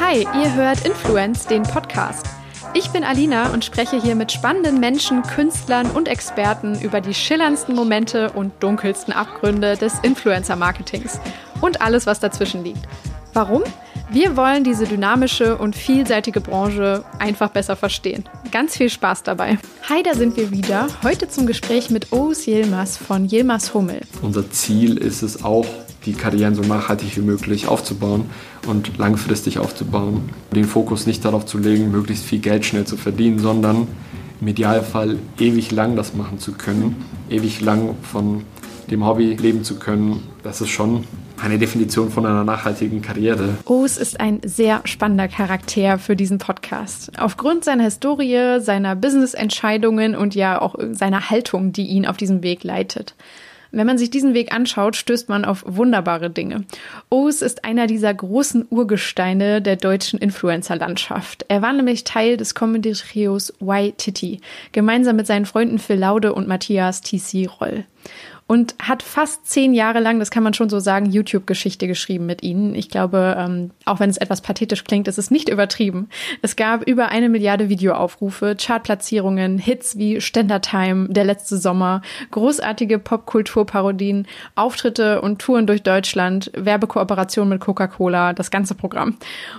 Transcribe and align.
Hi, 0.00 0.26
ihr 0.42 0.54
hört 0.54 0.84
Influence, 0.84 1.46
den 1.46 1.62
Podcast. 1.62 2.26
Ich 2.74 2.90
bin 2.90 3.04
Alina 3.04 3.52
und 3.52 3.64
spreche 3.64 4.00
hier 4.00 4.14
mit 4.14 4.32
spannenden 4.32 4.80
Menschen, 4.80 5.22
Künstlern 5.22 5.90
und 5.90 6.08
Experten 6.08 6.78
über 6.80 7.00
die 7.00 7.14
schillerndsten 7.14 7.74
Momente 7.74 8.32
und 8.32 8.52
dunkelsten 8.60 9.14
Abgründe 9.14 9.76
des 9.76 9.94
Influencer-Marketings 10.02 11.20
und 11.62 11.80
alles, 11.80 12.06
was 12.06 12.20
dazwischen 12.20 12.64
liegt. 12.64 12.86
Warum? 13.32 13.62
Wir 14.10 14.36
wollen 14.36 14.62
diese 14.62 14.86
dynamische 14.86 15.56
und 15.56 15.74
vielseitige 15.74 16.40
Branche 16.40 17.04
einfach 17.18 17.50
besser 17.50 17.76
verstehen. 17.76 18.24
Ganz 18.52 18.76
viel 18.76 18.90
Spaß 18.90 19.22
dabei. 19.22 19.58
Hi, 19.88 20.02
da 20.02 20.14
sind 20.14 20.36
wir 20.36 20.50
wieder. 20.50 20.88
Heute 21.02 21.28
zum 21.28 21.46
Gespräch 21.46 21.90
mit 21.90 22.12
Ous 22.12 22.46
Yilmaz 22.46 22.96
von 22.96 23.26
Yilmaz 23.26 23.72
Hummel. 23.72 24.02
Unser 24.20 24.50
Ziel 24.50 24.98
ist 24.98 25.22
es 25.22 25.42
auch, 25.42 25.66
die 26.06 26.12
Karrieren 26.12 26.54
so 26.54 26.62
nachhaltig 26.62 27.16
wie 27.16 27.22
möglich 27.22 27.66
aufzubauen 27.66 28.26
und 28.66 28.98
langfristig 28.98 29.58
aufzubauen. 29.58 30.30
Den 30.54 30.64
Fokus 30.64 31.06
nicht 31.06 31.24
darauf 31.24 31.46
zu 31.46 31.58
legen, 31.58 31.90
möglichst 31.90 32.24
viel 32.24 32.40
Geld 32.40 32.64
schnell 32.64 32.84
zu 32.84 32.96
verdienen, 32.96 33.38
sondern 33.38 33.88
im 34.40 34.48
Idealfall 34.48 35.18
ewig 35.38 35.70
lang 35.70 35.96
das 35.96 36.14
machen 36.14 36.38
zu 36.38 36.52
können, 36.52 36.96
ewig 37.30 37.60
lang 37.60 37.96
von 38.02 38.44
dem 38.90 39.06
Hobby 39.06 39.34
leben 39.34 39.64
zu 39.64 39.76
können. 39.78 40.22
Das 40.42 40.60
ist 40.60 40.68
schon 40.68 41.04
eine 41.42 41.58
Definition 41.58 42.10
von 42.10 42.26
einer 42.26 42.44
nachhaltigen 42.44 43.02
Karriere. 43.02 43.56
O's 43.64 43.96
ist 43.96 44.20
ein 44.20 44.40
sehr 44.44 44.82
spannender 44.84 45.28
Charakter 45.28 45.98
für 45.98 46.16
diesen 46.16 46.38
Podcast. 46.38 47.12
Aufgrund 47.18 47.64
seiner 47.64 47.84
Historie, 47.84 48.60
seiner 48.60 48.94
Business-Entscheidungen 48.94 50.14
und 50.14 50.34
ja 50.34 50.60
auch 50.60 50.76
seiner 50.92 51.30
Haltung, 51.30 51.72
die 51.72 51.86
ihn 51.86 52.06
auf 52.06 52.16
diesem 52.16 52.42
Weg 52.42 52.64
leitet. 52.64 53.14
Wenn 53.76 53.86
man 53.86 53.98
sich 53.98 54.10
diesen 54.10 54.34
Weg 54.34 54.54
anschaut, 54.54 54.96
stößt 54.96 55.28
man 55.28 55.44
auf 55.44 55.64
wunderbare 55.66 56.30
Dinge. 56.30 56.64
O's 57.10 57.42
ist 57.42 57.64
einer 57.64 57.86
dieser 57.86 58.14
großen 58.14 58.66
Urgesteine 58.70 59.60
der 59.60 59.76
deutschen 59.76 60.18
Influencer-Landschaft. 60.18 61.44
Er 61.48 61.60
war 61.60 61.72
nämlich 61.72 62.04
Teil 62.04 62.36
des 62.36 62.54
Comedy-Trios 62.54 63.52
Y-Titty, 63.60 64.40
gemeinsam 64.72 65.16
mit 65.16 65.26
seinen 65.26 65.46
Freunden 65.46 65.78
Phil 65.78 65.96
Laude 65.96 66.34
und 66.34 66.46
Matthias 66.46 67.00
T.C. 67.00 67.46
Roll 67.60 67.84
und 68.46 68.74
hat 68.78 69.02
fast 69.02 69.46
zehn 69.46 69.72
Jahre 69.72 70.00
lang, 70.00 70.18
das 70.18 70.30
kann 70.30 70.42
man 70.42 70.52
schon 70.52 70.68
so 70.68 70.78
sagen, 70.78 71.06
YouTube-Geschichte 71.06 71.86
geschrieben 71.86 72.26
mit 72.26 72.42
ihnen. 72.42 72.74
Ich 72.74 72.90
glaube, 72.90 73.36
ähm, 73.38 73.70
auch 73.86 74.00
wenn 74.00 74.10
es 74.10 74.18
etwas 74.18 74.42
pathetisch 74.42 74.84
klingt, 74.84 75.08
ist 75.08 75.16
es 75.16 75.30
nicht 75.30 75.48
übertrieben. 75.48 76.10
Es 76.42 76.54
gab 76.54 76.86
über 76.86 77.08
eine 77.08 77.30
Milliarde 77.30 77.70
Videoaufrufe, 77.70 78.54
Chartplatzierungen, 78.60 79.56
Hits 79.56 79.96
wie 79.96 80.20
Ständertime, 80.20 81.08
Der 81.08 81.24
letzte 81.24 81.56
Sommer, 81.56 82.02
großartige 82.32 82.98
Popkulturparodien, 82.98 84.26
Auftritte 84.56 85.22
und 85.22 85.38
Touren 85.38 85.66
durch 85.66 85.82
Deutschland, 85.82 86.50
Werbekooperation 86.54 87.48
mit 87.48 87.60
Coca-Cola, 87.60 88.34
das 88.34 88.50
ganze 88.50 88.74
Programm. 88.74 89.16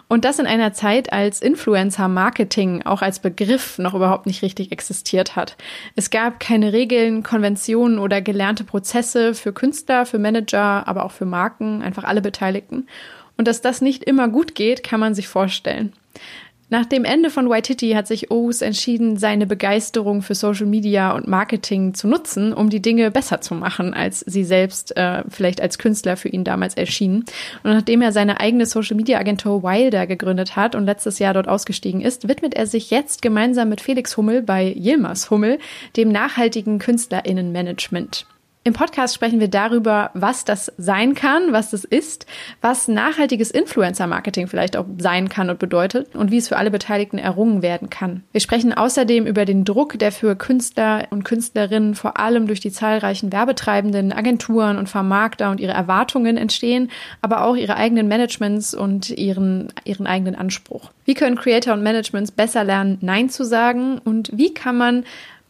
Und 0.08 0.26
das 0.26 0.38
in 0.38 0.46
einer 0.46 0.74
Zeit, 0.74 1.12
als 1.12 1.42
Influencer-Marketing 1.42 2.84
auch 2.84 3.02
als 3.02 3.18
Begriff 3.20 3.80
noch 3.80 3.96
überhaupt 3.96 4.28
nicht 4.28 4.44
richtig 4.44 4.72
existiert 4.72 5.36
hat. 5.36 5.58
Es 5.96 6.12
gab 6.12 6.40
keine 6.40 6.72
Regeln, 6.72 7.24
Konventionen 7.24 7.98
oder 7.98 8.22
gelernte 8.22 8.64
Prozesse 8.76 9.34
für 9.36 9.54
Künstler, 9.54 10.06
für 10.06 10.20
Manager, 10.20 10.86
aber 10.86 11.06
auch 11.06 11.14
für 11.14 11.24
Marken, 11.24 11.82
einfach 11.82 12.04
alle 12.04 12.22
Beteiligten. 12.22 12.88
Und 13.38 13.48
dass 13.48 13.62
das 13.62 13.80
nicht 13.80 14.04
immer 14.04 14.28
gut 14.28 14.54
geht, 14.54 14.84
kann 14.84 15.00
man 15.00 15.16
sich 15.16 15.30
vorstellen. 15.30 15.94
Nach 16.68 16.86
dem 16.86 17.06
Ende 17.06 17.30
von 17.30 17.48
Waititi 17.48 17.92
hat 17.92 18.06
sich 18.06 18.32
Ous 18.32 18.62
entschieden, 18.62 19.16
seine 19.16 19.48
Begeisterung 19.48 20.22
für 20.22 20.36
Social 20.36 20.66
Media 20.66 21.14
und 21.14 21.26
Marketing 21.26 21.94
zu 21.94 22.10
nutzen, 22.10 22.52
um 22.52 22.70
die 22.70 22.82
Dinge 22.82 23.12
besser 23.12 23.40
zu 23.40 23.56
machen, 23.56 23.94
als 23.94 24.20
sie 24.20 24.44
selbst 24.44 24.98
äh, 24.98 25.24
vielleicht 25.30 25.62
als 25.62 25.78
Künstler 25.78 26.18
für 26.18 26.28
ihn 26.28 26.44
damals 26.44 26.74
erschienen. 26.74 27.24
Und 27.64 27.72
nachdem 27.72 28.02
er 28.02 28.12
seine 28.12 28.42
eigene 28.42 28.66
Social 28.66 28.98
Media 28.98 29.20
Agentur 29.20 29.64
Wilder 29.64 30.06
gegründet 30.06 30.58
hat 30.58 30.76
und 30.76 30.84
letztes 30.84 31.18
Jahr 31.18 31.34
dort 31.34 31.48
ausgestiegen 31.48 32.02
ist, 32.02 32.28
widmet 32.28 32.56
er 32.56 32.68
sich 32.68 32.90
jetzt 32.90 33.22
gemeinsam 33.22 33.70
mit 33.70 33.80
Felix 33.80 34.18
Hummel 34.18 34.42
bei 34.42 34.66
Yilmaz 34.76 35.30
Hummel 35.30 35.60
dem 35.96 36.12
nachhaltigen 36.12 36.78
Künstlerinnenmanagement. 36.80 38.26
Im 38.68 38.74
Podcast 38.74 39.14
sprechen 39.14 39.40
wir 39.40 39.48
darüber, 39.48 40.10
was 40.16 40.44
das 40.44 40.74
sein 40.80 41.14
kann, 41.14 41.54
was 41.54 41.70
das 41.70 41.84
ist, 41.84 42.26
was 42.62 42.88
nachhaltiges 42.88 43.52
Influencer-Marketing 43.52 44.48
vielleicht 44.48 44.76
auch 44.76 44.88
sein 44.98 45.30
kann 45.30 45.52
und 45.52 45.60
bedeutet 45.60 46.16
und 46.16 46.32
wie 46.32 46.38
es 46.38 46.48
für 46.48 46.58
alle 46.58 46.72
Beteiligten 46.72 47.20
errungen 47.20 47.62
werden 47.62 47.92
kann. 47.92 48.24
Wir 48.32 48.42
sprechen 48.42 48.74
außerdem 48.74 49.28
über 49.28 49.46
den 49.46 49.66
Druck, 49.66 50.00
der 50.00 50.12
für 50.12 50.36
Künstler 50.36 51.06
und 51.12 51.24
Künstlerinnen 51.24 51.94
vor 51.94 52.18
allem 52.18 52.48
durch 52.48 52.60
die 52.60 52.72
zahlreichen 52.72 53.32
werbetreibenden 53.32 54.12
Agenturen 54.12 54.80
und 54.80 54.90
Vermarkter 54.90 55.52
und 55.52 55.60
ihre 55.60 55.74
Erwartungen 55.74 56.36
entstehen, 56.36 56.90
aber 57.22 57.44
auch 57.44 57.56
ihre 57.56 57.76
eigenen 57.76 58.08
Managements 58.08 58.74
und 58.74 59.12
ihren, 59.12 59.72
ihren 59.84 60.08
eigenen 60.08 60.34
Anspruch. 60.34 60.90
Wie 61.06 61.14
können 61.14 61.36
Creator 61.36 61.76
und 61.76 61.84
Managements 61.84 62.32
besser 62.32 62.64
lernen, 62.64 62.98
Nein 63.02 63.30
zu 63.30 63.46
sagen 63.46 64.00
und 64.00 64.32
wie 64.34 64.56
kann 64.56 64.76
man 64.76 65.06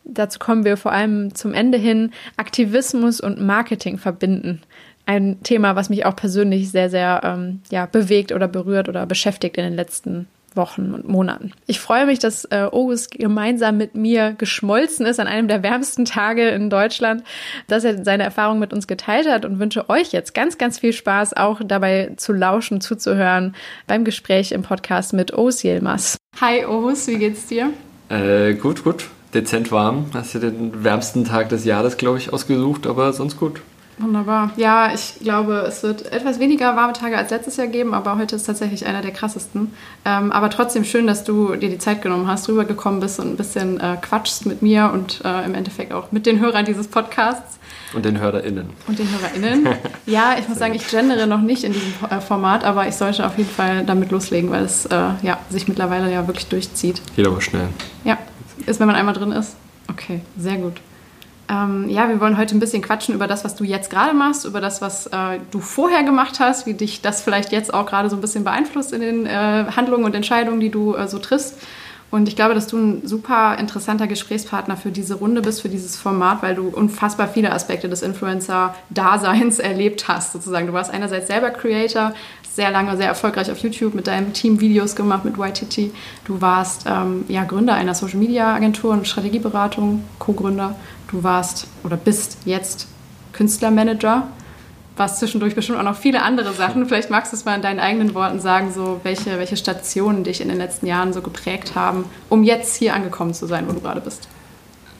dazu 0.05 0.39
kommen 0.39 0.65
wir 0.65 0.77
vor 0.77 0.91
allem 0.91 1.33
zum 1.35 1.53
Ende 1.53 1.77
hin, 1.77 2.11
Aktivismus 2.37 3.19
und 3.19 3.41
Marketing 3.41 3.97
verbinden. 3.97 4.61
Ein 5.05 5.41
Thema, 5.43 5.75
was 5.75 5.89
mich 5.89 6.05
auch 6.05 6.15
persönlich 6.15 6.71
sehr, 6.71 6.89
sehr 6.89 7.21
ähm, 7.23 7.61
ja, 7.69 7.85
bewegt 7.85 8.31
oder 8.31 8.47
berührt 8.47 8.89
oder 8.89 9.05
beschäftigt 9.05 9.57
in 9.57 9.63
den 9.63 9.75
letzten 9.75 10.27
Wochen 10.55 10.93
und 10.93 11.07
Monaten. 11.07 11.51
Ich 11.67 11.79
freue 11.79 12.05
mich, 12.05 12.19
dass 12.19 12.45
äh, 12.45 12.67
Ogus 12.71 13.09
gemeinsam 13.09 13.77
mit 13.77 13.95
mir 13.95 14.33
geschmolzen 14.37 15.05
ist 15.05 15.19
an 15.19 15.27
einem 15.27 15.47
der 15.47 15.63
wärmsten 15.63 16.05
Tage 16.05 16.47
in 16.49 16.69
Deutschland, 16.69 17.23
dass 17.67 17.83
er 17.83 18.03
seine 18.03 18.23
Erfahrung 18.23 18.57
mit 18.57 18.73
uns 18.73 18.87
geteilt 18.87 19.27
hat 19.29 19.45
und 19.45 19.59
wünsche 19.59 19.89
euch 19.89 20.11
jetzt 20.11 20.33
ganz, 20.33 20.57
ganz 20.57 20.79
viel 20.79 20.93
Spaß, 20.93 21.35
auch 21.35 21.61
dabei 21.63 22.13
zu 22.15 22.31
lauschen, 22.31 22.81
zuzuhören 22.81 23.53
beim 23.85 24.05
Gespräch 24.05 24.53
im 24.53 24.63
Podcast 24.63 25.13
mit 25.13 25.37
Ogus 25.37 25.63
Yilmaz. 25.63 26.17
Hi 26.39 26.65
Ogus, 26.65 27.07
wie 27.07 27.17
geht's 27.17 27.47
dir? 27.47 27.71
Äh, 28.09 28.53
gut, 28.53 28.83
gut 28.83 29.09
dezent 29.35 29.71
warm. 29.71 30.05
Hast 30.13 30.33
du 30.33 30.39
den 30.39 30.83
wärmsten 30.83 31.25
Tag 31.25 31.49
des 31.49 31.65
Jahres, 31.65 31.97
glaube 31.97 32.17
ich, 32.17 32.33
ausgesucht, 32.33 32.87
aber 32.87 33.13
sonst 33.13 33.37
gut. 33.37 33.61
Wunderbar. 33.97 34.51
Ja, 34.57 34.93
ich 34.93 35.19
glaube, 35.21 35.63
es 35.67 35.81
wird 35.81 36.11
etwas 36.11 36.39
weniger 36.39 36.75
warme 36.75 36.91
Tage 36.91 37.17
als 37.17 37.31
letztes 37.31 37.55
Jahr 37.55 37.67
geben, 37.67 37.93
aber 37.93 38.17
heute 38.17 38.35
ist 38.35 38.43
tatsächlich 38.43 38.85
einer 38.85 39.01
der 39.01 39.11
krassesten. 39.11 39.71
Ähm, 40.03 40.33
aber 40.33 40.49
trotzdem 40.49 40.83
schön, 40.83 41.07
dass 41.07 41.23
du 41.23 41.55
dir 41.55 41.69
die 41.69 41.77
Zeit 41.77 42.01
genommen 42.01 42.27
hast, 42.27 42.49
rübergekommen 42.49 42.99
bist 42.99 43.21
und 43.21 43.27
ein 43.31 43.37
bisschen 43.37 43.79
äh, 43.79 43.95
quatschst 44.01 44.47
mit 44.47 44.61
mir 44.61 44.91
und 44.93 45.21
äh, 45.23 45.45
im 45.45 45.55
Endeffekt 45.55 45.93
auch 45.93 46.11
mit 46.11 46.25
den 46.25 46.41
Hörern 46.41 46.65
dieses 46.65 46.87
Podcasts. 46.87 47.57
Und 47.93 48.03
den 48.03 48.19
HörerInnen. 48.19 48.69
Und 48.87 48.99
den 48.99 49.07
HörerInnen. 49.09 49.69
ja, 50.05 50.35
ich 50.37 50.49
muss 50.49 50.59
sagen, 50.59 50.73
ich 50.73 50.85
gendere 50.89 51.25
noch 51.25 51.41
nicht 51.41 51.63
in 51.63 51.71
diesem 51.71 51.93
äh, 52.09 52.19
Format, 52.19 52.65
aber 52.65 52.89
ich 52.89 52.95
sollte 52.95 53.25
auf 53.25 53.37
jeden 53.37 53.49
Fall 53.49 53.85
damit 53.85 54.11
loslegen, 54.11 54.51
weil 54.51 54.65
es 54.65 54.85
äh, 54.87 54.97
ja, 55.21 55.39
sich 55.49 55.69
mittlerweile 55.69 56.11
ja 56.11 56.27
wirklich 56.27 56.47
durchzieht. 56.47 57.01
Geht 57.15 57.27
aber 57.27 57.39
schnell. 57.39 57.69
Ja, 58.03 58.17
ist, 58.65 58.79
wenn 58.79 58.87
man 58.87 58.95
einmal 58.95 59.13
drin 59.13 59.31
ist? 59.31 59.55
Okay, 59.89 60.21
sehr 60.37 60.57
gut. 60.57 60.81
Ähm, 61.47 61.89
ja, 61.89 62.09
wir 62.09 62.19
wollen 62.19 62.37
heute 62.37 62.55
ein 62.55 62.59
bisschen 62.59 62.81
quatschen 62.81 63.13
über 63.13 63.27
das, 63.27 63.45
was 63.45 63.55
du 63.55 63.63
jetzt 63.63 63.91
gerade 63.91 64.15
machst, 64.15 64.45
über 64.45 64.61
das, 64.61 64.81
was 64.81 65.07
äh, 65.07 65.39
du 65.51 65.59
vorher 65.59 66.03
gemacht 66.03 66.39
hast, 66.39 66.65
wie 66.65 66.73
dich 66.73 67.01
das 67.01 67.21
vielleicht 67.21 67.51
jetzt 67.51 67.73
auch 67.73 67.85
gerade 67.85 68.09
so 68.09 68.15
ein 68.15 68.21
bisschen 68.21 68.43
beeinflusst 68.43 68.93
in 68.93 69.01
den 69.01 69.25
äh, 69.27 69.65
Handlungen 69.75 70.05
und 70.05 70.15
Entscheidungen, 70.15 70.59
die 70.59 70.71
du 70.71 70.95
äh, 70.95 71.07
so 71.07 71.19
triffst. 71.19 71.59
Und 72.11 72.27
ich 72.27 72.35
glaube, 72.35 72.53
dass 72.53 72.67
du 72.67 72.77
ein 72.77 73.07
super 73.07 73.57
interessanter 73.59 74.07
Gesprächspartner 74.07 74.77
für 74.77 74.91
diese 74.91 75.15
Runde 75.15 75.41
bist, 75.41 75.61
für 75.61 75.69
dieses 75.69 75.97
Format, 75.97 76.41
weil 76.41 76.55
du 76.55 76.69
unfassbar 76.69 77.27
viele 77.27 77.51
Aspekte 77.51 77.89
des 77.89 78.01
Influencer-Daseins 78.01 79.59
erlebt 79.59 80.07
hast, 80.07 80.31
sozusagen. 80.31 80.67
Du 80.67 80.73
warst 80.73 80.91
einerseits 80.91 81.27
selber 81.27 81.51
Creator, 81.51 82.13
sehr 82.55 82.71
lange, 82.71 82.95
sehr 82.95 83.07
erfolgreich 83.07 83.51
auf 83.51 83.59
YouTube 83.59 83.93
mit 83.93 84.07
deinem 84.07 84.31
Team 84.31 84.61
Videos 84.61 84.95
gemacht 84.95 85.25
mit 85.25 85.37
YTT. 85.37 85.91
Du 86.23 86.39
warst 86.39 86.85
ähm, 86.87 87.25
ja, 87.27 87.43
Gründer 87.43 87.73
einer 87.73 87.93
Social 87.93 88.17
Media 88.17 88.55
Agentur 88.55 88.93
und 88.93 89.05
Strategieberatung, 89.07 90.03
Co-Gründer. 90.19 90.75
Du 91.11 91.23
warst 91.23 91.67
oder 91.83 91.97
bist 91.97 92.37
jetzt 92.45 92.87
Künstlermanager. 93.33 94.29
Warst 94.95 95.19
zwischendurch 95.19 95.53
bestimmt 95.53 95.77
auch 95.79 95.83
noch 95.83 95.97
viele 95.97 96.21
andere 96.21 96.53
Sachen. 96.53 96.85
Vielleicht 96.85 97.09
magst 97.09 97.33
du 97.33 97.35
es 97.35 97.43
mal 97.43 97.55
in 97.55 97.61
deinen 97.61 97.81
eigenen 97.81 98.13
Worten 98.13 98.39
sagen, 98.39 98.71
so 98.73 99.01
welche, 99.03 99.37
welche 99.37 99.57
Stationen 99.57 100.23
dich 100.23 100.39
in 100.39 100.47
den 100.47 100.57
letzten 100.57 100.87
Jahren 100.87 101.11
so 101.11 101.21
geprägt 101.21 101.75
haben, 101.75 102.05
um 102.29 102.45
jetzt 102.45 102.77
hier 102.77 102.93
angekommen 102.93 103.33
zu 103.33 103.47
sein, 103.47 103.65
wo 103.67 103.73
du 103.73 103.81
gerade 103.81 103.99
bist. 103.99 104.29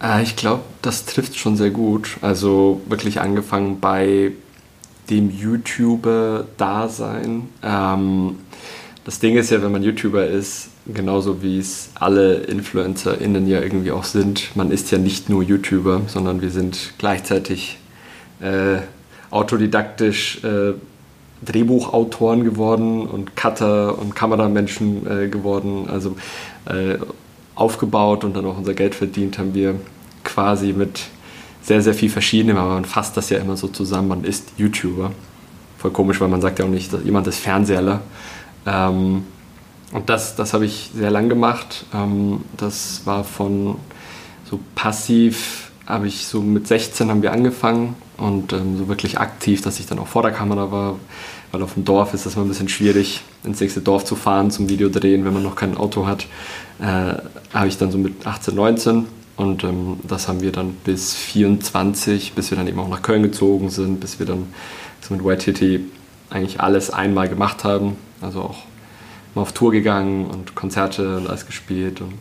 Äh, 0.03 0.23
ich 0.23 0.35
glaube, 0.35 0.63
das 0.81 1.05
trifft 1.05 1.37
schon 1.37 1.55
sehr 1.55 1.69
gut. 1.69 2.17
Also 2.21 2.81
wirklich 2.87 3.21
angefangen 3.21 3.79
bei 3.79 4.33
dem 5.09 5.29
YouTuber-Dasein. 5.29 7.49
Ähm, 7.63 8.37
das 9.03 9.19
Ding 9.19 9.35
ist 9.37 9.51
ja, 9.51 9.61
wenn 9.61 9.71
man 9.71 9.83
YouTuber 9.83 10.25
ist, 10.25 10.69
genauso 10.91 11.43
wie 11.43 11.59
es 11.59 11.91
alle 11.95 12.37
InfluencerInnen 12.37 13.47
ja 13.47 13.61
irgendwie 13.61 13.91
auch 13.91 14.03
sind, 14.03 14.55
man 14.55 14.71
ist 14.71 14.89
ja 14.91 14.97
nicht 14.97 15.29
nur 15.29 15.43
YouTuber, 15.43 16.01
sondern 16.07 16.41
wir 16.41 16.49
sind 16.49 16.93
gleichzeitig 16.97 17.77
äh, 18.41 18.79
autodidaktisch 19.31 20.43
äh, 20.43 20.73
Drehbuchautoren 21.43 22.43
geworden 22.43 23.05
und 23.05 23.35
Cutter 23.35 23.99
und 23.99 24.15
Kameramenschen 24.15 25.05
äh, 25.05 25.27
geworden. 25.27 25.89
Also 25.89 26.15
äh, 26.65 26.97
aufgebaut 27.55 28.23
und 28.23 28.35
dann 28.35 28.45
auch 28.45 28.57
unser 28.57 28.73
Geld 28.73 28.95
verdient 28.95 29.37
haben 29.37 29.53
wir 29.53 29.75
quasi 30.23 30.73
mit 30.73 31.05
sehr, 31.65 31.81
sehr 31.81 31.95
viel 31.95 32.09
Verschiedenem, 32.09 32.57
aber 32.57 32.75
man 32.75 32.85
fasst 32.85 33.17
das 33.17 33.29
ja 33.29 33.39
immer 33.39 33.57
so 33.57 33.67
zusammen, 33.67 34.07
man 34.07 34.23
ist 34.23 34.53
YouTuber. 34.57 35.11
voll 35.77 35.91
komisch, 35.91 36.21
weil 36.21 36.27
man 36.27 36.41
sagt 36.41 36.59
ja 36.59 36.65
auch 36.65 36.69
nicht, 36.69 36.93
dass 36.93 37.03
jemand 37.03 37.27
ist 37.27 37.39
Fernseherler. 37.39 38.01
Ähm, 38.65 39.23
und 39.91 40.09
das, 40.09 40.35
das 40.35 40.53
habe 40.53 40.65
ich 40.65 40.91
sehr 40.95 41.11
lang 41.11 41.27
gemacht. 41.27 41.85
Ähm, 41.93 42.41
das 42.57 43.01
war 43.05 43.23
von 43.23 43.75
so 44.49 44.59
passiv, 44.75 45.71
habe 45.87 46.07
ich 46.07 46.27
so 46.27 46.41
mit 46.41 46.67
16 46.67 47.09
haben 47.09 47.21
wir 47.21 47.31
angefangen 47.31 47.95
und 48.17 48.53
ähm, 48.53 48.77
so 48.77 48.87
wirklich 48.87 49.19
aktiv, 49.19 49.61
dass 49.61 49.79
ich 49.79 49.87
dann 49.87 49.99
auch 49.99 50.07
vor 50.07 50.21
der 50.21 50.31
Kamera 50.31 50.71
war, 50.71 50.95
weil 51.51 51.63
auf 51.63 51.73
dem 51.73 51.85
Dorf 51.85 52.13
ist 52.13 52.25
das 52.25 52.35
immer 52.35 52.45
ein 52.45 52.49
bisschen 52.49 52.69
schwierig, 52.69 53.21
ins 53.43 53.59
nächste 53.59 53.81
Dorf 53.81 54.05
zu 54.05 54.15
fahren 54.15 54.51
zum 54.51 54.69
Video 54.69 54.89
drehen, 54.89 55.25
wenn 55.25 55.33
man 55.33 55.43
noch 55.43 55.55
kein 55.55 55.77
Auto 55.77 56.05
hat. 56.05 56.27
Äh, 56.79 57.15
habe 57.53 57.67
ich 57.67 57.77
dann 57.77 57.91
so 57.91 57.97
mit 57.97 58.25
18, 58.25 58.53
19 58.53 59.05
und 59.37 59.63
ähm, 59.63 59.99
das 60.07 60.27
haben 60.27 60.41
wir 60.41 60.51
dann 60.51 60.73
bis 60.83 61.13
24, 61.13 62.33
bis 62.33 62.51
wir 62.51 62.57
dann 62.57 62.67
eben 62.67 62.79
auch 62.79 62.87
nach 62.87 63.01
Köln 63.01 63.23
gezogen 63.23 63.69
sind, 63.69 63.99
bis 63.99 64.19
wir 64.19 64.25
dann 64.25 64.47
mit 65.09 65.23
White 65.23 65.53
Titty 65.53 65.85
eigentlich 66.29 66.61
alles 66.61 66.89
einmal 66.89 67.29
gemacht 67.29 67.63
haben. 67.63 67.95
Also 68.21 68.41
auch 68.41 68.57
mal 69.35 69.41
auf 69.41 69.51
Tour 69.51 69.71
gegangen 69.71 70.25
und 70.25 70.55
Konzerte 70.55 71.17
und 71.17 71.27
alles 71.27 71.45
gespielt. 71.45 72.01
Und 72.01 72.13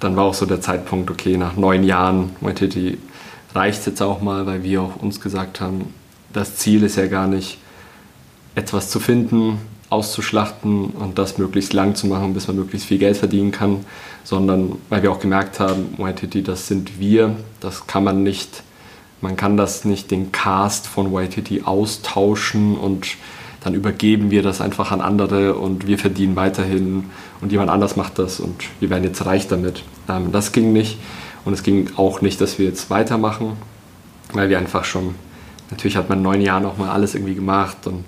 dann 0.00 0.16
war 0.16 0.24
auch 0.24 0.34
so 0.34 0.46
der 0.46 0.60
Zeitpunkt, 0.60 1.10
okay, 1.10 1.36
nach 1.36 1.56
neun 1.56 1.84
Jahren 1.84 2.30
White 2.40 2.68
Titty 2.68 2.98
reicht 3.54 3.80
es 3.80 3.86
jetzt 3.86 4.02
auch 4.02 4.22
mal, 4.22 4.46
weil 4.46 4.62
wir 4.62 4.82
auch 4.82 4.96
uns 4.96 5.20
gesagt 5.20 5.60
haben, 5.60 5.92
das 6.32 6.56
Ziel 6.56 6.82
ist 6.82 6.96
ja 6.96 7.06
gar 7.06 7.26
nicht, 7.26 7.58
etwas 8.54 8.90
zu 8.90 9.00
finden, 9.00 9.58
auszuschlachten 9.92 10.86
und 10.86 11.18
das 11.18 11.38
möglichst 11.38 11.74
lang 11.74 11.94
zu 11.94 12.06
machen, 12.06 12.32
bis 12.32 12.48
man 12.48 12.56
möglichst 12.56 12.88
viel 12.88 12.98
Geld 12.98 13.16
verdienen 13.16 13.52
kann, 13.52 13.84
sondern 14.24 14.76
weil 14.88 15.02
wir 15.02 15.12
auch 15.12 15.20
gemerkt 15.20 15.60
haben, 15.60 15.94
YTT, 15.98 16.48
das 16.48 16.66
sind 16.66 16.98
wir, 16.98 17.36
das 17.60 17.86
kann 17.86 18.02
man 18.02 18.22
nicht, 18.22 18.62
man 19.20 19.36
kann 19.36 19.56
das 19.56 19.84
nicht 19.84 20.10
den 20.10 20.32
Cast 20.32 20.86
von 20.86 21.14
YTT 21.14 21.66
austauschen 21.66 22.76
und 22.76 23.06
dann 23.62 23.74
übergeben 23.74 24.30
wir 24.30 24.42
das 24.42 24.60
einfach 24.60 24.90
an 24.90 25.00
andere 25.00 25.54
und 25.54 25.86
wir 25.86 25.98
verdienen 25.98 26.36
weiterhin 26.36 27.04
und 27.40 27.52
jemand 27.52 27.70
anders 27.70 27.94
macht 27.94 28.18
das 28.18 28.40
und 28.40 28.64
wir 28.80 28.90
werden 28.90 29.04
jetzt 29.04 29.24
reich 29.26 29.46
damit. 29.46 29.84
Ähm, 30.08 30.32
das 30.32 30.52
ging 30.52 30.72
nicht 30.72 30.98
und 31.44 31.52
es 31.52 31.62
ging 31.62 31.90
auch 31.96 32.22
nicht, 32.22 32.40
dass 32.40 32.58
wir 32.58 32.66
jetzt 32.66 32.88
weitermachen, 32.88 33.52
weil 34.32 34.48
wir 34.48 34.58
einfach 34.58 34.84
schon, 34.84 35.14
natürlich 35.70 35.96
hat 35.96 36.08
man 36.08 36.22
neun 36.22 36.40
Jahren 36.40 36.64
auch 36.64 36.78
mal 36.78 36.90
alles 36.90 37.14
irgendwie 37.14 37.34
gemacht 37.34 37.86
und 37.86 38.04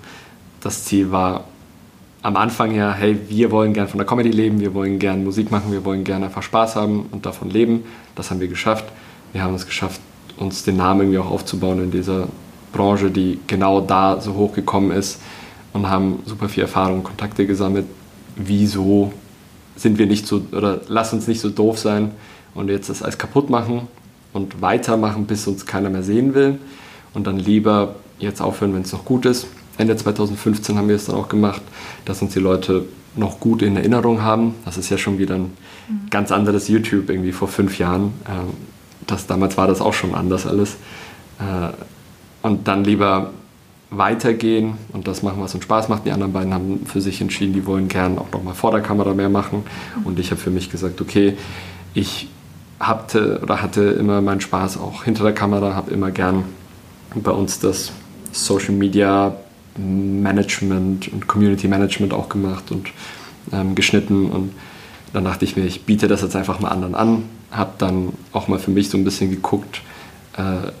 das 0.61 0.83
Ziel 0.83 1.11
war 1.11 1.45
am 2.25 2.37
Anfang 2.37 2.73
ja, 2.73 2.91
hey, 2.91 3.19
wir 3.29 3.51
wollen 3.51 3.73
gern 3.73 3.87
von 3.87 3.99
der 3.99 4.07
Comedy 4.07 4.31
leben, 4.31 4.59
wir 4.59 4.73
wollen 4.73 4.97
gern 4.97 5.23
Musik 5.23 5.51
machen, 5.51 5.71
wir 5.71 5.85
wollen 5.85 6.03
gern 6.03 6.23
einfach 6.23 6.41
Spaß 6.41 6.75
haben 6.75 7.05
und 7.11 7.27
davon 7.27 7.51
leben. 7.51 7.83
Das 8.15 8.31
haben 8.31 8.39
wir 8.39 8.47
geschafft. 8.47 8.85
Wir 9.31 9.43
haben 9.43 9.53
es 9.53 9.67
geschafft, 9.67 10.01
uns 10.35 10.63
den 10.63 10.75
Namen 10.75 11.01
irgendwie 11.01 11.19
auch 11.19 11.29
aufzubauen 11.29 11.83
in 11.83 11.91
dieser 11.91 12.27
Branche, 12.73 13.11
die 13.11 13.39
genau 13.45 13.79
da 13.79 14.19
so 14.19 14.33
hochgekommen 14.33 14.89
ist 14.89 15.21
und 15.71 15.87
haben 15.87 16.23
super 16.25 16.49
viel 16.49 16.63
Erfahrung, 16.63 17.03
Kontakte 17.03 17.45
gesammelt. 17.45 17.85
Wieso 18.35 19.13
sind 19.75 19.99
wir 19.99 20.07
nicht 20.07 20.25
so, 20.25 20.41
oder 20.51 20.81
lass 20.87 21.13
uns 21.13 21.27
nicht 21.27 21.41
so 21.41 21.51
doof 21.51 21.77
sein 21.77 22.09
und 22.55 22.69
jetzt 22.69 22.89
das 22.89 23.03
alles 23.03 23.19
kaputt 23.19 23.51
machen 23.51 23.81
und 24.33 24.63
weitermachen, 24.63 25.27
bis 25.27 25.45
uns 25.45 25.67
keiner 25.67 25.91
mehr 25.91 26.01
sehen 26.01 26.33
will 26.33 26.57
und 27.13 27.27
dann 27.27 27.37
lieber 27.37 27.93
jetzt 28.17 28.41
aufhören, 28.41 28.73
wenn 28.73 28.81
es 28.81 28.93
noch 28.93 29.05
gut 29.05 29.27
ist. 29.27 29.45
Ende 29.77 29.95
2015 29.95 30.77
haben 30.77 30.87
wir 30.87 30.95
es 30.95 31.05
dann 31.05 31.15
auch 31.15 31.29
gemacht, 31.29 31.61
dass 32.05 32.21
uns 32.21 32.33
die 32.33 32.39
Leute 32.39 32.85
noch 33.15 33.39
gut 33.39 33.61
in 33.61 33.75
Erinnerung 33.75 34.21
haben. 34.21 34.55
Das 34.65 34.77
ist 34.77 34.89
ja 34.89 34.97
schon 34.97 35.17
wieder 35.17 35.35
ein 35.35 35.53
mhm. 35.87 36.09
ganz 36.09 36.31
anderes 36.31 36.67
YouTube 36.67 37.09
irgendwie 37.09 37.31
vor 37.31 37.47
fünf 37.47 37.77
Jahren. 37.77 38.13
Ähm, 38.27 38.53
das, 39.07 39.27
damals 39.27 39.57
war 39.57 39.67
das 39.67 39.81
auch 39.81 39.93
schon 39.93 40.15
anders 40.15 40.45
alles. 40.45 40.77
Äh, 41.39 41.73
und 42.41 42.67
dann 42.67 42.83
lieber 42.83 43.31
weitergehen 43.89 44.77
und 44.93 45.07
das 45.07 45.23
machen, 45.23 45.41
was 45.41 45.53
uns 45.55 45.63
Spaß 45.63 45.89
macht. 45.89 46.05
Die 46.05 46.11
anderen 46.11 46.33
beiden 46.33 46.53
haben 46.53 46.85
für 46.85 47.01
sich 47.01 47.21
entschieden, 47.21 47.53
die 47.53 47.65
wollen 47.65 47.87
gern 47.87 48.17
auch 48.17 48.31
nochmal 48.31 48.53
vor 48.55 48.71
der 48.71 48.81
Kamera 48.81 49.13
mehr 49.13 49.29
machen. 49.29 49.63
Und 50.03 50.19
ich 50.19 50.31
habe 50.31 50.41
für 50.41 50.49
mich 50.49 50.69
gesagt, 50.69 51.01
okay, 51.01 51.37
ich 51.93 52.27
hatte 52.79 53.39
oder 53.41 53.61
hatte 53.61 53.81
immer 53.81 54.21
meinen 54.21 54.41
Spaß 54.41 54.77
auch 54.77 55.03
hinter 55.03 55.23
der 55.23 55.33
Kamera, 55.33 55.75
habe 55.75 55.91
immer 55.91 56.11
gern 56.11 56.43
bei 57.15 57.31
uns 57.31 57.59
das 57.59 57.91
Social 58.31 58.73
Media 58.73 59.35
Management 59.77 61.07
und 61.11 61.27
Community 61.27 61.67
Management 61.67 62.13
auch 62.13 62.29
gemacht 62.29 62.71
und 62.71 62.89
ähm, 63.51 63.75
geschnitten. 63.75 64.27
Und 64.27 64.53
dann 65.13 65.25
dachte 65.25 65.45
ich 65.45 65.55
mir, 65.55 65.65
ich 65.65 65.83
biete 65.83 66.07
das 66.07 66.21
jetzt 66.21 66.35
einfach 66.35 66.59
mal 66.59 66.69
anderen 66.69 66.95
an, 66.95 67.23
habe 67.51 67.71
dann 67.77 68.13
auch 68.31 68.47
mal 68.47 68.59
für 68.59 68.71
mich 68.71 68.89
so 68.89 68.97
ein 68.97 69.03
bisschen 69.03 69.29
geguckt, 69.31 69.81
äh, 70.37 70.71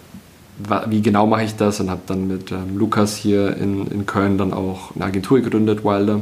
wie 0.87 1.01
genau 1.01 1.27
mache 1.27 1.43
ich 1.43 1.55
das 1.55 1.79
und 1.81 1.89
habe 1.89 2.01
dann 2.07 2.27
mit 2.27 2.51
ähm, 2.51 2.77
Lukas 2.77 3.17
hier 3.17 3.57
in, 3.57 3.87
in 3.87 4.05
Köln 4.05 4.37
dann 4.37 4.53
auch 4.53 4.95
eine 4.95 5.05
Agentur 5.05 5.41
gegründet, 5.41 5.83
Wilder, 5.83 6.21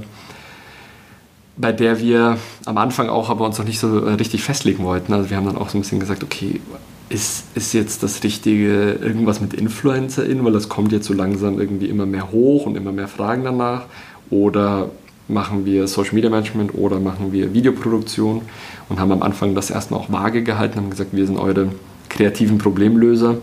bei 1.55 1.71
der 1.71 1.99
wir 1.99 2.37
am 2.65 2.77
Anfang 2.77 3.09
auch 3.09 3.29
aber 3.29 3.45
uns 3.45 3.57
noch 3.57 3.65
nicht 3.65 3.79
so 3.79 4.05
äh, 4.05 4.13
richtig 4.13 4.43
festlegen 4.43 4.83
wollten. 4.83 5.13
Also 5.13 5.29
wir 5.29 5.37
haben 5.37 5.45
dann 5.45 5.57
auch 5.57 5.69
so 5.69 5.77
ein 5.77 5.81
bisschen 5.81 5.99
gesagt, 5.99 6.23
okay, 6.23 6.61
ist, 7.09 7.45
ist 7.55 7.73
jetzt 7.73 8.01
das 8.01 8.23
Richtige 8.23 8.93
irgendwas 8.93 9.39
mit 9.39 9.53
InfluencerInnen, 9.53 10.43
weil 10.43 10.53
das 10.53 10.69
kommt 10.69 10.91
jetzt 10.91 11.05
so 11.05 11.13
langsam 11.13 11.59
irgendwie 11.59 11.85
immer 11.85 12.05
mehr 12.05 12.31
hoch 12.31 12.65
und 12.65 12.75
immer 12.75 12.91
mehr 12.91 13.07
Fragen 13.07 13.43
danach? 13.43 13.83
Oder 14.29 14.89
machen 15.27 15.65
wir 15.65 15.87
Social 15.87 16.15
Media 16.15 16.29
Management 16.29 16.73
oder 16.75 16.99
machen 16.99 17.31
wir 17.31 17.53
Videoproduktion 17.53 18.41
und 18.89 18.99
haben 18.99 19.11
am 19.11 19.21
Anfang 19.21 19.53
das 19.53 19.69
erstmal 19.69 19.99
auch 19.99 20.11
vage 20.11 20.43
gehalten, 20.43 20.77
haben 20.77 20.89
gesagt, 20.89 21.11
wir 21.13 21.25
sind 21.25 21.37
eure 21.37 21.69
kreativen 22.09 22.57
Problemlöser 22.57 23.37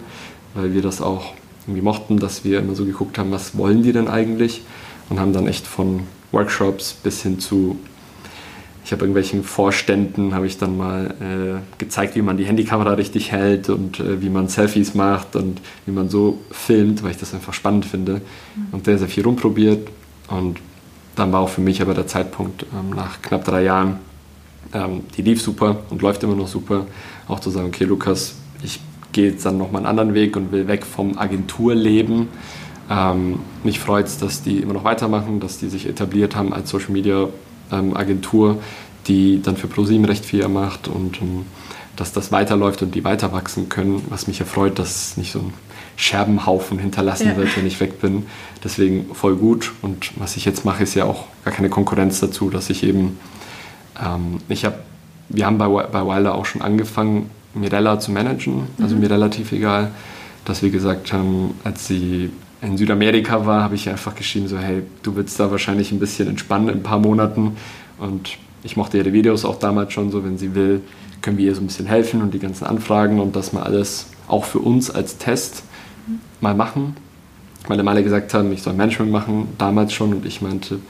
weil 0.55 0.75
wir 0.75 0.83
das 0.83 1.01
auch 1.01 1.33
irgendwie 1.67 1.83
mochten, 1.83 2.19
dass 2.19 2.45
wir 2.45 2.59
immer 2.59 2.75
so 2.75 2.85
geguckt 2.85 3.19
haben, 3.19 3.31
was 3.31 3.57
wollen 3.57 3.83
die 3.83 3.93
denn 3.93 4.09
eigentlich 4.09 4.63
und 5.09 5.21
haben 5.21 5.33
dann 5.33 5.47
echt 5.47 5.67
von 5.67 6.03
Workshops 6.33 6.95
bis 6.95 7.23
hin 7.23 7.39
zu, 7.39 7.79
ich 8.91 8.93
habe 8.93 9.05
irgendwelchen 9.05 9.45
Vorständen, 9.45 10.35
habe 10.35 10.49
ich 10.49 10.59
dann 10.59 10.77
mal 10.77 11.15
äh, 11.21 11.79
gezeigt, 11.79 12.17
wie 12.17 12.23
man 12.23 12.37
die 12.37 12.45
Handykamera 12.45 12.95
richtig 12.95 13.31
hält 13.31 13.69
und 13.69 14.01
äh, 14.01 14.21
wie 14.21 14.31
man 14.31 14.49
Selfies 14.49 14.97
macht 14.97 15.37
und 15.37 15.61
wie 15.87 15.93
man 15.93 16.09
so 16.09 16.41
filmt, 16.51 17.05
weil 17.05 17.13
ich 17.13 17.17
das 17.17 17.33
einfach 17.33 17.55
spannend 17.55 17.85
finde 17.85 18.15
mhm. 18.15 18.67
und 18.73 18.87
sehr, 18.87 18.99
sehr 18.99 19.07
viel 19.07 19.23
rumprobiert 19.23 19.89
und 20.27 20.59
dann 21.15 21.31
war 21.31 21.39
auch 21.39 21.51
für 21.51 21.61
mich 21.61 21.81
aber 21.81 21.95
der 21.95 22.09
Zeitpunkt 22.09 22.67
ähm, 22.73 22.91
nach 22.91 23.23
knapp 23.23 23.45
drei 23.45 23.63
Jahren, 23.63 24.01
ähm, 24.73 25.03
die 25.17 25.23
lief 25.23 25.41
super 25.41 25.85
und 25.91 26.03
läuft 26.03 26.25
immer 26.25 26.35
noch 26.35 26.49
super, 26.49 26.89
auch 27.29 27.39
zu 27.39 27.51
sagen, 27.51 27.69
okay 27.69 27.85
Lukas, 27.85 28.35
ich 28.65 28.81
gehe 29.13 29.31
jetzt 29.31 29.47
dann 29.47 29.57
nochmal 29.57 29.83
einen 29.83 29.87
anderen 29.87 30.15
Weg 30.15 30.37
und 30.37 30.51
will 30.51 30.67
weg 30.67 30.85
vom 30.85 31.17
Agenturleben. 31.17 32.27
Ähm, 32.91 33.39
mich 33.63 33.79
freut 33.79 34.07
es, 34.07 34.19
dass 34.19 34.43
die 34.43 34.59
immer 34.59 34.75
noch 34.75 34.83
weitermachen, 34.83 35.39
dass 35.39 35.59
die 35.59 35.69
sich 35.69 35.89
etabliert 35.89 36.35
haben 36.35 36.53
als 36.53 36.71
Social 36.71 36.91
Media 36.91 37.29
ähm, 37.73 37.97
Agentur, 37.97 38.59
die 39.11 39.43
dann 39.43 39.57
für 39.57 39.67
ProSieben 39.67 40.05
recht 40.05 40.25
viel 40.25 40.47
macht 40.47 40.87
und 40.87 41.21
ähm, 41.21 41.45
dass 41.97 42.13
das 42.13 42.31
weiterläuft 42.31 42.81
und 42.81 42.95
die 42.95 43.03
weiter 43.03 43.33
wachsen 43.33 43.69
können, 43.69 44.03
was 44.09 44.29
mich 44.29 44.39
erfreut, 44.39 44.79
dass 44.79 45.17
nicht 45.17 45.33
so 45.33 45.41
ein 45.41 45.53
Scherbenhaufen 45.97 46.79
hinterlassen 46.79 47.27
ja. 47.27 47.37
wird, 47.37 47.55
wenn 47.57 47.67
ich 47.67 47.81
weg 47.81 48.01
bin. 48.01 48.27
Deswegen 48.63 49.13
voll 49.13 49.35
gut. 49.35 49.73
Und 49.83 50.13
was 50.19 50.37
ich 50.37 50.45
jetzt 50.45 50.65
mache, 50.65 50.85
ist 50.85 50.95
ja 50.95 51.05
auch 51.05 51.25
gar 51.45 51.53
keine 51.53 51.69
Konkurrenz 51.69 52.21
dazu, 52.21 52.49
dass 52.51 52.71
ich 52.71 52.85
eben, 52.85 53.19
ähm, 54.01 54.39
ich 54.49 54.65
habe, 54.65 54.77
wir 55.29 55.45
haben 55.45 55.59
bei, 55.59 55.67
bei 55.69 56.07
Wilder 56.07 56.37
auch 56.37 56.47
schon 56.47 56.63
angefangen, 56.63 57.29
Mirella 57.53 57.99
zu 57.99 58.13
managen. 58.13 58.69
Also 58.81 58.95
mhm. 58.95 59.03
mir 59.03 59.11
relativ 59.11 59.51
egal, 59.53 59.91
dass 60.45 60.63
wir 60.63 60.71
gesagt 60.71 61.13
haben, 61.13 61.55
als 61.65 61.89
sie 61.89 62.31
in 62.63 62.79
Südamerika 62.79 63.45
war, 63.45 63.63
habe 63.63 63.75
ich 63.75 63.89
einfach 63.89 64.15
geschrieben, 64.15 64.47
so 64.47 64.57
hey, 64.57 64.83
du 65.03 65.17
willst 65.17 65.39
da 65.41 65.51
wahrscheinlich 65.51 65.91
ein 65.93 65.99
bisschen 65.99 66.29
entspannen 66.29 66.69
in 66.69 66.75
ein 66.77 66.83
paar 66.83 67.01
Monaten. 67.01 67.57
Und 67.99 68.39
ich 68.63 68.77
mochte 68.77 68.99
ihre 68.99 69.13
Videos 69.13 69.45
auch 69.45 69.59
damals 69.59 69.93
schon 69.93 70.11
so, 70.11 70.25
wenn 70.25 70.39
sie 70.39 70.55
will, 70.55 70.83
können 71.23 71.39
wir 71.39 71.47
ihr 71.47 71.55
so 71.55 71.61
ein 71.61 71.67
bisschen 71.67 71.87
helfen 71.87 72.23
und 72.23 72.35
die 72.35 72.39
ganzen 72.39 72.65
Anfragen 72.65 73.21
und 73.21 73.37
das 73.37 73.53
mal 73.53 73.63
alles 73.63 74.07
auch 74.29 74.45
für 74.45 74.59
uns 74.59 74.91
als 74.91 75.19
Test 75.19 75.63
mal 76.41 76.55
machen. 76.55 76.97
Weil 77.69 77.87
alle 77.87 78.03
gesagt 78.03 78.33
haben, 78.33 78.53
ich 78.53 78.63
soll 78.63 78.73
Management 78.73 79.13
machen, 79.13 79.49
damals 79.59 79.93
schon. 79.93 80.15
Und 80.15 80.27
ich 80.27 80.41
meinte, 80.41 80.81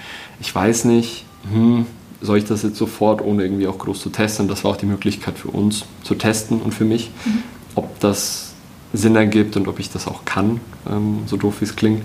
ich 0.40 0.54
weiß 0.54 0.84
nicht, 0.84 1.24
hm, 1.52 1.84
soll 2.20 2.38
ich 2.38 2.44
das 2.44 2.62
jetzt 2.62 2.76
sofort, 2.76 3.22
ohne 3.22 3.42
irgendwie 3.42 3.66
auch 3.66 3.78
groß 3.78 4.00
zu 4.00 4.10
testen? 4.10 4.46
Das 4.46 4.64
war 4.64 4.72
auch 4.72 4.76
die 4.76 4.86
Möglichkeit 4.86 5.38
für 5.38 5.48
uns 5.48 5.84
zu 6.04 6.14
testen 6.14 6.60
und 6.60 6.72
für 6.72 6.84
mich, 6.84 7.10
mhm. 7.24 7.42
ob 7.74 7.98
das 8.00 8.52
Sinn 8.92 9.16
ergibt 9.16 9.56
und 9.56 9.68
ob 9.68 9.78
ich 9.80 9.90
das 9.90 10.06
auch 10.06 10.24
kann, 10.24 10.60
ähm, 10.88 11.20
so 11.26 11.36
doof 11.36 11.60
wie 11.60 11.64
es 11.64 11.76
klingt. 11.76 12.02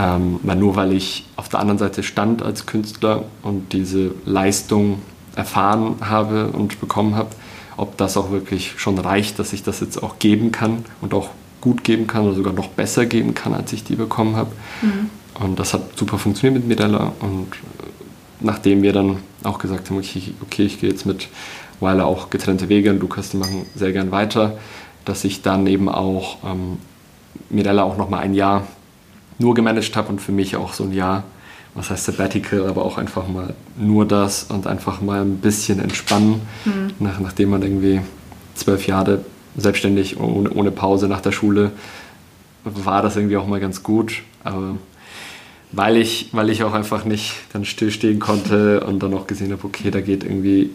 Ähm, 0.00 0.40
weil 0.42 0.56
nur 0.56 0.76
weil 0.76 0.92
ich 0.92 1.26
auf 1.36 1.50
der 1.50 1.60
anderen 1.60 1.78
Seite 1.78 2.02
stand 2.02 2.42
als 2.42 2.64
Künstler 2.64 3.24
und 3.42 3.74
diese 3.74 4.12
Leistung 4.24 5.02
erfahren 5.36 5.96
habe 6.00 6.48
und 6.48 6.80
bekommen 6.80 7.16
habe, 7.16 7.28
ob 7.76 7.98
das 7.98 8.16
auch 8.16 8.30
wirklich 8.30 8.74
schon 8.78 8.98
reicht, 8.98 9.38
dass 9.38 9.52
ich 9.52 9.62
das 9.62 9.80
jetzt 9.80 10.02
auch 10.02 10.18
geben 10.18 10.52
kann 10.52 10.84
und 11.02 11.12
auch 11.12 11.28
gut 11.60 11.84
geben 11.84 12.06
kann 12.06 12.24
oder 12.24 12.34
sogar 12.34 12.54
noch 12.54 12.68
besser 12.68 13.04
geben 13.04 13.34
kann, 13.34 13.52
als 13.52 13.74
ich 13.74 13.84
die 13.84 13.94
bekommen 13.94 14.36
habe. 14.36 14.52
Mhm. 14.80 15.10
Und 15.44 15.58
das 15.58 15.74
hat 15.74 15.98
super 15.98 16.18
funktioniert 16.18 16.66
mit 16.66 16.78
Mirella 16.78 17.12
und 17.20 17.48
nachdem 18.40 18.82
wir 18.82 18.94
dann 18.94 19.18
auch 19.42 19.58
gesagt 19.58 19.90
haben, 19.90 19.98
okay, 19.98 20.34
okay 20.40 20.64
ich 20.64 20.80
gehe 20.80 20.88
jetzt 20.88 21.04
mit 21.04 21.28
Weiler 21.78 22.06
auch 22.06 22.30
getrennte 22.30 22.70
Wege 22.70 22.90
und 22.90 23.00
Lukas, 23.00 23.30
die 23.30 23.36
machen 23.36 23.66
sehr 23.74 23.92
gern 23.92 24.10
weiter, 24.10 24.58
dass 25.04 25.24
ich 25.24 25.42
dann 25.42 25.66
eben 25.66 25.90
auch 25.90 26.38
ähm, 26.44 26.78
Mirella 27.50 27.82
auch 27.82 27.98
nochmal 27.98 28.20
ein 28.20 28.32
Jahr 28.32 28.66
nur 29.40 29.54
gemanagt 29.54 29.96
habe 29.96 30.08
und 30.08 30.20
für 30.20 30.32
mich 30.32 30.54
auch 30.54 30.72
so 30.72 30.84
ein 30.84 30.92
Jahr, 30.92 31.24
was 31.74 31.90
heißt 31.90 32.04
Sabbatical, 32.04 32.66
aber 32.66 32.84
auch 32.84 32.98
einfach 32.98 33.26
mal 33.26 33.54
nur 33.76 34.06
das 34.06 34.44
und 34.44 34.66
einfach 34.66 35.00
mal 35.00 35.22
ein 35.22 35.38
bisschen 35.38 35.80
entspannen, 35.80 36.42
mhm. 36.64 36.92
nach, 37.00 37.18
nachdem 37.18 37.50
man 37.50 37.62
irgendwie 37.62 38.00
zwölf 38.54 38.86
Jahre 38.86 39.24
selbstständig 39.56 40.20
ohne, 40.20 40.50
ohne 40.50 40.70
Pause 40.70 41.08
nach 41.08 41.20
der 41.20 41.32
Schule 41.32 41.72
war 42.64 43.02
das 43.02 43.16
irgendwie 43.16 43.36
auch 43.36 43.46
mal 43.46 43.60
ganz 43.60 43.82
gut. 43.82 44.22
Aber 44.44 44.76
weil 45.72 45.96
ich, 45.96 46.28
weil 46.32 46.50
ich 46.50 46.62
auch 46.64 46.72
einfach 46.72 47.04
nicht 47.04 47.34
dann 47.52 47.64
stillstehen 47.64 48.18
konnte 48.18 48.80
und 48.84 49.02
dann 49.02 49.14
auch 49.14 49.26
gesehen 49.26 49.52
habe, 49.52 49.64
okay, 49.64 49.90
da 49.90 50.00
geht 50.00 50.24
irgendwie, 50.24 50.70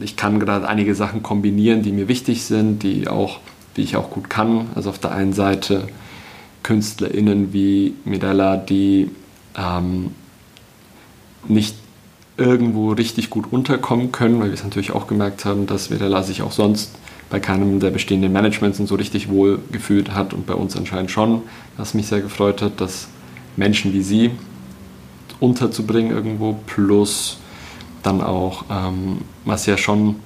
ich 0.00 0.16
kann 0.16 0.40
gerade 0.40 0.68
einige 0.68 0.94
Sachen 0.94 1.22
kombinieren, 1.22 1.82
die 1.82 1.92
mir 1.92 2.08
wichtig 2.08 2.44
sind, 2.44 2.82
die 2.82 3.08
auch, 3.08 3.40
die 3.76 3.82
ich 3.82 3.96
auch 3.96 4.10
gut 4.10 4.30
kann. 4.30 4.68
Also 4.74 4.90
auf 4.90 4.98
der 4.98 5.12
einen 5.12 5.32
Seite 5.32 5.88
KünstlerInnen 6.64 7.52
wie 7.52 7.94
Mirella, 8.04 8.56
die 8.56 9.10
ähm, 9.56 10.10
nicht 11.46 11.76
irgendwo 12.36 12.90
richtig 12.90 13.30
gut 13.30 13.52
unterkommen 13.52 14.10
können, 14.10 14.40
weil 14.40 14.48
wir 14.48 14.54
es 14.54 14.64
natürlich 14.64 14.90
auch 14.90 15.06
gemerkt 15.06 15.44
haben, 15.44 15.66
dass 15.66 15.90
Mirella 15.90 16.24
sich 16.24 16.42
auch 16.42 16.50
sonst 16.50 16.96
bei 17.30 17.38
keinem 17.38 17.78
der 17.78 17.90
bestehenden 17.90 18.32
Managements 18.32 18.78
so 18.78 18.94
richtig 18.96 19.28
wohl 19.28 19.60
gefühlt 19.70 20.12
hat 20.12 20.34
und 20.34 20.46
bei 20.46 20.54
uns 20.54 20.76
anscheinend 20.76 21.12
schon, 21.12 21.42
was 21.76 21.94
mich 21.94 22.08
sehr 22.08 22.20
gefreut 22.20 22.60
hat, 22.60 22.80
dass 22.80 23.08
Menschen 23.56 23.92
wie 23.92 24.02
sie 24.02 24.32
unterzubringen 25.40 26.10
irgendwo, 26.10 26.54
plus 26.66 27.38
dann 28.02 28.20
auch, 28.20 28.64
ähm, 28.70 29.18
was 29.44 29.66
ja 29.66 29.76
schon 29.76 30.16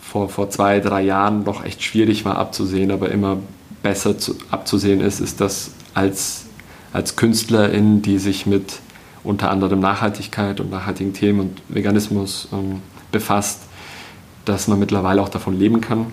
vor, 0.00 0.28
vor 0.28 0.48
zwei, 0.50 0.80
drei 0.80 1.02
Jahren 1.02 1.42
noch 1.42 1.64
echt 1.64 1.82
schwierig 1.82 2.24
war 2.24 2.38
abzusehen, 2.38 2.90
aber 2.90 3.10
immer 3.10 3.38
besser 3.86 4.18
zu, 4.18 4.34
abzusehen 4.50 5.00
ist, 5.00 5.20
ist, 5.20 5.40
dass 5.40 5.70
als, 5.94 6.46
als 6.92 7.14
Künstlerin, 7.14 8.02
die 8.02 8.18
sich 8.18 8.44
mit 8.44 8.80
unter 9.22 9.48
anderem 9.48 9.78
Nachhaltigkeit 9.78 10.58
und 10.58 10.72
nachhaltigen 10.72 11.12
Themen 11.12 11.38
und 11.38 11.62
Veganismus 11.68 12.48
ähm, 12.52 12.82
befasst, 13.12 13.60
dass 14.44 14.66
man 14.66 14.80
mittlerweile 14.80 15.22
auch 15.22 15.28
davon 15.28 15.56
leben 15.56 15.80
kann. 15.80 16.06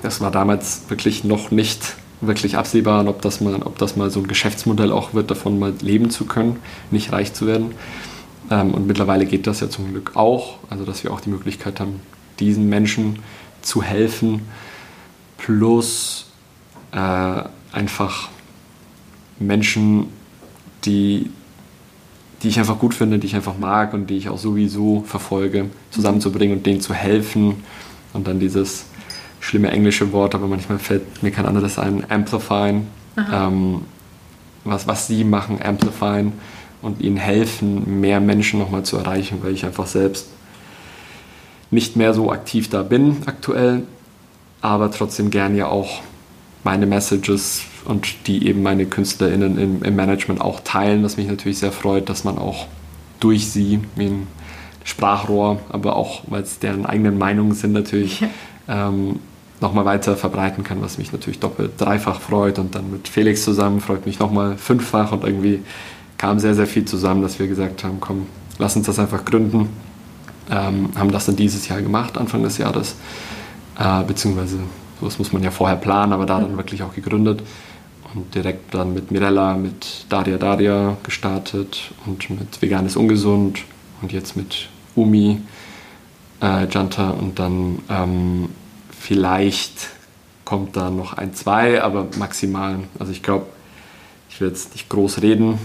Das 0.00 0.22
war 0.22 0.30
damals 0.30 0.84
wirklich 0.88 1.24
noch 1.24 1.50
nicht 1.50 1.96
wirklich 2.22 2.56
absehbar, 2.56 3.06
ob 3.06 3.20
das 3.20 3.42
mal, 3.42 3.54
ob 3.56 3.76
das 3.76 3.96
mal 3.96 4.10
so 4.10 4.20
ein 4.20 4.26
Geschäftsmodell 4.26 4.90
auch 4.90 5.12
wird, 5.12 5.30
davon 5.30 5.58
mal 5.58 5.74
leben 5.82 6.08
zu 6.08 6.24
können, 6.24 6.56
nicht 6.90 7.12
reich 7.12 7.34
zu 7.34 7.46
werden. 7.46 7.72
Ähm, 8.50 8.72
und 8.72 8.86
mittlerweile 8.86 9.26
geht 9.26 9.46
das 9.46 9.60
ja 9.60 9.68
zum 9.68 9.90
Glück 9.90 10.12
auch, 10.14 10.54
also 10.70 10.86
dass 10.86 11.04
wir 11.04 11.12
auch 11.12 11.20
die 11.20 11.28
Möglichkeit 11.28 11.80
haben, 11.80 12.00
diesen 12.40 12.70
Menschen 12.70 13.18
zu 13.60 13.82
helfen, 13.82 14.40
plus 15.36 16.28
äh, 16.94 17.42
einfach 17.72 18.28
Menschen, 19.38 20.06
die, 20.84 21.30
die 22.42 22.48
ich 22.48 22.58
einfach 22.58 22.78
gut 22.78 22.94
finde, 22.94 23.18
die 23.18 23.26
ich 23.26 23.34
einfach 23.34 23.58
mag 23.58 23.94
und 23.94 24.08
die 24.08 24.16
ich 24.16 24.28
auch 24.28 24.38
sowieso 24.38 25.02
verfolge, 25.06 25.70
zusammenzubringen 25.90 26.58
und 26.58 26.66
denen 26.66 26.80
zu 26.80 26.94
helfen. 26.94 27.64
Und 28.12 28.28
dann 28.28 28.38
dieses 28.38 28.86
schlimme 29.40 29.70
englische 29.70 30.12
Wort, 30.12 30.34
aber 30.34 30.46
manchmal 30.46 30.78
fällt 30.78 31.22
mir 31.22 31.30
kein 31.30 31.46
anderes 31.46 31.78
ein, 31.78 32.08
amplifyen. 32.08 32.86
Ähm, 33.32 33.82
was, 34.64 34.86
was 34.86 35.06
sie 35.06 35.24
machen, 35.24 35.60
amplifyen 35.62 36.32
und 36.82 37.00
ihnen 37.00 37.16
helfen, 37.16 38.00
mehr 38.00 38.20
Menschen 38.20 38.58
nochmal 38.58 38.82
zu 38.82 38.96
erreichen, 38.96 39.38
weil 39.42 39.52
ich 39.52 39.64
einfach 39.64 39.86
selbst 39.86 40.28
nicht 41.70 41.96
mehr 41.96 42.14
so 42.14 42.32
aktiv 42.32 42.70
da 42.70 42.82
bin 42.82 43.18
aktuell, 43.26 43.82
aber 44.60 44.90
trotzdem 44.90 45.30
gern 45.30 45.56
ja 45.56 45.66
auch 45.66 46.00
meine 46.64 46.86
Messages 46.86 47.62
und 47.84 48.26
die 48.26 48.46
eben 48.48 48.62
meine 48.62 48.86
KünstlerInnen 48.86 49.58
im, 49.58 49.82
im 49.82 49.96
Management 49.96 50.40
auch 50.40 50.60
teilen, 50.60 51.04
was 51.04 51.16
mich 51.16 51.28
natürlich 51.28 51.58
sehr 51.58 51.72
freut, 51.72 52.08
dass 52.08 52.24
man 52.24 52.38
auch 52.38 52.66
durch 53.20 53.50
sie, 53.50 53.80
wie 53.96 54.06
ein 54.06 54.26
Sprachrohr, 54.84 55.60
aber 55.70 55.96
auch, 55.96 56.22
weil 56.26 56.42
es 56.42 56.58
deren 56.58 56.84
eigenen 56.86 57.18
Meinungen 57.18 57.52
sind, 57.52 57.72
natürlich 57.72 58.20
ja. 58.20 58.28
ähm, 58.68 59.20
nochmal 59.60 59.84
weiter 59.84 60.16
verbreiten 60.16 60.62
kann, 60.62 60.82
was 60.82 60.98
mich 60.98 61.12
natürlich 61.12 61.40
doppelt, 61.40 61.72
dreifach 61.78 62.20
freut. 62.20 62.58
Und 62.58 62.74
dann 62.74 62.90
mit 62.90 63.08
Felix 63.08 63.44
zusammen 63.44 63.80
freut 63.80 64.04
mich 64.04 64.18
nochmal 64.18 64.58
fünffach. 64.58 65.12
Und 65.12 65.24
irgendwie 65.24 65.62
kam 66.18 66.38
sehr, 66.38 66.54
sehr 66.54 66.66
viel 66.66 66.84
zusammen, 66.84 67.22
dass 67.22 67.38
wir 67.38 67.48
gesagt 67.48 67.82
haben, 67.82 67.98
komm, 68.00 68.26
lass 68.58 68.76
uns 68.76 68.86
das 68.86 68.98
einfach 68.98 69.24
gründen. 69.24 69.70
Ähm, 70.50 70.90
haben 70.96 71.10
das 71.10 71.24
dann 71.26 71.36
dieses 71.36 71.66
Jahr 71.68 71.80
gemacht, 71.80 72.18
Anfang 72.18 72.42
des 72.42 72.58
Jahres. 72.58 72.96
Äh, 73.78 74.04
beziehungsweise, 74.04 74.58
das 75.06 75.18
muss 75.18 75.32
man 75.32 75.42
ja 75.42 75.50
vorher 75.50 75.76
planen, 75.76 76.12
aber 76.12 76.26
da 76.26 76.40
dann 76.40 76.56
wirklich 76.56 76.82
auch 76.82 76.94
gegründet. 76.94 77.42
Und 78.14 78.34
direkt 78.34 78.72
dann 78.74 78.94
mit 78.94 79.10
Mirella, 79.10 79.54
mit 79.54 80.06
Daria 80.08 80.38
Daria 80.38 80.96
gestartet 81.02 81.90
und 82.06 82.30
mit 82.30 82.62
Veganes 82.62 82.96
Ungesund 82.96 83.62
und 84.02 84.12
jetzt 84.12 84.36
mit 84.36 84.68
Umi, 84.94 85.40
äh, 86.40 86.68
Janta 86.68 87.10
und 87.10 87.40
dann 87.40 87.80
ähm, 87.88 88.48
Vielleicht 89.04 89.90
kommt 90.46 90.78
da 90.78 90.88
noch 90.88 91.12
ein, 91.12 91.34
zwei, 91.34 91.82
aber 91.82 92.06
maximal. 92.16 92.78
Also 92.98 93.12
ich 93.12 93.22
glaube, 93.22 93.44
ich 94.30 94.40
will 94.40 94.48
jetzt 94.48 94.72
nicht 94.72 94.88
groß 94.88 95.20
reden, 95.20 95.58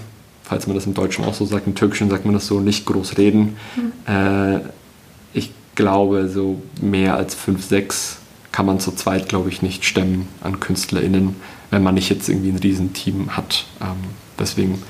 falls 0.44 0.68
man 0.68 0.76
das 0.76 0.86
im 0.86 0.94
Deutschen 0.94 1.24
auch 1.24 1.34
so 1.34 1.46
sagt. 1.46 1.66
Im 1.66 1.74
Türkischen 1.74 2.10
sagt 2.10 2.26
man 2.26 2.34
das 2.34 2.48
so, 2.48 2.60
nicht 2.60 2.86
groß 2.86 3.18
reden. 3.18 3.56
Mhm. 3.78 4.14
Äh, 4.14 4.60
ich 5.34 5.52
glaube, 5.76 6.28
so 6.28 6.62
mehr 6.82 7.16
als 7.16 7.34
fünf, 7.34 7.64
sechs 7.64 8.19
kann 8.60 8.66
man 8.66 8.82
zu 8.82 8.92
zweit, 8.92 9.30
glaube 9.30 9.48
ich, 9.48 9.62
nicht 9.62 9.86
stemmen 9.86 10.28
an 10.42 10.60
KünstlerInnen, 10.60 11.38
wenn 11.72 11.82
man 11.82 11.96
nicht 11.96 12.10
jetzt 12.10 12.28
irgendwie 12.28 12.50
ein 12.50 12.58
Riesenteam 12.58 13.38
hat. 13.38 13.64
Ähm, 13.80 13.96
deswegen 14.38 14.84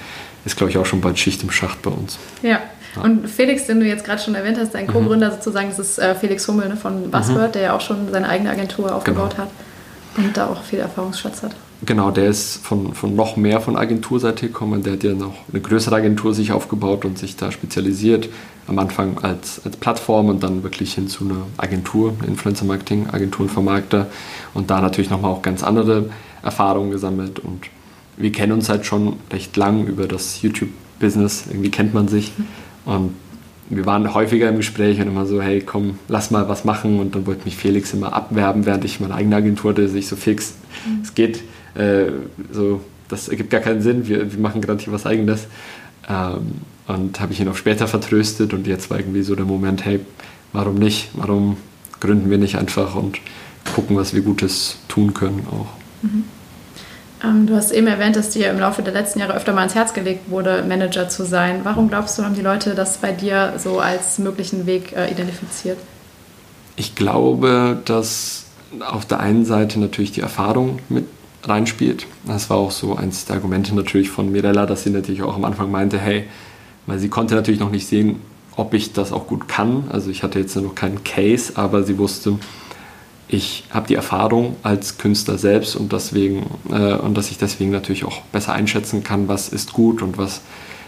ist, 0.44 0.58
glaube 0.58 0.72
ich, 0.72 0.80
auch 0.80 0.88
schon 0.88 1.02
bald 1.02 1.20
Schicht 1.20 1.44
im 1.44 1.52
Schacht 1.52 1.84
bei 1.84 1.92
uns. 1.92 2.18
Ja, 2.42 2.62
und 3.04 3.30
Felix, 3.30 3.68
den 3.68 3.80
du 3.80 3.86
jetzt 3.86 4.06
gerade 4.06 4.24
schon 4.24 4.34
erwähnt 4.34 4.58
hast, 4.60 4.74
dein 4.74 4.88
mhm. 4.88 4.94
Co-Gründer 4.94 5.30
sozusagen, 5.34 5.70
das 5.70 5.78
ist 5.78 6.00
äh, 6.00 6.16
Felix 6.16 6.48
Hummel 6.48 6.68
ne, 6.68 6.78
von 6.78 7.12
Buzzword, 7.12 7.50
mhm. 7.50 7.52
der 7.52 7.62
ja 7.62 7.76
auch 7.76 7.82
schon 7.82 8.12
seine 8.12 8.28
eigene 8.28 8.50
Agentur 8.50 8.96
aufgebaut 8.96 9.36
genau. 9.36 9.44
hat 9.44 9.52
und 10.18 10.36
da 10.36 10.48
auch 10.48 10.64
viel 10.64 10.80
Erfahrungsschatz 10.80 11.44
hat. 11.44 11.56
Genau, 11.86 12.10
der 12.10 12.26
ist 12.26 12.66
von, 12.66 12.96
von 12.96 13.16
noch 13.16 13.38
mehr 13.38 13.62
von 13.62 13.78
Agenturseite 13.78 14.48
gekommen. 14.48 14.82
Der 14.82 14.94
hat 14.94 15.04
ja 15.04 15.14
noch 15.14 15.36
eine 15.52 15.62
größere 15.62 15.96
Agentur 15.96 16.34
sich 16.34 16.52
aufgebaut 16.54 17.06
und 17.06 17.20
sich 17.20 17.36
da 17.36 17.52
spezialisiert. 17.52 18.30
Am 18.70 18.78
Anfang 18.78 19.18
als, 19.24 19.62
als 19.66 19.76
Plattform 19.78 20.30
und 20.30 20.44
dann 20.44 20.62
wirklich 20.62 20.94
hin 20.94 21.08
zu 21.08 21.26
einer 21.26 21.48
Agentur, 21.58 22.14
Influencer-Marketing, 22.26 23.08
Agenturenvermarkter 23.12 24.08
und 24.54 24.70
da 24.70 24.80
natürlich 24.80 25.10
nochmal 25.10 25.32
auch 25.32 25.42
ganz 25.42 25.64
andere 25.64 26.12
Erfahrungen 26.44 26.92
gesammelt. 26.92 27.40
Und 27.40 27.62
wir 28.16 28.32
kennen 28.32 28.52
uns 28.52 28.70
halt 28.70 28.86
schon 28.86 29.16
recht 29.32 29.58
lang 29.58 29.88
über 29.88 30.08
das 30.08 30.42
YouTube-Business. 30.44 31.46
Irgendwie 31.50 31.72
kennt 31.72 31.94
man 31.94 32.08
sich. 32.08 32.32
Und 32.86 33.16
wir 33.70 33.86
waren 33.86 34.14
häufiger 34.14 34.50
im 34.50 34.58
Gespräch 34.58 35.00
und 35.00 35.08
immer 35.08 35.26
so, 35.26 35.42
hey, 35.42 35.62
komm, 35.62 35.98
lass 36.08 36.32
mal 36.32 36.48
was 36.50 36.66
machen. 36.66 37.00
Und 37.00 37.16
dann 37.16 37.26
wollte 37.26 37.46
mich 37.46 37.56
Felix 37.56 37.94
immer 37.94 38.14
abwerben, 38.14 38.66
während 38.66 38.86
ich 38.86 39.00
meine 39.00 39.16
eigene 39.16 39.36
Agentur 39.36 39.72
hatte. 39.72 39.88
Sich 39.88 40.08
so 40.08 40.16
fix, 40.16 40.56
mhm. 40.86 41.02
es 41.02 41.16
geht, 41.16 41.44
äh, 41.76 42.12
so, 42.52 42.82
das 43.08 43.30
ergibt 43.30 43.50
gar 43.50 43.62
keinen 43.62 43.82
Sinn. 43.82 44.08
Wir, 44.08 44.32
wir 44.32 44.40
machen 44.40 44.62
gerade 44.62 44.84
hier 44.84 44.94
was 44.94 45.06
Eigenes. 45.06 45.48
Ähm, 46.08 46.62
und 46.90 47.20
habe 47.20 47.32
ich 47.32 47.40
ihn 47.40 47.48
auch 47.48 47.56
später 47.56 47.88
vertröstet. 47.88 48.54
Und 48.54 48.68
jetzt 48.68 48.90
war 48.90 49.00
irgendwie 49.00 49.22
so 49.22 49.36
der 49.36 49.46
Moment, 49.46 49.86
hey, 49.86 50.02
warum 50.54 50.76
nicht? 50.76 51.10
Warum 51.14 51.58
gründen 52.00 52.30
wir 52.30 52.38
nicht 52.38 52.58
einfach 52.58 52.96
und 52.96 53.20
gucken, 53.76 53.98
was 53.98 54.14
wir 54.14 54.22
Gutes 54.22 54.78
tun 54.88 55.14
können 55.14 55.46
auch. 55.52 55.68
Mhm. 56.02 56.24
Ähm, 57.24 57.48
du 57.48 57.56
hast 57.56 57.72
eben 57.72 57.88
erwähnt, 57.88 58.16
dass 58.16 58.30
dir 58.30 58.50
im 58.50 58.60
Laufe 58.60 58.82
der 58.82 58.94
letzten 58.94 59.20
Jahre 59.20 59.34
öfter 59.34 59.54
mal 59.54 59.64
ins 59.64 59.76
Herz 59.76 59.94
gelegt 59.94 60.30
wurde, 60.30 60.64
Manager 60.68 61.10
zu 61.10 61.26
sein. 61.26 61.62
Warum 61.64 61.90
glaubst 61.90 62.18
du, 62.18 62.24
haben 62.24 62.36
die 62.36 62.42
Leute 62.42 62.76
das 62.76 62.98
bei 62.98 63.12
dir 63.12 63.54
so 63.58 63.80
als 63.80 64.20
möglichen 64.20 64.66
Weg 64.66 64.94
äh, 64.94 65.12
identifiziert? 65.12 65.78
Ich 66.78 66.96
glaube, 66.96 67.82
dass 67.84 68.46
auf 68.80 69.06
der 69.06 69.20
einen 69.20 69.46
Seite 69.46 69.80
natürlich 69.80 70.14
die 70.14 70.22
Erfahrung 70.22 70.80
mit 70.88 71.06
reinspielt. 71.44 72.06
Das 72.26 72.50
war 72.50 72.58
auch 72.58 72.72
so 72.72 72.96
eins 72.96 73.26
der 73.26 73.38
Argumente 73.38 73.76
natürlich 73.76 74.10
von 74.10 74.32
Mirella, 74.32 74.66
dass 74.66 74.84
sie 74.84 74.90
natürlich 74.90 75.22
auch 75.22 75.36
am 75.36 75.46
Anfang 75.46 75.72
meinte, 75.72 75.98
hey, 75.98 76.28
weil 76.90 77.00
sie 77.00 77.10
konnte 77.10 77.36
natürlich 77.36 77.60
noch 77.60 77.72
nicht 77.72 77.88
sehen, 77.88 78.20
ob 78.56 78.74
ich 78.74 78.94
das 78.94 79.12
auch 79.12 79.28
gut 79.28 79.48
kann. 79.48 79.86
Also 79.90 80.10
ich 80.10 80.24
hatte 80.24 80.40
jetzt 80.40 80.56
noch 80.56 80.76
keinen 80.76 81.04
Case, 81.04 81.54
aber 81.56 81.84
sie 81.84 81.98
wusste, 81.98 82.38
ich 83.28 83.64
habe 83.70 83.88
die 83.88 83.94
Erfahrung 83.94 84.56
als 84.64 84.98
Künstler 84.98 85.38
selbst 85.38 85.76
und 85.76 85.94
deswegen 85.94 86.48
äh, 86.72 86.96
und 86.96 87.16
dass 87.16 87.30
ich 87.30 87.38
deswegen 87.38 87.70
natürlich 87.72 88.04
auch 88.04 88.22
besser 88.32 88.54
einschätzen 88.54 89.04
kann, 89.04 89.28
was 89.28 89.50
ist 89.50 89.72
gut 89.72 90.02
und 90.02 90.18
was, 90.18 90.42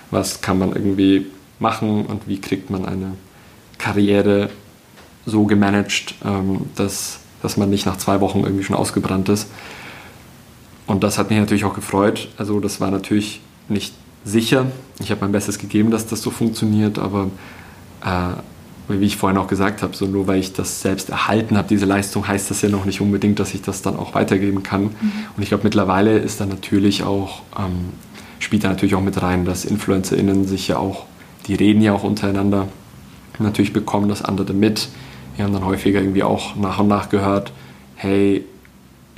was 0.10 0.42
kann 0.42 0.58
man 0.58 0.74
irgendwie 0.74 1.28
machen 1.60 2.06
und 2.08 2.28
wie 2.28 2.42
kriegt 2.42 2.72
man 2.72 2.86
eine 2.86 3.14
Karriere 3.78 4.50
so 5.26 5.46
gemanagt, 5.46 6.16
ähm, 6.26 6.62
dass, 6.76 7.20
dass 7.44 7.58
man 7.58 7.70
nicht 7.70 7.86
nach 7.86 7.98
zwei 7.98 8.22
Wochen 8.22 8.40
irgendwie 8.40 8.64
schon 8.64 8.76
ausgebrannt 8.76 9.30
ist. 9.30 9.48
Und 10.88 11.04
das 11.04 11.20
hat 11.20 11.30
mich 11.30 11.40
natürlich 11.40 11.64
auch 11.64 11.76
gefreut. 11.76 12.28
Also 12.38 12.60
das 12.60 12.82
war 12.82 12.90
natürlich 12.90 13.40
nicht 13.70 13.94
sicher. 14.24 14.68
Ich 15.00 15.12
habe 15.12 15.22
mein 15.22 15.32
Bestes 15.32 15.58
gegeben, 15.58 15.92
dass 15.92 16.08
das 16.08 16.22
so 16.22 16.32
funktioniert, 16.32 17.00
aber 17.00 17.30
äh, 18.04 18.34
wie 18.88 19.06
ich 19.06 19.18
vorhin 19.18 19.38
auch 19.38 19.48
gesagt 19.48 19.84
habe, 19.84 19.96
so 19.96 20.06
nur 20.06 20.28
weil 20.28 20.40
ich 20.40 20.54
das 20.54 20.82
selbst 20.82 21.10
erhalten 21.10 21.58
habe, 21.58 21.68
diese 21.68 21.86
Leistung, 21.86 22.28
heißt 22.28 22.52
das 22.52 22.62
ja 22.62 22.70
noch 22.70 22.86
nicht 22.86 23.02
unbedingt, 23.02 23.40
dass 23.40 23.54
ich 23.54 23.62
das 23.62 23.82
dann 23.82 23.96
auch 23.96 24.14
weitergeben 24.14 24.64
kann. 24.64 24.84
Mhm. 24.84 25.12
Und 25.38 25.44
ich 25.44 25.50
glaube, 25.50 25.64
mittlerweile 25.64 26.18
ist 26.18 26.42
da 26.42 26.46
natürlich 26.46 27.04
auch 27.04 27.42
ähm, 27.58 27.92
spielt 28.44 28.64
da 28.64 28.70
natürlich 28.70 28.96
auch 28.96 29.02
mit 29.02 29.22
rein, 29.22 29.46
dass 29.46 29.66
InfluencerInnen 29.66 30.46
sich 30.46 30.68
ja 30.68 30.78
auch, 30.78 31.06
die 31.48 31.56
reden 31.56 31.82
ja 31.82 31.94
auch 31.94 32.04
untereinander. 32.04 32.68
Natürlich 33.40 33.74
bekommen 33.74 34.10
das 34.10 34.22
andere 34.22 34.54
mit. 34.54 34.90
Wir 35.36 35.46
haben 35.46 35.54
dann 35.54 35.66
häufiger 35.66 36.02
irgendwie 36.02 36.24
auch 36.24 36.56
nach 36.56 36.80
und 36.80 36.88
nach 36.88 37.10
gehört, 37.10 37.54
hey, 37.96 38.44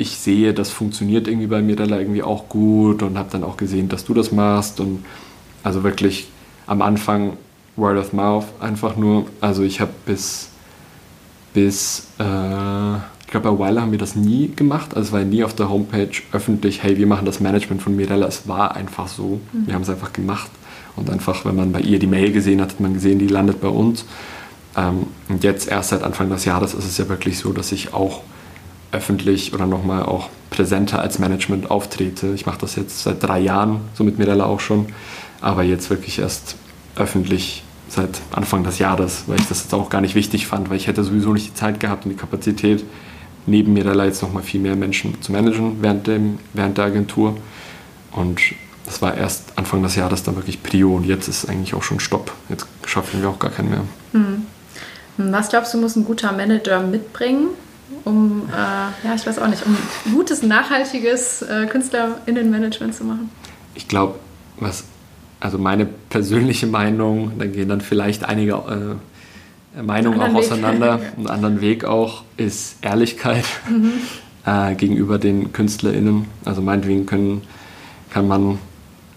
ich 0.04 0.18
sehe, 0.18 0.54
das 0.54 0.70
funktioniert 0.70 1.28
irgendwie 1.28 1.48
bei 1.48 1.62
Mirella 1.62 1.98
irgendwie 1.98 2.24
auch 2.24 2.50
gut 2.50 3.02
und 3.02 3.18
habe 3.18 3.30
dann 3.32 3.44
auch 3.44 3.58
gesehen, 3.58 3.90
dass 3.90 4.04
du 4.06 4.14
das 4.14 4.32
machst 4.32 4.80
und 4.80 5.04
also 5.64 5.84
wirklich 5.84 6.28
am 6.68 6.82
Anfang 6.82 7.38
Word 7.76 7.98
of 7.98 8.14
Mouth 8.14 8.46
einfach 8.60 8.98
nur. 8.98 9.26
Also 9.42 9.64
ich 9.64 9.80
habe 9.80 9.92
bis, 10.06 10.50
bis 11.54 12.08
äh, 12.20 12.96
ich 12.96 13.28
glaube 13.28 13.52
bei 13.52 13.60
Weiler 13.60 13.82
haben 13.82 13.92
wir 13.92 13.98
das 13.98 14.16
nie 14.16 14.52
gemacht. 14.54 14.96
Also 14.96 15.08
es 15.08 15.12
war 15.14 15.22
nie 15.22 15.44
auf 15.44 15.56
der 15.56 15.70
Homepage 15.70 16.12
öffentlich, 16.34 16.84
hey, 16.84 16.98
wir 16.98 17.08
machen 17.08 17.26
das 17.26 17.40
Management 17.40 17.82
von 17.82 17.96
Mirella. 17.96 18.28
Es 18.28 18.48
war 18.48 18.76
einfach 18.76 19.08
so. 19.08 19.40
Mhm. 19.54 19.68
Wir 19.68 19.74
haben 19.74 19.82
es 19.84 19.90
einfach 19.90 20.14
gemacht. 20.14 20.52
Und 20.96 21.10
einfach, 21.10 21.44
wenn 21.46 21.56
man 21.56 21.72
bei 21.72 21.80
ihr 21.80 21.98
die 21.98 22.08
Mail 22.08 22.32
gesehen 22.32 22.62
hat, 22.62 22.72
hat 22.72 22.80
man 22.80 22.94
gesehen, 22.94 23.18
die 23.18 23.28
landet 23.28 23.62
bei 23.62 23.70
uns. 23.70 24.06
Ähm, 24.76 25.08
und 25.30 25.44
jetzt 25.44 25.68
erst 25.68 25.90
seit 25.90 26.04
Anfang 26.04 26.30
des 26.30 26.46
Jahres 26.46 26.74
ist 26.76 26.86
es 26.86 26.98
ja 26.98 27.10
wirklich 27.10 27.40
so, 27.40 27.54
dass 27.54 27.72
ich 27.72 27.94
auch 27.94 28.22
öffentlich 28.94 29.54
oder 29.54 29.66
nochmal 29.66 30.04
auch 30.04 30.30
präsenter 30.50 31.02
als 31.02 31.20
Management 31.20 31.72
auftrete. 31.72 32.34
Ich 32.36 32.46
mache 32.46 32.60
das 32.60 32.76
jetzt 32.76 33.04
seit 33.04 33.22
drei 33.24 33.40
Jahren, 33.40 33.82
so 33.96 34.04
mit 34.04 34.20
Mirella 34.20 34.46
auch 34.46 34.60
schon, 34.60 34.88
aber 35.42 35.64
jetzt 35.64 35.90
wirklich 35.90 36.20
erst 36.20 36.56
öffentlich 36.96 37.64
seit 37.90 38.22
Anfang 38.32 38.64
des 38.64 38.80
Jahres, 38.80 39.24
weil 39.28 39.40
ich 39.40 39.48
das 39.48 39.64
jetzt 39.64 39.74
auch 39.74 39.90
gar 39.90 40.02
nicht 40.02 40.16
wichtig 40.16 40.48
fand, 40.48 40.70
weil 40.70 40.78
ich 40.78 40.88
hätte 40.88 41.04
sowieso 41.04 41.34
nicht 41.34 41.48
die 41.48 41.54
Zeit 41.54 41.80
gehabt 41.80 42.06
und 42.06 42.12
die 42.12 42.18
Kapazität, 42.18 42.84
neben 43.46 43.74
Mirella 43.74 44.06
jetzt 44.06 44.22
nochmal 44.22 44.44
viel 44.44 44.62
mehr 44.62 44.76
Menschen 44.76 45.22
zu 45.22 45.32
managen 45.32 45.78
während, 45.82 46.08
dem, 46.08 46.40
während 46.54 46.78
der 46.78 46.86
Agentur. 46.86 47.36
Und 48.12 48.40
das 48.86 49.02
war 49.02 49.16
erst 49.16 49.58
Anfang 49.58 49.84
des 49.84 49.96
Jahres 49.96 50.24
dann 50.24 50.36
wirklich 50.36 50.62
Prio 50.64 50.96
und 50.96 51.06
jetzt 51.06 51.28
ist 51.28 51.50
eigentlich 51.50 51.74
auch 51.74 51.84
schon 51.84 52.00
Stopp. 52.00 52.32
Jetzt 52.50 52.68
schaffen 52.86 53.22
wir 53.22 53.30
auch 53.30 53.40
gar 53.40 53.52
keinen 53.52 53.70
mehr. 53.70 53.82
Hm. 54.14 54.46
Was 55.18 55.50
glaubst 55.50 55.74
du, 55.74 55.78
muss 55.78 55.96
ein 55.96 56.06
guter 56.06 56.32
Manager 56.32 56.80
mitbringen, 56.80 57.50
um, 58.04 58.50
äh, 58.50 58.56
ja, 59.08 59.16
ich 59.16 59.26
weiß 59.26 59.40
auch 59.40 59.48
nicht, 59.48 59.66
um 59.66 59.78
gutes, 60.14 60.44
nachhaltiges 60.44 61.42
äh, 61.42 61.68
KünstlerInnenmanagement 61.68 62.96
zu 62.96 63.04
machen? 63.04 63.30
Ich 63.76 63.88
glaube, 63.88 64.20
was, 64.60 64.86
also 65.40 65.58
meine 65.58 65.86
persönliche 65.86 66.68
Meinung, 66.68 67.34
da 67.38 67.46
gehen 67.46 67.70
dann 67.70 67.82
vielleicht 67.82 68.26
einige 68.26 69.00
äh, 69.76 69.82
Meinungen 69.82 70.22
auch 70.22 70.34
auseinander, 70.34 71.02
Weg. 71.02 71.12
einen 71.18 71.28
anderen 71.28 71.62
Weg 71.62 71.86
auch, 71.86 72.24
ist 72.38 72.78
Ehrlichkeit 72.82 73.46
mhm. 73.70 73.92
äh, 74.46 74.76
gegenüber 74.76 75.18
den 75.18 75.52
KünstlerInnen. 75.54 76.26
Also 76.46 76.62
meinetwegen 76.62 77.06
können, 77.06 77.42
kann 78.10 78.28
man 78.28 78.60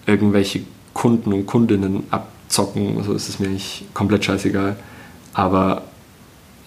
irgendwelche 0.07 0.63
Kunden 0.95 1.33
und 1.33 1.47
Kundinnen 1.47 2.05
abzocken, 2.11 2.97
also 2.97 3.13
ist 3.13 3.29
es 3.29 3.39
mir 3.39 3.49
nicht 3.49 3.85
komplett 3.93 4.25
scheißegal. 4.25 4.77
Aber 5.35 5.83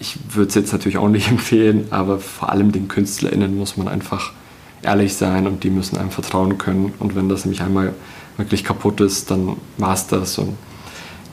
ich 0.00 0.18
würde 0.34 0.48
es 0.48 0.54
jetzt 0.54 0.72
natürlich 0.72 0.98
auch 0.98 1.08
nicht 1.08 1.28
empfehlen, 1.30 1.86
aber 1.90 2.18
vor 2.18 2.50
allem 2.50 2.72
den 2.72 2.88
KünstlerInnen 2.88 3.56
muss 3.56 3.76
man 3.76 3.86
einfach 3.86 4.32
ehrlich 4.82 5.14
sein 5.14 5.46
und 5.46 5.62
die 5.62 5.70
müssen 5.70 5.98
einem 5.98 6.10
vertrauen 6.10 6.58
können. 6.58 6.92
Und 6.98 7.14
wenn 7.14 7.28
das 7.28 7.44
nämlich 7.44 7.62
einmal 7.62 7.92
wirklich 8.36 8.64
kaputt 8.64 9.00
ist, 9.00 9.30
dann 9.30 9.56
war 9.76 9.94
es 9.94 10.06
das. 10.06 10.38
Und 10.38 10.56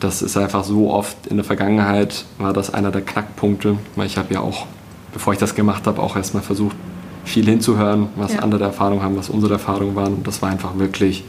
das 0.02 0.22
ist 0.22 0.38
einfach 0.38 0.66
so 0.66 0.92
oft 0.92 1.28
in 1.28 1.38
der 1.38 1.46
Vergangenheit, 1.46 2.26
war 2.38 2.54
das 2.54 2.74
einer 2.74 2.92
der 2.92 3.02
Knackpunkte, 3.02 3.78
weil 3.96 4.06
ich 4.06 4.18
habe 4.18 4.34
ja 4.34 4.42
auch, 4.42 4.68
bevor 5.14 5.34
ich 5.34 5.40
das 5.40 5.56
gemacht 5.56 5.88
habe, 5.88 6.02
auch 6.02 6.18
erstmal 6.18 6.44
versucht, 6.44 6.76
viel 7.24 7.46
hinzuhören, 7.46 8.10
was 8.16 8.34
ja. 8.34 8.40
andere 8.40 8.66
Erfahrungen 8.66 9.02
haben, 9.02 9.18
was 9.18 9.30
unsere 9.30 9.54
Erfahrungen 9.54 9.96
waren. 9.96 10.16
Und 10.16 10.28
das 10.28 10.42
war 10.42 10.50
einfach 10.50 10.78
wirklich 10.78 11.24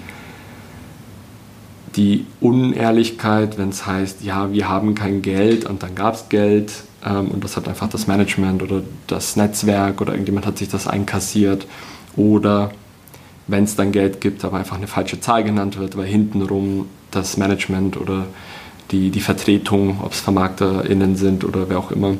die 1.96 2.26
Unehrlichkeit, 2.40 3.58
wenn 3.58 3.70
es 3.70 3.86
heißt, 3.86 4.22
ja, 4.22 4.52
wir 4.52 4.68
haben 4.68 4.94
kein 4.94 5.22
Geld 5.22 5.64
und 5.64 5.82
dann 5.82 5.94
gab 5.94 6.14
es 6.14 6.28
Geld 6.28 6.72
und 7.04 7.44
das 7.44 7.56
hat 7.56 7.68
einfach 7.68 7.88
das 7.88 8.06
Management 8.06 8.62
oder 8.62 8.82
das 9.06 9.36
Netzwerk 9.36 10.00
oder 10.00 10.12
irgendjemand 10.12 10.46
hat 10.46 10.58
sich 10.58 10.68
das 10.68 10.86
einkassiert. 10.86 11.66
Oder 12.16 12.72
wenn 13.46 13.64
es 13.64 13.76
dann 13.76 13.92
Geld 13.92 14.20
gibt, 14.20 14.44
aber 14.44 14.58
einfach 14.58 14.76
eine 14.76 14.86
falsche 14.86 15.20
Zahl 15.20 15.44
genannt 15.44 15.78
wird, 15.78 15.96
weil 15.96 16.06
hintenrum 16.06 16.86
das 17.10 17.36
Management 17.36 17.96
oder 17.96 18.26
die, 18.90 19.10
die 19.10 19.20
Vertretung, 19.20 20.00
ob 20.02 20.12
es 20.12 20.20
VermarkterInnen 20.20 21.16
sind 21.16 21.44
oder 21.44 21.68
wer 21.68 21.78
auch 21.78 21.90
immer, 21.90 22.16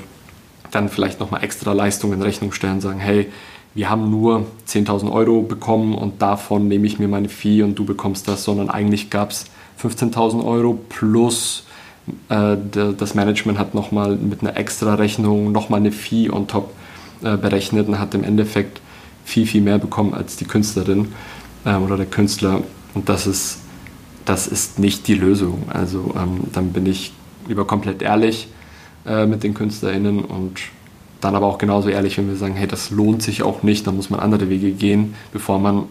dann 0.70 0.88
vielleicht 0.88 1.20
nochmal 1.20 1.42
extra 1.42 1.72
Leistungen 1.72 2.14
in 2.14 2.22
Rechnung 2.22 2.52
stellen, 2.52 2.80
sagen, 2.80 2.98
hey, 2.98 3.30
wir 3.74 3.90
haben 3.90 4.10
nur 4.10 4.46
10.000 4.66 5.10
Euro 5.12 5.42
bekommen 5.42 5.94
und 5.94 6.20
davon 6.20 6.68
nehme 6.68 6.86
ich 6.86 6.98
mir 6.98 7.08
meine 7.08 7.28
Fee 7.28 7.62
und 7.62 7.78
du 7.78 7.84
bekommst 7.84 8.28
das, 8.28 8.44
sondern 8.44 8.70
eigentlich 8.70 9.10
gab 9.10 9.30
es 9.30 9.46
15.000 9.80 10.44
Euro 10.44 10.78
plus 10.88 11.64
das 12.28 13.14
Management 13.14 13.58
hat 13.58 13.74
nochmal 13.74 14.16
mit 14.16 14.42
einer 14.42 14.56
extra 14.56 14.94
Rechnung 14.94 15.52
nochmal 15.52 15.80
eine 15.80 15.92
Fee 15.92 16.30
on 16.30 16.46
top 16.46 16.72
äh, 17.22 17.36
berechnet 17.36 17.88
und 17.88 17.98
hat 17.98 18.14
im 18.14 18.22
Endeffekt 18.22 18.80
viel, 19.24 19.44
viel 19.44 19.60
mehr 19.60 19.78
bekommen 19.78 20.14
als 20.14 20.36
die 20.36 20.44
Künstlerin 20.44 21.08
äh, 21.64 21.74
oder 21.74 21.96
der 21.96 22.06
Künstler. 22.06 22.62
Und 22.94 23.08
das 23.08 23.26
ist, 23.26 23.58
das 24.24 24.46
ist 24.46 24.78
nicht 24.78 25.08
die 25.08 25.14
Lösung. 25.14 25.64
Also 25.68 26.14
ähm, 26.16 26.44
dann 26.52 26.72
bin 26.72 26.86
ich 26.86 27.12
lieber 27.48 27.66
komplett 27.66 28.02
ehrlich 28.02 28.46
äh, 29.04 29.26
mit 29.26 29.42
den 29.42 29.54
KünstlerInnen 29.54 30.24
und 30.24 30.60
dann 31.20 31.34
aber 31.34 31.46
auch 31.46 31.58
genauso 31.58 31.88
ehrlich, 31.88 32.16
wenn 32.18 32.28
wir 32.28 32.36
sagen, 32.36 32.54
hey, 32.54 32.68
das 32.68 32.90
lohnt 32.90 33.22
sich 33.22 33.42
auch 33.42 33.64
nicht, 33.64 33.88
dann 33.88 33.96
muss 33.96 34.10
man 34.10 34.20
andere 34.20 34.48
Wege 34.48 34.70
gehen, 34.70 35.16
bevor 35.32 35.58
man, 35.58 35.86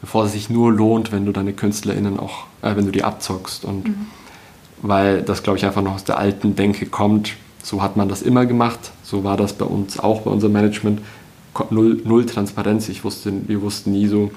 bevor 0.00 0.24
es 0.24 0.32
sich 0.32 0.48
nur 0.48 0.72
lohnt, 0.72 1.12
wenn 1.12 1.26
du 1.26 1.32
deine 1.32 1.52
KünstlerInnen 1.52 2.18
auch, 2.18 2.46
äh, 2.62 2.74
wenn 2.76 2.86
du 2.86 2.92
die 2.92 3.04
abzockst. 3.04 3.66
Und 3.66 3.88
mhm 3.88 4.06
weil 4.82 5.22
das, 5.22 5.42
glaube 5.42 5.58
ich, 5.58 5.64
einfach 5.64 5.82
noch 5.82 5.94
aus 5.94 6.04
der 6.04 6.18
alten 6.18 6.56
Denke 6.56 6.86
kommt. 6.86 7.34
So 7.62 7.80
hat 7.80 7.96
man 7.96 8.08
das 8.08 8.22
immer 8.22 8.44
gemacht, 8.44 8.90
so 9.04 9.22
war 9.24 9.36
das 9.36 9.52
bei 9.52 9.64
uns 9.64 9.98
auch, 9.98 10.22
bei 10.22 10.30
unserem 10.30 10.52
Management. 10.52 11.00
Null, 11.70 12.00
null 12.04 12.26
Transparenz. 12.26 12.88
Ich 12.88 13.04
wusste, 13.04 13.32
wir 13.46 13.62
wussten 13.62 13.92
nie 13.92 14.06
so, 14.06 14.30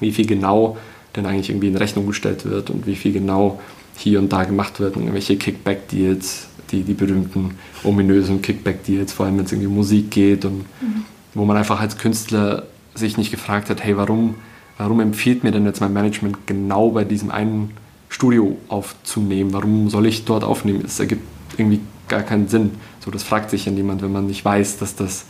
wie 0.00 0.12
viel 0.12 0.26
genau 0.26 0.76
denn 1.14 1.26
eigentlich 1.26 1.50
irgendwie 1.50 1.68
in 1.68 1.76
Rechnung 1.76 2.06
gestellt 2.06 2.44
wird 2.44 2.70
und 2.70 2.86
wie 2.86 2.96
viel 2.96 3.12
genau 3.12 3.60
hier 3.96 4.18
und 4.18 4.32
da 4.32 4.44
gemacht 4.44 4.80
wird 4.80 4.96
und 4.96 5.02
irgendwelche 5.02 5.36
Kickback-Deals, 5.36 6.48
die, 6.70 6.82
die 6.82 6.94
berühmten 6.94 7.52
ominösen 7.84 8.40
Kickback-Deals, 8.42 9.12
vor 9.12 9.26
allem 9.26 9.38
wenn 9.38 9.44
es 9.44 9.52
irgendwie 9.52 9.68
um 9.68 9.74
Musik 9.74 10.10
geht 10.10 10.44
und 10.44 10.58
mhm. 10.80 11.04
wo 11.34 11.44
man 11.44 11.56
einfach 11.56 11.80
als 11.80 11.98
Künstler 11.98 12.64
sich 12.94 13.16
nicht 13.16 13.30
gefragt 13.30 13.70
hat, 13.70 13.82
hey, 13.82 13.96
warum, 13.96 14.36
warum 14.76 15.00
empfiehlt 15.00 15.44
mir 15.44 15.50
denn 15.50 15.64
jetzt 15.64 15.80
mein 15.80 15.92
Management 15.92 16.46
genau 16.46 16.90
bei 16.90 17.04
diesem 17.04 17.30
einen 17.30 17.72
Studio 18.08 18.56
aufzunehmen. 18.68 19.52
Warum 19.52 19.90
soll 19.90 20.06
ich 20.06 20.24
dort 20.24 20.44
aufnehmen? 20.44 20.82
Es 20.84 20.98
ergibt 21.00 21.22
irgendwie 21.56 21.80
gar 22.08 22.22
keinen 22.22 22.48
Sinn. 22.48 22.72
So, 23.04 23.10
das 23.10 23.22
fragt 23.22 23.50
sich 23.50 23.66
ja 23.66 23.72
niemand, 23.72 24.02
wenn 24.02 24.12
man 24.12 24.26
nicht 24.26 24.44
weiß, 24.44 24.78
dass 24.78 24.96
das 24.96 25.26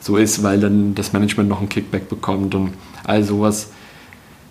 so 0.00 0.16
ist, 0.16 0.42
weil 0.42 0.60
dann 0.60 0.94
das 0.94 1.12
Management 1.12 1.48
noch 1.48 1.60
ein 1.60 1.68
Kickback 1.68 2.08
bekommt 2.08 2.54
und 2.54 2.72
all 3.04 3.22
sowas 3.22 3.70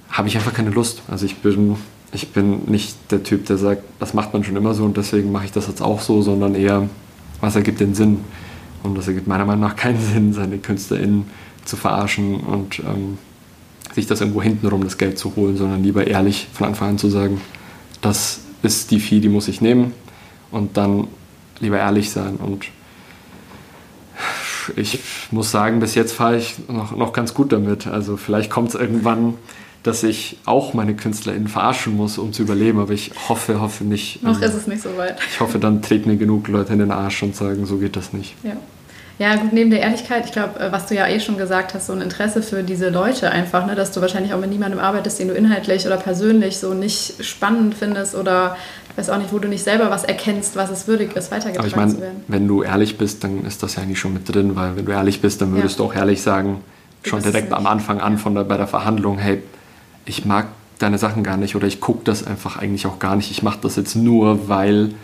habe 0.09 0.27
ich 0.27 0.35
einfach 0.35 0.53
keine 0.53 0.69
Lust. 0.69 1.01
Also 1.09 1.25
ich 1.25 1.37
bin, 1.37 1.75
ich 2.13 2.29
bin 2.29 2.65
nicht 2.65 2.95
der 3.11 3.23
Typ, 3.23 3.45
der 3.47 3.57
sagt, 3.57 3.83
das 3.99 4.13
macht 4.13 4.33
man 4.33 4.43
schon 4.43 4.55
immer 4.55 4.73
so 4.73 4.85
und 4.85 4.97
deswegen 4.97 5.31
mache 5.31 5.45
ich 5.45 5.51
das 5.51 5.67
jetzt 5.67 5.81
auch 5.81 6.01
so, 6.01 6.21
sondern 6.21 6.55
eher, 6.55 6.87
was 7.39 7.55
ergibt 7.55 7.79
den 7.79 7.95
Sinn? 7.95 8.19
Und 8.83 8.97
das 8.97 9.07
ergibt 9.07 9.27
meiner 9.27 9.45
Meinung 9.45 9.61
nach 9.61 9.75
keinen 9.75 9.99
Sinn, 10.13 10.33
seine 10.33 10.57
KünstlerInnen 10.57 11.25
zu 11.65 11.75
verarschen 11.75 12.39
und 12.39 12.79
ähm, 12.79 13.17
sich 13.93 14.07
das 14.07 14.21
irgendwo 14.21 14.41
hintenrum 14.41 14.83
das 14.83 14.97
Geld 14.97 15.17
zu 15.17 15.35
holen, 15.35 15.57
sondern 15.57 15.83
lieber 15.83 16.07
ehrlich 16.07 16.47
von 16.53 16.67
Anfang 16.67 16.89
an 16.89 16.97
zu 16.97 17.09
sagen, 17.09 17.41
das 18.01 18.41
ist 18.63 18.91
die 18.91 18.99
Fee, 18.99 19.19
die 19.19 19.29
muss 19.29 19.47
ich 19.47 19.61
nehmen 19.61 19.93
und 20.51 20.77
dann 20.77 21.07
lieber 21.59 21.77
ehrlich 21.77 22.11
sein. 22.11 22.35
Und 22.35 22.65
ich 24.75 24.99
muss 25.31 25.51
sagen, 25.51 25.79
bis 25.79 25.95
jetzt 25.95 26.13
fahre 26.13 26.37
ich 26.37 26.55
noch, 26.67 26.95
noch 26.95 27.13
ganz 27.13 27.33
gut 27.33 27.51
damit. 27.51 27.87
Also 27.87 28.17
vielleicht 28.17 28.51
kommt 28.51 28.69
es 28.69 28.75
irgendwann, 28.75 29.35
dass 29.83 30.03
ich 30.03 30.37
auch 30.45 30.73
meine 30.73 30.95
KünstlerInnen 30.95 31.47
verarschen 31.47 31.95
muss, 31.95 32.17
um 32.17 32.33
zu 32.33 32.43
überleben, 32.43 32.79
aber 32.79 32.93
ich 32.93 33.11
hoffe, 33.29 33.59
hoffe 33.59 33.83
nicht. 33.83 34.21
Noch 34.21 34.37
ähm, 34.37 34.43
ist 34.43 34.53
es 34.53 34.67
nicht 34.67 34.81
so 34.81 34.95
weit. 34.97 35.17
Ich 35.31 35.39
hoffe, 35.39 35.57
dann 35.57 35.81
treten 35.81 36.09
mir 36.09 36.17
genug 36.17 36.47
Leute 36.47 36.73
in 36.73 36.79
den 36.79 36.91
Arsch 36.91 37.23
und 37.23 37.35
sagen, 37.35 37.65
so 37.65 37.77
geht 37.77 37.95
das 37.95 38.13
nicht. 38.13 38.35
Ja. 38.43 38.53
Ja, 39.21 39.35
gut, 39.35 39.53
neben 39.53 39.69
der 39.69 39.81
Ehrlichkeit, 39.81 40.25
ich 40.25 40.31
glaube, 40.31 40.59
äh, 40.59 40.71
was 40.71 40.87
du 40.87 40.95
ja 40.95 41.07
eh 41.07 41.19
schon 41.19 41.37
gesagt 41.37 41.75
hast, 41.75 41.85
so 41.85 41.93
ein 41.93 42.01
Interesse 42.01 42.41
für 42.41 42.63
diese 42.63 42.89
Leute 42.89 43.29
einfach, 43.29 43.67
ne, 43.67 43.75
dass 43.75 43.91
du 43.91 44.01
wahrscheinlich 44.01 44.33
auch 44.33 44.39
mit 44.39 44.49
niemandem 44.49 44.79
arbeitest, 44.79 45.19
den 45.19 45.27
du 45.27 45.35
inhaltlich 45.35 45.85
oder 45.85 45.97
persönlich 45.97 46.57
so 46.57 46.73
nicht 46.73 47.23
spannend 47.23 47.75
findest 47.75 48.15
oder 48.15 48.57
ich 48.89 48.97
weiß 48.97 49.11
auch 49.11 49.19
nicht, 49.19 49.31
wo 49.31 49.37
du 49.37 49.47
nicht 49.47 49.63
selber 49.63 49.91
was 49.91 50.05
erkennst, 50.05 50.55
was 50.55 50.71
es 50.71 50.87
würdig 50.87 51.15
ist, 51.15 51.29
weitergetragen 51.29 51.59
Aber 51.59 51.67
ich 51.67 51.75
mein, 51.75 51.89
zu 51.91 52.01
werden. 52.01 52.23
Wenn 52.27 52.47
du 52.47 52.63
ehrlich 52.63 52.97
bist, 52.97 53.23
dann 53.23 53.45
ist 53.45 53.61
das 53.61 53.75
ja 53.75 53.83
eigentlich 53.83 53.99
schon 53.99 54.13
mit 54.13 54.27
drin, 54.27 54.55
weil 54.55 54.75
wenn 54.75 54.87
du 54.87 54.91
ehrlich 54.91 55.21
bist, 55.21 55.39
dann 55.39 55.53
würdest 55.53 55.77
ja. 55.77 55.85
du 55.85 55.91
auch 55.91 55.95
ehrlich 55.95 56.23
sagen, 56.23 56.63
schon 57.03 57.21
direkt 57.21 57.53
am 57.53 57.67
Anfang 57.67 58.01
an 58.01 58.17
von 58.17 58.33
der, 58.33 58.43
bei 58.45 58.57
der 58.57 58.65
Verhandlung, 58.65 59.19
hey, 59.19 59.43
ich 60.05 60.25
mag 60.25 60.47
deine 60.79 60.97
Sachen 60.97 61.21
gar 61.21 61.37
nicht 61.37 61.55
oder 61.55 61.67
ich 61.67 61.79
gucke 61.79 62.01
das 62.05 62.25
einfach 62.25 62.57
eigentlich 62.57 62.87
auch 62.87 62.97
gar 62.97 63.15
nicht. 63.15 63.29
Ich 63.29 63.43
mache 63.43 63.59
das 63.61 63.75
jetzt 63.75 63.95
nur, 63.95 64.49
weil 64.49 64.95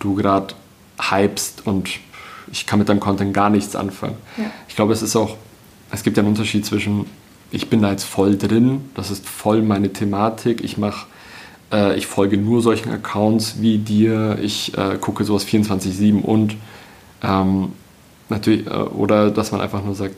du 0.00 0.16
gerade 0.16 0.54
hypst 1.08 1.68
und 1.68 1.88
ich 2.52 2.66
kann 2.66 2.78
mit 2.78 2.88
deinem 2.88 3.00
Content 3.00 3.32
gar 3.32 3.50
nichts 3.50 3.76
anfangen. 3.76 4.16
Ja. 4.36 4.44
Ich 4.68 4.76
glaube, 4.76 4.92
es 4.92 5.02
ist 5.02 5.16
auch, 5.16 5.36
es 5.90 6.02
gibt 6.02 6.16
ja 6.16 6.22
einen 6.22 6.30
Unterschied 6.30 6.64
zwischen, 6.66 7.06
ich 7.50 7.68
bin 7.68 7.82
da 7.82 7.90
jetzt 7.90 8.04
voll 8.04 8.36
drin, 8.36 8.90
das 8.94 9.10
ist 9.10 9.28
voll 9.28 9.62
meine 9.62 9.92
Thematik, 9.92 10.62
ich 10.62 10.78
mache 10.78 11.06
äh, 11.72 11.96
ich 11.96 12.06
folge 12.06 12.36
nur 12.36 12.62
solchen 12.62 12.90
Accounts 12.90 13.60
wie 13.60 13.78
dir, 13.78 14.38
ich 14.40 14.76
äh, 14.76 14.96
gucke 15.00 15.24
sowas 15.24 15.46
24-7 15.46 16.22
und 16.22 16.56
ähm, 17.22 17.72
natürlich, 18.28 18.66
äh, 18.66 18.70
oder 18.70 19.30
dass 19.30 19.52
man 19.52 19.60
einfach 19.60 19.84
nur 19.84 19.94
sagt, 19.94 20.16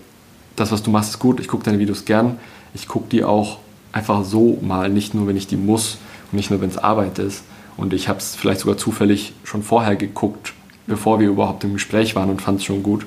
das, 0.56 0.72
was 0.72 0.82
du 0.82 0.90
machst, 0.90 1.10
ist 1.10 1.18
gut, 1.18 1.40
ich 1.40 1.48
gucke 1.48 1.64
deine 1.64 1.78
Videos 1.78 2.04
gern, 2.04 2.38
ich 2.74 2.88
gucke 2.88 3.08
die 3.10 3.24
auch 3.24 3.58
einfach 3.92 4.24
so 4.24 4.58
mal, 4.62 4.88
nicht 4.88 5.14
nur, 5.14 5.26
wenn 5.26 5.36
ich 5.36 5.46
die 5.46 5.56
muss 5.56 5.98
und 6.30 6.36
nicht 6.36 6.50
nur, 6.50 6.60
wenn 6.60 6.70
es 6.70 6.78
Arbeit 6.78 7.18
ist. 7.18 7.44
Und 7.76 7.94
ich 7.94 8.08
habe 8.08 8.18
es 8.18 8.34
vielleicht 8.34 8.60
sogar 8.60 8.76
zufällig 8.76 9.32
schon 9.44 9.62
vorher 9.62 9.96
geguckt, 9.96 10.52
bevor 10.86 11.20
wir 11.20 11.28
überhaupt 11.28 11.64
im 11.64 11.74
Gespräch 11.74 12.14
waren 12.14 12.30
und 12.30 12.42
fand 12.42 12.60
es 12.60 12.64
schon 12.64 12.82
gut. 12.82 13.06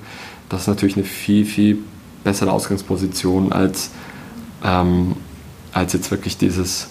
Das 0.49 0.61
ist 0.61 0.67
natürlich 0.67 0.95
eine 0.95 1.05
viel, 1.05 1.45
viel 1.45 1.79
bessere 2.23 2.51
Ausgangsposition 2.51 3.51
als, 3.51 3.91
ähm, 4.63 5.15
als 5.71 5.93
jetzt 5.93 6.11
wirklich 6.11 6.37
dieses, 6.37 6.89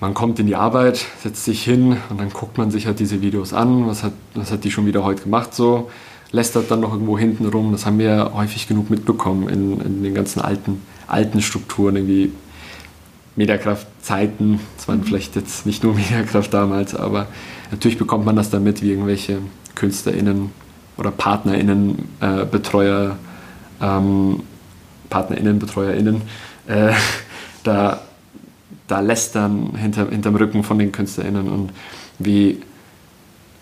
man 0.00 0.14
kommt 0.14 0.38
in 0.38 0.46
die 0.46 0.56
Arbeit, 0.56 1.04
setzt 1.22 1.44
sich 1.44 1.62
hin 1.62 1.98
und 2.08 2.20
dann 2.20 2.30
guckt 2.30 2.58
man 2.58 2.70
sich 2.70 2.86
halt 2.86 2.98
diese 2.98 3.20
Videos 3.22 3.52
an, 3.52 3.86
was 3.86 4.02
hat, 4.02 4.12
was 4.34 4.50
hat 4.50 4.64
die 4.64 4.70
schon 4.70 4.86
wieder 4.86 5.04
heute 5.04 5.22
gemacht 5.22 5.54
so, 5.54 5.90
lästert 6.32 6.70
dann 6.70 6.80
noch 6.80 6.92
irgendwo 6.92 7.18
hinten 7.18 7.46
rum. 7.46 7.72
Das 7.72 7.86
haben 7.86 7.98
wir 7.98 8.06
ja 8.06 8.32
häufig 8.32 8.68
genug 8.68 8.90
mitbekommen 8.90 9.48
in, 9.48 9.80
in 9.80 10.02
den 10.02 10.14
ganzen 10.14 10.40
alten, 10.40 10.80
alten 11.06 11.42
Strukturen, 11.42 11.96
irgendwie 11.96 12.32
Mediakraft-Zeiten. 13.36 14.60
Es 14.78 14.86
waren 14.88 14.98
mhm. 14.98 15.04
vielleicht 15.04 15.36
jetzt 15.36 15.66
nicht 15.66 15.82
nur 15.82 15.94
Mediakraft 15.96 16.52
damals, 16.52 16.94
aber 16.94 17.26
natürlich 17.70 17.98
bekommt 17.98 18.24
man 18.24 18.36
das 18.36 18.50
damit, 18.50 18.82
wie 18.82 18.90
irgendwelche 18.90 19.38
KünstlerInnen 19.74 20.50
oder 20.96 21.10
PartnerInnen, 21.10 22.08
äh, 22.20 22.44
Betreuer, 22.44 23.16
ähm, 23.80 24.42
PartnerInnen, 25.08 25.58
BetreuerInnen, 25.58 26.22
äh, 26.66 26.92
da, 27.64 28.00
da 28.86 29.00
lästern 29.00 29.74
hinter, 29.76 30.08
hinterm 30.10 30.36
Rücken 30.36 30.62
von 30.62 30.78
den 30.78 30.92
KünstlerInnen 30.92 31.48
und 31.48 31.70
wie, 32.18 32.62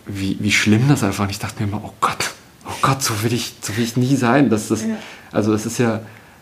wie, 0.07 0.37
wie 0.41 0.53
schlimm 0.53 0.89
das 0.89 1.03
einfach. 1.03 1.25
Und 1.25 1.31
ich 1.31 1.39
dachte 1.39 1.63
mir 1.63 1.69
immer, 1.69 1.83
oh 1.85 1.93
Gott, 2.01 2.31
oh 2.67 2.77
Gott, 2.83 3.03
so 3.03 3.23
will 3.23 3.33
ich, 3.33 3.55
so 3.61 3.77
will 3.77 3.85
ich 3.85 3.97
nie 3.97 4.17
sein. 4.17 4.51
Das, 4.51 4.69
das, 4.69 4.83
ja. 4.83 4.97
Also 5.33 5.53
es 5.53 5.67
ist 5.67 5.79
ja, 5.79 6.01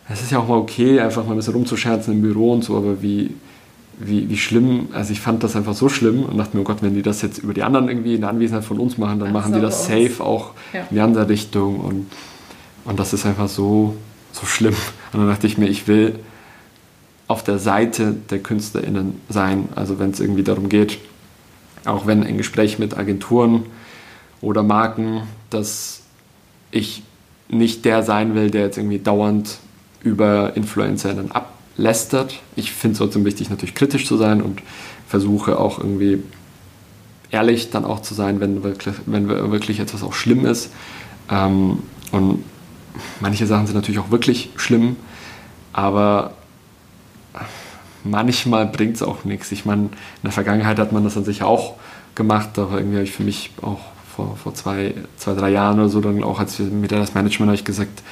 es 0.09 0.23
ist 0.23 0.31
ja 0.31 0.39
auch 0.39 0.49
mal 0.49 0.59
okay, 0.59 1.01
einfach 1.01 1.25
mal 1.25 1.33
ein 1.33 1.37
bisschen 1.37 1.55
rumzuscherzen 1.55 2.15
im 2.15 2.23
Büro 2.23 2.53
und 2.53 2.63
so, 2.63 2.77
aber 2.77 3.03
wie, 3.03 3.35
wie, 3.99 4.29
wie 4.29 4.37
schlimm, 4.37 4.89
also 4.93 5.13
ich 5.13 5.21
fand 5.21 5.43
das 5.43 5.57
einfach 5.57 5.75
so 5.75 5.89
schlimm 5.89 6.25
und 6.25 6.37
dachte 6.37 6.57
mir, 6.57 6.63
oh 6.63 6.65
Gott, 6.65 6.83
wenn 6.83 6.95
die 6.95 7.03
das 7.03 7.23
jetzt 7.23 7.39
über 7.39 7.55
die 7.55 7.63
anderen 7.63 7.89
irgendwie 7.89 8.15
in 8.15 8.21
der 8.21 8.31
Anwesenheit 8.31 8.65
von 8.65 8.79
uns 8.79 8.99
machen, 8.99 9.19
dann 9.19 9.29
Ach, 9.29 9.35
machen 9.35 9.55
die 9.55 9.61
das 9.61 9.87
safe 9.87 10.23
auch 10.23 10.53
ja. 10.73 10.81
in 10.81 10.97
die 10.97 11.01
andere 11.01 11.29
Richtung 11.29 11.81
und, 11.81 12.07
und 12.85 12.99
das 12.99 13.13
ist 13.13 13.25
einfach 13.25 13.49
so, 13.49 13.97
so 14.33 14.47
schlimm. 14.47 14.75
Und 15.13 15.21
dann 15.21 15.29
dachte 15.29 15.47
ich 15.47 15.57
mir, 15.57 15.67
ich 15.67 15.89
will 15.89 16.19
auf 17.27 17.43
der 17.43 17.59
Seite 17.59 18.15
der 18.29 18.41
KünstlerInnen 18.41 19.19
sein, 19.31 19.69
also 19.75 19.99
wenn 19.99 20.11
es 20.11 20.21
irgendwie 20.21 20.43
darum 20.43 20.69
geht, 20.69 20.99
auch 21.87 22.07
wenn 22.07 22.23
ein 22.23 22.37
Gespräch 22.37 22.79
mit 22.79 22.99
Agenturen 22.99 23.65
oder 24.43 24.63
Marken, 24.63 25.23
dass 25.49 26.03
ich 26.71 27.03
nicht 27.49 27.85
der 27.85 28.03
sein 28.03 28.35
will, 28.35 28.51
der 28.51 28.63
jetzt 28.63 28.77
irgendwie 28.77 28.99
dauernd 28.99 29.59
über 30.03 30.55
Influencer 30.57 31.15
dann 31.15 31.33
ablästert. 31.77 32.41
Ich 32.57 32.73
finde 32.73 32.93
es 32.93 32.99
trotzdem 32.99 33.25
wichtig, 33.25 33.51
natürlich 33.51 33.75
kritisch 33.75 34.07
zu 34.07 34.17
sein 34.17 34.43
und 34.43 34.62
versuche 35.07 35.59
auch 35.59 35.79
irgendwie 35.79 36.23
ehrlich 37.31 37.71
dann 37.71 37.85
auch 37.85 38.01
zu 38.01 38.15
sein, 38.15 38.41
wenn 38.41 38.62
wirklich, 38.62 38.95
wenn 39.07 39.29
wirklich 39.29 39.81
etwas 39.81 40.03
auch 40.03 40.15
schlimm 40.15 40.47
ist. 40.47 40.71
Ähm, 41.31 41.81
und 42.12 42.45
manche 43.21 43.47
Sachen 43.47 43.67
sind 43.67 43.77
natürlich 43.77 44.01
auch 44.01 44.11
wirklich 44.11 44.51
schlimm, 44.57 44.97
aber 45.73 46.33
manchmal 48.05 48.67
bringt 48.67 48.97
es 48.97 49.03
auch 49.03 49.25
nichts. 49.25 49.53
Ich 49.53 49.65
meine, 49.65 49.83
in 49.83 49.91
der 50.23 50.33
Vergangenheit 50.33 50.79
hat 50.79 50.93
man 50.93 51.05
das 51.05 51.17
an 51.17 51.25
sich 51.25 51.43
auch 51.43 51.75
gemacht, 52.15 52.59
aber 52.59 52.79
irgendwie 52.79 52.97
habe 52.97 53.05
ich 53.05 53.12
für 53.12 53.25
mich 53.25 53.51
auch 53.61 53.81
vor, 54.15 54.37
vor 54.37 54.55
zwei, 54.55 54.95
zwei, 55.19 55.35
drei 55.35 55.51
Jahren 55.51 55.79
oder 55.79 55.91
so, 55.91 56.01
dann 56.01 56.25
auch 56.25 56.39
als 56.39 56.59
wir 56.59 56.67
mit 56.67 56.91
das 56.91 57.15
Management 57.15 57.51
habe 57.51 57.57
ich 57.57 57.65
gesagt, 57.65 58.03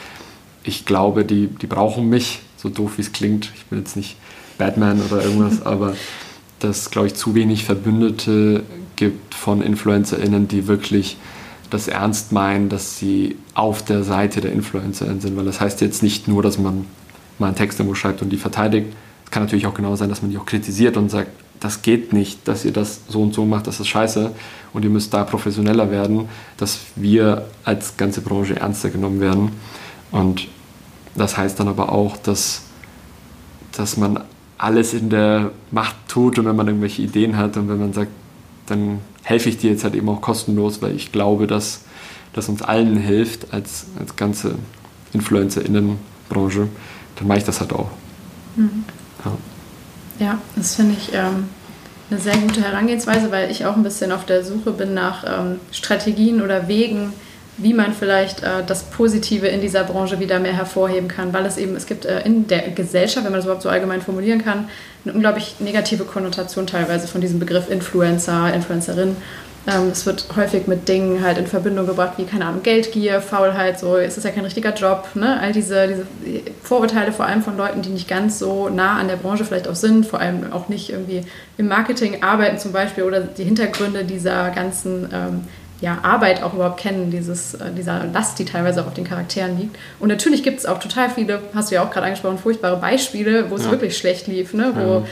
ich 0.64 0.84
glaube, 0.84 1.24
die, 1.24 1.46
die 1.46 1.66
brauchen 1.66 2.08
mich, 2.10 2.40
so 2.64 2.70
doof 2.70 2.92
wie 2.96 3.02
es 3.02 3.12
klingt. 3.12 3.52
Ich 3.54 3.66
bin 3.66 3.78
jetzt 3.78 3.94
nicht 3.94 4.16
Batman 4.58 5.00
oder 5.02 5.22
irgendwas, 5.22 5.62
aber 5.66 5.94
dass, 6.58 6.90
glaube 6.90 7.06
ich, 7.08 7.14
zu 7.14 7.34
wenig 7.34 7.64
Verbündete 7.64 8.64
gibt 8.96 9.34
von 9.34 9.62
InfluencerInnen, 9.62 10.48
die 10.48 10.66
wirklich 10.66 11.18
das 11.70 11.88
ernst 11.88 12.32
meinen, 12.32 12.68
dass 12.68 12.98
sie 12.98 13.36
auf 13.54 13.84
der 13.84 14.02
Seite 14.02 14.40
der 14.40 14.52
InfluencerInnen 14.52 15.20
sind. 15.20 15.36
Weil 15.36 15.44
das 15.44 15.60
heißt 15.60 15.80
jetzt 15.80 16.02
nicht 16.02 16.26
nur, 16.26 16.42
dass 16.42 16.58
man 16.58 16.86
mal 17.38 17.48
einen 17.48 17.56
Text 17.56 17.78
irgendwo 17.78 17.94
schreibt 17.94 18.22
und 18.22 18.30
die 18.30 18.36
verteidigt. 18.36 18.94
Es 19.24 19.30
kann 19.30 19.42
natürlich 19.42 19.66
auch 19.66 19.74
genau 19.74 19.94
sein, 19.96 20.08
dass 20.08 20.22
man 20.22 20.30
die 20.30 20.38
auch 20.38 20.46
kritisiert 20.46 20.96
und 20.96 21.10
sagt, 21.10 21.28
das 21.60 21.82
geht 21.82 22.12
nicht, 22.12 22.46
dass 22.46 22.64
ihr 22.64 22.72
das 22.72 23.00
so 23.08 23.22
und 23.22 23.34
so 23.34 23.44
macht, 23.44 23.66
das 23.66 23.80
ist 23.80 23.88
scheiße 23.88 24.32
und 24.72 24.84
ihr 24.84 24.90
müsst 24.90 25.12
da 25.14 25.24
professioneller 25.24 25.90
werden, 25.90 26.28
dass 26.56 26.80
wir 26.94 27.46
als 27.64 27.96
ganze 27.96 28.20
Branche 28.20 28.56
ernster 28.56 28.90
genommen 28.90 29.20
werden. 29.20 29.50
Und 30.12 30.48
das 31.14 31.36
heißt 31.36 31.58
dann 31.60 31.68
aber 31.68 31.92
auch, 31.92 32.16
dass, 32.16 32.62
dass 33.72 33.96
man 33.96 34.20
alles 34.58 34.94
in 34.94 35.10
der 35.10 35.50
Macht 35.70 35.96
tut 36.08 36.38
und 36.38 36.46
wenn 36.46 36.56
man 36.56 36.66
irgendwelche 36.68 37.02
Ideen 37.02 37.36
hat 37.36 37.56
und 37.56 37.68
wenn 37.68 37.78
man 37.78 37.92
sagt, 37.92 38.10
dann 38.66 39.00
helfe 39.22 39.48
ich 39.48 39.58
dir 39.58 39.70
jetzt 39.70 39.84
halt 39.84 39.94
eben 39.94 40.08
auch 40.08 40.20
kostenlos, 40.20 40.80
weil 40.80 40.94
ich 40.94 41.12
glaube, 41.12 41.46
dass 41.46 41.82
das 42.32 42.48
uns 42.48 42.62
allen 42.62 42.96
hilft 42.96 43.52
als, 43.52 43.86
als 43.98 44.16
ganze 44.16 44.56
Influencer-Innenbranche, 45.12 46.68
dann 47.16 47.28
mache 47.28 47.38
ich 47.38 47.44
das 47.44 47.60
halt 47.60 47.72
auch. 47.72 47.90
Mhm. 48.56 48.84
Ja. 49.24 50.26
ja. 50.26 50.38
das 50.56 50.74
finde 50.74 50.94
ich 50.98 51.12
ähm, 51.12 51.48
eine 52.10 52.20
sehr 52.20 52.36
gute 52.36 52.62
Herangehensweise, 52.62 53.30
weil 53.30 53.50
ich 53.50 53.66
auch 53.66 53.76
ein 53.76 53.82
bisschen 53.82 54.12
auf 54.12 54.26
der 54.26 54.44
Suche 54.44 54.72
bin 54.72 54.94
nach 54.94 55.24
ähm, 55.26 55.60
Strategien 55.70 56.42
oder 56.42 56.68
Wegen, 56.68 57.12
wie 57.56 57.72
man 57.72 57.92
vielleicht 57.92 58.42
äh, 58.42 58.64
das 58.66 58.84
Positive 58.84 59.46
in 59.46 59.60
dieser 59.60 59.84
Branche 59.84 60.18
wieder 60.18 60.40
mehr 60.40 60.52
hervorheben 60.52 61.08
kann, 61.08 61.32
weil 61.32 61.46
es 61.46 61.56
eben, 61.56 61.76
es 61.76 61.86
gibt 61.86 62.04
äh, 62.04 62.20
in 62.22 62.48
der 62.48 62.70
Gesellschaft, 62.70 63.24
wenn 63.24 63.32
man 63.32 63.38
das 63.38 63.44
überhaupt 63.44 63.62
so 63.62 63.68
allgemein 63.68 64.02
formulieren 64.02 64.42
kann, 64.42 64.68
eine 65.04 65.14
unglaublich 65.14 65.56
negative 65.60 66.04
Konnotation 66.04 66.66
teilweise 66.66 67.06
von 67.06 67.20
diesem 67.20 67.38
Begriff 67.38 67.70
Influencer, 67.70 68.52
Influencerin. 68.52 69.16
Ähm, 69.66 69.88
es 69.92 70.04
wird 70.04 70.26
häufig 70.36 70.66
mit 70.66 70.88
Dingen 70.88 71.22
halt 71.22 71.38
in 71.38 71.46
Verbindung 71.46 71.86
gebracht, 71.86 72.14
wie, 72.16 72.24
keine 72.24 72.44
Ahnung, 72.44 72.62
Geldgier, 72.62 73.22
Faulheit, 73.22 73.78
so, 73.78 73.96
es 73.96 74.18
ist 74.18 74.24
ja 74.24 74.30
kein 74.30 74.44
richtiger 74.44 74.74
Job, 74.74 75.08
ne? 75.14 75.40
All 75.40 75.52
diese, 75.52 75.86
diese 75.86 76.06
Vorurteile, 76.62 77.12
vor 77.12 77.24
allem 77.24 77.42
von 77.42 77.56
Leuten, 77.56 77.80
die 77.80 77.88
nicht 77.88 78.08
ganz 78.08 78.38
so 78.38 78.68
nah 78.68 78.98
an 78.98 79.08
der 79.08 79.16
Branche 79.16 79.44
vielleicht 79.44 79.68
auch 79.68 79.74
sind, 79.74 80.06
vor 80.06 80.20
allem 80.20 80.52
auch 80.52 80.68
nicht 80.68 80.90
irgendwie 80.90 81.22
im 81.56 81.68
Marketing 81.68 82.22
arbeiten 82.22 82.58
zum 82.58 82.72
Beispiel 82.72 83.04
oder 83.04 83.20
die 83.20 83.44
Hintergründe 83.44 84.04
dieser 84.04 84.50
ganzen 84.50 85.08
ähm, 85.14 85.44
ja, 85.84 85.98
Arbeit 86.02 86.42
auch 86.42 86.54
überhaupt 86.54 86.80
kennen, 86.80 87.10
dieses, 87.10 87.52
äh, 87.54 87.70
dieser 87.76 88.06
Last, 88.06 88.38
die 88.38 88.46
teilweise 88.46 88.80
auch 88.80 88.86
auf 88.86 88.94
den 88.94 89.04
Charakteren 89.04 89.58
liegt. 89.58 89.76
Und 90.00 90.08
natürlich 90.08 90.42
gibt 90.42 90.58
es 90.58 90.64
auch 90.64 90.78
total 90.78 91.10
viele, 91.10 91.42
hast 91.54 91.70
du 91.70 91.74
ja 91.74 91.84
auch 91.84 91.90
gerade 91.90 92.06
angesprochen, 92.06 92.38
furchtbare 92.38 92.78
Beispiele, 92.78 93.50
wo 93.50 93.56
es 93.56 93.66
ja. 93.66 93.70
wirklich 93.70 93.98
schlecht 93.98 94.26
lief, 94.26 94.54
ne? 94.54 94.72
wo, 94.74 94.80
ja. 94.80 95.02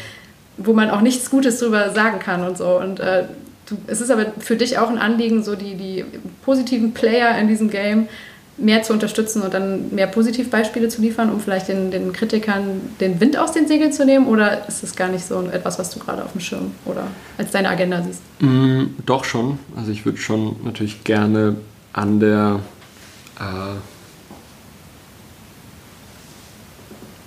wo 0.56 0.72
man 0.72 0.88
auch 0.88 1.02
nichts 1.02 1.28
Gutes 1.28 1.58
drüber 1.58 1.90
sagen 1.90 2.20
kann 2.20 2.42
und 2.42 2.56
so. 2.56 2.78
Und 2.78 3.00
äh, 3.00 3.24
du, 3.66 3.76
es 3.86 4.00
ist 4.00 4.10
aber 4.10 4.32
für 4.38 4.56
dich 4.56 4.78
auch 4.78 4.88
ein 4.88 4.96
Anliegen, 4.96 5.44
so 5.44 5.56
die, 5.56 5.74
die 5.74 6.06
positiven 6.42 6.94
Player 6.94 7.36
in 7.38 7.48
diesem 7.48 7.68
Game 7.68 8.08
mehr 8.58 8.82
zu 8.82 8.92
unterstützen 8.92 9.42
und 9.42 9.54
dann 9.54 9.94
mehr 9.94 10.06
Positivbeispiele 10.06 10.88
zu 10.88 11.00
liefern, 11.00 11.30
um 11.30 11.40
vielleicht 11.40 11.68
den, 11.68 11.90
den 11.90 12.12
Kritikern 12.12 12.80
den 13.00 13.20
Wind 13.20 13.36
aus 13.36 13.52
den 13.52 13.66
Segeln 13.66 13.92
zu 13.92 14.04
nehmen? 14.04 14.26
Oder 14.26 14.68
ist 14.68 14.82
das 14.82 14.94
gar 14.94 15.08
nicht 15.08 15.24
so 15.24 15.40
etwas, 15.50 15.78
was 15.78 15.90
du 15.90 15.98
gerade 15.98 16.24
auf 16.24 16.32
dem 16.32 16.40
Schirm 16.40 16.72
oder 16.84 17.06
als 17.38 17.50
deine 17.50 17.68
Agenda 17.68 18.02
siehst? 18.02 18.20
Mm, 18.40 18.94
doch 19.06 19.24
schon. 19.24 19.58
Also 19.76 19.90
ich 19.90 20.04
würde 20.04 20.18
schon 20.18 20.56
natürlich 20.64 21.04
gerne 21.04 21.56
an 21.92 22.20
der 22.20 22.60
äh, 23.38 23.76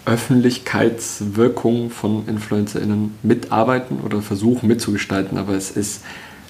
Öffentlichkeitswirkung 0.05 1.89
von 1.89 2.27
InfluencerInnen 2.27 3.17
mitarbeiten 3.23 3.99
oder 4.05 4.21
versuchen 4.21 4.67
mitzugestalten, 4.67 5.37
aber 5.37 5.53
es 5.53 5.71
ist 5.71 6.03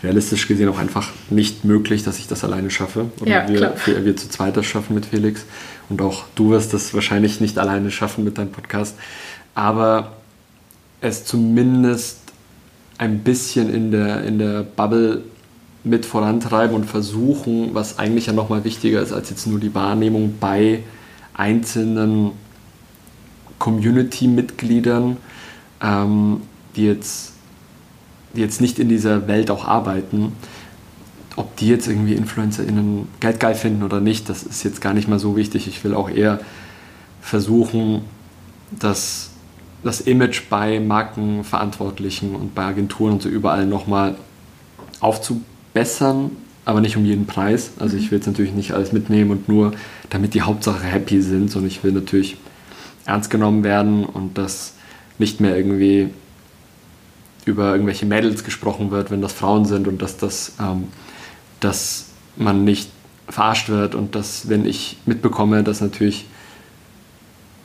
realistisch 0.05 0.47
gesehen 0.47 0.69
auch 0.69 0.77
einfach 0.77 1.09
nicht 1.29 1.65
möglich, 1.65 2.03
dass 2.03 2.19
ich 2.19 2.27
das 2.27 2.43
alleine 2.43 2.69
schaffe. 2.69 3.07
Oder 3.19 3.29
ja, 3.29 3.49
wir, 3.49 3.75
wir, 3.85 4.05
wir, 4.05 4.15
zu 4.15 4.29
zweit 4.29 4.55
das 4.55 4.65
schaffen 4.65 4.93
mit 4.95 5.07
Felix. 5.07 5.45
Und 5.89 6.01
auch 6.01 6.25
du 6.35 6.51
wirst 6.51 6.73
das 6.73 6.93
wahrscheinlich 6.93 7.41
nicht 7.41 7.57
alleine 7.57 7.91
schaffen 7.91 8.23
mit 8.23 8.37
deinem 8.37 8.51
Podcast. 8.51 8.95
Aber 9.53 10.13
es 11.01 11.25
zumindest 11.25 12.19
ein 12.97 13.19
bisschen 13.19 13.73
in 13.73 13.91
der, 13.91 14.23
in 14.23 14.39
der 14.39 14.63
Bubble 14.63 15.23
mit 15.83 16.05
vorantreiben 16.05 16.75
und 16.75 16.85
versuchen, 16.85 17.73
was 17.73 17.99
eigentlich 17.99 18.27
ja 18.27 18.33
nochmal 18.33 18.63
wichtiger 18.63 19.01
ist 19.01 19.11
als 19.11 19.29
jetzt 19.29 19.45
nur 19.45 19.59
die 19.59 19.75
Wahrnehmung 19.75 20.35
bei 20.39 20.83
einzelnen 21.33 22.31
Community-Mitgliedern, 23.59 25.17
ähm, 25.81 26.41
die 26.75 26.85
jetzt 26.85 27.34
die 28.35 28.41
jetzt 28.41 28.61
nicht 28.61 28.79
in 28.79 28.89
dieser 28.89 29.27
Welt 29.27 29.49
auch 29.49 29.65
arbeiten, 29.65 30.33
ob 31.35 31.55
die 31.57 31.67
jetzt 31.67 31.87
irgendwie 31.87 32.13
InfluencerInnen 32.13 33.07
Geld 33.19 33.39
geil 33.39 33.55
finden 33.55 33.83
oder 33.83 33.99
nicht, 33.99 34.29
das 34.29 34.43
ist 34.43 34.63
jetzt 34.63 34.81
gar 34.81 34.93
nicht 34.93 35.07
mal 35.07 35.19
so 35.19 35.35
wichtig. 35.35 35.67
Ich 35.67 35.83
will 35.83 35.93
auch 35.93 36.09
eher 36.09 36.39
versuchen, 37.21 38.01
dass 38.79 39.31
das 39.83 40.01
Image 40.01 40.43
bei 40.49 40.79
Markenverantwortlichen 40.79 42.35
und 42.35 42.55
bei 42.55 42.63
Agenturen 42.63 43.13
und 43.13 43.21
so 43.21 43.29
überall 43.29 43.65
nochmal 43.65 44.15
aufzubessern, 44.99 46.31
aber 46.63 46.81
nicht 46.81 46.97
um 46.97 47.05
jeden 47.05 47.27
Preis. 47.27 47.71
Also 47.79 47.97
ich 47.97 48.09
will 48.09 48.17
jetzt 48.17 48.27
natürlich 48.27 48.53
nicht 48.53 48.71
alles 48.71 48.93
mitnehmen 48.93 49.31
und 49.31 49.49
nur 49.49 49.73
damit 50.09 50.33
die 50.33 50.41
Hauptsache 50.41 50.83
happy 50.83 51.21
sind, 51.21 51.51
sondern 51.51 51.69
ich 51.69 51.83
will 51.83 51.91
natürlich 51.91 52.37
ernst 53.05 53.29
genommen 53.29 53.63
werden 53.63 54.05
und 54.05 54.37
dass 54.37 54.73
nicht 55.19 55.39
mehr 55.39 55.55
irgendwie 55.55 56.09
über 57.45 57.71
irgendwelche 57.71 58.05
Mädels 58.05 58.43
gesprochen 58.43 58.91
wird, 58.91 59.11
wenn 59.11 59.21
das 59.21 59.33
Frauen 59.33 59.65
sind 59.65 59.87
und 59.87 60.01
dass 60.01 60.17
das, 60.17 60.53
ähm, 60.59 60.89
dass 61.59 62.07
man 62.35 62.63
nicht 62.63 62.89
verarscht 63.29 63.69
wird 63.69 63.95
und 63.95 64.15
dass, 64.15 64.49
wenn 64.49 64.65
ich 64.65 64.97
mitbekomme, 65.05 65.63
dass 65.63 65.81
natürlich 65.81 66.25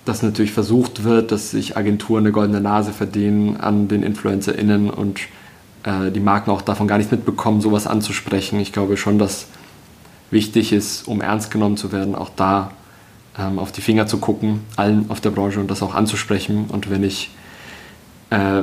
dass 0.05 0.23
natürlich 0.23 0.53
versucht 0.53 1.05
wird, 1.05 1.31
dass 1.31 1.51
sich 1.51 1.77
Agenturen 1.77 2.25
eine 2.25 2.33
goldene 2.33 2.61
Nase 2.61 2.93
verdienen 2.93 3.59
an 3.59 3.87
den 3.87 4.03
InfluencerInnen 4.03 4.90
und 4.90 5.21
äh, 5.85 6.11
die 6.11 6.21
Marken 6.21 6.51
auch 6.51 6.62
davon 6.62 6.88
gar 6.88 6.99
nicht 6.99 7.12
mitbekommen, 7.12 7.61
sowas 7.61 7.87
anzusprechen. 7.87 8.59
Ich 8.61 8.73
glaube 8.73 8.97
schon, 8.97 9.19
dass 9.19 9.47
wichtig 10.31 10.73
ist, 10.73 11.07
um 11.07 11.21
ernst 11.21 11.51
genommen 11.51 11.77
zu 11.77 11.93
werden, 11.93 12.14
auch 12.14 12.31
da 12.35 12.73
ähm, 13.38 13.59
auf 13.59 13.73
die 13.73 13.83
Finger 13.83 14.07
zu 14.07 14.19
gucken, 14.19 14.61
allen 14.77 15.11
auf 15.11 15.21
der 15.21 15.31
Branche 15.31 15.61
und 15.61 15.71
das 15.71 15.83
auch 15.83 15.95
anzusprechen. 15.95 16.66
Und 16.69 16.90
wenn 16.90 17.05
ich, 17.05 17.31
äh, 18.31 18.62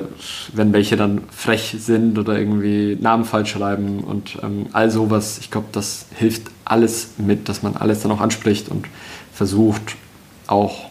wenn 0.53 0.71
welche 0.71 0.95
dann 0.95 1.23
frech 1.29 1.75
sind 1.79 2.17
oder 2.17 2.39
irgendwie 2.39 2.97
Namen 2.99 3.25
falsch 3.25 3.51
schreiben 3.51 3.99
und 3.99 4.37
ähm, 4.41 4.67
all 4.71 4.89
sowas, 4.89 5.37
ich 5.39 5.51
glaube, 5.51 5.67
das 5.73 6.05
hilft 6.15 6.43
alles 6.63 7.11
mit, 7.17 7.49
dass 7.49 7.63
man 7.63 7.75
alles 7.75 8.01
dann 8.01 8.11
auch 8.11 8.21
anspricht 8.21 8.69
und 8.69 8.85
versucht 9.33 9.95
auch 10.47 10.89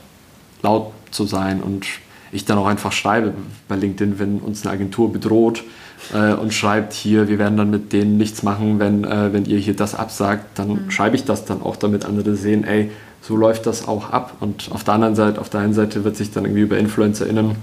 laut 0.62 0.93
zu 1.11 1.25
sein 1.25 1.62
und 1.62 1.87
ich 2.33 2.45
dann 2.45 2.59
auch 2.59 2.67
einfach 2.67 2.93
schreibe 2.93 3.33
bei 3.67 3.77
LinkedIn, 3.77 4.19
wenn 4.19 4.39
uns 4.41 4.65
eine 4.67 4.75
Agentur 4.75 5.11
bedroht 5.11 5.65
äh, 6.12 6.35
und 6.35 6.53
schreibt 6.53 6.93
hier, 6.93 7.29
wir 7.29 7.39
werden 7.39 7.57
dann 7.57 7.71
mit 7.71 7.95
denen 7.95 8.19
nichts 8.19 8.43
machen, 8.43 8.79
wenn, 8.79 9.05
äh, 9.05 9.33
wenn 9.33 9.47
ihr 9.47 9.59
hier 9.59 9.75
das 9.75 9.95
absagt, 9.95 10.59
dann 10.59 10.69
mhm. 10.69 10.91
schreibe 10.91 11.17
ich 11.17 11.25
das 11.25 11.47
dann 11.47 11.62
auch, 11.62 11.77
damit 11.77 12.05
andere 12.05 12.37
sehen, 12.37 12.65
ey, 12.65 12.91
so 13.23 13.37
läuft 13.37 13.67
das 13.67 13.89
auch 13.89 14.11
ab. 14.11 14.35
Und 14.41 14.69
auf 14.71 14.85
der 14.85 14.95
anderen 14.95 15.15
Seite, 15.15 15.41
auf 15.41 15.49
der 15.49 15.61
einen 15.61 15.73
Seite 15.73 16.05
wird 16.05 16.17
sich 16.17 16.31
dann 16.31 16.45
irgendwie 16.45 16.62
über 16.62 16.79
InfluencerInnen 16.79 17.57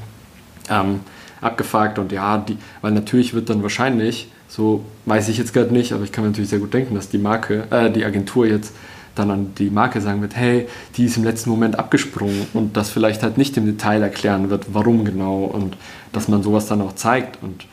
ähm, 0.69 1.01
abgefragt 1.41 1.99
und 1.99 2.11
ja, 2.11 2.37
die, 2.37 2.57
weil 2.81 2.91
natürlich 2.91 3.33
wird 3.33 3.49
dann 3.49 3.63
wahrscheinlich, 3.63 4.29
so 4.47 4.83
weiß 5.05 5.29
ich 5.29 5.37
jetzt 5.37 5.53
gerade 5.53 5.73
nicht, 5.73 5.93
aber 5.93 6.03
ich 6.03 6.11
kann 6.11 6.23
mir 6.23 6.29
natürlich 6.29 6.49
sehr 6.49 6.59
gut 6.59 6.73
denken, 6.73 6.95
dass 6.95 7.09
die 7.09 7.17
Marke, 7.17 7.65
äh, 7.69 7.91
die 7.91 8.05
Agentur 8.05 8.45
jetzt 8.45 8.73
dann 9.15 9.29
an 9.29 9.53
die 9.57 9.69
Marke 9.69 10.01
sagen 10.01 10.21
wird, 10.21 10.35
hey, 10.35 10.67
die 10.95 11.05
ist 11.05 11.17
im 11.17 11.23
letzten 11.23 11.49
Moment 11.49 11.77
abgesprungen 11.77 12.47
und 12.53 12.75
das 12.77 12.89
vielleicht 12.89 13.23
halt 13.23 13.37
nicht 13.37 13.55
im 13.57 13.65
Detail 13.65 14.01
erklären 14.01 14.49
wird, 14.49 14.73
warum 14.73 15.05
genau 15.05 15.43
und 15.43 15.77
dass 16.11 16.27
man 16.27 16.41
sowas 16.41 16.67
dann 16.67 16.81
auch 16.81 16.95
zeigt. 16.95 17.43
Und 17.43 17.65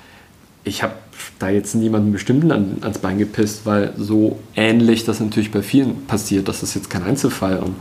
ich 0.65 0.83
habe 0.83 0.95
da 1.39 1.49
jetzt 1.49 1.75
niemanden 1.75 2.13
bestimmten 2.13 2.53
an, 2.53 2.79
ans 2.83 2.99
Bein 2.99 3.19
gepisst, 3.19 3.65
weil 3.65 3.93
so 3.97 4.39
ähnlich 4.55 5.05
das 5.05 5.21
natürlich 5.21 5.51
bei 5.51 5.63
vielen 5.63 6.07
passiert. 6.07 6.49
Das 6.49 6.63
ist 6.63 6.75
jetzt 6.75 6.91
kein 6.91 7.03
Einzelfall. 7.03 7.59
Und, 7.59 7.77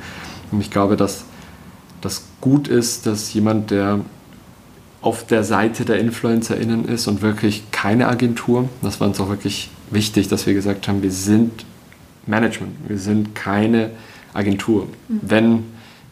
und 0.51 0.61
ich 0.61 0.71
glaube, 0.71 0.95
dass 0.95 1.25
das 2.01 2.23
gut 2.39 2.69
ist, 2.69 3.05
dass 3.05 3.33
jemand, 3.33 3.71
der 3.71 3.99
auf 5.01 5.25
der 5.25 5.43
Seite 5.43 5.85
der 5.85 5.99
InfluencerInnen 5.99 6.85
ist 6.85 7.07
und 7.07 7.21
wirklich 7.21 7.63
keine 7.71 8.07
Agentur, 8.07 8.67
das 8.81 8.99
war 8.99 9.07
uns 9.07 9.19
auch 9.19 9.29
wirklich 9.29 9.69
wichtig, 9.91 10.27
dass 10.27 10.45
wir 10.45 10.53
gesagt 10.53 10.87
haben, 10.87 11.01
wir 11.01 11.11
sind 11.11 11.65
Management. 12.29 12.73
Wir 12.87 12.97
sind 12.97 13.35
keine 13.35 13.91
Agentur. 14.33 14.87
Mhm. 15.07 15.19
Wenn 15.21 15.63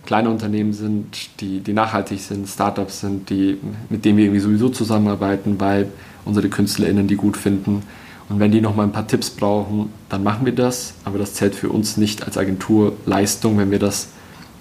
kleine 0.06 0.30
Unternehmen 0.30 0.74
sind, 0.74 1.40
die, 1.42 1.60
die 1.60 1.74
nachhaltig 1.74 2.20
sind, 2.20 2.48
Startups 2.48 3.02
sind, 3.02 3.30
die, 3.30 3.58
mit 3.90 4.06
denen 4.06 4.18
wir 4.18 4.26
irgendwie 4.26 4.40
sowieso 4.40 4.70
zusammenarbeiten, 4.70 5.60
weil 5.60 5.90
unsere 6.26 6.50
KünstlerInnen 6.50 7.08
die 7.08 7.16
gut 7.16 7.38
finden. 7.38 7.84
Und 8.30 8.40
wenn 8.40 8.52
die 8.52 8.62
noch 8.62 8.76
mal 8.76 8.84
ein 8.84 8.92
paar 8.92 9.08
Tipps 9.08 9.30
brauchen, 9.30 9.92
dann 10.10 10.24
machen 10.24 10.46
wir 10.46 10.54
das. 10.54 10.94
Aber 11.06 11.18
das 11.18 11.34
zählt 11.34 11.56
für 11.56 11.70
uns 11.70 11.98
nicht 11.98 12.24
als 12.26 12.38
Agenturleistung, 12.38 13.58
wenn 13.58 13.72
wir 13.72 13.80
das 13.80 14.10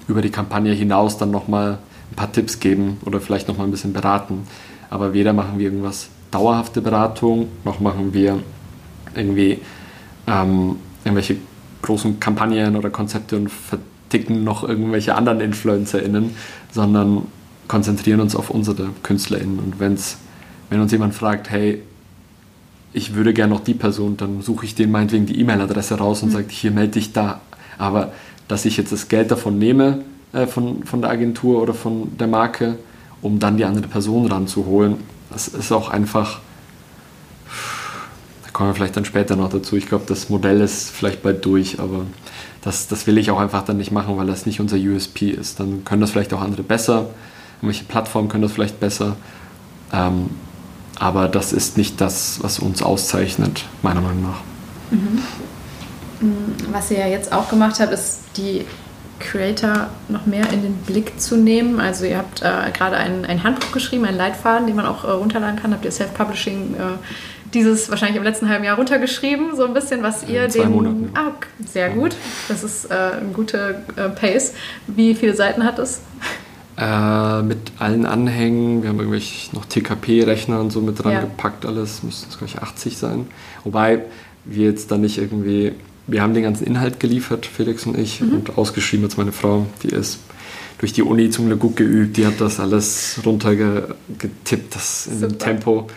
über 0.08 0.22
die 0.22 0.30
Kampagne 0.30 0.72
hinaus 0.72 1.18
dann 1.18 1.30
noch 1.30 1.48
mal 1.48 1.78
ein 2.16 2.16
paar 2.16 2.33
Tipps 2.33 2.61
geben 2.61 2.98
oder 3.05 3.20
vielleicht 3.20 3.48
noch 3.48 3.59
mal 3.59 3.64
ein 3.64 3.70
bisschen 3.70 3.92
beraten. 3.92 4.46
Aber 4.88 5.12
weder 5.12 5.33
machen 5.33 5.59
wir 5.59 5.66
irgendwas 5.66 6.09
dauerhafte 6.31 6.81
Beratung, 6.81 7.48
noch 7.64 7.81
machen 7.81 8.14
wir 8.14 8.38
irgendwie 9.14 9.61
ähm, 10.26 10.76
irgendwelche 11.05 11.37
großen 11.83 12.18
Kampagnen 12.18 12.76
oder 12.76 12.90
Konzepte 12.90 13.37
und 13.37 13.50
verticken 13.50 14.44
noch 14.44 14.64
irgendwelche 14.66 15.14
anderen 15.14 15.40
InfluencerInnen, 15.40 16.35
sondern 16.72 17.26
konzentrieren 17.68 18.20
uns 18.20 18.35
auf 18.35 18.50
unsere 18.50 18.90
KünstlerInnen. 19.02 19.59
Und 19.59 19.81
wenn's, 19.81 20.18
wenn 20.70 20.81
uns 20.81 20.92
jemand 20.92 21.14
fragt, 21.14 21.50
hey, 21.50 21.83
ich 22.92 23.14
würde 23.14 23.35
gerne 23.35 23.52
noch 23.52 23.61
die 23.61 23.74
Person, 23.74 24.16
dann 24.16 24.40
suche 24.40 24.64
ich 24.64 24.74
den 24.74 24.90
meinetwegen 24.90 25.26
die 25.26 25.38
E-Mail-Adresse 25.40 25.96
raus 25.96 26.22
und 26.22 26.31
mhm. 26.31 26.33
sage, 26.33 26.46
hier 26.48 26.70
melde 26.70 26.92
dich 26.92 27.12
da. 27.12 27.40
Aber 27.79 28.12
dass 28.48 28.64
ich 28.64 28.76
jetzt 28.76 28.92
das 28.92 29.09
Geld 29.09 29.31
davon 29.31 29.59
nehme, 29.59 30.02
äh, 30.32 30.46
von, 30.46 30.84
von 30.84 31.00
der 31.02 31.10
Agentur 31.10 31.62
oder 31.62 31.74
von 31.74 32.16
der 32.18 32.26
Marke, 32.26 32.78
um 33.22 33.38
dann 33.38 33.56
die 33.56 33.64
andere 33.64 33.88
Person 33.88 34.30
ranzuholen, 34.30 34.96
das 35.30 35.48
ist 35.48 35.72
auch 35.72 35.88
einfach 35.90 36.40
kommen 38.56 38.70
wir 38.70 38.74
vielleicht 38.74 38.96
dann 38.96 39.04
später 39.04 39.36
noch 39.36 39.50
dazu. 39.50 39.76
Ich 39.76 39.86
glaube, 39.86 40.04
das 40.08 40.30
Modell 40.30 40.62
ist 40.62 40.88
vielleicht 40.88 41.22
bald 41.22 41.44
durch, 41.44 41.78
aber 41.78 42.06
das, 42.62 42.88
das 42.88 43.06
will 43.06 43.18
ich 43.18 43.30
auch 43.30 43.38
einfach 43.38 43.62
dann 43.62 43.76
nicht 43.76 43.92
machen, 43.92 44.16
weil 44.16 44.26
das 44.26 44.46
nicht 44.46 44.60
unser 44.60 44.78
USP 44.78 45.28
ist. 45.28 45.60
Dann 45.60 45.84
können 45.84 46.00
das 46.00 46.12
vielleicht 46.12 46.32
auch 46.32 46.40
andere 46.40 46.62
besser, 46.62 47.10
irgendwelche 47.58 47.84
Plattformen 47.84 48.30
können 48.30 48.44
das 48.44 48.52
vielleicht 48.52 48.80
besser, 48.80 49.16
ähm, 49.92 50.30
aber 50.98 51.28
das 51.28 51.52
ist 51.52 51.76
nicht 51.76 52.00
das, 52.00 52.38
was 52.40 52.58
uns 52.58 52.82
auszeichnet, 52.82 53.66
meiner 53.82 54.00
Meinung 54.00 54.22
nach. 54.22 54.40
Mhm. 54.90 55.18
Was 56.72 56.90
ihr 56.90 57.00
ja 57.00 57.08
jetzt 57.08 57.32
auch 57.32 57.50
gemacht 57.50 57.78
habt, 57.78 57.92
ist 57.92 58.20
die 58.38 58.64
Creator 59.18 59.88
noch 60.09 60.26
mehr 60.26 60.52
in 60.52 60.62
den 60.62 60.74
Blick 60.79 61.20
zu 61.20 61.37
nehmen. 61.37 61.81
Also 61.81 62.05
ihr 62.05 62.18
habt 62.18 62.42
äh, 62.42 62.70
gerade 62.72 62.96
ein, 62.96 63.24
ein 63.24 63.42
Handbuch 63.42 63.72
geschrieben, 63.72 64.05
einen 64.05 64.16
Leitfaden, 64.16 64.66
den 64.66 64.76
man 64.76 64.87
auch 64.87 65.05
äh, 65.05 65.11
runterladen 65.11 65.59
kann. 65.59 65.72
Habt 65.72 65.85
ihr 65.85 65.92
Self-Publishing 65.92 66.74
äh, 66.74 66.79
dieses 67.55 67.88
wahrscheinlich 67.90 68.16
im 68.16 68.24
letzten 68.24 68.48
halben 68.48 68.64
Jahr 68.64 68.76
runtergeschrieben, 68.76 69.57
so 69.57 69.64
ein 69.64 69.74
bisschen, 69.74 70.02
was 70.02 70.29
ihr 70.29 70.44
In 70.44 70.50
zwei 70.50 70.62
den. 70.64 70.72
Monaten. 70.72 71.11
Ah, 71.14 71.33
sehr 71.64 71.90
gut. 71.90 72.14
Das 72.48 72.62
ist 72.62 72.90
äh, 72.90 72.94
ein 73.20 73.33
guter 73.33 73.83
äh, 73.96 74.09
Pace. 74.09 74.55
Wie 74.87 75.14
viele 75.14 75.35
Seiten 75.35 75.64
hat 75.64 75.79
es? 75.79 76.02
Äh, 76.79 77.42
mit 77.42 77.72
allen 77.79 78.05
Anhängen, 78.05 78.83
wir 78.83 78.90
haben 78.90 78.98
irgendwelche 78.98 79.55
noch 79.57 79.64
TKP-Rechner 79.64 80.61
und 80.61 80.70
so 80.70 80.83
mit 80.83 81.02
dran 81.02 81.12
ja. 81.12 81.20
gepackt, 81.20 81.64
alles, 81.64 82.02
müssten 82.02 82.29
es, 82.29 82.37
glaube 82.37 82.52
ich, 82.55 82.62
80 82.62 82.98
sein. 82.98 83.26
Wobei 83.64 84.02
wir 84.44 84.68
jetzt 84.68 84.90
dann 84.90 85.00
nicht 85.00 85.16
irgendwie, 85.16 85.72
wir 86.07 86.23
haben 86.23 86.35
den 86.35 86.42
ganzen 86.42 86.66
Inhalt 86.66 87.01
geliefert, 87.01 87.47
Felix 87.47 87.87
und 87.87 87.99
ich, 87.99 88.21
mhm. 88.21 88.35
und 88.35 88.59
ausgeschrieben 88.59 89.05
als 89.05 89.16
meine 89.16 89.33
Frau, 89.33 89.66
die 89.83 89.88
ist 89.88 90.21
durch 90.79 90.92
die 90.92 91.03
Uni 91.03 91.31
zum 91.31 91.47
Glück 91.47 91.61
gut 91.61 91.77
geübt, 91.77 92.16
die 92.16 92.27
hat 92.27 92.40
das 92.40 92.61
alles 92.61 93.21
runtergetippt, 93.25 94.75
das 94.75 95.07
in 95.07 95.21
dem 95.21 95.38
Tempo. 95.38 95.88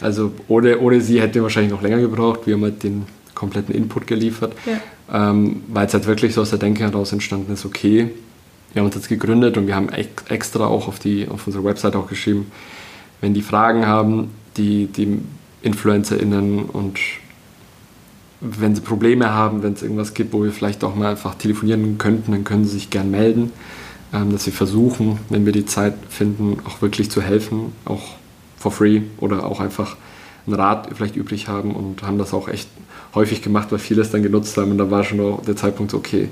Also 0.00 0.32
ohne, 0.48 0.78
ohne 0.78 1.00
sie 1.00 1.20
hätte 1.20 1.42
wahrscheinlich 1.42 1.72
noch 1.72 1.82
länger 1.82 1.98
gebraucht. 1.98 2.40
Wir 2.44 2.54
haben 2.54 2.62
halt 2.62 2.82
den 2.82 3.06
kompletten 3.34 3.74
Input 3.74 4.06
geliefert, 4.06 4.52
ja. 4.66 5.30
ähm, 5.30 5.62
weil 5.68 5.86
es 5.86 5.94
halt 5.94 6.06
wirklich 6.06 6.34
so 6.34 6.42
aus 6.42 6.50
der 6.50 6.58
Denke 6.58 6.84
heraus 6.84 7.12
entstanden 7.12 7.52
ist, 7.52 7.64
okay, 7.64 8.10
wir 8.72 8.80
haben 8.80 8.86
uns 8.86 8.96
jetzt 8.96 9.08
gegründet 9.08 9.56
und 9.56 9.66
wir 9.66 9.74
haben 9.74 9.88
extra 9.88 10.66
auch 10.66 10.88
auf, 10.88 10.98
die, 10.98 11.28
auf 11.28 11.46
unserer 11.46 11.64
Website 11.64 11.96
auch 11.96 12.08
geschrieben, 12.08 12.50
wenn 13.20 13.34
die 13.34 13.42
Fragen 13.42 13.86
haben, 13.86 14.30
die, 14.56 14.86
die 14.86 15.20
InfluencerInnen 15.62 16.64
und 16.64 16.98
wenn 18.44 18.74
sie 18.74 18.82
Probleme 18.82 19.30
haben, 19.30 19.62
wenn 19.62 19.72
es 19.72 19.82
irgendwas 19.82 20.12
gibt, 20.12 20.32
wo 20.32 20.44
wir 20.44 20.52
vielleicht 20.52 20.84
auch 20.84 20.94
mal 20.94 21.10
einfach 21.10 21.34
telefonieren 21.34 21.96
könnten, 21.96 22.32
dann 22.32 22.44
können 22.44 22.64
sie 22.64 22.72
sich 22.72 22.90
gern 22.90 23.10
melden, 23.10 23.50
ähm, 24.12 24.30
dass 24.32 24.44
wir 24.46 24.52
versuchen, 24.52 25.18
wenn 25.30 25.46
wir 25.46 25.52
die 25.52 25.64
Zeit 25.64 25.94
finden, 26.10 26.58
auch 26.66 26.82
wirklich 26.82 27.10
zu 27.10 27.22
helfen, 27.22 27.72
auch 27.86 28.02
for 28.58 28.70
free 28.70 29.02
oder 29.18 29.46
auch 29.46 29.60
einfach 29.60 29.96
ein 30.46 30.52
Rad 30.52 30.88
vielleicht 30.94 31.16
übrig 31.16 31.48
haben 31.48 31.74
und 31.74 32.02
haben 32.02 32.18
das 32.18 32.34
auch 32.34 32.48
echt 32.48 32.68
häufig 33.14 33.40
gemacht, 33.40 33.72
weil 33.72 33.78
viele 33.78 34.02
es 34.02 34.10
dann 34.10 34.22
genutzt 34.22 34.56
haben 34.58 34.72
und 34.72 34.78
da 34.78 34.90
war 34.90 35.04
schon 35.04 35.38
der 35.46 35.56
Zeitpunkt, 35.56 35.94
okay, 35.94 36.28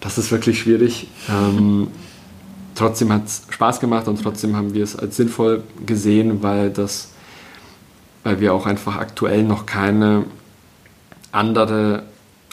das 0.00 0.18
ist 0.18 0.32
wirklich 0.32 0.58
schwierig. 0.58 1.08
Ähm, 1.28 1.88
trotzdem 2.74 3.12
hat 3.12 3.26
es 3.26 3.42
Spaß 3.50 3.78
gemacht 3.78 4.08
und 4.08 4.20
trotzdem 4.20 4.56
haben 4.56 4.74
wir 4.74 4.82
es 4.82 4.96
als 4.96 5.16
sinnvoll 5.16 5.62
gesehen, 5.84 6.42
weil 6.42 6.70
das, 6.70 7.10
weil 8.24 8.40
wir 8.40 8.52
auch 8.52 8.66
einfach 8.66 8.96
aktuell 8.96 9.44
noch 9.44 9.64
keine 9.64 10.24
andere 11.36 12.04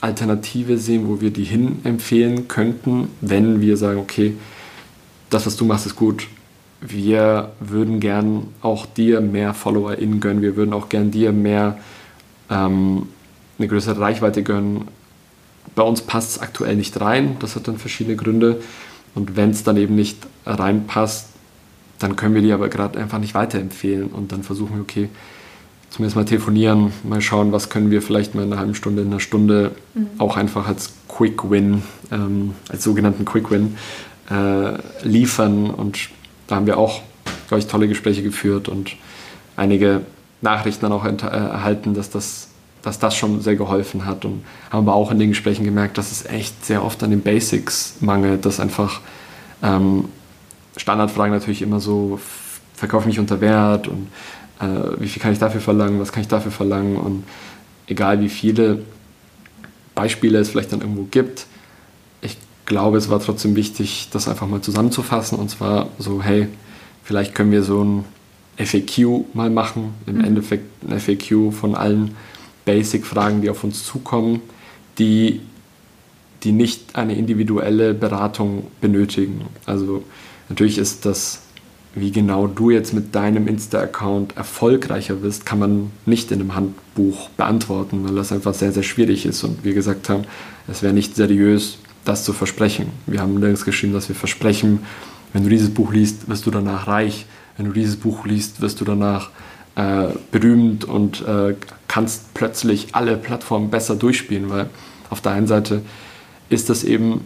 Alternative 0.01 0.77
sehen, 0.77 1.07
wo 1.07 1.21
wir 1.21 1.31
die 1.31 1.45
hin 1.45 1.79
empfehlen 1.83 2.47
könnten, 2.47 3.07
wenn 3.21 3.61
wir 3.61 3.77
sagen, 3.77 3.99
okay, 3.99 4.35
das, 5.29 5.45
was 5.45 5.55
du 5.55 5.65
machst, 5.65 5.85
ist 5.85 5.95
gut, 5.95 6.27
wir 6.81 7.53
würden 7.59 7.99
gern 8.01 8.47
auch 8.61 8.85
dir 8.85 9.21
mehr 9.21 9.53
FollowerInnen 9.53 10.19
gönnen, 10.19 10.41
wir 10.41 10.57
würden 10.57 10.73
auch 10.73 10.89
gern 10.89 11.11
dir 11.11 11.31
mehr 11.31 11.79
ähm, 12.49 13.07
eine 13.57 13.67
größere 13.67 13.99
Reichweite 13.99 14.43
gönnen. 14.43 14.89
Bei 15.75 15.83
uns 15.83 16.01
passt 16.01 16.31
es 16.31 16.39
aktuell 16.39 16.75
nicht 16.75 16.99
rein, 16.99 17.37
das 17.39 17.55
hat 17.55 17.67
dann 17.67 17.77
verschiedene 17.77 18.17
Gründe. 18.17 18.61
Und 19.15 19.35
wenn 19.37 19.51
es 19.51 19.63
dann 19.63 19.77
eben 19.77 19.95
nicht 19.95 20.17
reinpasst, 20.45 21.29
dann 21.99 22.17
können 22.17 22.35
wir 22.35 22.41
die 22.41 22.51
aber 22.51 22.67
gerade 22.67 22.99
einfach 22.99 23.19
nicht 23.19 23.33
weiterempfehlen 23.33 24.07
und 24.07 24.33
dann 24.33 24.43
versuchen 24.43 24.75
wir, 24.75 24.81
okay, 24.81 25.09
zumindest 25.93 26.15
mal 26.15 26.25
telefonieren, 26.25 26.91
mal 27.03 27.21
schauen, 27.21 27.51
was 27.51 27.69
können 27.69 27.91
wir 27.91 28.01
vielleicht 28.01 28.33
mal 28.33 28.41
in 28.41 28.51
einer 28.51 28.59
halben 28.59 28.73
Stunde, 28.73 29.03
in 29.03 29.09
einer 29.09 29.19
Stunde 29.19 29.73
mhm. 29.93 30.07
auch 30.17 30.37
einfach 30.37 30.67
als 30.67 30.91
Quick 31.07 31.51
Win, 31.51 31.83
ähm, 32.11 32.55
als 32.67 32.83
sogenannten 32.83 33.25
Quick 33.25 33.51
Win 33.51 33.77
äh, 34.31 35.07
liefern. 35.07 35.69
Und 35.69 36.09
da 36.47 36.55
haben 36.55 36.65
wir 36.65 36.79
auch, 36.79 37.01
glaube 37.47 37.59
ich, 37.59 37.67
tolle 37.67 37.87
Gespräche 37.87 38.23
geführt 38.23 38.69
und 38.69 38.95
einige 39.55 40.01
Nachrichten 40.41 40.81
dann 40.81 40.93
auch 40.93 41.05
äh, 41.05 41.15
erhalten, 41.27 41.93
dass 41.93 42.09
das, 42.09 42.47
dass 42.81 42.97
das 42.97 43.15
schon 43.15 43.41
sehr 43.41 43.55
geholfen 43.55 44.07
hat. 44.07 44.25
Und 44.25 44.43
haben 44.71 44.87
aber 44.87 44.95
auch 44.95 45.11
in 45.11 45.19
den 45.19 45.29
Gesprächen 45.29 45.63
gemerkt, 45.63 45.99
dass 45.99 46.11
es 46.11 46.25
echt 46.25 46.65
sehr 46.65 46.83
oft 46.83 47.03
an 47.03 47.11
den 47.11 47.21
Basics 47.21 47.97
mangelt, 47.99 48.47
dass 48.47 48.59
einfach 48.59 48.99
ähm, 49.61 50.05
Standardfragen 50.75 51.33
natürlich 51.33 51.61
immer 51.61 51.79
so, 51.79 52.19
verkaufe 52.73 53.07
mich 53.07 53.19
unter 53.19 53.41
Wert 53.41 53.87
und 53.87 54.07
äh, 54.59 54.99
wie 54.99 55.07
viel 55.07 55.21
kann 55.21 55.33
ich 55.33 55.39
dafür 55.39 55.61
verlangen, 55.61 55.99
was 55.99 56.11
kann 56.11 56.21
ich 56.21 56.27
dafür 56.27 56.51
verlangen 56.51 56.97
und 56.97 57.23
egal 57.87 58.21
wie 58.21 58.29
viele 58.29 58.83
Beispiele 59.95 60.39
es 60.39 60.49
vielleicht 60.49 60.71
dann 60.71 60.81
irgendwo 60.81 61.07
gibt, 61.09 61.45
ich 62.21 62.37
glaube, 62.65 62.97
es 62.97 63.09
war 63.09 63.19
trotzdem 63.19 63.55
wichtig, 63.55 64.09
das 64.11 64.27
einfach 64.27 64.47
mal 64.47 64.61
zusammenzufassen 64.61 65.37
und 65.37 65.49
zwar 65.49 65.89
so, 65.99 66.21
hey, 66.21 66.47
vielleicht 67.03 67.35
können 67.35 67.51
wir 67.51 67.63
so 67.63 67.83
ein 67.83 68.05
FAQ 68.57 69.25
mal 69.33 69.49
machen, 69.49 69.93
im 70.05 70.15
mhm. 70.17 70.25
Endeffekt 70.25 70.83
ein 70.83 70.99
FAQ 70.99 71.53
von 71.53 71.75
allen 71.75 72.15
Basic-Fragen, 72.65 73.41
die 73.41 73.49
auf 73.49 73.63
uns 73.63 73.85
zukommen, 73.85 74.41
die, 74.97 75.41
die 76.43 76.51
nicht 76.51 76.95
eine 76.95 77.15
individuelle 77.15 77.93
Beratung 77.93 78.67
benötigen. 78.79 79.45
Also 79.65 80.03
natürlich 80.49 80.77
ist 80.77 81.05
das 81.05 81.42
wie 81.95 82.11
genau 82.11 82.47
du 82.47 82.71
jetzt 82.71 82.93
mit 82.93 83.13
deinem 83.13 83.47
Insta-Account 83.47 84.35
erfolgreicher 84.35 85.21
wirst, 85.21 85.45
kann 85.45 85.59
man 85.59 85.91
nicht 86.05 86.31
in 86.31 86.41
einem 86.41 86.55
Handbuch 86.55 87.29
beantworten, 87.29 88.03
weil 88.03 88.15
das 88.15 88.31
einfach 88.31 88.53
sehr, 88.53 88.71
sehr 88.71 88.83
schwierig 88.83 89.25
ist. 89.25 89.43
Und 89.43 89.63
wir 89.63 89.73
gesagt 89.73 90.09
haben, 90.09 90.23
es 90.67 90.81
wäre 90.81 90.93
nicht 90.93 91.15
seriös, 91.15 91.77
das 92.03 92.23
zu 92.23 92.33
versprechen. 92.33 92.87
Wir 93.05 93.21
haben 93.21 93.35
nirgends 93.35 93.65
geschrieben, 93.65 93.93
dass 93.93 94.09
wir 94.09 94.15
versprechen, 94.15 94.79
wenn 95.33 95.43
du 95.43 95.49
dieses 95.49 95.71
Buch 95.71 95.93
liest, 95.93 96.29
wirst 96.29 96.45
du 96.45 96.51
danach 96.51 96.87
reich. 96.87 97.25
Wenn 97.57 97.67
du 97.67 97.73
dieses 97.73 97.95
Buch 97.95 98.25
liest, 98.25 98.61
wirst 98.61 98.81
du 98.81 98.85
danach 98.85 99.29
äh, 99.75 100.07
berühmt 100.31 100.85
und 100.85 101.21
äh, 101.27 101.55
kannst 101.87 102.33
plötzlich 102.33 102.87
alle 102.93 103.17
Plattformen 103.17 103.69
besser 103.69 103.95
durchspielen, 103.95 104.49
weil 104.49 104.69
auf 105.09 105.21
der 105.21 105.33
einen 105.33 105.47
Seite 105.47 105.81
ist 106.49 106.69
das 106.69 106.83
eben 106.83 107.21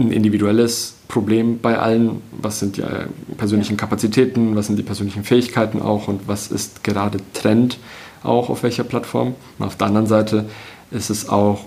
ein 0.00 0.12
individuelles 0.12 0.94
Problem 1.08 1.60
bei 1.60 1.78
allen. 1.78 2.22
Was 2.40 2.60
sind 2.60 2.76
die 2.76 2.82
äh, 2.82 3.06
persönlichen 3.36 3.76
Kapazitäten, 3.76 4.56
was 4.56 4.66
sind 4.66 4.76
die 4.76 4.82
persönlichen 4.82 5.24
Fähigkeiten 5.24 5.82
auch 5.82 6.08
und 6.08 6.26
was 6.26 6.48
ist 6.48 6.82
gerade 6.82 7.18
Trend 7.34 7.78
auch 8.22 8.50
auf 8.50 8.62
welcher 8.62 8.84
Plattform. 8.84 9.34
Und 9.58 9.66
auf 9.66 9.76
der 9.76 9.88
anderen 9.88 10.06
Seite 10.06 10.46
ist 10.90 11.10
es 11.10 11.28
auch, 11.28 11.64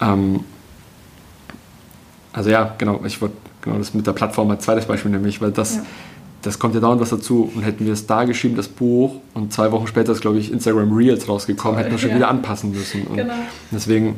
ähm, 0.00 0.40
also 2.32 2.50
ja, 2.50 2.74
genau, 2.78 3.00
ich 3.04 3.20
wollte 3.20 3.36
genau 3.62 3.78
das 3.78 3.94
mit 3.94 4.06
der 4.06 4.12
Plattform 4.12 4.50
als 4.50 4.64
zweites 4.64 4.86
Beispiel 4.86 5.10
nämlich, 5.10 5.40
weil 5.40 5.50
das, 5.50 5.76
ja. 5.76 5.82
das 6.42 6.58
kommt 6.58 6.74
ja 6.74 6.80
dauernd 6.80 7.00
was 7.00 7.10
dazu 7.10 7.50
und 7.54 7.62
hätten 7.62 7.84
wir 7.84 7.92
es 7.92 8.06
da 8.06 8.24
geschrieben, 8.24 8.56
das 8.56 8.68
Buch 8.68 9.20
und 9.34 9.52
zwei 9.52 9.72
Wochen 9.72 9.86
später 9.86 10.12
ist, 10.12 10.20
glaube 10.20 10.38
ich, 10.38 10.52
Instagram 10.52 10.92
Reels 10.92 11.28
rausgekommen, 11.28 11.76
Toll, 11.76 11.84
hätten 11.84 11.94
wir 11.94 11.98
schon 11.98 12.10
ja. 12.10 12.16
wieder 12.16 12.28
anpassen 12.28 12.70
müssen. 12.70 13.02
Und 13.06 13.16
genau. 13.16 13.34
deswegen 13.72 14.16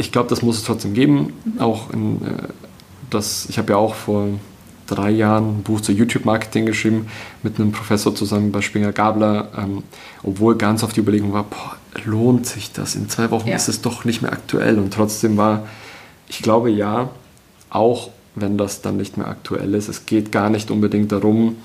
ich 0.00 0.12
glaube, 0.12 0.28
das 0.28 0.42
muss 0.42 0.56
es 0.56 0.64
trotzdem 0.64 0.94
geben. 0.94 1.34
Mhm. 1.44 1.60
Auch 1.60 1.90
in, 1.92 2.16
äh, 2.22 2.48
das, 3.10 3.46
ich 3.48 3.58
habe 3.58 3.72
ja 3.72 3.78
auch 3.78 3.94
vor 3.94 4.28
drei 4.86 5.10
Jahren 5.10 5.58
ein 5.58 5.62
Buch 5.62 5.80
zu 5.80 5.92
YouTube-Marketing 5.92 6.66
geschrieben 6.66 7.06
mit 7.42 7.60
einem 7.60 7.70
Professor 7.70 8.14
zusammen 8.14 8.50
bei 8.50 8.60
Springer 8.60 8.92
Gabler, 8.92 9.48
ähm, 9.56 9.84
obwohl 10.24 10.56
ganz 10.56 10.82
oft 10.82 10.96
die 10.96 11.00
Überlegung 11.00 11.32
war, 11.32 11.44
boah, 11.44 11.76
lohnt 12.04 12.46
sich 12.46 12.72
das? 12.72 12.96
In 12.96 13.08
zwei 13.08 13.30
Wochen 13.30 13.48
ja. 13.48 13.56
ist 13.56 13.68
es 13.68 13.82
doch 13.82 14.04
nicht 14.04 14.22
mehr 14.22 14.32
aktuell. 14.32 14.78
Und 14.78 14.92
trotzdem 14.92 15.36
war, 15.36 15.66
ich 16.28 16.42
glaube 16.42 16.70
ja, 16.70 17.10
auch 17.68 18.10
wenn 18.34 18.56
das 18.58 18.80
dann 18.80 18.96
nicht 18.96 19.16
mehr 19.16 19.28
aktuell 19.28 19.74
ist, 19.74 19.88
es 19.88 20.06
geht 20.06 20.32
gar 20.32 20.50
nicht 20.50 20.70
unbedingt 20.70 21.12
darum, 21.12 21.56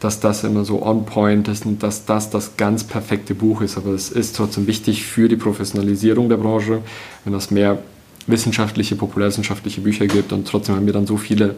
dass 0.00 0.20
das 0.20 0.44
immer 0.44 0.64
so 0.64 0.82
on 0.82 1.06
point 1.06 1.48
ist 1.48 1.64
und 1.66 1.82
dass 1.82 2.04
das 2.04 2.30
das 2.30 2.56
ganz 2.56 2.84
perfekte 2.84 3.34
Buch 3.34 3.62
ist. 3.62 3.76
Aber 3.76 3.90
es 3.90 4.10
ist 4.10 4.36
trotzdem 4.36 4.66
wichtig 4.66 5.04
für 5.04 5.28
die 5.28 5.36
Professionalisierung 5.36 6.28
der 6.28 6.36
Branche, 6.36 6.80
wenn 7.24 7.32
das 7.32 7.50
mehr 7.50 7.78
wissenschaftliche, 8.26 8.96
populärwissenschaftliche 8.96 9.80
Bücher 9.80 10.06
gibt. 10.06 10.32
Und 10.32 10.46
trotzdem 10.48 10.76
haben 10.76 10.86
wir 10.86 10.92
dann 10.92 11.06
so 11.06 11.16
viele 11.16 11.56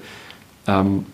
ähm, 0.66 1.06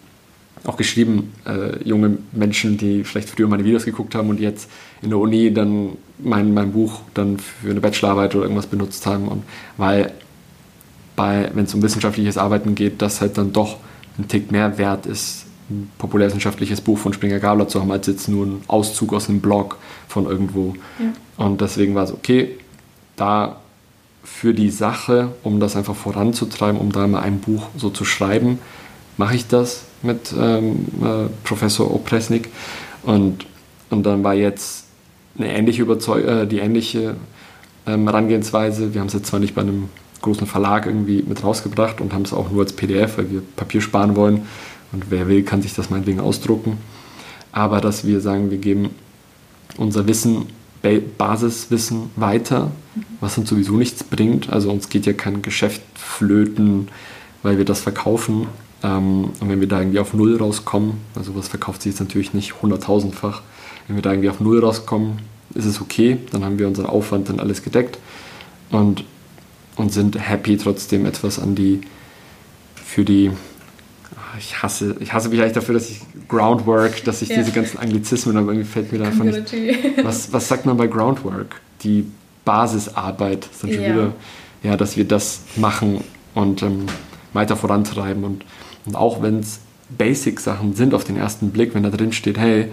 auch 0.65 0.77
geschrieben, 0.77 1.33
äh, 1.47 1.83
junge 1.83 2.19
Menschen, 2.33 2.79
die 2.79 3.05
vielleicht 3.05 3.29
früher 3.29 3.49
meine 3.49 3.65
Videos 3.65 3.85
geguckt 3.85 4.15
haben 4.15 4.29
und 4.29 4.41
jetzt 4.41 4.69
in 5.01 5.11
der 5.11 5.19
Uni 5.19 5.53
dann 5.53 5.97
mein, 6.19 6.55
mein 6.55 6.73
Buch 6.73 7.01
dann 7.15 7.39
für 7.39 7.71
eine 7.71 7.81
Bachelorarbeit 7.81 8.35
oder 8.35 8.45
irgendwas 8.45 8.67
benutzt 8.67 9.07
haben. 9.07 9.29
Und 9.29 9.43
weil 9.77 10.13
wenn 11.17 11.65
es 11.65 11.75
um 11.75 11.83
wissenschaftliches 11.83 12.39
Arbeiten 12.39 12.75
geht, 12.75 13.01
das 13.03 13.21
halt 13.21 13.39
dann 13.39 13.53
doch 13.53 13.77
ein 14.19 14.29
Tick 14.29 14.51
mehr 14.51 14.79
wert 14.79 15.07
ist, 15.07 15.42
ein 15.73 15.91
populärwissenschaftliches 15.99 16.81
Buch 16.81 16.99
von 16.99 17.13
Springer 17.13 17.39
Gabler 17.39 17.69
zu 17.69 17.81
haben, 17.81 17.91
als 17.91 18.07
jetzt 18.07 18.29
nur 18.29 18.47
ein 18.47 18.63
Auszug 18.69 19.13
aus 19.13 19.29
einem 19.29 19.41
Blog 19.41 19.79
von 20.09 20.27
irgendwo. 20.27 20.75
Ja. 20.99 21.45
Und 21.45 21.61
deswegen 21.61 21.95
war 21.95 22.05
es 22.05 22.13
okay, 22.13 22.59
da 23.17 23.57
für 24.25 24.55
die 24.55 24.71
Sache, 24.71 25.33
um 25.43 25.61
das 25.61 25.77
einfach 25.77 25.97
voranzutreiben, 25.97 26.81
um 26.81 26.93
da 26.93 27.07
mal 27.07 27.21
ein 27.21 27.41
Buch 27.41 27.69
so 27.77 27.91
zu 27.91 28.05
schreiben, 28.05 28.59
mache 29.17 29.35
ich 29.35 29.49
das 29.49 29.85
mit 30.03 30.33
ähm, 30.39 30.87
äh, 31.03 31.29
Professor 31.45 31.93
Opresnik. 31.93 32.51
Und, 33.03 33.47
und 33.91 34.05
dann 34.05 34.23
war 34.23 34.35
jetzt 34.35 34.87
eine 35.39 35.53
ähnliche 35.53 35.83
Überzeug 35.83 36.27
äh, 36.27 36.47
die 36.47 36.59
ähnliche 36.59 37.17
ähm, 37.87 38.05
Herangehensweise. 38.05 38.95
Wir 38.95 39.01
haben 39.01 39.09
es 39.09 39.15
jetzt 39.15 39.27
zwar 39.27 39.41
nicht 39.41 39.55
bei 39.55 39.63
einem 39.63 39.89
großen 40.23 40.47
Verlag 40.47 40.87
irgendwie 40.87 41.23
mit 41.23 41.43
rausgebracht 41.43 42.01
und 42.01 42.13
haben 42.13 42.23
es 42.23 42.33
auch 42.33 42.51
nur 42.51 42.63
als 42.63 42.73
PDF, 42.73 43.19
weil 43.19 43.31
wir 43.31 43.43
Papier 43.57 43.81
sparen 43.81 44.15
wollen, 44.15 44.47
und 44.93 45.11
wer 45.11 45.29
will, 45.29 45.43
kann 45.43 45.63
sich 45.63 45.75
das 45.75 45.91
meinetwegen 45.91 46.21
ausdrucken. 46.21 46.79
Aber 47.51 47.81
dass 47.81 48.07
wir 48.07 48.21
sagen, 48.21 48.51
wir 48.51 48.59
geben 48.59 48.91
unser 49.77 50.07
Wissen, 50.07 50.47
Basiswissen 51.17 52.11
weiter, 52.17 52.73
was 53.21 53.39
uns 53.39 53.49
sowieso 53.49 53.75
nichts 53.75 54.03
bringt. 54.03 54.53
Also 54.53 54.71
uns 54.71 54.89
geht 54.89 55.07
ja 55.07 55.13
kein 55.13 55.41
Geschäft 55.41 55.83
flöten, 55.95 56.89
weil 57.43 57.57
wir 57.59 57.65
das 57.65 57.81
verkaufen. 57.81 58.49
Ähm, 58.83 59.31
und 59.39 59.49
wenn 59.49 59.61
wir 59.61 59.69
da 59.69 59.81
irgendwie 59.81 60.01
auf 60.01 60.13
Null 60.13 60.37
rauskommen, 60.37 60.95
also 61.15 61.37
was 61.37 61.49
verkauft 61.49 61.83
sich 61.83 61.93
jetzt 61.93 62.01
natürlich 62.01 62.35
nicht 62.35 62.61
hunderttausendfach, 62.63 63.43
wenn 63.87 63.97
wir 63.97 64.03
da 64.03 64.11
irgendwie 64.11 64.31
auf 64.31 64.41
Null 64.41 64.59
rauskommen, 64.65 65.19
ist 65.55 65.67
es 65.67 65.81
okay, 65.81 66.19
dann 66.33 66.45
haben 66.45 66.59
wir 66.59 66.67
unseren 66.67 66.87
Aufwand 66.87 67.29
dann 67.29 67.39
alles 67.39 67.63
gedeckt 67.63 67.99
und, 68.71 69.05
und 69.77 69.93
sind 69.93 70.19
happy 70.19 70.57
trotzdem 70.57 71.07
etwas 71.07 71.39
an 71.39 71.55
die 71.55 71.83
für 72.75 73.05
die 73.05 73.31
ich 74.39 74.63
hasse, 74.63 74.97
ich 75.01 75.13
hasse 75.13 75.29
mich 75.29 75.41
eigentlich 75.41 75.53
dafür, 75.53 75.75
dass 75.75 75.91
ich 75.91 76.01
Groundwork, 76.29 77.05
dass 77.05 77.23
ich 77.23 77.29
ja. 77.29 77.37
diese 77.37 77.53
ganzen 77.53 77.79
Anglizismen, 77.79 78.37
aber 78.37 78.53
irgendwie 78.53 78.69
fällt 78.69 78.93
mir 78.93 78.99
da 78.99 79.07
einfach 79.07 79.25
nicht. 79.25 79.53
Was, 80.03 80.33
was 80.33 80.49
sagt 80.49 80.67
man 80.67 80.77
bei 80.77 80.87
Groundwork? 80.87 81.61
Die 81.83 82.07
Basisarbeit, 82.45 83.49
ist 83.51 83.63
dann 83.63 83.73
schon 83.73 83.83
ja. 83.83 83.89
wieder, 83.89 84.13
ja, 84.63 84.77
dass 84.77 84.97
wir 84.97 85.05
das 85.05 85.43
machen 85.57 86.03
und 86.35 86.63
ähm, 86.63 86.87
weiter 87.33 87.57
vorantreiben. 87.57 88.25
Und, 88.25 88.45
und 88.87 88.97
auch 88.97 89.23
wenn 89.23 89.41
es 89.41 89.61
Basic-Sachen 89.97 90.75
sind 90.75 90.95
auf 90.95 91.05
den 91.05 91.17
ersten 91.17 91.51
Blick, 91.51 91.75
wenn 91.75 91.83
da 91.83 91.91
drin 91.91 92.13
steht, 92.13 92.39
hey, 92.39 92.69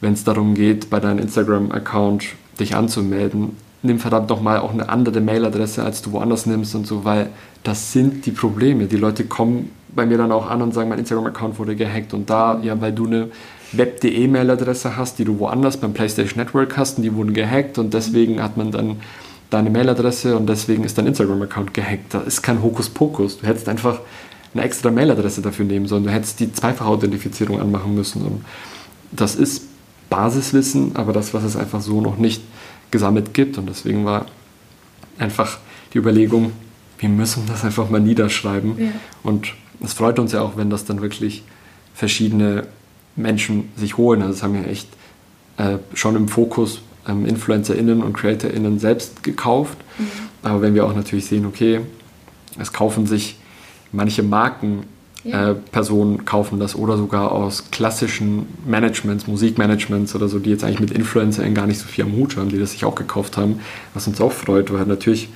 wenn 0.00 0.12
es 0.12 0.24
darum 0.24 0.54
geht, 0.54 0.90
bei 0.90 1.00
deinem 1.00 1.18
Instagram-Account 1.18 2.26
dich 2.60 2.76
anzumelden, 2.76 3.56
nimm 3.84 3.98
verdammt 3.98 4.30
nochmal 4.30 4.58
auch 4.58 4.72
eine 4.72 4.88
andere 4.88 5.20
Mailadresse, 5.20 5.84
als 5.84 6.02
du 6.02 6.12
woanders 6.12 6.46
nimmst 6.46 6.74
und 6.74 6.86
so, 6.86 7.04
weil 7.04 7.28
das 7.62 7.92
sind 7.92 8.26
die 8.26 8.30
Probleme. 8.30 8.86
Die 8.86 8.96
Leute 8.96 9.24
kommen 9.24 9.70
bei 9.94 10.06
mir 10.06 10.18
dann 10.18 10.32
auch 10.32 10.50
an 10.50 10.62
und 10.62 10.74
sagen, 10.74 10.88
mein 10.88 10.98
Instagram-Account 10.98 11.58
wurde 11.58 11.76
gehackt. 11.76 12.14
Und 12.14 12.28
da, 12.28 12.58
ja, 12.62 12.80
weil 12.80 12.92
du 12.92 13.06
eine 13.06 13.28
web.de 13.72 14.26
Mailadresse 14.28 14.96
hast, 14.96 15.18
die 15.18 15.24
du 15.24 15.38
woanders 15.38 15.76
beim 15.76 15.92
PlayStation 15.92 16.42
Network 16.42 16.76
hast 16.76 16.98
und 16.98 17.04
die 17.04 17.14
wurden 17.14 17.34
gehackt 17.34 17.78
und 17.78 17.94
deswegen 17.94 18.42
hat 18.42 18.56
man 18.56 18.70
dann 18.70 18.96
deine 19.50 19.70
Mailadresse 19.70 20.36
und 20.36 20.48
deswegen 20.48 20.84
ist 20.84 20.96
dein 20.98 21.06
Instagram-Account 21.06 21.74
gehackt. 21.74 22.14
Das 22.14 22.26
ist 22.26 22.42
kein 22.42 22.62
Hokuspokus. 22.62 23.38
Du 23.38 23.46
hättest 23.46 23.68
einfach 23.68 24.00
eine 24.54 24.62
extra 24.62 24.90
Mailadresse 24.90 25.42
dafür 25.42 25.64
nehmen 25.66 25.86
sollen. 25.86 26.04
Du 26.04 26.10
hättest 26.10 26.40
die 26.40 26.52
Zweifachauthentifizierung 26.52 27.60
anmachen 27.60 27.94
müssen. 27.94 28.22
Und 28.22 28.44
das 29.12 29.34
ist 29.34 29.62
Basiswissen, 30.10 30.96
aber 30.96 31.12
das, 31.12 31.34
was 31.34 31.44
es 31.44 31.56
einfach 31.56 31.80
so 31.80 32.00
noch 32.00 32.16
nicht 32.16 32.42
gesammelt 32.94 33.34
gibt. 33.34 33.58
Und 33.58 33.68
deswegen 33.68 34.04
war 34.04 34.26
einfach 35.18 35.58
die 35.92 35.98
Überlegung, 35.98 36.52
wir 36.98 37.08
müssen 37.08 37.42
das 37.48 37.64
einfach 37.64 37.90
mal 37.90 38.00
niederschreiben. 38.00 38.78
Ja. 38.78 38.92
Und 39.24 39.52
es 39.82 39.94
freut 39.94 40.20
uns 40.20 40.30
ja 40.30 40.42
auch, 40.42 40.56
wenn 40.56 40.70
das 40.70 40.84
dann 40.84 41.02
wirklich 41.02 41.42
verschiedene 41.92 42.68
Menschen 43.16 43.70
sich 43.76 43.96
holen. 43.96 44.22
Also 44.22 44.34
das 44.34 44.42
haben 44.44 44.54
wir 44.54 44.70
echt 44.70 44.86
äh, 45.56 45.78
schon 45.92 46.14
im 46.14 46.28
Fokus 46.28 46.82
ähm, 47.08 47.26
InfluencerInnen 47.26 48.00
und 48.00 48.12
CreatorInnen 48.12 48.78
selbst 48.78 49.24
gekauft. 49.24 49.76
Mhm. 49.98 50.06
Aber 50.44 50.62
wenn 50.62 50.76
wir 50.76 50.86
auch 50.86 50.94
natürlich 50.94 51.26
sehen, 51.26 51.46
okay, 51.46 51.80
es 52.60 52.72
kaufen 52.72 53.08
sich 53.08 53.38
manche 53.90 54.22
Marken 54.22 54.84
ja. 55.24 55.50
äh, 55.50 55.54
Personen 55.54 56.24
kaufen 56.24 56.60
das 56.60 56.76
oder 56.76 56.96
sogar 56.96 57.32
aus 57.32 57.70
klassischen 57.70 58.46
Managements, 58.66 59.26
Musikmanagements 59.26 60.14
oder 60.14 60.28
so, 60.28 60.38
die 60.38 60.50
jetzt 60.50 60.64
eigentlich 60.64 60.80
mit 60.80 60.90
Influencern 60.90 61.54
gar 61.54 61.66
nicht 61.66 61.78
so 61.80 61.86
viel 61.86 62.04
am 62.04 62.12
Hut 62.12 62.36
haben, 62.36 62.50
die 62.50 62.58
das 62.58 62.72
sich 62.72 62.84
auch 62.84 62.94
gekauft 62.94 63.36
haben, 63.36 63.60
was 63.94 64.06
uns 64.06 64.20
auch 64.20 64.32
freut, 64.32 64.72
weil 64.72 64.84
natürlich 64.86 65.28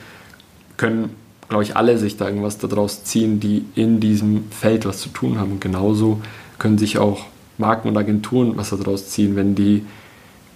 können, 0.77 1.11
glaube 1.49 1.65
ich, 1.65 1.77
alle 1.77 1.99
sich 1.99 2.17
da 2.17 2.27
irgendwas 2.27 2.59
daraus 2.59 3.05
ziehen, 3.05 3.41
die 3.41 3.65
in 3.75 4.01
diesem 4.01 4.45
Feld 4.51 4.87
was 4.87 5.01
zu 5.01 5.09
tun 5.09 5.39
haben. 5.39 5.53
Und 5.53 5.61
genauso 5.61 6.21
können 6.59 6.79
sich 6.79 6.99
auch 6.99 7.25
Marken 7.57 7.89
und 7.89 7.97
Agenturen 7.97 8.57
was 8.57 8.71
daraus 8.71 9.09
ziehen, 9.09 9.37
wenn 9.37 9.55
die, 9.55 9.85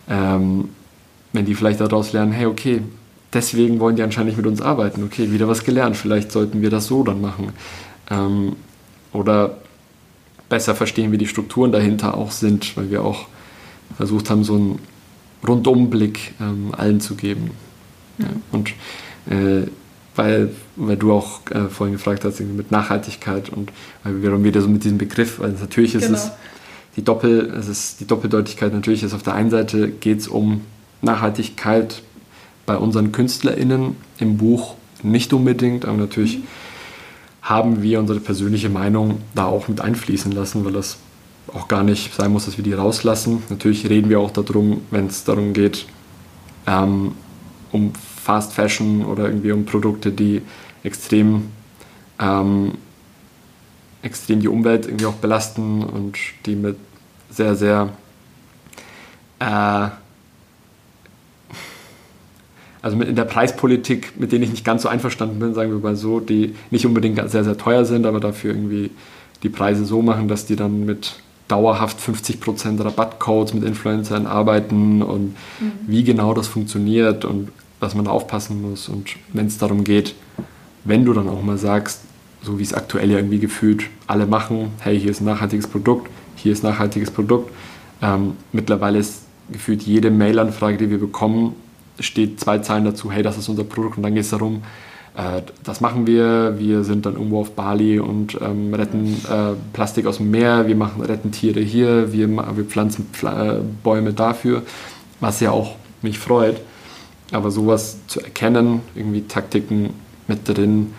ähm, 0.09 0.69
wenn 1.33 1.45
die 1.45 1.55
vielleicht 1.55 1.81
daraus 1.81 2.13
lernen, 2.13 2.33
hey, 2.33 2.47
okay, 2.47 2.83
deswegen 3.33 3.81
wollen 3.81 3.97
die 3.97 4.03
anscheinend 4.03 4.37
mit 4.37 4.47
uns 4.47 4.61
arbeiten. 4.61 5.03
Okay, 5.05 5.33
wieder 5.33 5.49
was 5.49 5.65
gelernt, 5.65 5.97
vielleicht 5.97 6.31
sollten 6.31 6.63
wir 6.63 6.71
das 6.71 6.87
so 6.87 7.03
dann 7.03 7.21
machen. 7.21 7.53
Ähm, 8.11 8.57
oder 9.13 9.59
besser 10.49 10.75
verstehen, 10.75 11.13
wie 11.13 11.19
die 11.19 11.27
Strukturen 11.27 11.73
dahinter 11.73 12.15
auch 12.15 12.31
sind, 12.31 12.77
weil 12.77 12.91
wir 12.91 13.03
auch 13.03 13.27
versucht 13.97 14.31
haben, 14.31 14.45
so 14.45 14.55
einen 14.55 14.79
Rundumblick 15.47 16.35
ähm, 16.41 16.75
allen 16.77 17.01
zu 17.01 17.15
geben. 17.15 17.51
Mhm. 18.19 18.25
Ja, 18.25 18.31
und 18.53 18.69
äh, 19.31 19.67
weil, 20.15 20.51
weil 20.77 20.97
du 20.97 21.13
auch 21.13 21.41
äh, 21.51 21.69
vorhin 21.71 21.95
gefragt 21.95 22.25
hast, 22.25 22.39
mit 22.41 22.71
Nachhaltigkeit 22.71 23.49
und 23.49 23.73
weil 24.05 24.23
wir 24.23 24.45
wieder 24.45 24.61
so 24.61 24.69
mit 24.69 24.85
diesem 24.85 24.99
Begriff, 24.99 25.41
weil 25.41 25.53
natürlich 25.53 25.95
ist 25.95 26.07
genau. 26.07 26.19
es 26.19 26.31
die 26.97 27.03
Doppel, 27.03 27.51
es 27.59 27.69
ist 27.69 28.01
die 28.01 28.07
Doppeldeutigkeit 28.07 28.75
natürlich 28.75 29.03
ist 29.03 29.15
auf 29.15 29.23
der 29.23 29.35
einen 29.35 29.49
Seite 29.49 29.89
geht 29.89 30.19
es 30.19 30.29
um 30.29 30.61
Nachhaltigkeit 31.01 32.03
bei 32.67 32.77
unseren 32.77 33.11
KünstlerInnen 33.11 33.97
im 34.19 34.37
Buch 34.37 34.75
nicht 35.03 35.33
unbedingt, 35.33 35.87
aber 35.87 35.97
natürlich 35.97 36.39
mhm 36.41 36.45
haben 37.43 37.83
wir 37.83 37.99
unsere 37.99 38.21
persönliche 38.21 38.69
Meinung 38.69 39.19
da 39.35 39.47
auch 39.47 39.69
mit 39.69 39.81
einfließen 39.81 40.31
lassen, 40.33 40.65
weil 40.65 40.73
das 40.73 40.99
auch 41.53 41.69
gar 41.69 41.83
nicht 41.83 42.15
sein 42.15 42.31
muss, 42.31 42.47
dass 42.47 42.57
wir 42.57 42.65
die 42.65 42.73
rauslassen. 42.73 43.43
Natürlich 43.51 43.89
reden 43.89 44.09
wir 44.09 44.21
auch 44.21 44.31
darum, 44.31 44.83
wenn 44.91 45.09
es 45.09 45.25
darum 45.25 45.53
geht, 45.53 45.87
ähm, 46.67 47.13
um 47.73 47.93
Fast 47.95 48.53
Fashion 48.53 49.05
oder 49.05 49.27
irgendwie 49.27 49.51
um 49.51 49.65
Produkte, 49.65 50.13
die 50.13 50.43
extrem, 50.85 51.49
ähm, 52.21 52.75
extrem 54.03 54.41
die 54.41 54.49
Umwelt 54.49 54.87
irgendwie 54.87 55.07
auch 55.07 55.15
belasten 55.15 55.83
und 55.83 56.17
die 56.47 56.55
mit 56.55 56.77
sehr, 57.29 57.57
sehr 57.57 57.89
äh, 59.41 59.89
also 62.83 63.01
in 63.01 63.15
der 63.15 63.25
Preispolitik, 63.25 64.19
mit 64.19 64.33
denen 64.33 64.43
ich 64.43 64.51
nicht 64.51 64.65
ganz 64.65 64.83
so 64.83 64.89
einverstanden 64.89 65.39
bin, 65.39 65.55
sagen 65.55 65.71
wir 65.71 65.79
mal 65.79 65.97
so, 65.97 66.19
die 66.19 66.55
nicht 66.71 66.85
unbedingt 66.85 67.19
sehr, 67.31 67.45
sehr 67.45 67.57
teuer 67.57 67.85
sind, 67.85 68.07
aber 68.07 68.19
dafür 68.19 68.51
irgendwie 68.51 68.91
die 69.45 69.49
Preise 69.49 69.85
so 69.85 70.03
machen, 70.03 70.29
dass 70.29 70.47
die 70.47 70.57
dann 70.57 70.85
mit 70.85 71.15
dauerhaft 71.47 71.99
50% 72.01 72.85
Rabattcodes 72.85 73.55
mit 73.55 73.65
Influencern 73.65 74.27
arbeiten 74.27 75.03
und 75.03 75.35
mhm. 75.61 75.73
wie 75.87 76.03
genau 76.03 76.35
das 76.35 76.49
funktioniert 76.49 77.25
und 77.25 77.51
dass 77.79 77.95
man 77.95 78.05
da 78.05 78.11
aufpassen 78.11 78.63
muss. 78.63 78.89
Und 78.89 79.17
wenn 79.33 79.47
es 79.47 79.59
darum 79.59 79.85
geht, 79.85 80.15
wenn 80.85 81.05
du 81.05 81.13
dann 81.13 81.29
auch 81.29 81.43
mal 81.43 81.59
sagst, 81.59 82.01
so 82.43 82.59
wie 82.59 82.63
es 82.63 82.75
aktuell 82.75 83.11
ja 83.11 83.19
irgendwie 83.19 83.39
gefühlt 83.39 83.85
alle 84.07 84.27
machen, 84.27 84.71
hey, 84.81 84.99
hier 84.99 85.11
ist 85.11 85.21
ein 85.21 85.27
nachhaltiges 85.27 85.69
Produkt, 85.69 86.11
hier 86.37 86.53
ist 86.53 86.65
ein 86.65 86.71
nachhaltiges 86.71 87.11
Produkt. 87.11 87.53
Ähm, 88.01 88.33
mittlerweile 88.53 88.99
ist 88.99 89.23
gefühlt 89.51 89.83
jede 89.83 90.11
Mail-Anfrage, 90.11 90.79
die 90.79 90.91
wir 90.91 90.99
bekommen, 90.99 91.55
steht 92.01 92.41
zwei 92.41 92.59
Zeilen 92.59 92.85
dazu, 92.85 93.11
hey, 93.11 93.23
das 93.23 93.39
ist 93.39 93.49
unser 93.49 93.65
Produkt 93.65 93.97
und 93.97 94.03
dann 94.03 94.15
geht 94.15 94.25
es 94.25 94.31
darum, 94.31 94.63
äh, 95.17 95.43
das 95.63 95.81
machen 95.81 96.07
wir, 96.07 96.59
wir 96.59 96.85
sind 96.85 97.07
dann 97.07 97.15
irgendwo 97.15 97.41
auf 97.41 97.53
Bali 97.53 97.99
und 97.99 98.39
ähm, 98.41 98.73
retten 98.73 99.15
äh, 99.31 99.55
Plastik 99.73 100.07
aus 100.07 100.17
dem 100.17 100.31
Meer, 100.31 100.67
wir 100.67 100.77
machen, 100.77 101.03
retten 101.03 101.33
Tiere 101.33 101.61
hier, 101.61 102.13
wir, 102.13 102.29
wir 102.29 102.65
pflanzen 102.65 103.07
Pfla 103.13 103.57
äh, 103.57 103.61
Bäume 103.83 104.13
dafür, 104.13 104.63
was 105.21 105.41
ja 105.41 105.51
auch 105.51 105.77
mich 106.01 106.19
freut. 106.19 106.61
Aber 107.31 107.51
sowas 107.51 107.99
zu 108.09 108.21
erkennen, 108.21 108.81
irgendwie 108.95 109.23
Taktiken 109.23 109.91
mit 110.29 110.49
drin, 110.49 110.93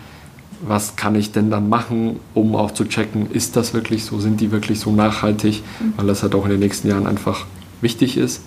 was 0.66 0.96
kann 0.96 1.14
ich 1.14 1.32
denn 1.32 1.50
dann 1.50 1.68
machen, 1.68 2.20
um 2.32 2.56
auch 2.56 2.70
zu 2.70 2.84
checken, 2.84 3.30
ist 3.30 3.56
das 3.56 3.74
wirklich 3.74 4.04
so, 4.04 4.18
sind 4.18 4.40
die 4.40 4.50
wirklich 4.50 4.80
so 4.80 4.90
nachhaltig, 4.90 5.62
mhm. 5.80 5.94
weil 5.96 6.06
das 6.06 6.22
halt 6.22 6.34
auch 6.34 6.44
in 6.44 6.50
den 6.50 6.60
nächsten 6.60 6.88
Jahren 6.88 7.06
einfach 7.06 7.46
wichtig 7.80 8.16
ist 8.16 8.42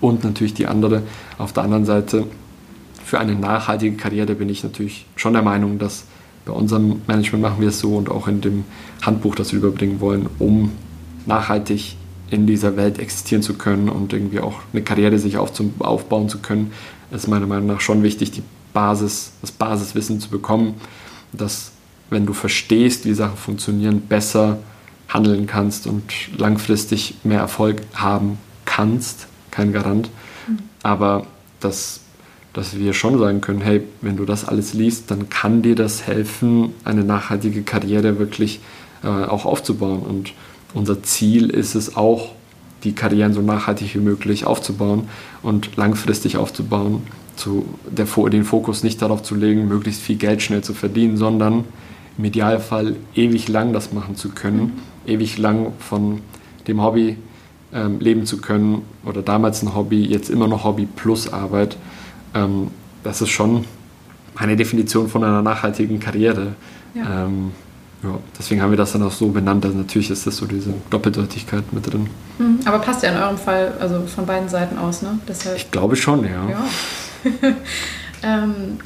und 0.00 0.24
natürlich 0.24 0.54
die 0.54 0.66
andere. 0.66 1.02
Auf 1.38 1.52
der 1.52 1.64
anderen 1.64 1.84
Seite, 1.84 2.26
für 3.04 3.20
eine 3.20 3.34
nachhaltige 3.34 3.96
Karriere 3.96 4.34
bin 4.34 4.48
ich 4.48 4.64
natürlich 4.64 5.06
schon 5.16 5.34
der 5.34 5.42
Meinung, 5.42 5.78
dass 5.78 6.04
bei 6.44 6.52
unserem 6.52 7.02
Management 7.06 7.42
machen 7.42 7.60
wir 7.60 7.68
es 7.68 7.80
so 7.80 7.96
und 7.96 8.10
auch 8.10 8.28
in 8.28 8.40
dem 8.40 8.64
Handbuch, 9.02 9.34
das 9.34 9.52
wir 9.52 9.58
überbringen 9.58 10.00
wollen, 10.00 10.28
um 10.38 10.72
nachhaltig 11.26 11.96
in 12.30 12.46
dieser 12.46 12.76
Welt 12.76 12.98
existieren 12.98 13.42
zu 13.42 13.54
können 13.54 13.88
und 13.88 14.12
irgendwie 14.12 14.40
auch 14.40 14.54
eine 14.72 14.82
Karriere 14.82 15.18
sich 15.18 15.38
aufbauen 15.38 16.28
zu 16.28 16.38
können, 16.38 16.72
ist 17.10 17.28
meiner 17.28 17.46
Meinung 17.46 17.66
nach 17.66 17.80
schon 17.80 18.02
wichtig, 18.02 18.32
die 18.32 18.42
Basis, 18.72 19.32
das 19.40 19.52
Basiswissen 19.52 20.20
zu 20.20 20.28
bekommen, 20.28 20.74
dass 21.32 21.72
wenn 22.10 22.26
du 22.26 22.32
verstehst, 22.32 23.04
wie 23.04 23.14
Sachen 23.14 23.36
funktionieren, 23.36 24.02
besser 24.02 24.58
handeln 25.08 25.46
kannst 25.46 25.86
und 25.86 26.02
langfristig 26.36 27.14
mehr 27.24 27.40
Erfolg 27.40 27.82
haben 27.94 28.38
kannst, 28.64 29.28
kein 29.50 29.72
Garant. 29.72 30.10
Aber 30.82 31.26
dass, 31.60 32.00
dass 32.52 32.78
wir 32.78 32.92
schon 32.92 33.18
sagen 33.18 33.40
können, 33.40 33.60
hey, 33.60 33.82
wenn 34.00 34.16
du 34.16 34.24
das 34.24 34.46
alles 34.46 34.74
liest, 34.74 35.10
dann 35.10 35.28
kann 35.28 35.62
dir 35.62 35.74
das 35.74 36.06
helfen, 36.06 36.72
eine 36.84 37.04
nachhaltige 37.04 37.62
Karriere 37.62 38.18
wirklich 38.18 38.60
äh, 39.02 39.08
auch 39.08 39.44
aufzubauen. 39.44 40.00
Und 40.00 40.32
unser 40.74 41.02
Ziel 41.02 41.50
ist 41.50 41.74
es 41.74 41.96
auch, 41.96 42.32
die 42.84 42.92
Karrieren 42.92 43.32
so 43.32 43.40
nachhaltig 43.40 43.94
wie 43.94 44.00
möglich 44.00 44.44
aufzubauen 44.44 45.08
und 45.42 45.76
langfristig 45.76 46.36
aufzubauen, 46.36 47.02
zu, 47.34 47.66
der, 47.90 48.06
den 48.06 48.44
Fokus 48.44 48.82
nicht 48.82 49.02
darauf 49.02 49.22
zu 49.22 49.34
legen, 49.34 49.68
möglichst 49.68 50.00
viel 50.02 50.16
Geld 50.16 50.42
schnell 50.42 50.62
zu 50.62 50.74
verdienen, 50.74 51.16
sondern 51.16 51.64
im 52.16 52.24
Idealfall 52.24 52.96
ewig 53.14 53.48
lang 53.48 53.72
das 53.72 53.92
machen 53.92 54.16
zu 54.16 54.30
können, 54.30 54.60
mhm. 55.04 55.10
ewig 55.10 55.38
lang 55.38 55.72
von 55.78 56.20
dem 56.66 56.82
Hobby 56.82 57.16
ähm, 57.72 58.00
leben 58.00 58.26
zu 58.26 58.38
können 58.38 58.82
oder 59.04 59.22
damals 59.22 59.62
ein 59.62 59.74
Hobby, 59.74 60.04
jetzt 60.04 60.30
immer 60.30 60.48
noch 60.48 60.64
Hobby 60.64 60.86
plus 60.86 61.32
Arbeit, 61.32 61.76
ähm, 62.34 62.68
das 63.04 63.20
ist 63.20 63.30
schon 63.30 63.64
eine 64.36 64.56
Definition 64.56 65.08
von 65.08 65.24
einer 65.24 65.42
nachhaltigen 65.42 66.00
Karriere. 66.00 66.54
Ja. 66.94 67.24
Ähm, 67.24 67.52
ja, 68.02 68.18
deswegen 68.38 68.62
haben 68.62 68.70
wir 68.70 68.76
das 68.76 68.92
dann 68.92 69.02
auch 69.02 69.12
so 69.12 69.28
benannt. 69.28 69.64
Also 69.64 69.76
natürlich 69.78 70.10
ist 70.10 70.26
das 70.26 70.36
so 70.36 70.46
diese 70.46 70.74
Doppeldeutigkeit 70.90 71.72
mit 71.72 71.90
drin. 71.90 72.08
Mhm, 72.38 72.60
aber 72.64 72.78
passt 72.78 73.02
ja 73.02 73.10
in 73.10 73.16
eurem 73.16 73.38
Fall 73.38 73.72
also 73.80 74.02
von 74.06 74.26
beiden 74.26 74.48
Seiten 74.48 74.78
aus, 74.78 75.02
ne? 75.02 75.18
Deshalb, 75.26 75.56
ich 75.56 75.70
glaube 75.70 75.96
schon, 75.96 76.24
ja. 76.24 76.48
ja. 76.48 76.66
ähm, 78.22 78.78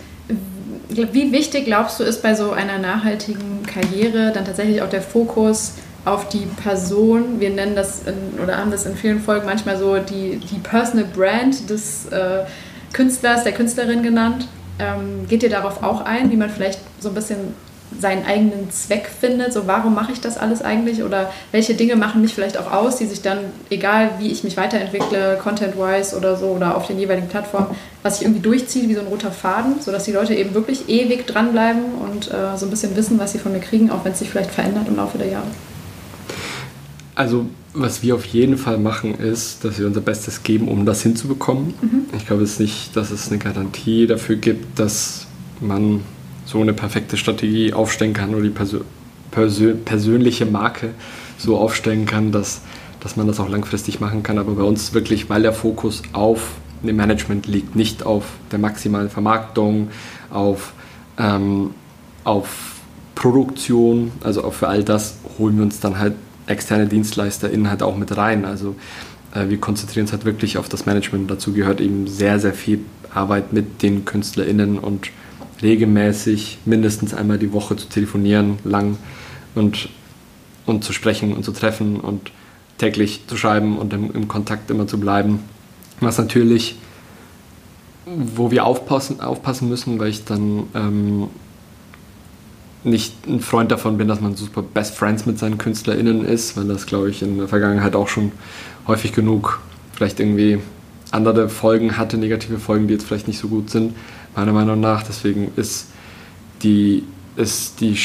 wie 0.89 1.33
wichtig 1.33 1.67
glaubst 1.67 2.01
du 2.01 2.05
ist 2.05 2.23
bei 2.23 2.35
so 2.35 2.53
einer 2.53 2.79
nachhaltigen 2.79 3.63
Karriere 3.67 4.33
dann 4.33 4.45
tatsächlich 4.45 4.83
auch 4.83 4.91
der 4.91 5.03
Fokus 5.03 5.75
auf 6.05 6.29
die 6.29 6.47
Person, 6.63 7.41
wir 7.41 7.51
nennen 7.51 7.77
das 7.77 8.03
in, 8.07 8.41
oder 8.43 8.57
haben 8.57 8.71
das 8.71 8.87
in 8.87 8.97
vielen 8.97 9.21
Folgen 9.21 9.47
manchmal 9.47 9.77
so 9.77 9.99
die, 9.99 10.39
die 10.39 10.59
Personal 10.59 11.07
Brand 11.07 11.69
des 11.69 12.07
äh, 12.07 12.45
Künstlers, 12.93 13.45
der 13.45 13.53
Künstlerin 13.53 14.03
genannt. 14.03 14.49
Ähm, 14.79 15.29
geht 15.29 15.43
ihr 15.43 15.51
darauf 15.51 15.83
auch 15.83 16.05
ein, 16.05 16.31
wie 16.31 16.37
man 16.37 16.49
vielleicht 16.49 16.81
so 17.01 17.11
ein 17.11 17.15
bisschen 17.15 17.55
seinen 17.99 18.25
eigenen 18.25 18.71
Zweck 18.71 19.09
findet? 19.09 19.53
So, 19.53 19.67
warum 19.67 19.95
mache 19.95 20.13
ich 20.13 20.21
das 20.21 20.39
alles 20.39 20.63
eigentlich? 20.63 21.03
Oder 21.03 21.33
welche 21.53 21.75
Dinge 21.75 21.97
machen 21.97 22.23
mich 22.23 22.35
vielleicht 22.35 22.57
auch 22.57 22.73
aus, 22.73 22.97
die 22.97 23.07
sich 23.07 23.21
dann, 23.23 23.39
egal 23.69 24.11
wie 24.19 24.29
ich 24.29 24.45
mich 24.45 24.57
weiterentwickle, 24.57 25.39
content-wise 25.43 26.17
oder 26.17 26.37
so, 26.37 26.47
oder 26.47 26.77
auf 26.77 26.87
den 26.87 26.99
jeweiligen 26.99 27.29
Plattformen, 27.29 27.67
was 28.03 28.17
ich 28.17 28.23
irgendwie 28.23 28.41
durchziehe, 28.41 28.89
wie 28.89 28.95
so 28.95 29.01
ein 29.01 29.09
roter 29.09 29.33
Faden, 29.33 29.81
sodass 29.81 30.05
die 30.05 30.13
Leute 30.13 30.35
eben 30.35 30.55
wirklich 30.55 30.89
ewig 30.89 31.27
dranbleiben 31.27 31.83
und 31.95 32.31
äh, 32.31 32.57
so 32.57 32.67
ein 32.67 32.71
bisschen 32.71 32.97
wissen, 32.97 33.19
was 33.19 33.33
sie 33.33 33.39
von 33.39 33.53
mir 33.53 33.61
kriegen, 33.61 33.91
auch 33.91 34.05
wenn 34.05 34.13
es 34.13 34.21
sich 34.21 34.31
vielleicht 34.31 34.51
verändert 34.51 34.89
im 34.89 34.97
Laufe 34.97 35.19
der 35.19 35.29
Jahre? 35.29 35.49
Also, 37.21 37.45
was 37.75 38.03
wir 38.03 38.15
auf 38.15 38.25
jeden 38.25 38.57
Fall 38.57 38.79
machen, 38.79 39.15
ist, 39.15 39.63
dass 39.63 39.79
wir 39.79 39.87
unser 39.87 40.01
Bestes 40.01 40.43
geben, 40.43 40.69
um 40.69 40.87
das 40.87 41.03
hinzubekommen. 41.03 41.75
Mhm. 41.83 42.05
Ich 42.17 42.27
glaube 42.27 42.41
jetzt 42.41 42.59
nicht, 42.61 42.97
dass 42.97 43.11
es 43.11 43.29
eine 43.29 43.37
Garantie 43.37 44.07
dafür 44.07 44.37
gibt, 44.37 44.79
dass 44.79 45.27
man 45.61 46.01
so 46.47 46.63
eine 46.63 46.73
perfekte 46.73 47.19
Strategie 47.19 47.75
aufstellen 47.75 48.15
kann 48.15 48.35
oder 48.35 48.45
die 48.45 48.49
Persö 48.49 48.81
Persö 49.33 49.75
persönliche 49.75 50.47
Marke 50.47 50.95
so 51.37 51.59
aufstellen 51.59 52.07
kann, 52.07 52.33
dass, 52.33 52.63
dass 53.01 53.19
man 53.19 53.27
das 53.27 53.39
auch 53.39 53.51
langfristig 53.51 54.01
machen 54.01 54.23
kann. 54.23 54.39
Aber 54.39 54.53
bei 54.53 54.63
uns 54.63 54.95
wirklich, 54.95 55.29
weil 55.29 55.43
der 55.43 55.53
Fokus 55.53 56.03
auf 56.15 56.53
dem 56.83 56.97
Management 56.97 57.47
liegt, 57.47 57.77
nicht 57.77 58.03
auf 58.03 58.25
der 58.51 58.61
maximalen 58.61 59.11
Vermarktung, 59.11 59.91
auf, 60.31 60.73
ähm, 61.19 61.75
auf 62.25 62.77
Produktion, 63.15 64.11
also 64.25 64.43
auch 64.43 64.55
für 64.55 64.69
all 64.69 64.83
das 64.83 65.19
holen 65.39 65.59
wir 65.59 65.65
uns 65.65 65.81
dann 65.81 65.99
halt 65.99 66.15
externe 66.51 66.87
DienstleisterInnen 66.87 67.71
halt 67.71 67.83
auch 67.83 67.97
mit 67.97 68.17
rein. 68.17 68.45
Also 68.45 68.77
äh, 69.35 69.49
wir 69.49 69.59
konzentrieren 69.59 70.05
uns 70.05 70.13
halt 70.13 70.25
wirklich 70.25 70.59
auf 70.59 70.69
das 70.69 70.87
Management. 70.87 71.31
Dazu 71.31 71.53
gehört 71.53 71.81
eben 71.81 72.07
sehr, 72.07 72.39
sehr 72.39 72.53
viel 72.55 72.81
Arbeit 73.15 73.53
mit 73.53 73.83
den 73.83 74.05
KünstlerInnen 74.05 74.79
und 74.79 75.11
regelmäßig 75.63 76.59
mindestens 76.65 77.15
einmal 77.15 77.39
die 77.39 77.53
Woche 77.53 77.77
zu 77.77 77.89
telefonieren, 77.89 78.59
lang 78.65 78.99
und 79.55 79.89
und 80.67 80.85
zu 80.85 80.93
sprechen 80.93 81.35
und 81.35 81.45
zu 81.45 81.53
treffen 81.53 82.01
und 82.01 82.31
täglich 82.79 83.27
zu 83.27 83.37
schreiben 83.37 83.79
und 83.79 83.93
im, 83.93 84.11
im 84.13 84.29
Kontakt 84.29 84.71
immer 84.71 84.87
zu 84.87 84.99
bleiben. 84.99 85.41
Was 86.01 86.17
natürlich, 86.17 86.77
wo 88.07 88.51
wir 88.51 88.65
aufpassen, 88.65 89.21
aufpassen 89.21 89.69
müssen, 89.69 89.99
weil 89.99 90.09
ich 90.09 90.25
dann 90.25 90.65
ähm, 90.75 91.29
nicht 92.85 93.27
ein 93.27 93.41
Freund 93.41 93.71
davon 93.71 93.99
bin, 93.99 94.09
dass 94.09 94.21
man 94.21 94.37
super 94.37 94.63
Best 94.63 94.97
Friends 94.97 95.27
mit 95.27 95.39
seinen 95.39 95.59
KünstlerInnen 95.59 96.25
ist, 96.25 96.57
weil 96.57 96.65
das, 96.65 96.87
glaube 96.87 97.11
ich, 97.11 97.23
in 97.23 97.39
der 97.39 97.49
Vergangenheit 97.49 97.95
auch 97.95 98.09
schon 98.09 98.33
häufig 98.87 99.13
genug 99.13 99.61
vielleicht 99.93 100.19
irgendwie 100.19 100.61
andere 101.11 101.49
Folgen 101.49 101.99
hatte, 101.99 102.17
negative 102.17 102.59
Folgen, 102.59 102.87
die 102.87 102.95
jetzt 102.95 103.05
vielleicht 103.05 103.29
nicht 103.29 103.39
so 103.39 103.49
gut 103.49 103.71
sind, 103.71 103.95
meiner 104.35 104.53
Meinung 104.53 104.81
nach. 104.81 105.03
Deswegen 105.03 105.53
ist 105.57 105.89
die, 106.63 107.05
ist 107.37 107.81
die, 107.81 107.99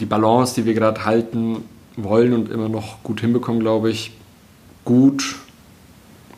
die 0.00 0.06
Balance, 0.06 0.54
die 0.54 0.64
wir 0.64 0.74
gerade 0.74 1.04
halten 1.04 1.64
wollen 1.96 2.32
und 2.32 2.50
immer 2.50 2.68
noch 2.68 3.02
gut 3.02 3.20
hinbekommen, 3.20 3.60
glaube 3.60 3.90
ich, 3.90 4.12
gut 4.84 5.36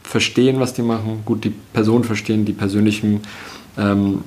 verstehen, 0.03 0.59
was 0.59 0.73
die 0.73 0.83
machen, 0.83 1.23
gut 1.25 1.45
die 1.45 1.53
Person 1.73 2.03
verstehen, 2.03 2.45
die 2.45 2.55
persönlichen 2.55 3.21
ähm, 3.77 4.23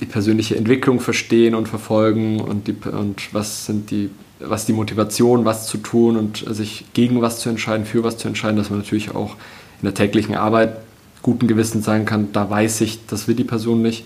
die 0.00 0.06
persönliche 0.06 0.56
Entwicklung 0.56 1.00
verstehen 1.00 1.54
und 1.54 1.68
verfolgen 1.68 2.40
und, 2.40 2.68
die, 2.68 2.76
und 2.90 3.32
was 3.34 3.66
sind 3.66 3.90
die, 3.90 4.10
was 4.38 4.66
die 4.66 4.72
Motivation, 4.72 5.44
was 5.44 5.66
zu 5.66 5.78
tun 5.78 6.16
und 6.16 6.44
sich 6.48 6.86
gegen 6.94 7.20
was 7.20 7.38
zu 7.40 7.50
entscheiden, 7.50 7.84
für 7.84 8.02
was 8.02 8.16
zu 8.16 8.28
entscheiden, 8.28 8.56
dass 8.56 8.70
man 8.70 8.78
natürlich 8.78 9.14
auch 9.14 9.36
in 9.82 9.86
der 9.86 9.94
täglichen 9.94 10.34
Arbeit 10.34 10.76
guten 11.22 11.46
Gewissens 11.46 11.84
sein 11.84 12.06
kann, 12.06 12.32
da 12.32 12.48
weiß 12.48 12.80
ich, 12.80 13.06
das 13.06 13.28
will 13.28 13.34
die 13.34 13.44
Person 13.44 13.82
nicht, 13.82 14.04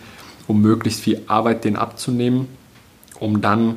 um 0.48 0.60
möglichst 0.60 1.00
viel 1.00 1.22
Arbeit 1.28 1.64
den 1.64 1.76
abzunehmen, 1.76 2.48
um 3.20 3.40
dann 3.40 3.76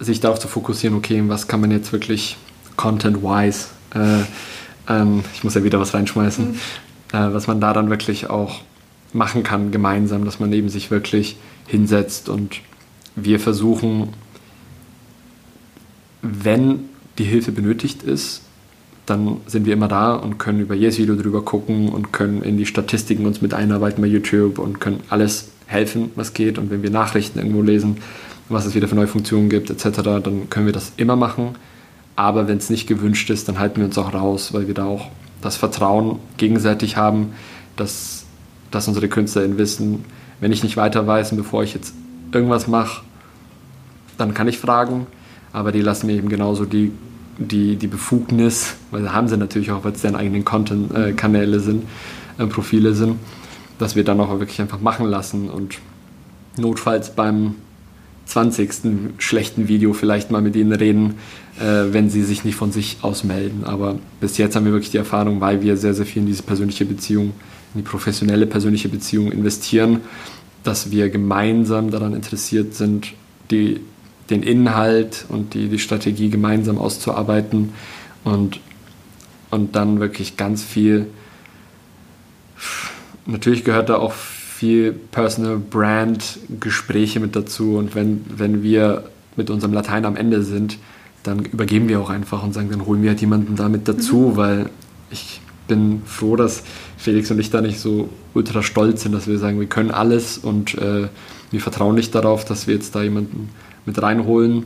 sich 0.00 0.20
darauf 0.20 0.38
zu 0.38 0.48
fokussieren, 0.48 0.96
okay, 0.96 1.22
was 1.26 1.48
kann 1.48 1.60
man 1.60 1.70
jetzt 1.70 1.92
wirklich 1.92 2.36
content-wise, 2.76 3.68
äh, 3.94 4.22
ähm, 4.88 5.24
ich 5.34 5.44
muss 5.44 5.54
ja 5.54 5.64
wieder 5.64 5.80
was 5.80 5.92
reinschmeißen, 5.92 6.52
mhm. 6.52 6.58
äh, 7.12 7.34
was 7.34 7.46
man 7.46 7.60
da 7.60 7.72
dann 7.72 7.90
wirklich 7.90 8.30
auch 8.30 8.60
machen 9.12 9.42
kann 9.42 9.70
gemeinsam, 9.70 10.24
dass 10.24 10.40
man 10.40 10.52
eben 10.52 10.68
sich 10.68 10.90
wirklich 10.90 11.36
hinsetzt 11.66 12.28
und 12.28 12.60
wir 13.16 13.40
versuchen, 13.40 14.10
wenn 16.22 16.80
die 17.18 17.24
Hilfe 17.24 17.52
benötigt 17.52 18.02
ist, 18.02 18.42
dann 19.06 19.38
sind 19.46 19.66
wir 19.66 19.72
immer 19.72 19.88
da 19.88 20.14
und 20.14 20.38
können 20.38 20.60
über 20.60 20.74
jedes 20.74 20.98
Video 20.98 21.16
drüber 21.16 21.42
gucken 21.42 21.88
und 21.88 22.12
können 22.12 22.42
in 22.42 22.58
die 22.58 22.66
Statistiken 22.66 23.26
uns 23.26 23.40
mit 23.40 23.54
einarbeiten 23.54 24.02
bei 24.02 24.08
YouTube 24.08 24.58
und 24.58 24.80
können 24.80 25.00
alles 25.08 25.48
helfen, 25.66 26.10
was 26.14 26.34
geht. 26.34 26.58
Und 26.58 26.70
wenn 26.70 26.82
wir 26.82 26.90
Nachrichten 26.90 27.38
irgendwo 27.38 27.62
lesen, 27.62 27.98
was 28.48 28.66
es 28.66 28.74
wieder 28.74 28.88
für 28.88 28.94
neue 28.94 29.06
Funktionen 29.06 29.48
gibt, 29.48 29.70
etc., 29.70 30.00
dann 30.22 30.50
können 30.50 30.66
wir 30.66 30.72
das 30.72 30.92
immer 30.96 31.16
machen. 31.16 31.56
Aber 32.16 32.48
wenn 32.48 32.58
es 32.58 32.68
nicht 32.70 32.86
gewünscht 32.86 33.30
ist, 33.30 33.48
dann 33.48 33.58
halten 33.58 33.78
wir 33.78 33.86
uns 33.86 33.96
auch 33.96 34.12
raus, 34.12 34.52
weil 34.52 34.66
wir 34.66 34.74
da 34.74 34.84
auch 34.84 35.08
das 35.40 35.56
Vertrauen 35.56 36.18
gegenseitig 36.36 36.96
haben, 36.96 37.32
dass 37.76 38.17
dass 38.70 38.88
unsere 38.88 39.08
KünstlerInnen 39.08 39.58
wissen, 39.58 40.04
wenn 40.40 40.52
ich 40.52 40.62
nicht 40.62 40.76
weiter 40.76 41.06
weiß 41.06 41.34
bevor 41.36 41.62
ich 41.62 41.74
jetzt 41.74 41.94
irgendwas 42.32 42.68
mache, 42.68 43.02
dann 44.16 44.34
kann 44.34 44.48
ich 44.48 44.58
fragen, 44.58 45.06
aber 45.52 45.72
die 45.72 45.80
lassen 45.80 46.06
mir 46.06 46.14
eben 46.14 46.28
genauso 46.28 46.64
die, 46.64 46.92
die, 47.38 47.76
die 47.76 47.86
Befugnis, 47.86 48.74
weil 48.90 49.02
da 49.02 49.12
haben 49.12 49.28
sie 49.28 49.36
natürlich 49.36 49.70
auch, 49.70 49.84
weil 49.84 49.92
es 49.92 50.02
deren 50.02 50.16
eigenen 50.16 50.44
Content-Kanäle 50.44 51.56
äh, 51.56 51.60
sind, 51.60 51.84
äh, 52.38 52.46
Profile 52.46 52.94
sind, 52.94 53.16
dass 53.78 53.96
wir 53.96 54.04
dann 54.04 54.20
auch 54.20 54.30
wirklich 54.40 54.60
einfach 54.60 54.80
machen 54.80 55.06
lassen 55.06 55.48
und 55.48 55.78
notfalls 56.56 57.14
beim 57.14 57.54
20. 58.26 58.70
schlechten 59.18 59.68
Video 59.68 59.94
vielleicht 59.94 60.30
mal 60.30 60.42
mit 60.42 60.54
ihnen 60.54 60.72
reden, 60.72 61.14
äh, 61.58 61.92
wenn 61.92 62.10
sie 62.10 62.22
sich 62.22 62.44
nicht 62.44 62.56
von 62.56 62.72
sich 62.72 62.98
aus 63.00 63.24
melden. 63.24 63.64
Aber 63.64 63.98
bis 64.20 64.36
jetzt 64.36 64.54
haben 64.54 64.66
wir 64.66 64.72
wirklich 64.72 64.90
die 64.90 64.98
Erfahrung, 64.98 65.40
weil 65.40 65.62
wir 65.62 65.76
sehr, 65.76 65.94
sehr 65.94 66.04
viel 66.04 66.22
in 66.22 66.26
diese 66.26 66.42
persönliche 66.42 66.84
Beziehung 66.84 67.32
in 67.74 67.82
die 67.82 67.88
professionelle 67.88 68.46
persönliche 68.46 68.88
Beziehung 68.88 69.32
investieren, 69.32 70.00
dass 70.64 70.90
wir 70.90 71.10
gemeinsam 71.10 71.90
daran 71.90 72.14
interessiert 72.14 72.74
sind, 72.74 73.12
die, 73.50 73.80
den 74.30 74.42
Inhalt 74.42 75.24
und 75.28 75.54
die, 75.54 75.68
die 75.68 75.78
Strategie 75.78 76.28
gemeinsam 76.28 76.78
auszuarbeiten 76.78 77.72
und, 78.24 78.60
und 79.50 79.76
dann 79.76 80.00
wirklich 80.00 80.36
ganz 80.36 80.62
viel, 80.62 81.06
natürlich 83.26 83.64
gehört 83.64 83.88
da 83.88 83.96
auch 83.96 84.12
viel 84.12 84.92
Personal 84.92 85.56
Brand 85.58 86.40
Gespräche 86.60 87.20
mit 87.20 87.36
dazu 87.36 87.76
und 87.76 87.94
wenn, 87.94 88.24
wenn 88.28 88.62
wir 88.62 89.04
mit 89.36 89.50
unserem 89.50 89.72
Latein 89.72 90.04
am 90.04 90.16
Ende 90.16 90.42
sind, 90.42 90.78
dann 91.22 91.44
übergeben 91.44 91.88
wir 91.88 92.00
auch 92.00 92.10
einfach 92.10 92.42
und 92.42 92.54
sagen, 92.54 92.70
dann 92.70 92.84
holen 92.86 93.02
wir 93.02 93.10
halt 93.10 93.20
jemanden 93.20 93.56
damit 93.56 93.88
dazu, 93.88 94.32
mhm. 94.32 94.36
weil 94.36 94.70
ich 95.10 95.40
bin 95.68 96.02
froh, 96.04 96.36
dass 96.36 96.64
Felix 96.98 97.30
und 97.30 97.38
ich 97.38 97.50
da 97.50 97.60
nicht 97.60 97.78
so 97.78 98.08
ultra 98.34 98.62
stolz 98.62 99.02
sind, 99.02 99.12
dass 99.12 99.28
wir 99.28 99.38
sagen, 99.38 99.60
wir 99.60 99.68
können 99.68 99.92
alles 99.92 100.36
und 100.36 100.76
äh, 100.76 101.08
wir 101.50 101.60
vertrauen 101.60 101.94
nicht 101.94 102.14
darauf, 102.14 102.44
dass 102.44 102.66
wir 102.66 102.74
jetzt 102.74 102.94
da 102.94 103.02
jemanden 103.02 103.50
mit 103.86 104.02
reinholen, 104.02 104.64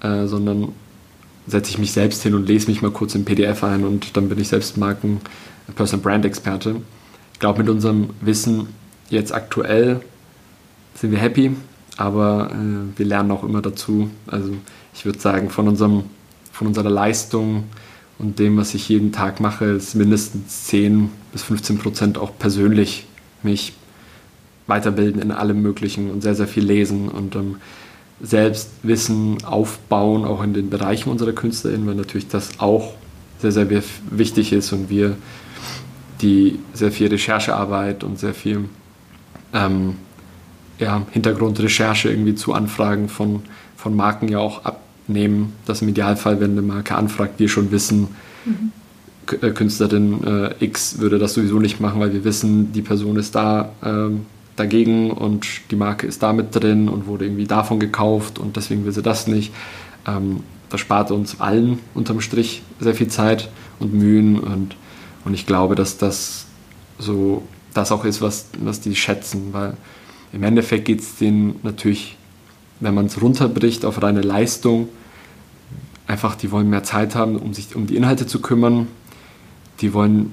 äh, 0.00 0.26
sondern 0.26 0.72
setze 1.46 1.70
ich 1.70 1.78
mich 1.78 1.92
selbst 1.92 2.22
hin 2.22 2.34
und 2.34 2.48
lese 2.48 2.68
mich 2.68 2.80
mal 2.80 2.90
kurz 2.90 3.14
im 3.14 3.26
PDF 3.26 3.62
ein 3.62 3.84
und 3.84 4.16
dann 4.16 4.30
bin 4.30 4.40
ich 4.40 4.48
selbst 4.48 4.78
Marken 4.78 5.20
Personal 5.76 6.02
Brand 6.02 6.24
Experte. 6.24 6.76
Ich 7.34 7.38
glaube, 7.38 7.58
mit 7.60 7.68
unserem 7.68 8.10
Wissen 8.22 8.68
jetzt 9.10 9.34
aktuell 9.34 10.00
sind 10.94 11.10
wir 11.10 11.18
happy, 11.18 11.54
aber 11.98 12.50
äh, 12.50 12.98
wir 12.98 13.06
lernen 13.06 13.30
auch 13.30 13.44
immer 13.44 13.60
dazu. 13.60 14.10
Also 14.26 14.54
ich 14.94 15.04
würde 15.04 15.18
sagen, 15.18 15.50
von, 15.50 15.68
unserem, 15.68 16.04
von 16.50 16.66
unserer 16.66 16.90
Leistung 16.90 17.64
und 18.18 18.38
dem, 18.38 18.56
was 18.56 18.72
ich 18.72 18.88
jeden 18.88 19.12
Tag 19.12 19.40
mache, 19.40 19.66
ist 19.66 19.94
mindestens 19.94 20.64
10 20.64 21.10
bis 21.34 21.42
15 21.42 21.78
Prozent 21.78 22.16
auch 22.16 22.30
persönlich 22.38 23.06
mich 23.42 23.72
weiterbilden 24.68 25.20
in 25.20 25.32
allem 25.32 25.60
Möglichen 25.60 26.10
und 26.10 26.22
sehr, 26.22 26.36
sehr 26.36 26.46
viel 26.46 26.64
lesen 26.64 27.08
und 27.08 27.34
ähm, 27.34 27.56
selbst 28.22 28.70
Wissen 28.84 29.44
aufbauen, 29.44 30.24
auch 30.24 30.44
in 30.44 30.54
den 30.54 30.70
Bereichen 30.70 31.10
unserer 31.10 31.32
KünstlerInnen, 31.32 31.88
weil 31.88 31.96
natürlich 31.96 32.28
das 32.28 32.60
auch 32.60 32.94
sehr, 33.40 33.50
sehr 33.50 33.66
wichtig 34.10 34.52
ist 34.52 34.72
und 34.72 34.88
wir 34.88 35.16
die 36.22 36.60
sehr 36.72 36.92
viel 36.92 37.08
Recherchearbeit 37.08 38.04
und 38.04 38.20
sehr 38.20 38.32
viel 38.32 38.66
ähm, 39.52 39.96
ja, 40.78 41.04
Hintergrundrecherche 41.10 42.10
irgendwie 42.10 42.36
zu 42.36 42.52
Anfragen 42.52 43.08
von, 43.08 43.42
von 43.76 43.96
Marken 43.96 44.28
ja 44.28 44.38
auch 44.38 44.64
ab, 44.64 44.80
nehmen, 45.08 45.52
dass 45.66 45.82
im 45.82 45.88
Idealfall, 45.88 46.40
wenn 46.40 46.52
eine 46.52 46.62
Marke 46.62 46.94
anfragt, 46.94 47.40
wir 47.40 47.48
schon 47.48 47.72
wissen, 47.72 48.06
mhm. 48.44 48.70
Künstlerin 49.26 50.24
äh, 50.24 50.64
X 50.64 50.98
würde 50.98 51.18
das 51.18 51.34
sowieso 51.34 51.58
nicht 51.58 51.80
machen, 51.80 52.00
weil 52.00 52.12
wir 52.12 52.24
wissen, 52.24 52.72
die 52.72 52.82
Person 52.82 53.16
ist 53.16 53.34
da 53.34 53.72
äh, 53.82 54.10
dagegen 54.56 55.10
und 55.10 55.46
die 55.70 55.76
Marke 55.76 56.06
ist 56.06 56.22
da 56.22 56.32
mit 56.32 56.54
drin 56.54 56.88
und 56.88 57.06
wurde 57.06 57.24
irgendwie 57.24 57.46
davon 57.46 57.80
gekauft 57.80 58.38
und 58.38 58.56
deswegen 58.56 58.84
will 58.84 58.92
sie 58.92 59.02
das 59.02 59.26
nicht. 59.26 59.52
Ähm, 60.06 60.40
das 60.70 60.80
spart 60.80 61.10
uns 61.10 61.40
allen 61.40 61.78
unterm 61.94 62.20
Strich 62.20 62.62
sehr 62.80 62.94
viel 62.94 63.08
Zeit 63.08 63.48
und 63.78 63.94
Mühen 63.94 64.38
und, 64.38 64.76
und 65.24 65.34
ich 65.34 65.46
glaube, 65.46 65.74
dass 65.74 65.98
das 65.98 66.46
so 66.98 67.42
das 67.74 67.92
auch 67.92 68.04
ist, 68.04 68.20
was, 68.20 68.46
was 68.60 68.80
die 68.80 68.94
schätzen, 68.94 69.48
weil 69.52 69.76
im 70.32 70.42
Endeffekt 70.42 70.84
geht 70.84 71.00
es 71.00 71.16
denen 71.16 71.56
natürlich 71.62 72.16
wenn 72.80 72.94
man 72.94 73.06
es 73.06 73.20
runterbricht 73.20 73.84
auf 73.84 74.02
reine 74.02 74.20
Leistung, 74.20 74.88
einfach, 76.06 76.34
die 76.34 76.50
wollen 76.50 76.68
mehr 76.68 76.82
Zeit 76.82 77.14
haben, 77.14 77.36
um 77.36 77.54
sich 77.54 77.74
um 77.74 77.86
die 77.86 77.96
Inhalte 77.96 78.26
zu 78.26 78.40
kümmern. 78.40 78.88
Die 79.80 79.92
wollen 79.92 80.32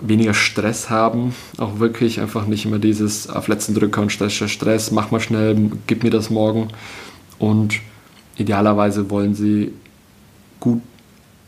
weniger 0.00 0.34
Stress 0.34 0.90
haben, 0.90 1.34
auch 1.58 1.78
wirklich 1.78 2.20
einfach 2.20 2.46
nicht 2.46 2.64
immer 2.64 2.78
dieses 2.78 3.28
auf 3.28 3.48
letzten 3.48 3.74
Drücker 3.74 4.02
und 4.02 4.10
Stress, 4.12 4.32
Stress, 4.32 4.90
mach 4.90 5.10
mal 5.10 5.20
schnell, 5.20 5.70
gib 5.86 6.02
mir 6.02 6.10
das 6.10 6.30
morgen. 6.30 6.68
Und 7.38 7.80
idealerweise 8.36 9.10
wollen 9.10 9.34
sie 9.34 9.72
gut 10.60 10.82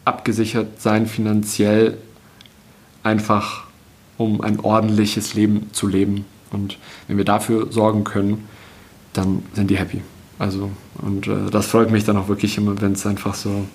abgesichert 0.05 0.81
sein 0.81 1.07
finanziell, 1.07 1.99
einfach 3.03 3.65
um 4.19 4.41
ein 4.41 4.61
ordentliches 4.61 5.35
Leben 5.35 5.69
zu 5.73 5.87
leben. 5.87 6.25
Und 6.51 6.79
wenn 7.09 7.17
wir 7.17 7.25
dafür 7.25 7.73
sorgen 7.73 8.05
können, 8.05 8.49
dann 9.13 9.43
sind 9.55 9.71
die 9.71 9.79
happy. 9.79 10.03
Also, 10.39 10.71
und 11.01 11.27
äh, 11.27 11.51
das 11.51 11.67
freut 11.67 11.91
mich 11.91 12.05
dann 12.05 12.17
auch 12.17 12.29
wirklich 12.29 12.59
immer, 12.59 12.81
wenn 12.81 12.93
es 12.93 13.07
einfach 13.07 13.35
so, 13.35 13.67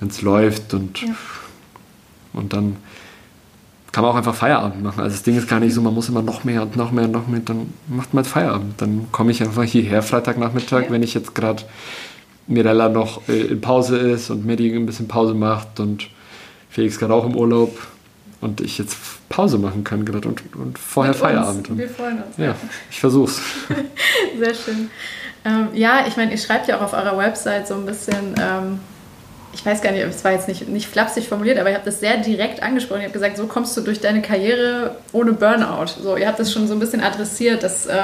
wenn 0.00 0.08
es 0.08 0.22
läuft 0.22 0.74
und, 0.74 1.02
ja. 1.02 1.14
Und 2.36 2.52
dann 2.52 2.76
kann 3.92 4.02
man 4.02 4.12
auch 4.12 4.16
einfach 4.16 4.34
Feierabend 4.34 4.82
machen. 4.82 5.00
Also 5.00 5.16
das 5.16 5.22
Ding 5.22 5.38
ist 5.38 5.48
gar 5.48 5.58
nicht 5.58 5.72
so, 5.72 5.80
man 5.80 5.94
muss 5.94 6.08
immer 6.08 6.22
noch 6.22 6.44
mehr 6.44 6.62
und 6.62 6.76
noch 6.76 6.92
mehr 6.92 7.04
und 7.04 7.12
noch 7.12 7.26
mehr, 7.26 7.40
dann 7.40 7.72
macht 7.88 8.12
man 8.12 8.24
halt 8.24 8.32
Feierabend. 8.32 8.80
Dann 8.80 9.08
komme 9.10 9.30
ich 9.30 9.42
einfach 9.42 9.62
hierher 9.62 10.02
Freitagnachmittag, 10.02 10.84
ja. 10.84 10.90
wenn 10.90 11.02
ich 11.02 11.14
jetzt 11.14 11.34
gerade 11.34 11.62
Mirella 12.46 12.88
noch 12.88 13.26
äh, 13.28 13.40
in 13.40 13.60
Pause 13.60 13.96
ist 13.96 14.30
und 14.30 14.44
Medi 14.44 14.70
ein 14.74 14.86
bisschen 14.86 15.08
Pause 15.08 15.34
macht 15.34 15.80
und 15.80 16.08
Felix 16.68 16.98
gerade 16.98 17.14
auch 17.14 17.24
im 17.24 17.34
Urlaub 17.34 17.76
und 18.42 18.60
ich 18.60 18.76
jetzt 18.76 18.98
Pause 19.30 19.58
machen 19.58 19.82
kann 19.82 20.04
gerade 20.04 20.28
und, 20.28 20.42
und 20.54 20.78
vorher 20.78 21.12
Mit 21.12 21.20
Feierabend. 21.20 21.70
Uns. 21.70 21.78
Wir 21.78 21.88
freuen 21.88 22.22
uns. 22.22 22.36
Ja, 22.36 22.54
ich 22.90 23.00
versuch's. 23.00 23.40
Sehr 24.38 24.54
schön. 24.54 24.90
Ähm, 25.44 25.68
ja, 25.72 26.04
ich 26.06 26.16
meine, 26.16 26.32
ihr 26.32 26.38
schreibt 26.38 26.68
ja 26.68 26.76
auch 26.76 26.82
auf 26.82 26.92
eurer 26.92 27.16
Website 27.16 27.66
so 27.66 27.74
ein 27.74 27.86
bisschen, 27.86 28.34
ähm, 28.38 28.80
ich 29.56 29.64
weiß 29.64 29.80
gar 29.80 29.90
nicht, 29.90 30.02
es 30.02 30.22
war 30.22 30.32
jetzt 30.32 30.48
nicht, 30.48 30.68
nicht 30.68 30.86
flapsig 30.86 31.28
formuliert, 31.28 31.58
aber 31.58 31.70
ich 31.70 31.74
habe 31.74 31.84
das 31.86 31.98
sehr 31.98 32.18
direkt 32.18 32.62
angesprochen. 32.62 32.98
Ich 32.98 33.04
habe 33.04 33.14
gesagt, 33.14 33.38
so 33.38 33.46
kommst 33.46 33.74
du 33.74 33.80
durch 33.80 34.00
deine 34.00 34.20
Karriere 34.20 34.96
ohne 35.12 35.32
Burnout. 35.32 35.86
So, 36.02 36.14
ihr 36.14 36.28
habt 36.28 36.38
das 36.38 36.52
schon 36.52 36.68
so 36.68 36.74
ein 36.74 36.78
bisschen 36.78 37.00
adressiert, 37.00 37.62
dass 37.62 37.86
äh, 37.86 37.94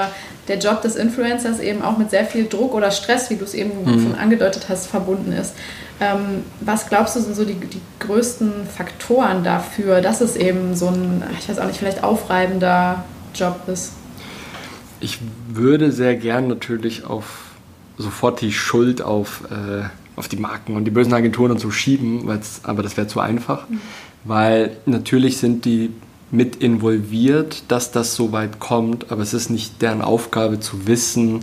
der 0.49 0.59
Job 0.59 0.81
des 0.81 0.97
Influencers 0.97 1.61
eben 1.61 1.83
auch 1.83 1.99
mit 1.99 2.09
sehr 2.09 2.25
viel 2.25 2.47
Druck 2.47 2.73
oder 2.73 2.91
Stress, 2.91 3.29
wie 3.29 3.37
du 3.37 3.45
es 3.45 3.53
eben 3.53 3.85
mhm. 3.85 4.03
schon 4.03 4.15
angedeutet 4.15 4.65
hast, 4.71 4.87
verbunden 4.87 5.33
ist. 5.33 5.55
Ähm, 6.01 6.43
was 6.61 6.89
glaubst 6.89 7.17
du, 7.17 7.21
sind 7.21 7.37
so 7.37 7.45
die, 7.45 7.55
die 7.55 7.83
größten 8.01 8.67
Faktoren 8.67 9.45
dafür, 9.45 10.01
dass 10.01 10.23
es 10.23 10.37
eben 10.37 10.75
so 10.75 10.87
ein, 10.87 11.23
ich 11.39 11.51
weiß 11.51 11.59
auch 11.59 11.67
nicht, 11.67 11.79
vielleicht 11.79 12.03
aufreibender 12.03 13.05
Job 13.35 13.61
ist? 13.67 13.93
Ich 15.01 15.19
würde 15.49 15.93
sehr 15.93 16.17
gern 16.17 16.49
natürlich 16.49 17.05
auf 17.05 17.43
sofort 17.99 18.41
die 18.41 18.53
Schuld 18.53 19.03
auf, 19.03 19.43
äh, 19.51 19.85
auf 20.17 20.29
die 20.29 20.37
Marken 20.37 20.77
und 20.77 20.85
die 20.85 20.91
bösen 20.91 21.13
Agenturen 21.15 21.53
und 21.53 21.59
so 21.59 21.71
schieben, 21.71 22.29
aber 22.63 22.83
das 22.83 22.97
wäre 22.97 23.07
zu 23.07 23.21
einfach, 23.21 23.69
mhm. 23.69 23.81
weil 24.25 24.77
natürlich 24.87 25.39
sind 25.39 25.65
die 25.65 25.91
mit 26.31 26.57
involviert, 26.57 27.65
dass 27.69 27.93
das 27.93 28.15
so 28.15 28.33
weit 28.33 28.59
kommt, 28.59 29.13
aber 29.13 29.23
es 29.23 29.35
ist 29.35 29.51
nicht 29.51 29.83
deren 29.83 30.01
Aufgabe 30.01 30.61
zu 30.61 30.87
wissen, 30.87 31.41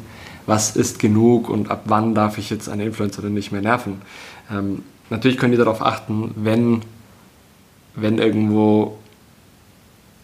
was 0.48 0.76
ist 0.76 0.98
genug 0.98 1.48
und 1.48 1.70
ab 1.70 1.84
wann 1.86 2.16
darf 2.16 2.40
ich 2.40 2.50
jetzt 2.50 2.70
eine 2.70 2.86
Influencerin 2.86 3.34
nicht 3.34 3.52
mehr 3.52 3.62
nerven. 3.62 4.02
Ähm, 4.52 4.84
natürlich 5.12 5.38
können 5.38 5.52
die 5.52 5.60
darauf 5.60 5.84
achten, 5.84 6.32
wenn, 6.36 6.82
wenn 7.96 8.18
irgendwo 8.18 8.98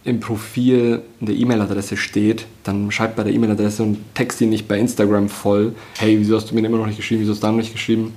im 0.04 0.20
Profil 0.20 1.02
eine 1.22 1.32
E-Mail-Adresse 1.32 1.98
steht, 1.98 2.46
dann 2.64 2.91
schreibt 2.91 3.16
bei 3.16 3.24
der 3.24 3.34
E-Mail-Adresse 3.34 3.84
und 3.84 3.98
text 4.14 4.41
ihn 4.41 4.50
nicht 4.50 4.68
bei 4.68 4.80
Instagram 4.80 5.30
voll. 5.30 5.76
Hey, 5.98 6.20
wieso 6.20 6.36
hast 6.36 6.50
du 6.50 6.56
mir 6.56 6.66
immer 6.66 6.78
noch 6.78 6.88
nicht 6.88 6.98
geschrieben? 6.98 7.22
Wieso 7.22 7.32
hast 7.34 7.39
du 7.39 7.48
dann 7.48 7.56
noch 7.56 7.62
nicht 7.62 7.74
geschrieben? 7.74 8.14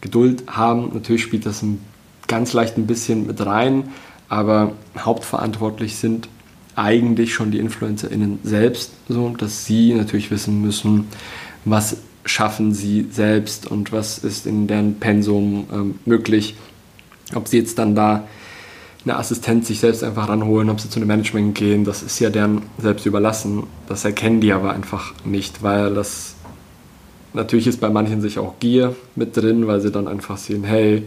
Geduld 0.00 0.44
haben, 0.46 0.90
natürlich 0.94 1.22
spielt 1.22 1.46
das 1.46 1.62
ein, 1.62 1.80
ganz 2.26 2.52
leicht 2.52 2.76
ein 2.76 2.86
bisschen 2.86 3.26
mit 3.26 3.44
rein, 3.44 3.88
aber 4.28 4.72
hauptverantwortlich 4.98 5.96
sind 5.96 6.28
eigentlich 6.76 7.34
schon 7.34 7.50
die 7.50 7.58
InfluencerInnen 7.58 8.38
selbst, 8.44 8.92
so 9.08 9.30
dass 9.30 9.64
sie 9.64 9.94
natürlich 9.94 10.30
wissen 10.30 10.60
müssen, 10.62 11.08
was 11.64 11.96
schaffen 12.24 12.74
sie 12.74 13.06
selbst 13.10 13.66
und 13.66 13.90
was 13.90 14.18
ist 14.18 14.46
in 14.46 14.66
deren 14.66 15.00
Pensum 15.00 15.66
ähm, 15.72 15.98
möglich. 16.04 16.54
Ob 17.34 17.48
sie 17.48 17.58
jetzt 17.58 17.78
dann 17.78 17.94
da 17.94 18.28
eine 19.04 19.16
Assistenz 19.16 19.66
sich 19.66 19.80
selbst 19.80 20.04
einfach 20.04 20.28
ranholen, 20.28 20.70
ob 20.70 20.80
sie 20.80 20.90
zu 20.90 20.98
einem 20.98 21.08
Management 21.08 21.54
gehen, 21.54 21.84
das 21.84 22.02
ist 22.02 22.18
ja 22.20 22.30
deren 22.30 22.62
selbst 22.78 23.06
überlassen. 23.06 23.64
Das 23.88 24.04
erkennen 24.04 24.40
die 24.40 24.52
aber 24.52 24.72
einfach 24.72 25.14
nicht, 25.24 25.62
weil 25.62 25.94
das 25.94 26.34
natürlich 27.38 27.68
ist 27.68 27.80
bei 27.80 27.88
manchen 27.88 28.20
sich 28.20 28.38
auch 28.38 28.58
Gier 28.58 28.96
mit 29.14 29.36
drin, 29.36 29.66
weil 29.68 29.80
sie 29.80 29.92
dann 29.92 30.08
einfach 30.08 30.36
sehen, 30.36 30.64
hey, 30.64 31.04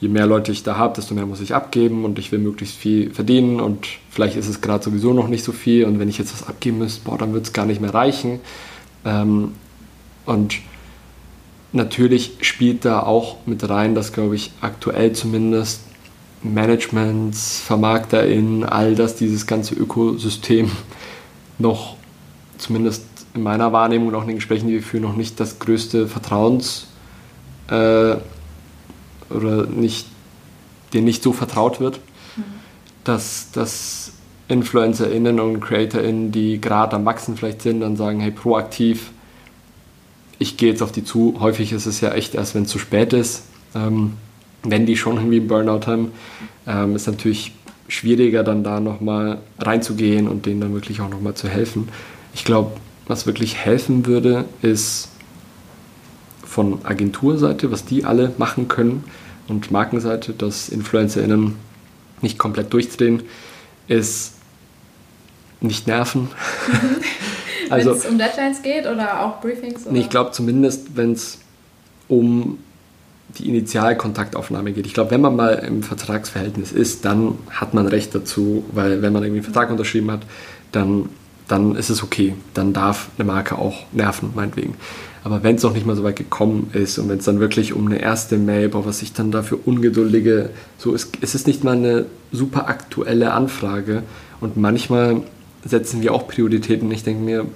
je 0.00 0.08
mehr 0.08 0.26
Leute 0.26 0.50
ich 0.52 0.64
da 0.64 0.76
habe, 0.76 0.94
desto 0.96 1.14
mehr 1.14 1.24
muss 1.24 1.40
ich 1.40 1.54
abgeben 1.54 2.04
und 2.04 2.18
ich 2.18 2.30
will 2.32 2.40
möglichst 2.40 2.76
viel 2.76 3.12
verdienen 3.12 3.60
und 3.60 3.86
vielleicht 4.10 4.36
ist 4.36 4.48
es 4.48 4.60
gerade 4.60 4.84
sowieso 4.84 5.12
noch 5.12 5.28
nicht 5.28 5.44
so 5.44 5.52
viel 5.52 5.84
und 5.84 5.98
wenn 5.98 6.08
ich 6.08 6.18
jetzt 6.18 6.32
was 6.32 6.48
abgeben 6.48 6.78
müsste, 6.78 7.04
boah, 7.04 7.16
dann 7.16 7.32
wird 7.32 7.46
es 7.46 7.52
gar 7.52 7.64
nicht 7.64 7.80
mehr 7.80 7.94
reichen. 7.94 8.40
Ähm, 9.04 9.52
und 10.26 10.56
natürlich 11.72 12.32
spielt 12.40 12.84
da 12.84 13.02
auch 13.02 13.36
mit 13.46 13.68
rein, 13.68 13.94
dass, 13.94 14.12
glaube 14.12 14.34
ich, 14.34 14.50
aktuell 14.60 15.12
zumindest 15.12 15.82
Managements, 16.42 17.60
VermarkterInnen, 17.60 18.64
all 18.64 18.96
das, 18.96 19.14
dieses 19.14 19.46
ganze 19.46 19.74
Ökosystem 19.74 20.70
noch, 21.58 21.96
zumindest 22.58 23.07
in 23.34 23.42
meiner 23.42 23.72
Wahrnehmung 23.72 24.08
und 24.08 24.14
auch 24.14 24.22
in 24.22 24.28
den 24.28 24.36
Gesprächen, 24.36 24.68
die 24.68 24.74
wir 24.74 24.82
führen, 24.82 25.02
noch 25.02 25.16
nicht 25.16 25.38
das 25.40 25.58
größte 25.58 26.06
Vertrauens- 26.06 26.86
äh, 27.68 28.16
oder 29.30 29.66
nicht, 29.66 30.06
denen 30.92 31.04
nicht 31.04 31.22
so 31.22 31.32
vertraut 31.32 31.80
wird, 31.80 32.00
mhm. 32.36 32.44
dass, 33.04 33.50
dass 33.52 34.12
InfluencerInnen 34.48 35.38
und 35.40 35.60
CreatorInnen, 35.60 36.32
die 36.32 36.60
gerade 36.60 36.96
am 36.96 37.04
Wachsen 37.04 37.36
vielleicht 37.36 37.62
sind, 37.62 37.80
dann 37.80 37.96
sagen, 37.96 38.20
hey, 38.20 38.30
proaktiv, 38.30 39.10
ich 40.38 40.56
gehe 40.56 40.70
jetzt 40.70 40.82
auf 40.82 40.92
die 40.92 41.04
zu. 41.04 41.36
Häufig 41.40 41.72
ist 41.72 41.86
es 41.86 42.00
ja 42.00 42.12
echt 42.12 42.34
erst, 42.34 42.54
wenn 42.54 42.62
es 42.62 42.70
zu 42.70 42.78
spät 42.78 43.12
ist. 43.12 43.44
Ähm, 43.74 44.14
wenn 44.62 44.86
die 44.86 44.96
schon 44.96 45.16
irgendwie 45.16 45.38
einen 45.38 45.48
Burnout 45.48 45.86
haben, 45.86 46.12
ähm, 46.66 46.96
ist 46.96 47.06
natürlich 47.06 47.52
schwieriger, 47.88 48.42
dann 48.42 48.64
da 48.64 48.80
nochmal 48.80 49.38
reinzugehen 49.58 50.28
und 50.28 50.46
denen 50.46 50.60
dann 50.60 50.74
wirklich 50.74 51.00
auch 51.00 51.08
nochmal 51.08 51.34
zu 51.34 51.48
helfen. 51.48 51.88
Ich 52.34 52.44
glaube, 52.44 52.72
was 53.08 53.26
wirklich 53.26 53.56
helfen 53.56 54.06
würde, 54.06 54.44
ist 54.62 55.08
von 56.44 56.84
Agenturseite, 56.84 57.70
was 57.72 57.84
die 57.84 58.04
alle 58.04 58.32
machen 58.38 58.68
können 58.68 59.04
und 59.48 59.70
Markenseite, 59.70 60.32
dass 60.32 60.68
InfluencerInnen 60.68 61.56
nicht 62.20 62.38
komplett 62.38 62.72
durchdrehen, 62.72 63.22
ist 63.86 64.34
nicht 65.60 65.86
nerven. 65.86 66.28
also, 67.70 67.90
wenn 67.90 67.96
es 67.96 68.06
um 68.06 68.18
Deadlines 68.18 68.62
geht 68.62 68.86
oder 68.86 69.24
auch 69.24 69.40
Briefings? 69.40 69.82
Oder? 69.82 69.92
Nee, 69.92 70.00
ich 70.00 70.10
glaube 70.10 70.32
zumindest, 70.32 70.96
wenn 70.96 71.12
es 71.12 71.38
um 72.08 72.58
die 73.36 73.48
Initialkontaktaufnahme 73.48 74.72
geht. 74.72 74.86
Ich 74.86 74.94
glaube, 74.94 75.10
wenn 75.10 75.20
man 75.20 75.36
mal 75.36 75.52
im 75.54 75.82
Vertragsverhältnis 75.82 76.72
ist, 76.72 77.04
dann 77.04 77.38
hat 77.50 77.74
man 77.74 77.86
Recht 77.86 78.14
dazu, 78.14 78.64
weil 78.72 79.02
wenn 79.02 79.12
man 79.12 79.22
irgendwie 79.22 79.40
einen 79.40 79.52
Vertrag 79.52 79.70
unterschrieben 79.70 80.10
hat, 80.10 80.22
dann, 80.72 81.10
dann 81.48 81.74
ist 81.74 81.90
es 81.90 82.02
okay. 82.02 82.34
Dann 82.54 82.72
darf 82.72 83.08
eine 83.18 83.26
Marke 83.26 83.58
auch 83.58 83.84
nerven, 83.92 84.30
meinetwegen. 84.34 84.74
Aber 85.24 85.42
wenn 85.42 85.56
es 85.56 85.62
noch 85.62 85.74
nicht 85.74 85.84
mal 85.84 85.96
so 85.96 86.04
weit 86.04 86.16
gekommen 86.16 86.70
ist 86.72 86.98
und 86.98 87.08
wenn 87.08 87.18
es 87.18 87.24
dann 87.24 87.40
wirklich 87.40 87.72
um 87.72 87.86
eine 87.86 88.00
erste 88.00 88.38
Mail, 88.38 88.68
boah, 88.68 88.86
was 88.86 89.02
ich 89.02 89.12
dann 89.12 89.30
da 89.30 89.42
für 89.42 89.56
ungeduldige, 89.56 90.50
so 90.78 90.94
ist, 90.94 91.18
es 91.20 91.34
ist 91.34 91.46
nicht 91.46 91.64
mal 91.64 91.76
eine 91.76 92.06
super 92.30 92.68
aktuelle 92.68 93.32
Anfrage 93.32 94.04
und 94.40 94.56
manchmal 94.56 95.22
setzen 95.64 96.02
wir 96.02 96.14
auch 96.14 96.28
Prioritäten 96.28 96.90
ich 96.92 97.02
denke 97.02 97.22
mir, 97.24 97.46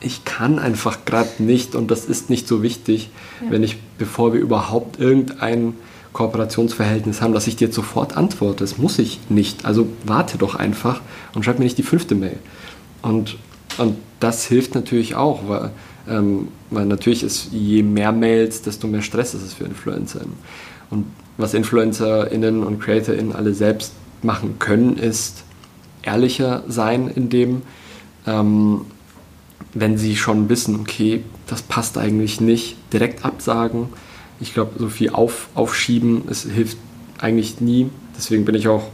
ich 0.00 0.24
kann 0.24 0.58
einfach 0.58 1.04
gerade 1.06 1.42
nicht 1.42 1.74
und 1.74 1.90
das 1.90 2.04
ist 2.04 2.30
nicht 2.30 2.46
so 2.46 2.62
wichtig, 2.62 3.10
ja. 3.42 3.50
wenn 3.50 3.62
ich, 3.62 3.78
bevor 3.96 4.32
wir 4.32 4.40
überhaupt 4.40 5.00
irgendein 5.00 5.74
Kooperationsverhältnis 6.12 7.20
haben, 7.20 7.32
dass 7.32 7.46
ich 7.46 7.56
dir 7.56 7.66
jetzt 7.66 7.74
sofort 7.74 8.16
antworte. 8.16 8.64
Das 8.64 8.78
muss 8.78 8.98
ich 8.98 9.20
nicht. 9.28 9.64
Also 9.64 9.88
warte 10.04 10.38
doch 10.38 10.54
einfach 10.54 11.00
und 11.34 11.44
schreib 11.44 11.58
mir 11.58 11.64
nicht 11.64 11.78
die 11.78 11.82
fünfte 11.82 12.14
Mail. 12.14 12.38
Und, 13.02 13.36
und 13.78 13.96
das 14.20 14.44
hilft 14.44 14.74
natürlich 14.74 15.14
auch, 15.14 15.48
weil, 15.48 15.70
ähm, 16.08 16.48
weil 16.70 16.86
natürlich 16.86 17.22
ist, 17.22 17.52
je 17.52 17.82
mehr 17.82 18.12
Mails, 18.12 18.62
desto 18.62 18.86
mehr 18.86 19.02
Stress 19.02 19.34
ist 19.34 19.42
es 19.42 19.54
für 19.54 19.64
InfluencerInnen. 19.64 20.34
Und 20.90 21.06
was 21.36 21.54
InfluencerInnen 21.54 22.64
und 22.64 22.80
CreatorInnen 22.80 23.32
alle 23.32 23.54
selbst 23.54 23.92
machen 24.22 24.58
können, 24.58 24.96
ist 24.96 25.44
ehrlicher 26.02 26.64
sein 26.66 27.08
in 27.08 27.28
dem, 27.28 27.62
ähm, 28.26 28.82
wenn 29.74 29.98
sie 29.98 30.16
schon 30.16 30.48
wissen, 30.48 30.76
okay, 30.80 31.22
das 31.46 31.62
passt 31.62 31.98
eigentlich 31.98 32.40
nicht, 32.40 32.76
direkt 32.92 33.24
absagen. 33.24 33.88
Ich 34.40 34.54
glaube, 34.54 34.72
so 34.78 34.88
viel 34.88 35.10
auf, 35.10 35.48
aufschieben, 35.54 36.22
es 36.30 36.42
hilft 36.42 36.78
eigentlich 37.18 37.60
nie. 37.60 37.90
Deswegen 38.16 38.44
bin 38.44 38.54
ich 38.54 38.68
auch, 38.68 38.84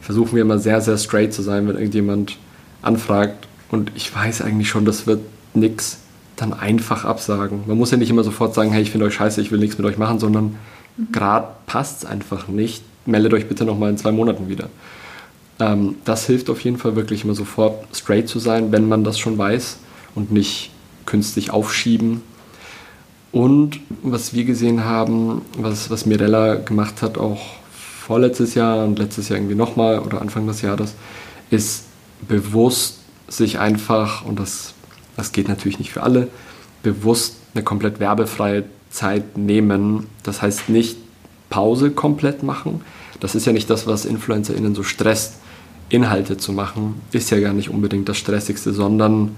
versuchen 0.00 0.34
wir 0.34 0.42
immer 0.42 0.58
sehr, 0.58 0.80
sehr 0.80 0.98
straight 0.98 1.32
zu 1.32 1.42
sein, 1.42 1.66
wenn 1.66 1.76
irgendjemand 1.76 2.38
anfragt 2.82 3.47
und 3.70 3.92
ich 3.94 4.14
weiß 4.14 4.42
eigentlich 4.42 4.68
schon, 4.68 4.84
das 4.84 5.06
wird 5.06 5.20
nichts, 5.54 5.98
dann 6.36 6.52
einfach 6.52 7.04
absagen. 7.04 7.62
Man 7.66 7.76
muss 7.76 7.90
ja 7.90 7.96
nicht 7.96 8.10
immer 8.10 8.24
sofort 8.24 8.54
sagen, 8.54 8.70
hey, 8.70 8.82
ich 8.82 8.90
finde 8.90 9.06
euch 9.06 9.14
scheiße, 9.14 9.40
ich 9.40 9.50
will 9.50 9.58
nichts 9.58 9.76
mit 9.78 9.86
euch 9.86 9.98
machen, 9.98 10.18
sondern 10.18 10.56
mhm. 10.96 11.12
gerade 11.12 11.48
passt 11.66 12.04
es 12.04 12.08
einfach 12.08 12.48
nicht. 12.48 12.82
Meldet 13.06 13.32
euch 13.32 13.48
bitte 13.48 13.64
nochmal 13.64 13.90
in 13.90 13.98
zwei 13.98 14.12
Monaten 14.12 14.48
wieder. 14.48 14.68
Ähm, 15.58 15.96
das 16.04 16.26
hilft 16.26 16.50
auf 16.50 16.60
jeden 16.60 16.78
Fall 16.78 16.96
wirklich 16.96 17.24
immer 17.24 17.34
sofort 17.34 17.84
straight 17.96 18.28
zu 18.28 18.38
sein, 18.38 18.72
wenn 18.72 18.88
man 18.88 19.04
das 19.04 19.18
schon 19.18 19.36
weiß 19.36 19.78
und 20.14 20.30
nicht 20.30 20.70
künstlich 21.06 21.50
aufschieben. 21.50 22.22
Und 23.32 23.80
was 24.02 24.32
wir 24.32 24.44
gesehen 24.44 24.84
haben, 24.84 25.42
was, 25.56 25.90
was 25.90 26.06
Mirella 26.06 26.54
gemacht 26.56 27.02
hat, 27.02 27.18
auch 27.18 27.40
vorletztes 27.72 28.54
Jahr 28.54 28.84
und 28.84 28.98
letztes 28.98 29.28
Jahr 29.28 29.38
irgendwie 29.38 29.54
nochmal 29.54 29.98
oder 29.98 30.22
Anfang 30.22 30.46
des 30.46 30.62
Jahres, 30.62 30.94
ist 31.50 31.84
bewusst 32.26 32.97
sich 33.28 33.58
einfach, 33.58 34.24
und 34.24 34.38
das, 34.38 34.74
das 35.16 35.32
geht 35.32 35.48
natürlich 35.48 35.78
nicht 35.78 35.92
für 35.92 36.02
alle, 36.02 36.28
bewusst 36.82 37.36
eine 37.54 37.64
komplett 37.64 38.00
werbefreie 38.00 38.64
Zeit 38.90 39.36
nehmen. 39.36 40.06
Das 40.22 40.42
heißt 40.42 40.68
nicht 40.68 40.96
Pause 41.50 41.90
komplett 41.90 42.42
machen. 42.42 42.82
Das 43.20 43.34
ist 43.34 43.46
ja 43.46 43.52
nicht 43.52 43.68
das, 43.68 43.86
was 43.86 44.04
InfluencerInnen 44.04 44.74
so 44.74 44.82
stresst. 44.82 45.34
Inhalte 45.90 46.36
zu 46.36 46.52
machen, 46.52 47.00
ist 47.12 47.30
ja 47.30 47.40
gar 47.40 47.54
nicht 47.54 47.70
unbedingt 47.70 48.08
das 48.08 48.18
Stressigste, 48.18 48.74
sondern 48.74 49.34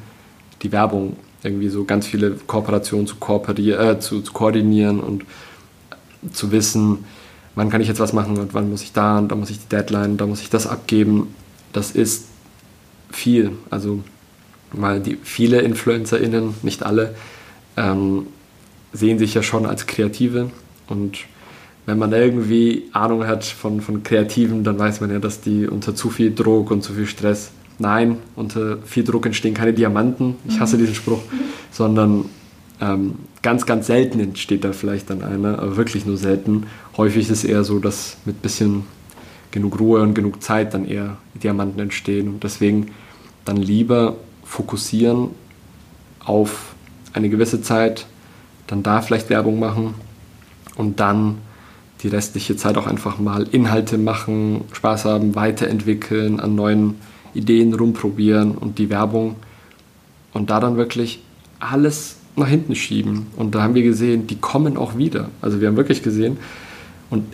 die 0.62 0.72
Werbung 0.72 1.16
irgendwie 1.42 1.68
so 1.68 1.84
ganz 1.84 2.06
viele 2.06 2.32
Kooperationen 2.32 3.06
zu, 3.06 3.14
äh, 3.20 3.98
zu, 4.00 4.20
zu, 4.20 4.32
koordinieren 4.32 5.00
und 5.00 5.24
zu 6.32 6.50
wissen, 6.50 7.04
wann 7.54 7.70
kann 7.70 7.80
ich 7.80 7.88
jetzt 7.88 8.00
was 8.00 8.12
machen 8.12 8.36
und 8.36 8.52
wann 8.52 8.68
muss 8.68 8.82
ich 8.82 8.92
da 8.92 9.18
und 9.18 9.28
da 9.28 9.36
muss 9.36 9.50
ich 9.50 9.60
die 9.60 9.68
Deadline, 9.68 10.16
da 10.16 10.26
muss 10.26 10.42
ich 10.42 10.50
das 10.50 10.66
abgeben. 10.66 11.34
Das 11.72 11.92
ist 11.92 12.24
viel. 13.12 13.52
Also, 13.70 14.02
weil 14.72 15.00
die 15.00 15.18
viele 15.22 15.60
InfluencerInnen, 15.60 16.54
nicht 16.62 16.84
alle, 16.84 17.14
ähm, 17.76 18.26
sehen 18.92 19.18
sich 19.18 19.34
ja 19.34 19.42
schon 19.42 19.66
als 19.66 19.86
Kreative 19.86 20.50
und 20.88 21.18
wenn 21.86 21.98
man 21.98 22.12
irgendwie 22.12 22.84
Ahnung 22.92 23.26
hat 23.26 23.44
von, 23.44 23.80
von 23.80 24.02
Kreativen, 24.02 24.64
dann 24.64 24.78
weiß 24.78 25.00
man 25.00 25.10
ja, 25.10 25.18
dass 25.18 25.40
die 25.40 25.66
unter 25.66 25.94
zu 25.94 26.10
viel 26.10 26.34
Druck 26.34 26.70
und 26.70 26.82
zu 26.82 26.92
viel 26.92 27.06
Stress, 27.06 27.50
nein, 27.78 28.18
unter 28.36 28.78
viel 28.84 29.04
Druck 29.04 29.26
entstehen 29.26 29.54
keine 29.54 29.72
Diamanten, 29.72 30.36
ich 30.46 30.60
hasse 30.60 30.76
mhm. 30.76 30.80
diesen 30.80 30.94
Spruch, 30.94 31.22
sondern 31.72 32.26
ähm, 32.80 33.14
ganz, 33.42 33.66
ganz 33.66 33.86
selten 33.86 34.20
entsteht 34.20 34.64
da 34.64 34.72
vielleicht 34.72 35.10
dann 35.10 35.22
einer, 35.22 35.58
aber 35.58 35.76
wirklich 35.76 36.06
nur 36.06 36.16
selten. 36.16 36.66
Häufig 36.96 37.22
ist 37.22 37.30
es 37.30 37.44
eher 37.44 37.64
so, 37.64 37.78
dass 37.78 38.18
mit 38.24 38.42
bisschen 38.42 38.84
genug 39.50 39.80
Ruhe 39.80 40.00
und 40.00 40.14
genug 40.14 40.42
Zeit 40.42 40.74
dann 40.74 40.86
eher 40.86 41.16
Diamanten 41.34 41.80
entstehen 41.80 42.28
und 42.28 42.44
deswegen 42.44 42.92
dann 43.44 43.56
lieber 43.56 44.16
fokussieren 44.44 45.30
auf 46.24 46.74
eine 47.12 47.28
gewisse 47.28 47.62
Zeit, 47.62 48.06
dann 48.66 48.82
da 48.82 49.02
vielleicht 49.02 49.30
Werbung 49.30 49.58
machen 49.58 49.94
und 50.76 51.00
dann 51.00 51.38
die 52.02 52.08
restliche 52.08 52.56
Zeit 52.56 52.78
auch 52.78 52.86
einfach 52.86 53.18
mal 53.18 53.46
Inhalte 53.50 53.98
machen, 53.98 54.64
Spaß 54.72 55.04
haben, 55.04 55.34
weiterentwickeln, 55.34 56.40
an 56.40 56.54
neuen 56.54 56.94
Ideen 57.34 57.74
rumprobieren 57.74 58.52
und 58.52 58.78
die 58.78 58.90
Werbung 58.90 59.36
und 60.32 60.50
da 60.50 60.60
dann 60.60 60.76
wirklich 60.76 61.22
alles 61.58 62.16
nach 62.36 62.48
hinten 62.48 62.74
schieben. 62.74 63.26
Und 63.36 63.54
da 63.54 63.62
haben 63.62 63.74
wir 63.74 63.82
gesehen, 63.82 64.26
die 64.26 64.36
kommen 64.36 64.76
auch 64.76 64.96
wieder. 64.96 65.28
Also 65.42 65.60
wir 65.60 65.68
haben 65.68 65.76
wirklich 65.76 66.02
gesehen 66.02 66.38
und 67.10 67.24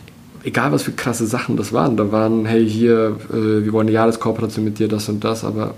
egal 0.47 0.71
was 0.73 0.85
für 0.85 0.93
krasse 0.93 1.27
Sachen 1.27 1.57
das 1.57 1.73
waren, 1.73 1.97
da 1.97 2.13
waren, 2.13 2.47
hey 2.47 2.67
hier, 2.67 3.19
äh, 3.31 3.65
wir 3.65 3.73
wollen 3.73 3.89
eine 3.89 3.95
Jahreskooperation 3.95 4.65
mit 4.65 4.79
dir, 4.79 4.89
das 4.89 5.09
und 5.09 5.25
das, 5.25 5.45
aber 5.45 5.75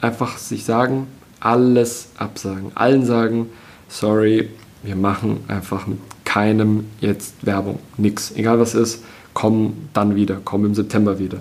einfach 0.00 0.38
sich 0.38 0.64
sagen, 0.64 1.08
alles 1.40 2.08
absagen, 2.16 2.70
allen 2.74 3.04
sagen, 3.04 3.48
sorry, 3.88 4.48
wir 4.84 4.96
machen 4.96 5.40
einfach 5.48 5.86
mit 5.86 5.98
keinem 6.24 6.84
jetzt 7.00 7.34
Werbung, 7.44 7.80
nix. 7.96 8.32
Egal 8.36 8.60
was 8.60 8.74
ist, 8.74 9.02
komm 9.34 9.74
dann 9.92 10.14
wieder, 10.14 10.40
komm 10.44 10.64
im 10.64 10.74
September 10.74 11.18
wieder. 11.18 11.38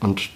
Und 0.00 0.30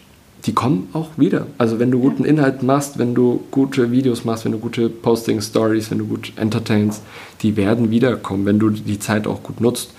die 0.46 0.54
kommen 0.54 0.88
auch 0.94 1.10
wieder. 1.16 1.46
Also 1.58 1.78
wenn 1.78 1.90
du 1.90 2.00
guten 2.00 2.24
Inhalt 2.24 2.62
machst, 2.62 2.98
wenn 2.98 3.14
du 3.14 3.44
gute 3.50 3.90
Videos 3.92 4.24
machst, 4.24 4.44
wenn 4.44 4.52
du 4.52 4.58
gute 4.58 4.88
Posting-Stories, 4.88 5.90
wenn 5.90 5.98
du 5.98 6.06
gut 6.06 6.32
entertainst, 6.36 7.02
die 7.42 7.56
werden 7.56 7.90
wiederkommen, 7.90 8.46
wenn 8.46 8.58
du 8.58 8.70
die 8.70 8.98
Zeit 8.98 9.26
auch 9.26 9.42
gut 9.42 9.60
nutzt, 9.60 9.90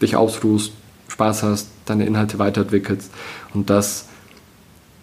dich 0.00 0.16
ausruhst, 0.16 0.72
Spaß 1.14 1.42
hast, 1.42 1.68
deine 1.86 2.06
Inhalte 2.06 2.38
weiterentwickelst. 2.38 3.10
Und 3.54 3.70
das, 3.70 4.06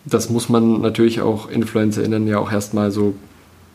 das 0.06 0.30
muss 0.30 0.50
man 0.50 0.82
natürlich 0.82 1.22
auch 1.22 1.50
InfluencerInnen 1.50 2.28
ja 2.28 2.38
auch 2.38 2.52
erstmal 2.52 2.92
so 2.92 3.16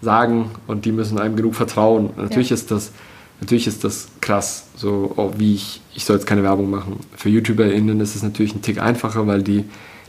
sagen 0.03 0.51
und 0.67 0.85
die 0.85 0.93
müssen 0.93 1.19
einem 1.19 1.37
genug 1.37 1.55
vertrauen. 1.55 2.11
Natürlich 2.17 2.51
ja. 2.51 2.55
ist 2.55 2.71
das 2.71 2.93
Natürlich 3.41 3.67
ist 3.67 3.85
das 3.85 4.09
krass, 4.21 4.69
so 4.77 5.13
oh, 5.17 5.33
wie 5.37 5.55
ich, 5.55 5.83
ich 5.95 6.05
soll 6.05 6.17
jetzt 6.17 6.27
keine 6.27 6.43
Werbung 6.43 6.71
machen. 6.71 7.01
Für 7.17 7.29
YouTuberInnen 7.29 8.01
ist 8.01 8.17
es 8.17 8.23
natürlich 8.23 8.55
ein 8.55 8.63
Tick 8.63 8.81
einfacher, 8.81 9.27
weil 9.27 9.43
die 9.43 9.65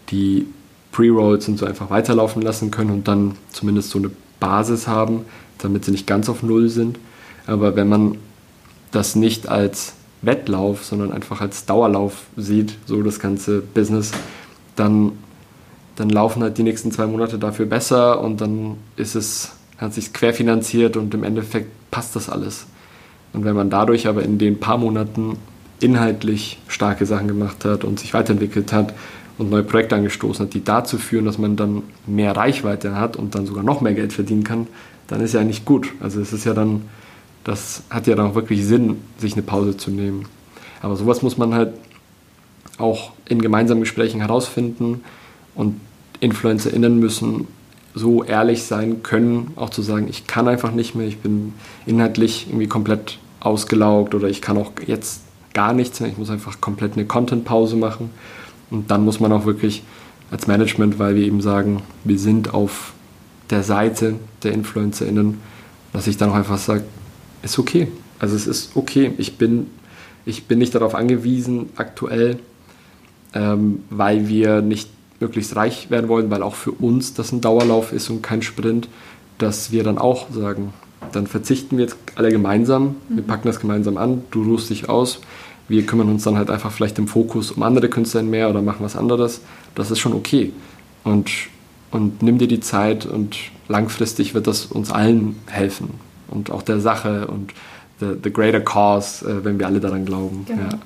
die 0.10 0.48
Pre-Rolls 0.94 1.50
und 1.50 1.58
so 1.58 1.66
einfach 1.66 1.90
weiterlaufen 1.90 2.42
lassen 2.42 2.72
können 2.72 2.92
und 2.92 3.08
dann 3.10 3.36
zumindest 3.52 3.90
so 3.90 4.00
eine 4.00 4.12
Basis 4.40 4.88
haben, 4.88 5.26
damit 5.58 5.84
sie 5.84 5.92
nicht 5.92 6.08
ganz 6.08 6.30
auf 6.30 6.42
Null 6.42 6.70
sind. 6.70 7.00
Aber 7.46 7.76
wenn 7.76 7.90
man 7.90 8.18
das 8.92 9.16
nicht 9.16 9.50
als 9.50 9.94
Wettlauf, 10.28 10.86
sondern 10.86 11.12
einfach 11.12 11.42
als 11.42 11.66
Dauerlauf 11.66 12.24
sieht, 12.36 12.76
so 12.86 13.02
das 13.02 13.20
ganze 13.20 13.62
Business, 13.62 14.12
dann, 14.76 15.14
dann 15.96 16.10
laufen 16.10 16.44
halt 16.44 16.58
die 16.60 16.64
nächsten 16.64 16.92
zwei 16.92 17.08
Monate 17.08 17.40
dafür 17.40 17.66
besser 17.66 18.22
und 18.22 18.40
dann 18.42 18.78
ist 18.96 19.16
es, 19.16 19.54
hat 19.80 19.94
sich 19.94 20.14
querfinanziert 20.14 20.98
und 20.98 21.14
im 21.16 21.24
Endeffekt 21.24 21.72
passt 21.90 22.16
das 22.16 22.30
alles. 22.30 22.68
Und 23.34 23.46
wenn 23.46 23.56
man 23.56 23.70
dadurch 23.70 24.08
aber 24.08 24.24
in 24.24 24.38
den 24.38 24.60
paar 24.60 24.78
Monaten 24.78 25.38
inhaltlich 25.80 26.60
starke 26.68 27.06
Sachen 27.06 27.28
gemacht 27.28 27.66
hat 27.66 27.84
und 27.84 28.00
sich 28.00 28.14
weiterentwickelt 28.14 28.74
hat 28.74 28.94
und 29.38 29.50
neue 29.50 29.64
Projekte 29.64 29.96
angestoßen 29.96 30.46
hat, 30.46 30.54
die 30.54 30.64
dazu 30.64 30.98
führen, 30.98 31.26
dass 31.26 31.38
man 31.38 31.56
dann 31.56 31.84
mehr 32.06 32.36
Reichweite 32.36 32.96
hat 32.96 33.16
und 33.16 33.36
dann 33.36 33.46
sogar 33.46 33.64
noch 33.64 33.82
mehr 33.82 33.94
Geld 33.94 34.14
verdienen 34.14 34.44
kann, 34.44 34.68
dann 35.08 35.22
ist 35.22 35.34
ja 35.34 35.44
nicht 35.44 35.66
gut. 35.66 35.94
Also 36.02 36.20
es 36.20 36.34
ist 36.34 36.46
ja 36.46 36.54
dann, 36.54 36.84
das 37.48 37.84
hat 37.90 38.08
ja 38.08 38.16
dann 38.16 38.32
auch 38.32 38.36
wirklich 38.36 38.66
Sinn, 38.66 38.98
sich 39.18 39.34
eine 39.34 39.42
Pause 39.42 39.78
zu 39.78 39.90
nehmen. 39.90 40.26
Aber 40.82 40.98
sowas 40.98 41.22
muss 41.22 41.38
man 41.38 41.54
halt 41.54 41.74
auch 42.78 43.12
in 43.30 43.42
gemeinsamen 43.42 43.80
Gesprächen 43.80 44.20
herausfinden 44.20 45.02
und 45.56 45.80
InfluencerInnen 46.20 47.00
müssen 47.00 47.48
so 47.96 48.22
ehrlich 48.22 48.64
sein 48.64 49.02
können, 49.02 49.52
auch 49.56 49.70
zu 49.70 49.82
sagen, 49.82 50.08
ich 50.10 50.28
kann 50.28 50.50
einfach 50.50 50.74
nicht 50.74 50.94
mehr, 50.94 51.08
ich 51.08 51.20
bin 51.20 51.54
inhaltlich 51.86 52.48
irgendwie 52.50 52.68
komplett 52.68 53.18
ausgelaugt 53.40 54.14
oder 54.14 54.28
ich 54.28 54.42
kann 54.42 54.58
auch 54.58 54.74
jetzt 54.86 55.22
gar 55.54 55.72
nichts 55.72 56.02
mehr, 56.02 56.10
ich 56.10 56.18
muss 56.18 56.30
einfach 56.30 56.60
komplett 56.60 56.94
eine 56.94 57.06
Content-Pause 57.06 57.78
machen. 57.78 58.10
Und 58.70 58.92
dann 58.92 59.06
muss 59.06 59.22
man 59.22 59.32
auch 59.32 59.46
wirklich 59.46 59.84
als 60.32 60.48
Management, 60.48 61.00
weil 61.00 61.16
wir 61.16 61.26
eben 61.26 61.40
sagen, 61.40 61.82
wir 62.04 62.20
sind 62.20 62.54
auf 62.54 62.92
der 63.50 63.64
Seite 63.64 64.16
der 64.44 64.52
InfluencerInnen, 64.52 65.40
dass 65.94 66.08
ich 66.08 66.18
dann 66.18 66.32
auch 66.32 66.36
einfach 66.36 66.58
sage, 66.58 66.84
ist 67.44 67.60
okay. 67.60 67.88
Also 68.20 68.36
es 68.36 68.48
ist 68.48 68.76
okay. 68.76 69.12
Ich 69.18 69.38
bin, 69.38 69.68
ich 70.26 70.46
bin 70.46 70.60
nicht 70.60 70.76
darauf 70.76 70.96
angewiesen 70.96 71.70
aktuell, 71.76 72.40
ähm, 73.34 73.84
weil 73.90 74.28
wir 74.28 74.62
nicht 74.62 74.90
möglichst 75.20 75.56
reich 75.56 75.90
werden 75.90 76.10
wollen, 76.10 76.30
weil 76.30 76.44
auch 76.44 76.56
für 76.56 76.72
uns 76.72 77.14
das 77.14 77.32
ein 77.32 77.42
Dauerlauf 77.42 77.92
ist 77.92 78.10
und 78.10 78.22
kein 78.22 78.42
Sprint, 78.42 78.88
dass 79.38 79.72
wir 79.72 79.84
dann 79.84 79.98
auch 79.98 80.30
sagen, 80.32 80.74
dann 81.12 81.28
verzichten 81.28 81.78
wir 81.78 81.86
jetzt 81.86 81.98
alle 82.16 82.30
gemeinsam, 82.30 82.96
wir 83.10 83.24
mhm. 83.24 83.28
packen 83.28 83.48
das 83.48 83.60
gemeinsam 83.60 83.98
an, 83.98 84.24
du 84.32 84.44
ruhst 84.44 84.70
dich 84.70 84.90
aus, 84.90 85.22
wir 85.68 85.86
kümmern 85.86 86.10
uns 86.10 86.24
dann 86.24 86.38
halt 86.38 86.50
einfach 86.50 86.72
vielleicht 86.72 86.98
im 86.98 87.08
Fokus 87.08 87.52
um 87.52 87.64
andere 87.64 87.90
Künstler 87.90 88.24
mehr 88.24 88.50
oder 88.50 88.62
machen 88.62 88.80
was 88.82 88.96
anderes. 88.96 89.42
Das 89.76 89.92
ist 89.92 90.00
schon 90.00 90.14
okay. 90.14 90.54
Und, 91.04 91.30
und 91.92 92.22
nimm 92.22 92.38
dir 92.38 92.48
die 92.48 92.62
Zeit 92.62 93.06
und 93.06 93.38
langfristig 93.68 94.34
wird 94.34 94.48
das 94.48 94.66
uns 94.66 94.92
allen 94.92 95.36
helfen 95.48 96.07
und 96.30 96.52
auch 96.52 96.62
der 96.62 96.80
Sache 96.80 97.28
und 97.28 97.54
the, 98.00 98.18
the 98.24 98.32
greater 98.32 98.60
cause, 98.60 99.26
äh, 99.26 99.44
wenn 99.44 99.60
wir 99.60 99.68
alle 99.68 99.80
daran 99.80 100.06
glauben. 100.06 100.46
Genau. 100.48 100.64
Ja. 100.64 100.80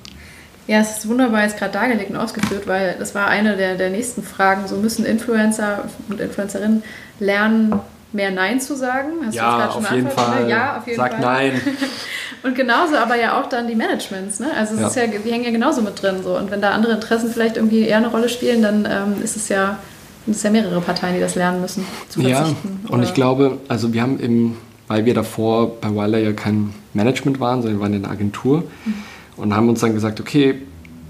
Ja, 0.68 0.78
es 0.78 0.98
ist 0.98 1.08
wunderbar 1.08 1.42
jetzt 1.42 1.58
gerade 1.58 1.72
dargelegt 1.72 2.10
und 2.10 2.16
ausgeführt, 2.16 2.68
weil 2.68 2.94
das 2.98 3.16
war 3.16 3.26
eine 3.26 3.56
der, 3.56 3.74
der 3.74 3.90
nächsten 3.90 4.22
Fragen. 4.22 4.68
So 4.68 4.76
müssen 4.76 5.04
Influencer 5.04 5.84
und 6.08 6.20
Influencerinnen 6.20 6.84
lernen, 7.18 7.80
mehr 8.12 8.30
Nein 8.30 8.60
zu 8.60 8.76
sagen. 8.76 9.08
Hast 9.26 9.34
ja, 9.34 9.68
auf 9.68 9.90
jeden 9.90 10.08
Fall. 10.10 10.48
Ja, 10.48 10.78
auf 10.78 10.86
jeden 10.86 10.98
Sag 10.98 11.14
Fall. 11.14 11.20
Nein. 11.20 11.60
und 12.42 12.54
genauso 12.54 12.96
aber 12.96 13.16
ja 13.16 13.40
auch 13.40 13.48
dann 13.48 13.66
die 13.66 13.74
Managements. 13.74 14.38
Ne? 14.38 14.48
Also 14.56 14.74
es 14.74 14.80
ja. 14.80 14.86
ist 14.86 14.96
ja, 14.96 15.06
die 15.06 15.32
hängen 15.32 15.44
ja 15.44 15.50
genauso 15.50 15.82
mit 15.82 16.00
drin. 16.00 16.22
So. 16.22 16.36
Und 16.36 16.50
wenn 16.50 16.60
da 16.60 16.70
andere 16.70 16.92
Interessen 16.92 17.30
vielleicht 17.30 17.56
irgendwie 17.56 17.82
eher 17.82 17.96
eine 17.96 18.08
Rolle 18.08 18.28
spielen, 18.28 18.62
dann 18.62 18.86
ähm, 18.88 19.22
ist 19.22 19.36
es 19.36 19.48
ja, 19.48 19.78
sind 20.26 20.36
es 20.36 20.42
ja 20.42 20.50
mehrere 20.50 20.80
Parteien, 20.80 21.14
die 21.14 21.20
das 21.20 21.34
lernen 21.34 21.60
müssen. 21.60 21.84
Zu 22.08 22.20
ja, 22.20 22.46
und 22.88 23.02
ich 23.02 23.14
glaube, 23.14 23.58
also 23.68 23.92
wir 23.92 24.02
haben 24.02 24.20
eben, 24.20 24.58
weil 24.88 25.04
wir 25.04 25.14
davor 25.14 25.80
bei 25.80 25.90
Wilder 25.94 26.18
ja 26.18 26.32
kein 26.32 26.74
Management 26.94 27.40
waren, 27.40 27.62
sondern 27.62 27.78
wir 27.78 27.82
waren 27.82 27.94
in 27.94 28.04
einer 28.04 28.12
Agentur 28.12 28.58
mhm. 28.58 28.94
und 29.36 29.56
haben 29.56 29.68
uns 29.68 29.80
dann 29.80 29.94
gesagt, 29.94 30.20
okay, 30.20 30.56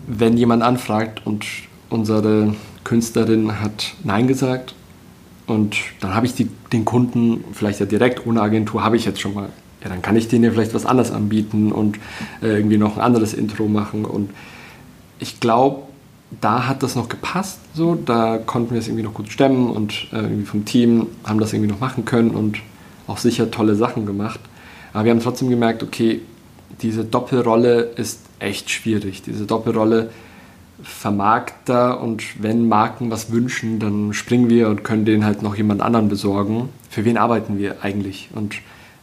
wenn 0.07 0.37
jemand 0.37 0.63
anfragt 0.63 1.23
und 1.25 1.45
unsere 1.91 2.55
Künstlerin 2.85 3.61
hat 3.61 3.95
Nein 4.05 4.27
gesagt, 4.27 4.75
und 5.47 5.77
dann 6.01 6.15
habe 6.15 6.27
ich 6.27 6.35
die, 6.35 6.49
den 6.73 6.85
Kunden 6.85 7.45
vielleicht 7.53 7.81
ja 7.81 7.87
direkt 7.87 8.27
ohne 8.27 8.41
Agentur, 8.41 8.85
habe 8.85 8.97
ich 8.97 9.05
jetzt 9.05 9.21
schon 9.21 9.35
mal. 9.35 9.49
Ja, 9.83 9.89
dann 9.89 10.01
kann 10.01 10.17
ich 10.17 10.29
denen 10.29 10.45
ja 10.45 10.51
vielleicht 10.51 10.75
was 10.75 10.87
anderes 10.87 11.11
anbieten 11.11 11.73
und 11.73 11.99
äh, 12.41 12.57
irgendwie 12.57 12.79
noch 12.79 12.97
ein 12.97 13.03
anderes 13.03 13.35
Intro 13.35 13.67
machen. 13.67 14.05
Und 14.05 14.31
ich 15.19 15.41
glaube, 15.41 15.83
da 16.41 16.69
hat 16.69 16.83
das 16.83 16.95
noch 16.95 17.09
gepasst. 17.09 17.59
So, 17.75 17.97
da 17.97 18.39
konnten 18.39 18.71
wir 18.73 18.79
es 18.79 18.87
irgendwie 18.87 19.03
noch 19.03 19.15
gut 19.15 19.31
stemmen 19.31 19.71
und 19.71 20.07
äh, 20.13 20.19
irgendwie 20.19 20.45
vom 20.45 20.65
Team 20.65 21.09
haben 21.25 21.41
das 21.41 21.53
irgendwie 21.53 21.71
noch 21.71 21.81
machen 21.81 22.05
können 22.05 22.31
und 22.31 22.59
auch 23.13 23.19
sicher 23.19 23.51
tolle 23.51 23.75
Sachen 23.75 24.07
gemacht. 24.07 24.41
Aber 24.93 25.05
wir 25.05 25.13
haben 25.13 25.21
trotzdem 25.21 25.51
gemerkt, 25.51 25.83
okay, 25.83 26.21
diese 26.81 27.05
Doppelrolle 27.05 27.83
ist 27.97 28.21
echt 28.39 28.71
schwierig. 28.71 29.23
Diese 29.23 29.45
Doppelrolle 29.45 30.11
Vermarkter 30.83 32.01
und 32.01 32.43
wenn 32.43 32.69
Marken 32.69 33.11
was 33.11 33.31
wünschen, 33.31 33.79
dann 33.79 34.13
springen 34.15 34.49
wir 34.49 34.69
und 34.69 34.83
können 34.83 35.05
denen 35.05 35.25
halt 35.25 35.43
noch 35.43 35.55
jemand 35.55 35.81
anderen 35.81 36.09
besorgen. 36.09 36.71
Für 36.91 37.05
wen 37.05 37.19
arbeiten 37.19 37.59
wir 37.59 37.85
eigentlich? 37.85 38.31
Und 38.35 38.57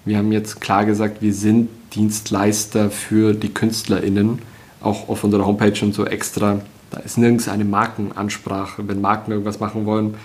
wir 0.03 0.17
haben 0.17 0.31
jetzt 0.31 0.59
klar 0.59 0.85
gesagt, 0.85 1.21
wir 1.21 1.33
sind 1.33 1.69
Dienstleister 1.93 2.89
für 2.89 3.33
die 3.33 3.49
KünstlerInnen, 3.49 4.39
auch 4.81 5.07
auf 5.07 5.23
unserer 5.23 5.45
Homepage 5.45 5.79
und 5.85 5.93
so 5.93 6.05
extra. 6.05 6.61
Da 6.91 6.99
ist 6.99 7.17
nirgends 7.17 7.47
eine 7.47 7.65
Markenansprache. 7.65 8.87
Wenn 8.87 8.99
Marken 8.99 9.31
irgendwas 9.31 9.59
machen 9.59 9.85
wollen, 9.85 10.15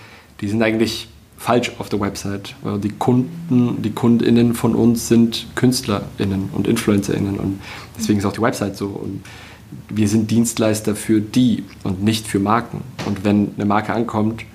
die 0.41 0.49
sind 0.49 0.61
eigentlich 0.61 1.07
falsch 1.37 1.71
auf 1.79 1.89
der 1.89 1.99
Website. 1.99 2.55
Die 2.83 2.89
Kunden, 2.89 3.81
die 3.81 3.91
KundInnen 3.91 4.53
von 4.53 4.75
uns 4.75 5.07
sind 5.07 5.47
KünstlerInnen 5.55 6.49
und 6.53 6.67
InfluencerInnen 6.67 7.37
und 7.37 7.59
deswegen 7.97 8.19
ist 8.19 8.25
auch 8.25 8.33
die 8.33 8.41
Website 8.41 8.77
so. 8.77 8.87
Und 8.87 9.23
wir 9.89 10.07
sind 10.07 10.31
Dienstleister 10.31 10.95
für 10.95 11.21
die 11.21 11.63
und 11.83 12.03
nicht 12.03 12.27
für 12.27 12.39
Marken. 12.39 12.81
Und 13.05 13.23
wenn 13.23 13.51
eine 13.55 13.65
Marke 13.65 13.93
ankommt 13.93 14.45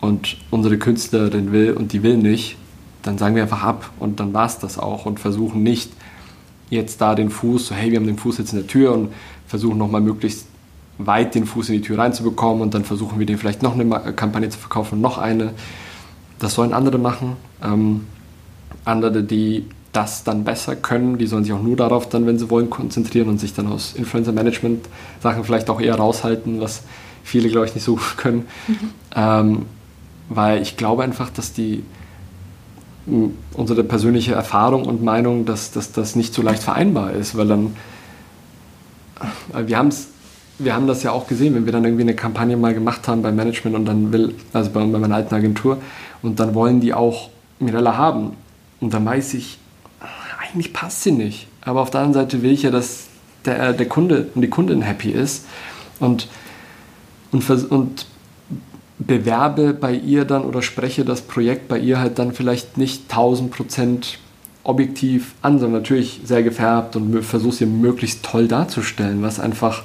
und 0.00 0.36
unsere 0.50 0.78
Künstlerin 0.78 1.52
will 1.52 1.72
und 1.72 1.92
die 1.92 2.02
will 2.02 2.16
nicht, 2.16 2.56
dann 3.02 3.18
sagen 3.18 3.34
wir 3.34 3.42
einfach 3.42 3.62
ab 3.62 3.90
und 3.98 4.20
dann 4.20 4.34
war 4.34 4.46
es 4.46 4.58
das 4.58 4.78
auch 4.78 5.06
und 5.06 5.20
versuchen 5.20 5.62
nicht 5.62 5.92
jetzt 6.70 7.00
da 7.00 7.14
den 7.14 7.30
Fuß, 7.30 7.68
so 7.68 7.74
hey, 7.74 7.90
wir 7.90 7.98
haben 7.98 8.06
den 8.06 8.18
Fuß 8.18 8.38
jetzt 8.38 8.52
in 8.52 8.58
der 8.58 8.66
Tür 8.66 8.92
und 8.92 9.12
versuchen 9.46 9.78
nochmal 9.78 10.02
möglichst 10.02 10.46
weit 10.98 11.34
den 11.34 11.46
Fuß 11.46 11.70
in 11.70 11.76
die 11.76 11.80
Tür 11.80 11.98
reinzubekommen 11.98 12.60
und 12.62 12.74
dann 12.74 12.84
versuchen 12.84 13.18
wir 13.18 13.26
denen 13.26 13.38
vielleicht 13.38 13.62
noch 13.62 13.74
eine 13.74 14.12
Kampagne 14.12 14.48
zu 14.50 14.58
verkaufen 14.58 15.00
noch 15.00 15.16
eine. 15.18 15.54
Das 16.38 16.54
sollen 16.54 16.72
andere 16.72 16.98
machen. 16.98 17.36
Ähm, 17.62 18.06
andere, 18.84 19.22
die 19.22 19.66
das 19.92 20.22
dann 20.22 20.44
besser 20.44 20.76
können, 20.76 21.18
die 21.18 21.26
sollen 21.26 21.44
sich 21.44 21.52
auch 21.52 21.62
nur 21.62 21.76
darauf 21.76 22.08
dann, 22.08 22.26
wenn 22.26 22.38
sie 22.38 22.50
wollen, 22.50 22.70
konzentrieren 22.70 23.28
und 23.28 23.40
sich 23.40 23.54
dann 23.54 23.66
aus 23.66 23.94
Influencer-Management-Sachen 23.94 25.44
vielleicht 25.44 25.70
auch 25.70 25.80
eher 25.80 25.96
raushalten, 25.96 26.60
was 26.60 26.82
viele, 27.24 27.48
glaube 27.48 27.66
ich, 27.66 27.74
nicht 27.74 27.84
so 27.84 27.96
gut 27.96 28.16
können. 28.16 28.46
Mhm. 28.66 28.76
Ähm, 29.16 29.66
weil 30.28 30.62
ich 30.62 30.76
glaube 30.76 31.02
einfach, 31.02 31.30
dass 31.30 31.52
die 31.52 31.82
unsere 33.54 33.84
persönliche 33.84 34.34
Erfahrung 34.34 34.84
und 34.84 35.02
Meinung, 35.02 35.46
dass, 35.46 35.70
dass 35.70 35.92
das 35.92 36.14
nicht 36.14 36.34
so 36.34 36.42
leicht 36.42 36.62
vereinbar 36.62 37.12
ist, 37.12 37.38
weil 37.38 37.48
dann 37.48 37.74
wir 39.66 39.78
haben 39.78 39.88
es 39.88 40.08
wir 40.58 40.74
haben 40.74 40.86
das 40.86 41.02
ja 41.02 41.12
auch 41.12 41.26
gesehen, 41.26 41.54
wenn 41.54 41.64
wir 41.66 41.72
dann 41.72 41.84
irgendwie 41.84 42.02
eine 42.02 42.14
Kampagne 42.14 42.56
mal 42.56 42.74
gemacht 42.74 43.06
haben 43.08 43.22
beim 43.22 43.36
Management 43.36 43.76
und 43.76 43.84
dann 43.84 44.12
will, 44.12 44.34
also 44.52 44.70
bei, 44.70 44.80
bei 44.84 44.98
meiner 44.98 45.14
alten 45.14 45.34
Agentur, 45.34 45.78
und 46.22 46.40
dann 46.40 46.54
wollen 46.54 46.80
die 46.80 46.94
auch 46.94 47.30
Mirella 47.60 47.96
haben. 47.96 48.32
Und 48.80 48.92
dann 48.94 49.04
weiß 49.04 49.34
ich, 49.34 49.58
eigentlich 50.40 50.72
passt 50.72 51.02
sie 51.02 51.12
nicht. 51.12 51.48
Aber 51.62 51.80
auf 51.80 51.90
der 51.90 52.00
anderen 52.00 52.24
Seite 52.24 52.42
will 52.42 52.52
ich 52.52 52.62
ja, 52.62 52.70
dass 52.70 53.06
der, 53.44 53.72
der 53.72 53.86
Kunde 53.86 54.28
und 54.34 54.42
die 54.42 54.50
Kundin 54.50 54.82
happy 54.82 55.10
ist. 55.10 55.46
Und, 56.00 56.28
und, 57.30 57.48
und 57.70 58.06
bewerbe 58.98 59.74
bei 59.74 59.92
ihr 59.92 60.24
dann 60.24 60.42
oder 60.42 60.62
spreche 60.62 61.04
das 61.04 61.22
Projekt 61.22 61.68
bei 61.68 61.78
ihr 61.78 62.00
halt 62.00 62.18
dann 62.18 62.32
vielleicht 62.32 62.78
nicht 62.78 63.02
1000 63.10 63.50
Prozent 63.50 64.18
objektiv 64.64 65.34
an, 65.40 65.58
sondern 65.58 65.80
natürlich 65.80 66.20
sehr 66.24 66.42
gefärbt 66.42 66.96
und 66.96 67.22
versuche 67.22 67.54
sie 67.54 67.66
möglichst 67.66 68.24
toll 68.24 68.48
darzustellen, 68.48 69.22
was 69.22 69.40
einfach, 69.40 69.84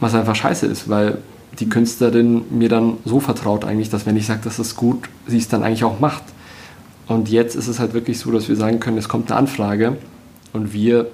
was 0.00 0.14
einfach 0.14 0.34
scheiße 0.34 0.66
ist, 0.66 0.88
weil 0.88 1.18
die 1.58 1.68
Künstlerin 1.68 2.44
mir 2.50 2.68
dann 2.68 2.98
so 3.04 3.20
vertraut 3.20 3.64
eigentlich, 3.64 3.90
dass 3.90 4.06
wenn 4.06 4.16
ich 4.16 4.26
sage, 4.26 4.40
das 4.44 4.58
ist 4.58 4.76
gut, 4.76 5.08
sie 5.26 5.38
es 5.38 5.48
dann 5.48 5.62
eigentlich 5.62 5.84
auch 5.84 6.00
macht. 6.00 6.22
Und 7.06 7.28
jetzt 7.28 7.56
ist 7.56 7.66
es 7.66 7.80
halt 7.80 7.92
wirklich 7.92 8.18
so, 8.18 8.30
dass 8.30 8.48
wir 8.48 8.56
sagen 8.56 8.80
können, 8.80 8.96
es 8.96 9.08
kommt 9.08 9.30
eine 9.30 9.40
Anfrage 9.40 9.96
und 10.52 10.72
wir 10.72 11.08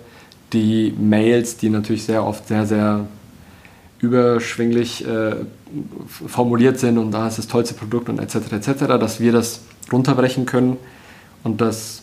die 0.53 0.95
Mails, 0.99 1.57
die 1.57 1.71
natürlich 1.71 2.05
sehr 2.05 2.25
oft 2.25 2.47
sehr, 2.49 2.67
sehr 2.67 3.07
überschwinglich 3.99 5.07
äh, 5.07 5.37
formuliert 6.27 6.79
sind 6.79 6.99
und 6.99 7.13
da 7.13 7.27
ist 7.27 7.39
das 7.39 7.49
tollste 7.49 7.75
Produkt 7.75 8.09
und 8.09 8.19
etc. 8.19 8.53
etc., 8.53 8.87
dass 9.01 9.21
wir 9.21 9.33
das 9.33 9.63
runterbrechen 9.91 10.47
können 10.47 10.77
und 11.45 11.61
das 11.61 12.03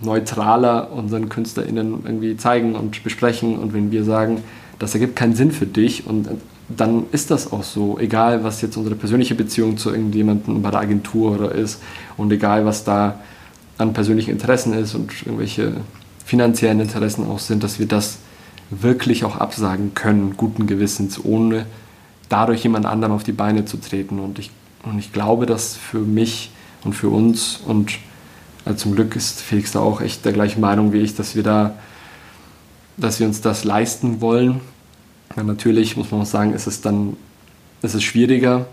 neutraler 0.00 0.92
unseren 0.92 1.28
KünstlerInnen 1.28 2.02
irgendwie 2.04 2.36
zeigen 2.36 2.74
und 2.74 3.02
besprechen 3.02 3.58
und 3.58 3.72
wenn 3.72 3.90
wir 3.90 4.04
sagen, 4.04 4.42
das 4.82 4.94
ergibt 4.94 5.14
keinen 5.14 5.36
Sinn 5.36 5.52
für 5.52 5.66
dich 5.66 6.06
und 6.06 6.28
dann 6.68 7.04
ist 7.12 7.30
das 7.30 7.52
auch 7.52 7.62
so, 7.62 7.98
egal 7.98 8.42
was 8.42 8.62
jetzt 8.62 8.76
unsere 8.76 8.96
persönliche 8.96 9.36
Beziehung 9.36 9.76
zu 9.76 9.90
irgendjemandem 9.90 10.60
bei 10.60 10.70
der 10.70 10.80
Agentur 10.80 11.36
oder 11.36 11.52
ist 11.52 11.80
und 12.16 12.32
egal 12.32 12.64
was 12.66 12.82
da 12.82 13.20
an 13.78 13.92
persönlichen 13.92 14.30
Interessen 14.30 14.72
ist 14.74 14.94
und 14.94 15.12
irgendwelche 15.24 15.74
finanziellen 16.24 16.80
Interessen 16.80 17.26
auch 17.26 17.38
sind, 17.38 17.62
dass 17.62 17.78
wir 17.78 17.86
das 17.86 18.18
wirklich 18.70 19.24
auch 19.24 19.36
absagen 19.36 19.94
können, 19.94 20.34
guten 20.36 20.66
Gewissens, 20.66 21.24
ohne 21.24 21.66
dadurch 22.28 22.64
jemand 22.64 22.84
anderem 22.84 23.12
auf 23.12 23.22
die 23.22 23.32
Beine 23.32 23.64
zu 23.64 23.76
treten. 23.76 24.18
Und 24.18 24.40
ich, 24.40 24.50
und 24.82 24.98
ich 24.98 25.12
glaube, 25.12 25.46
dass 25.46 25.76
für 25.76 26.00
mich 26.00 26.50
und 26.82 26.94
für 26.94 27.08
uns 27.08 27.60
und 27.64 27.92
also 28.64 28.78
zum 28.78 28.94
Glück 28.96 29.14
ist 29.14 29.40
Felix 29.40 29.70
da 29.72 29.78
auch 29.78 30.00
echt 30.00 30.24
der 30.24 30.32
gleichen 30.32 30.60
Meinung 30.60 30.92
wie 30.92 30.98
ich, 30.98 31.14
dass 31.14 31.36
wir 31.36 31.44
da, 31.44 31.74
dass 32.96 33.20
wir 33.20 33.28
uns 33.28 33.40
das 33.40 33.62
leisten 33.62 34.20
wollen. 34.20 34.60
Ja, 35.36 35.42
natürlich 35.42 35.96
muss 35.96 36.10
man 36.10 36.22
auch 36.22 36.26
sagen, 36.26 36.54
ist 36.54 36.66
es 36.66 36.80
dann, 36.80 37.16
ist 37.82 37.94
es 37.94 38.02
schwieriger 38.02 38.66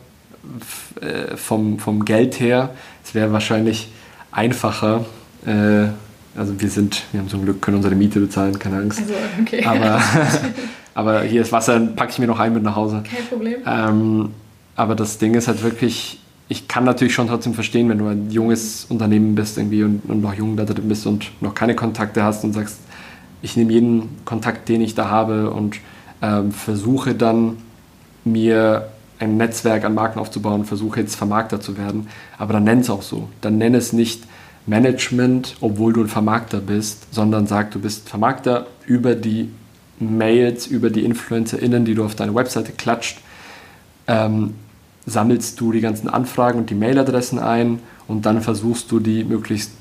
äh, 1.01 1.35
vom, 1.37 1.79
vom 1.79 2.05
Geld 2.05 2.39
her. 2.39 2.71
Es 3.03 3.15
wäre 3.15 3.31
wahrscheinlich 3.31 3.89
einfacher, 4.31 5.05
äh, 5.45 5.87
also 6.35 6.59
wir 6.59 6.69
sind, 6.69 7.03
wir 7.11 7.21
haben 7.21 7.29
zum 7.29 7.43
Glück, 7.43 7.61
können 7.61 7.77
unsere 7.77 7.95
Miete 7.95 8.19
bezahlen, 8.19 8.57
keine 8.59 8.77
Angst. 8.77 8.99
Also, 8.99 9.13
okay. 9.41 9.65
Aber, 9.65 10.01
aber 10.93 11.21
hier 11.23 11.41
ist 11.41 11.51
Wasser, 11.51 11.79
packe 11.79 12.11
ich 12.11 12.19
mir 12.19 12.27
noch 12.27 12.39
ein 12.39 12.53
mit 12.53 12.63
nach 12.63 12.75
Hause. 12.75 13.03
Kein 13.09 13.25
Problem. 13.27 13.55
Ähm, 13.65 14.29
aber 14.75 14.95
das 14.95 15.17
Ding 15.17 15.33
ist 15.33 15.47
halt 15.47 15.63
wirklich, 15.63 16.21
ich 16.47 16.67
kann 16.67 16.83
natürlich 16.83 17.13
schon 17.13 17.27
trotzdem 17.27 17.53
verstehen, 17.53 17.89
wenn 17.89 17.97
du 17.97 18.07
ein 18.07 18.31
junges 18.31 18.85
Unternehmen 18.85 19.35
bist 19.35 19.57
irgendwie 19.57 19.83
und, 19.83 20.01
und 20.07 20.21
noch 20.21 20.33
jung 20.33 20.55
da 20.55 20.65
drin 20.65 20.87
bist 20.87 21.05
und 21.05 21.31
noch 21.41 21.53
keine 21.53 21.75
Kontakte 21.75 22.23
hast 22.23 22.43
und 22.43 22.53
sagst, 22.53 22.79
ich 23.41 23.57
nehme 23.57 23.71
jeden 23.71 24.23
Kontakt, 24.25 24.69
den 24.69 24.81
ich 24.81 24.95
da 24.95 25.09
habe 25.09 25.51
und 25.51 25.77
ähm, 26.21 26.51
versuche 26.51 27.15
dann 27.15 27.57
mir 28.25 28.89
ein 29.19 29.37
Netzwerk 29.37 29.83
an 29.83 29.93
Marken 29.93 30.19
aufzubauen, 30.19 30.65
versuche 30.65 31.01
jetzt 31.01 31.15
Vermarkter 31.15 31.59
zu 31.59 31.77
werden. 31.77 32.07
Aber 32.37 32.53
dann 32.53 32.63
nenn 32.63 32.79
es 32.79 32.89
auch 32.89 33.01
so. 33.01 33.27
Dann 33.41 33.57
nenn 33.57 33.75
es 33.75 33.93
nicht 33.93 34.23
Management, 34.65 35.57
obwohl 35.61 35.93
du 35.93 36.01
ein 36.01 36.07
Vermarkter 36.07 36.59
bist, 36.59 37.13
sondern 37.13 37.47
sag, 37.47 37.71
du 37.71 37.79
bist 37.79 38.07
Vermarkter 38.07 38.67
über 38.85 39.15
die 39.15 39.49
Mails, 39.99 40.67
über 40.67 40.89
die 40.89 41.03
InfluencerInnen, 41.03 41.83
die 41.83 41.95
du 41.95 42.05
auf 42.05 42.15
deine 42.15 42.33
Webseite 42.33 42.71
klatscht. 42.71 43.19
Ähm, 44.07 44.55
sammelst 45.05 45.59
du 45.59 45.71
die 45.71 45.81
ganzen 45.81 46.07
Anfragen 46.07 46.59
und 46.59 46.69
die 46.69 46.75
Mailadressen 46.75 47.39
ein 47.39 47.79
und 48.07 48.25
dann 48.25 48.41
versuchst 48.41 48.91
du 48.91 48.99
die 48.99 49.23
möglichst 49.23 49.71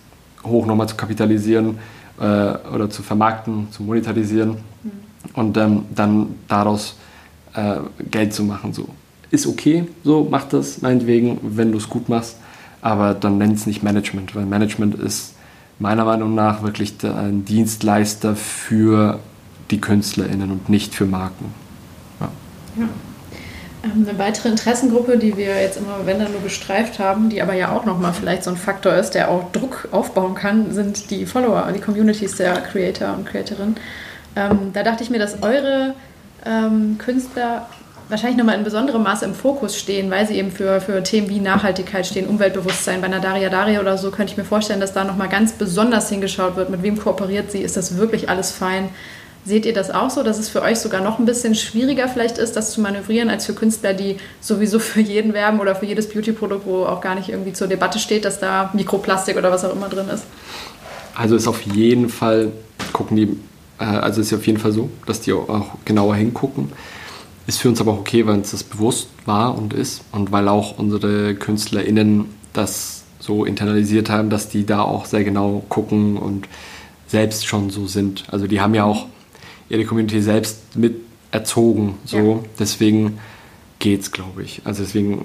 hoch 0.44 0.66
nochmal 0.66 0.88
zu 0.88 0.96
kapitalisieren 0.96 1.78
äh, 2.18 2.22
oder 2.22 2.88
zu 2.90 3.02
vermarkten, 3.02 3.68
zu 3.70 3.82
monetarisieren 3.82 4.50
mhm. 4.82 5.07
Und 5.34 5.56
ähm, 5.56 5.84
dann 5.94 6.34
daraus 6.48 6.96
äh, 7.54 7.76
Geld 8.10 8.34
zu 8.34 8.44
machen. 8.44 8.72
So. 8.72 8.88
Ist 9.30 9.46
okay, 9.46 9.86
so 10.04 10.26
mach 10.30 10.44
das 10.44 10.80
meinetwegen, 10.80 11.38
wenn 11.42 11.72
du 11.72 11.78
es 11.78 11.88
gut 11.88 12.08
machst 12.08 12.36
aber 12.80 13.14
dann 13.14 13.38
nennt 13.38 13.56
es 13.56 13.66
nicht 13.66 13.82
Management, 13.82 14.34
weil 14.34 14.44
Management 14.44 14.94
ist 14.96 15.34
meiner 15.78 16.04
Meinung 16.04 16.34
nach 16.34 16.62
wirklich 16.62 16.94
ein 17.02 17.44
Dienstleister 17.44 18.36
für 18.36 19.18
die 19.70 19.80
KünstlerInnen 19.80 20.50
und 20.50 20.68
nicht 20.68 20.94
für 20.94 21.06
Marken. 21.06 21.52
Ja. 22.20 22.28
ja. 22.76 22.88
Ähm, 23.84 24.06
eine 24.08 24.18
weitere 24.18 24.48
Interessengruppe, 24.48 25.18
die 25.18 25.36
wir 25.36 25.60
jetzt 25.60 25.76
immer, 25.76 26.00
wenn 26.04 26.18
dann 26.18 26.32
nur 26.32 26.40
gestreift 26.40 26.98
haben, 26.98 27.28
die 27.28 27.42
aber 27.42 27.54
ja 27.54 27.70
auch 27.70 27.84
nochmal 27.84 28.12
vielleicht 28.12 28.44
so 28.44 28.50
ein 28.50 28.56
Faktor 28.56 28.94
ist, 28.94 29.10
der 29.10 29.30
auch 29.30 29.52
Druck 29.52 29.88
aufbauen 29.92 30.34
kann, 30.34 30.72
sind 30.72 31.10
die 31.10 31.26
Follower, 31.26 31.70
die 31.72 31.80
Communities 31.80 32.36
der 32.36 32.54
Creator 32.60 33.14
und 33.16 33.26
Creatorinnen. 33.26 33.76
Ähm, 34.38 34.70
da 34.72 34.84
dachte 34.84 35.02
ich 35.02 35.10
mir, 35.10 35.18
dass 35.18 35.42
eure 35.42 35.94
ähm, 36.46 36.96
Künstler 36.98 37.66
wahrscheinlich 38.08 38.38
nochmal 38.38 38.56
in 38.56 38.64
besonderem 38.64 39.02
Maße 39.02 39.24
im 39.24 39.34
Fokus 39.34 39.76
stehen, 39.76 40.10
weil 40.10 40.26
sie 40.26 40.36
eben 40.36 40.52
für, 40.52 40.80
für 40.80 41.02
Themen 41.02 41.28
wie 41.28 41.40
Nachhaltigkeit 41.40 42.06
stehen, 42.06 42.26
Umweltbewusstsein. 42.26 43.00
Bei 43.00 43.08
einer 43.08 43.20
Daria 43.20 43.50
Daria 43.50 43.80
oder 43.80 43.98
so 43.98 44.10
könnte 44.10 44.32
ich 44.32 44.38
mir 44.38 44.44
vorstellen, 44.44 44.80
dass 44.80 44.94
da 44.94 45.04
nochmal 45.04 45.28
ganz 45.28 45.52
besonders 45.52 46.08
hingeschaut 46.08 46.56
wird, 46.56 46.70
mit 46.70 46.82
wem 46.82 46.98
kooperiert 46.98 47.50
sie, 47.50 47.60
ist 47.60 47.76
das 47.76 47.96
wirklich 47.96 48.30
alles 48.30 48.52
fein. 48.52 48.90
Seht 49.44 49.66
ihr 49.66 49.72
das 49.72 49.90
auch 49.90 50.10
so, 50.10 50.22
dass 50.22 50.38
es 50.38 50.48
für 50.48 50.62
euch 50.62 50.78
sogar 50.78 51.00
noch 51.00 51.18
ein 51.18 51.24
bisschen 51.24 51.54
schwieriger 51.54 52.08
vielleicht 52.08 52.38
ist, 52.38 52.54
das 52.54 52.70
zu 52.70 52.80
manövrieren, 52.80 53.30
als 53.30 53.46
für 53.46 53.54
Künstler, 53.54 53.92
die 53.92 54.18
sowieso 54.40 54.78
für 54.78 55.00
jeden 55.00 55.32
werben 55.32 55.58
oder 55.58 55.74
für 55.74 55.86
jedes 55.86 56.08
Beauty-Produkt, 56.08 56.66
wo 56.66 56.84
auch 56.84 57.00
gar 57.00 57.14
nicht 57.14 57.28
irgendwie 57.28 57.52
zur 57.52 57.66
Debatte 57.66 57.98
steht, 57.98 58.24
dass 58.24 58.38
da 58.38 58.70
Mikroplastik 58.72 59.36
oder 59.36 59.50
was 59.50 59.64
auch 59.64 59.74
immer 59.74 59.88
drin 59.88 60.08
ist? 60.08 60.24
Also 61.14 61.34
ist 61.34 61.48
auf 61.48 61.62
jeden 61.62 62.08
Fall, 62.08 62.52
gucken 62.92 63.16
die, 63.16 63.36
äh, 63.78 63.84
also 63.84 64.20
ist 64.20 64.32
auf 64.32 64.46
jeden 64.46 64.58
Fall 64.58 64.72
so, 64.72 64.90
dass 65.06 65.20
die 65.20 65.32
auch 65.32 65.76
genauer 65.84 66.16
hingucken. 66.16 66.72
Ist 67.46 67.60
für 67.60 67.68
uns 67.68 67.80
aber 67.80 67.92
auch 67.92 68.00
okay, 68.00 68.26
weil 68.26 68.34
uns 68.34 68.50
das 68.50 68.62
bewusst 68.62 69.08
war 69.24 69.56
und 69.56 69.72
ist 69.72 70.02
und 70.12 70.32
weil 70.32 70.48
auch 70.48 70.78
unsere 70.78 71.34
KünstlerInnen 71.34 72.26
das 72.52 73.04
so 73.20 73.44
internalisiert 73.44 74.10
haben, 74.10 74.30
dass 74.30 74.48
die 74.48 74.66
da 74.66 74.82
auch 74.82 75.06
sehr 75.06 75.24
genau 75.24 75.64
gucken 75.68 76.16
und 76.16 76.46
selbst 77.06 77.46
schon 77.46 77.70
so 77.70 77.86
sind. 77.86 78.24
Also 78.30 78.46
die 78.46 78.60
haben 78.60 78.74
ja 78.74 78.84
auch 78.84 79.06
ihre 79.68 79.84
Community 79.84 80.20
selbst 80.20 80.76
mit 80.76 80.96
erzogen. 81.30 81.94
So. 82.04 82.16
Ja. 82.16 82.38
Deswegen 82.58 83.18
geht's, 83.78 84.12
glaube 84.12 84.42
ich. 84.42 84.62
Also 84.64 84.82
deswegen, 84.82 85.24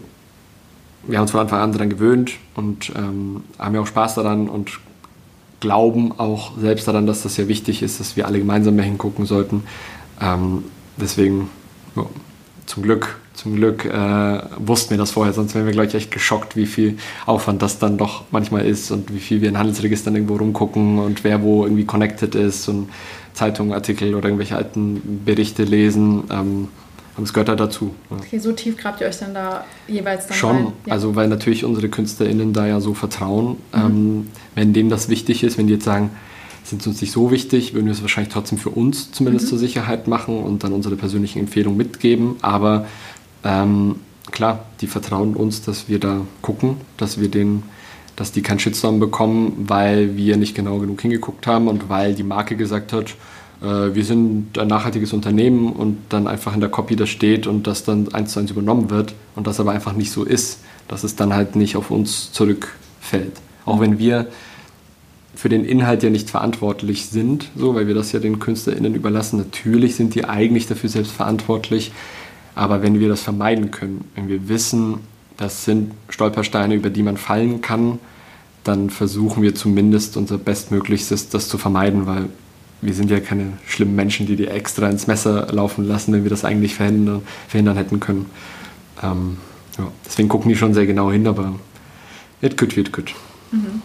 wir 1.07 1.17
haben 1.17 1.23
uns 1.23 1.31
von 1.31 1.41
Anfang 1.41 1.59
an 1.59 1.71
daran 1.71 1.89
gewöhnt 1.89 2.33
und 2.55 2.91
ähm, 2.95 3.43
haben 3.59 3.75
ja 3.75 3.81
auch 3.81 3.87
Spaß 3.87 4.15
daran 4.15 4.49
und 4.49 4.79
glauben 5.63 6.11
auch 6.11 6.57
selbst 6.57 6.89
daran, 6.89 7.07
dass 7.07 7.23
das 7.23 7.37
ja 7.37 7.47
wichtig 7.47 7.83
ist, 7.83 8.01
dass 8.01 8.17
wir 8.17 8.27
alle 8.27 8.37
gemeinsam 8.37 8.75
mehr 8.75 8.83
hingucken 8.83 9.25
sollten. 9.25 9.63
Ähm, 10.19 10.65
deswegen 10.97 11.49
ja, 11.95 12.05
zum 12.65 12.83
Glück, 12.83 13.17
zum 13.33 13.55
Glück 13.55 13.85
äh, 13.85 14.41
wussten 14.57 14.89
wir 14.89 14.97
das 14.97 15.11
vorher, 15.11 15.31
sonst 15.31 15.55
wären 15.55 15.65
wir 15.65 15.71
gleich 15.71 15.95
echt 15.95 16.11
geschockt, 16.11 16.57
wie 16.57 16.65
viel 16.65 16.97
Aufwand 17.25 17.61
das 17.61 17.79
dann 17.79 17.97
doch 17.97 18.25
manchmal 18.29 18.65
ist 18.65 18.91
und 18.91 19.13
wie 19.13 19.19
viel 19.19 19.39
wir 19.39 19.47
in 19.47 19.57
Handelsregistern 19.57 20.13
irgendwo 20.15 20.35
rumgucken 20.35 20.99
und 20.99 21.23
wer 21.23 21.41
wo 21.43 21.63
irgendwie 21.63 21.85
connected 21.85 22.35
ist 22.35 22.67
und 22.67 22.89
Zeitungen, 23.33 23.71
Artikel 23.71 24.15
oder 24.15 24.25
irgendwelche 24.25 24.57
alten 24.57 25.21
Berichte 25.23 25.63
lesen. 25.63 26.25
Ähm, 26.29 26.67
aber 27.15 27.23
es 27.23 27.33
gehört 27.33 27.49
halt 27.49 27.59
dazu. 27.59 27.93
Okay, 28.09 28.39
so 28.39 28.51
tief 28.53 28.75
grabt 28.75 29.01
ihr 29.01 29.07
euch 29.07 29.19
dann 29.19 29.33
da 29.33 29.63
jeweils 29.87 30.27
dann 30.27 30.37
Schon, 30.37 30.73
ja. 30.85 30.93
also 30.93 31.15
weil 31.15 31.27
natürlich 31.27 31.63
unsere 31.63 31.89
KünstlerInnen 31.89 32.53
da 32.53 32.65
ja 32.65 32.79
so 32.79 32.93
vertrauen. 32.93 33.57
Mhm. 33.71 33.79
Ähm, 33.79 34.27
wenn 34.55 34.73
denen 34.73 34.89
das 34.89 35.09
wichtig 35.09 35.43
ist, 35.43 35.57
wenn 35.57 35.67
die 35.67 35.73
jetzt 35.73 35.85
sagen, 35.85 36.09
es 36.63 36.71
sind 36.71 36.85
uns 36.87 37.01
nicht 37.01 37.11
so 37.11 37.29
wichtig, 37.29 37.73
würden 37.73 37.85
wir 37.85 37.91
es 37.91 38.01
wahrscheinlich 38.01 38.33
trotzdem 38.33 38.57
für 38.57 38.69
uns 38.69 39.11
zumindest 39.11 39.45
mhm. 39.45 39.49
zur 39.49 39.57
Sicherheit 39.59 40.07
machen 40.07 40.41
und 40.41 40.63
dann 40.63 40.73
unsere 40.73 40.95
persönlichen 40.95 41.39
Empfehlungen 41.39 41.77
mitgeben. 41.77 42.37
Aber 42.41 42.87
ähm, 43.43 43.97
klar, 44.31 44.65
die 44.81 44.87
vertrauen 44.87 45.35
uns, 45.35 45.61
dass 45.61 45.89
wir 45.89 45.99
da 45.99 46.21
gucken, 46.41 46.77
dass 46.97 47.19
wir 47.19 47.27
den, 47.27 47.63
dass 48.15 48.31
die 48.31 48.41
keinen 48.41 48.59
Shitstorm 48.59 48.99
bekommen, 48.99 49.65
weil 49.67 50.15
wir 50.15 50.37
nicht 50.37 50.55
genau 50.55 50.79
genug 50.79 51.01
hingeguckt 51.01 51.45
haben 51.45 51.67
und 51.67 51.89
weil 51.89 52.15
die 52.15 52.23
Marke 52.23 52.55
gesagt 52.55 52.91
hat, 52.93 53.13
wir 53.63 54.03
sind 54.03 54.59
ein 54.59 54.67
nachhaltiges 54.67 55.13
Unternehmen 55.13 55.71
und 55.71 55.97
dann 56.09 56.27
einfach 56.27 56.53
in 56.53 56.59
der 56.59 56.67
Copy 56.67 56.97
das 56.97 57.07
steht 57.07 57.47
und 57.47 57.65
das 57.65 57.85
dann 57.85 58.13
eins 58.13 58.33
zu 58.33 58.39
eins 58.39 58.51
übernommen 58.51 58.89
wird 58.89 59.15
und 59.37 59.47
das 59.47 59.61
aber 59.61 59.71
einfach 59.71 59.93
nicht 59.93 60.11
so 60.11 60.25
ist, 60.25 60.59
dass 60.89 61.05
es 61.05 61.15
dann 61.15 61.33
halt 61.33 61.55
nicht 61.55 61.77
auf 61.77 61.89
uns 61.89 62.33
zurückfällt. 62.33 63.39
Auch 63.65 63.79
wenn 63.79 63.99
wir 63.99 64.27
für 65.33 65.47
den 65.47 65.63
Inhalt 65.63 66.03
ja 66.03 66.09
nicht 66.09 66.29
verantwortlich 66.29 67.05
sind, 67.05 67.51
so, 67.55 67.73
weil 67.73 67.87
wir 67.87 67.95
das 67.95 68.11
ja 68.11 68.19
den 68.19 68.39
KünstlerInnen 68.39 68.95
überlassen. 68.95 69.37
Natürlich 69.37 69.95
sind 69.95 70.13
die 70.13 70.25
eigentlich 70.25 70.67
dafür 70.67 70.89
selbst 70.89 71.13
verantwortlich, 71.13 71.93
aber 72.55 72.81
wenn 72.81 72.99
wir 72.99 73.07
das 73.07 73.21
vermeiden 73.21 73.71
können, 73.71 74.03
wenn 74.15 74.27
wir 74.27 74.49
wissen, 74.49 74.99
das 75.37 75.63
sind 75.63 75.91
Stolpersteine, 76.09 76.75
über 76.75 76.89
die 76.89 77.01
man 77.01 77.15
fallen 77.15 77.61
kann, 77.61 77.99
dann 78.65 78.89
versuchen 78.89 79.41
wir 79.41 79.55
zumindest 79.55 80.17
unser 80.17 80.37
Bestmöglichstes, 80.37 81.29
das 81.29 81.47
zu 81.47 81.57
vermeiden, 81.57 82.05
weil 82.05 82.29
wir 82.83 82.93
sind 82.93 83.09
ja 83.09 83.19
keine 83.19 83.53
schlimmen 83.65 83.95
Menschen, 83.95 84.25
die 84.27 84.35
die 84.35 84.47
extra 84.47 84.89
ins 84.89 85.07
Messer 85.07 85.47
laufen 85.51 85.87
lassen, 85.87 86.13
wenn 86.13 86.23
wir 86.23 86.29
das 86.29 86.43
eigentlich 86.43 86.75
verhindern, 86.75 87.21
verhindern 87.47 87.77
hätten 87.77 87.99
können. 87.99 88.25
Ähm, 89.01 89.37
ja, 89.77 89.87
deswegen 90.05 90.29
gucken 90.29 90.49
die 90.49 90.55
schon 90.55 90.73
sehr 90.73 90.85
genau 90.85 91.11
hin, 91.11 91.27
aber 91.27 91.55
it 92.41 92.57
could, 92.57 92.77
it 92.77 92.91
could. 92.91 93.13
Mhm. 93.51 93.81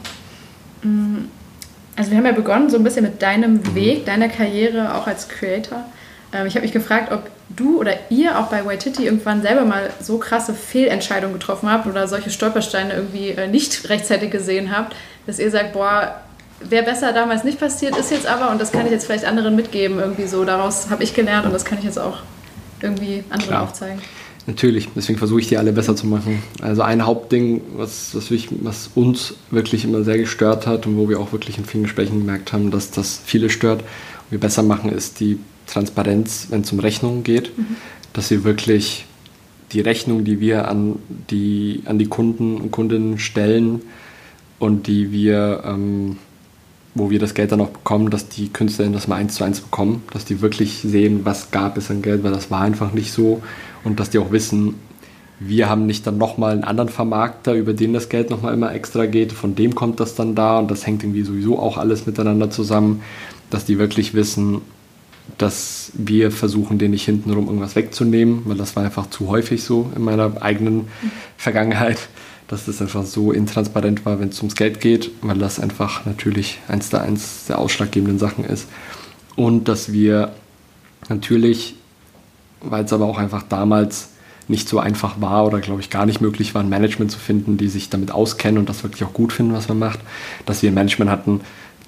mhm. 0.83 1.29
Also 1.97 2.13
wir 2.13 2.19
haben 2.19 2.27
ja 2.27 2.33
begonnen 2.33 2.71
so 2.71 2.77
ein 2.77 2.85
bisschen 2.85 3.05
mit 3.05 3.23
deinem 3.23 3.55
mhm. 3.55 3.75
Weg, 3.75 4.07
deiner 4.07 4.29
Karriere 4.29 4.95
auch 4.95 5.09
als 5.09 5.29
Creator. 5.29 5.85
Ähm, 6.33 6.47
ich 6.47 6.55
habe 6.55 6.65
mich 6.65 6.73
gefragt, 6.73 7.11
ob 7.13 7.29
du 7.49 7.81
oder 7.81 7.93
ihr 8.11 8.39
auch 8.39 8.49
bei 8.49 8.65
Waititi 8.65 9.05
irgendwann 9.05 9.43
selber 9.43 9.65
mal 9.65 9.91
so 10.01 10.19
krasse 10.19 10.55
Fehlentscheidungen 10.55 11.35
getroffen 11.35 11.71
habt 11.71 11.87
oder 11.87 12.07
solche 12.07 12.31
Stolpersteine 12.31 12.95
irgendwie 12.95 13.31
äh, 13.31 13.49
nicht 13.49 13.89
rechtzeitig 13.89 14.31
gesehen 14.31 14.77
habt, 14.77 14.95
dass 15.27 15.39
ihr 15.39 15.51
sagt, 15.51 15.73
boah, 15.73 16.21
wäre 16.61 16.85
besser 16.85 17.13
damals 17.13 17.45
nicht 17.45 17.61
passiert, 17.61 17.97
ist 17.97 18.11
jetzt 18.11 18.27
aber 18.27 18.51
und 18.51 18.61
das 18.61 18.73
kann 18.73 18.87
ich 18.87 18.93
jetzt 18.93 19.07
vielleicht 19.07 19.25
anderen 19.25 19.57
mitgeben, 19.57 19.99
irgendwie 19.99 20.27
so. 20.27 20.45
Daraus 20.45 20.91
habe 20.91 21.05
ich 21.05 21.15
gelernt 21.15 21.47
und 21.47 21.53
das 21.53 21.65
kann 21.65 21.79
ich 21.79 21.85
jetzt 21.85 21.99
auch 21.99 22.19
irgendwie 22.81 23.25
anderen 23.31 23.51
Klar. 23.51 23.63
aufzeigen. 23.63 24.01
Natürlich, 24.47 24.89
deswegen 24.97 25.19
versuche 25.19 25.41
ich 25.41 25.49
die 25.49 25.59
alle 25.59 25.73
besser 25.73 25.95
zu 25.95 26.07
machen. 26.07 26.43
Also 26.63 26.81
ein 26.81 27.05
Hauptding, 27.05 27.61
was, 27.77 28.15
was, 28.15 28.31
ich, 28.31 28.49
was, 28.63 28.91
uns 28.95 29.35
wirklich 29.51 29.85
immer 29.85 30.05
sehr 30.05 30.17
gestört 30.17 30.67
hat 30.67 30.87
und 30.87 30.97
wo 30.97 31.07
wir 31.09 31.21
auch 31.21 31.33
wirklich 31.33 31.59
in 31.59 31.67
vielen 31.67 31.85
Gesprächen 31.85 32.21
gemerkt 32.21 32.55
haben, 32.55 32.71
dass 32.71 32.91
das 32.91 33.21
viele 33.23 33.51
stört 33.51 33.83
und 33.83 34.31
wir 34.31 34.41
besser 34.41 34.63
machen, 34.63 34.91
ist 34.91 35.21
die 35.21 35.39
Transparenz, 35.67 36.47
wenn 36.49 36.63
es 36.63 36.73
um 36.73 36.79
Rechnungen 36.79 37.25
geht. 37.25 37.57
Mhm. 37.59 37.77
Dass 38.15 38.31
wir 38.31 38.43
wirklich 38.43 39.05
die 39.73 39.83
Rechnung, 39.83 40.25
die 40.25 40.41
wir 40.41 40.69
an 40.69 40.97
die, 41.31 41.83
an 41.85 41.99
die 41.99 42.07
Kunden 42.07 42.57
und 42.57 42.71
Kundinnen 42.71 43.19
stellen 43.19 43.83
und 44.59 44.87
die 44.87 45.13
wir, 45.13 45.63
ähm, 45.67 46.17
wo 46.95 47.11
wir 47.11 47.19
das 47.19 47.35
Geld 47.35 47.53
dann 47.53 47.61
auch 47.61 47.71
bekommen, 47.71 48.11
dass 48.11 48.29
die 48.29 48.49
Künstlerinnen 48.49 48.95
das 48.95 49.09
mal 49.09 49.17
eins 49.17 49.35
zu 49.35 49.45
eins 49.45 49.61
bekommen, 49.61 50.03
dass 50.13 50.25
die 50.25 50.41
wirklich 50.41 50.81
sehen, 50.81 51.21
was 51.25 51.51
gab 51.51 51.77
es 51.77 51.91
an 51.91 52.03
Geld, 52.03 52.25
weil 52.25 52.33
das 52.33 52.51
war 52.51 52.63
einfach 52.63 52.93
nicht 52.93 53.13
so. 53.13 53.43
Und 53.85 54.01
dass 54.01 54.11
die 54.11 54.19
auch 54.19 54.33
wissen, 54.33 54.75
wir 55.41 55.69
haben 55.69 55.87
nicht 55.87 56.07
dann 56.07 56.19
nochmal 56.19 56.53
einen 56.53 56.65
anderen 56.65 56.89
Vermarkter, 56.89 57.55
über 57.55 57.73
den 57.73 57.93
das 57.93 58.09
Geld 58.09 58.31
nochmal 58.31 58.55
immer 58.55 58.75
extra 58.75 59.07
geht, 59.07 59.33
von 59.33 59.55
dem 59.55 59.75
kommt 59.75 60.01
das 60.01 60.15
dann 60.15 60.35
da 60.35 60.59
und 60.59 60.71
das 60.71 60.87
hängt 60.87 61.05
irgendwie 61.05 61.23
sowieso 61.23 61.59
auch 61.59 61.79
alles 61.79 62.07
miteinander 62.07 62.51
zusammen, 62.51 63.03
dass 63.51 63.65
die 63.65 63.79
wirklich 63.79 64.15
wissen, 64.15 64.63
dass 65.37 65.93
wir 65.95 66.33
versuchen, 66.33 66.79
den 66.79 66.91
nicht 66.91 67.05
hintenrum 67.05 67.47
irgendwas 67.47 67.77
wegzunehmen, 67.77 68.43
weil 68.47 68.57
das 68.57 68.75
war 68.75 68.85
einfach 68.85 69.11
zu 69.11 69.29
häufig 69.29 69.63
so 69.63 69.93
in 69.95 70.03
meiner 70.03 70.43
eigenen 70.43 70.89
Vergangenheit, 71.37 72.09
dass 72.49 72.67
das 72.67 72.81
einfach 72.83 73.05
so 73.05 73.31
intransparent 73.31 74.05
war, 74.05 74.21
wenn 74.21 74.31
es 74.31 74.39
ums 74.39 74.57
Geld 74.57 74.81
geht, 74.81 75.11
weil 75.23 75.39
das 75.39 75.61
einfach 75.61 76.05
natürlich 76.07 76.59
eins 76.67 76.91
der 76.91 77.03
eins 77.03 77.47
der 77.47 77.59
ausschlaggebenden 77.59 78.19
Sachen 78.19 78.45
ist. 78.45 78.69
Und 79.37 79.69
dass 79.69 79.93
wir 79.93 80.33
natürlich 81.09 81.77
weil 82.61 82.85
es 82.85 82.93
aber 82.93 83.07
auch 83.07 83.19
einfach 83.19 83.43
damals 83.43 84.11
nicht 84.49 84.69
so 84.69 84.79
einfach 84.79 85.21
war 85.21 85.47
oder 85.47 85.61
glaube 85.61 85.81
ich 85.81 85.91
gar 85.91 86.07
nicht 86.07 86.21
möglich 86.21 86.55
war, 86.55 86.63
ein 86.63 86.69
Management 86.69 87.11
zu 87.11 87.19
finden, 87.19 87.59
die 87.59 87.69
sich 87.69 87.91
damit 87.91 88.11
auskennen 88.11 88.59
und 88.59 88.69
das 88.69 88.83
wirklich 88.83 89.05
auch 89.05 89.13
gut 89.13 89.33
finden, 89.33 89.53
was 89.53 89.69
man 89.69 89.79
macht, 89.79 90.01
dass 90.47 90.63
wir 90.63 90.71
ein 90.71 90.75
Management 90.75 91.11
hatten, 91.11 91.41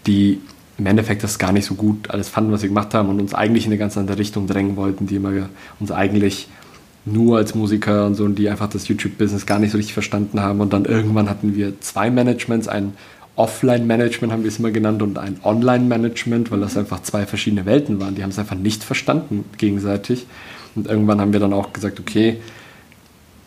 die 0.07 0.41
im 0.77 0.87
Endeffekt 0.87 1.23
das 1.23 1.39
gar 1.39 1.53
nicht 1.53 1.67
so 1.67 1.75
gut 1.75 2.11
alles 2.11 2.29
fanden, 2.29 2.53
was 2.53 2.63
wir 2.63 2.69
gemacht 2.69 2.95
haben 2.95 3.09
und 3.09 3.21
uns 3.21 3.35
eigentlich 3.35 3.67
in 3.67 3.73
eine 3.73 3.79
ganz 3.79 3.97
andere 3.97 4.19
Richtung 4.19 4.47
drängen 4.47 4.77
wollten, 4.77 5.07
die 5.07 5.17
immer 5.17 5.49
uns 5.79 5.91
eigentlich 5.91 6.49
nur 7.05 7.38
als 7.38 7.55
Musiker 7.55 8.07
und 8.07 8.14
so 8.14 8.24
und 8.24 8.36
die 8.36 8.48
einfach 8.48 8.68
das 8.68 8.88
YouTube-Business 8.88 9.46
gar 9.46 9.59
nicht 9.59 9.70
so 9.70 9.78
richtig 9.78 9.94
verstanden 9.94 10.40
haben 10.40 10.61
und 10.61 10.72
dann 10.72 10.84
irgendwann 10.84 11.30
hatten 11.30 11.55
wir 11.55 11.80
zwei 11.80 12.11
Managements, 12.11 12.68
ein 12.68 12.92
Offline-Management 13.40 14.32
haben 14.32 14.42
wir 14.42 14.48
es 14.48 14.59
immer 14.59 14.70
genannt 14.70 15.01
und 15.01 15.18
ein 15.18 15.38
Online-Management, 15.42 16.51
weil 16.51 16.61
das 16.61 16.76
einfach 16.76 17.03
zwei 17.03 17.24
verschiedene 17.24 17.64
Welten 17.64 17.98
waren. 17.98 18.14
Die 18.14 18.22
haben 18.22 18.30
es 18.30 18.38
einfach 18.38 18.57
nicht 18.57 18.84
verstanden 18.84 19.46
gegenseitig. 19.57 20.26
Und 20.74 20.86
irgendwann 20.88 21.22
haben 21.22 21.32
wir 21.32 21.40
dann 21.40 21.55
auch 21.55 21.72
gesagt, 21.72 21.98
okay, 22.01 22.36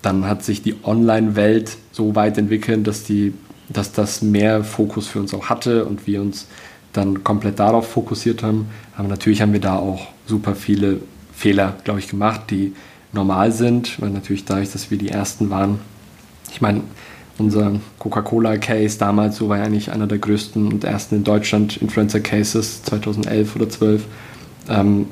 dann 0.01 0.25
hat 0.25 0.43
sich 0.43 0.63
die 0.63 0.75
Online-Welt 0.83 1.77
so 1.91 2.15
weit 2.15 2.39
entwickelt, 2.39 2.87
dass, 2.87 3.03
die, 3.03 3.33
dass 3.69 3.91
das 3.91 4.23
mehr 4.23 4.63
Fokus 4.63 5.07
für 5.07 5.19
uns 5.19 5.31
auch 5.33 5.49
hatte 5.49 5.85
und 5.85 6.07
wir 6.07 6.21
uns 6.21 6.47
dann 6.91 7.23
komplett 7.23 7.59
darauf 7.59 7.87
fokussiert 7.87 8.41
haben. 8.41 8.69
Aber 8.97 9.07
natürlich 9.07 9.41
haben 9.41 9.53
wir 9.53 9.61
da 9.61 9.77
auch 9.77 10.07
super 10.25 10.55
viele 10.55 11.01
Fehler, 11.35 11.75
glaube 11.83 11.99
ich, 11.99 12.07
gemacht, 12.07 12.41
die 12.49 12.73
normal 13.13 13.51
sind, 13.51 14.01
weil 14.01 14.09
natürlich 14.09 14.45
dadurch, 14.45 14.71
dass 14.71 14.91
wir 14.91 14.97
die 14.97 15.09
Ersten 15.09 15.49
waren. 15.49 15.79
Ich 16.51 16.61
meine, 16.61 16.81
unser 17.37 17.79
Coca-Cola-Case 17.99 18.97
damals, 18.99 19.37
so 19.37 19.49
war 19.49 19.57
ja 19.57 19.63
eigentlich 19.63 19.91
einer 19.91 20.07
der 20.07 20.19
größten 20.19 20.67
und 20.67 20.83
ersten 20.83 21.15
in 21.15 21.23
Deutschland 21.23 21.77
Influencer-Cases 21.77 22.83
2011 22.83 23.55
oder 23.55 23.69
12. 23.69 24.05
Ähm, 24.69 25.07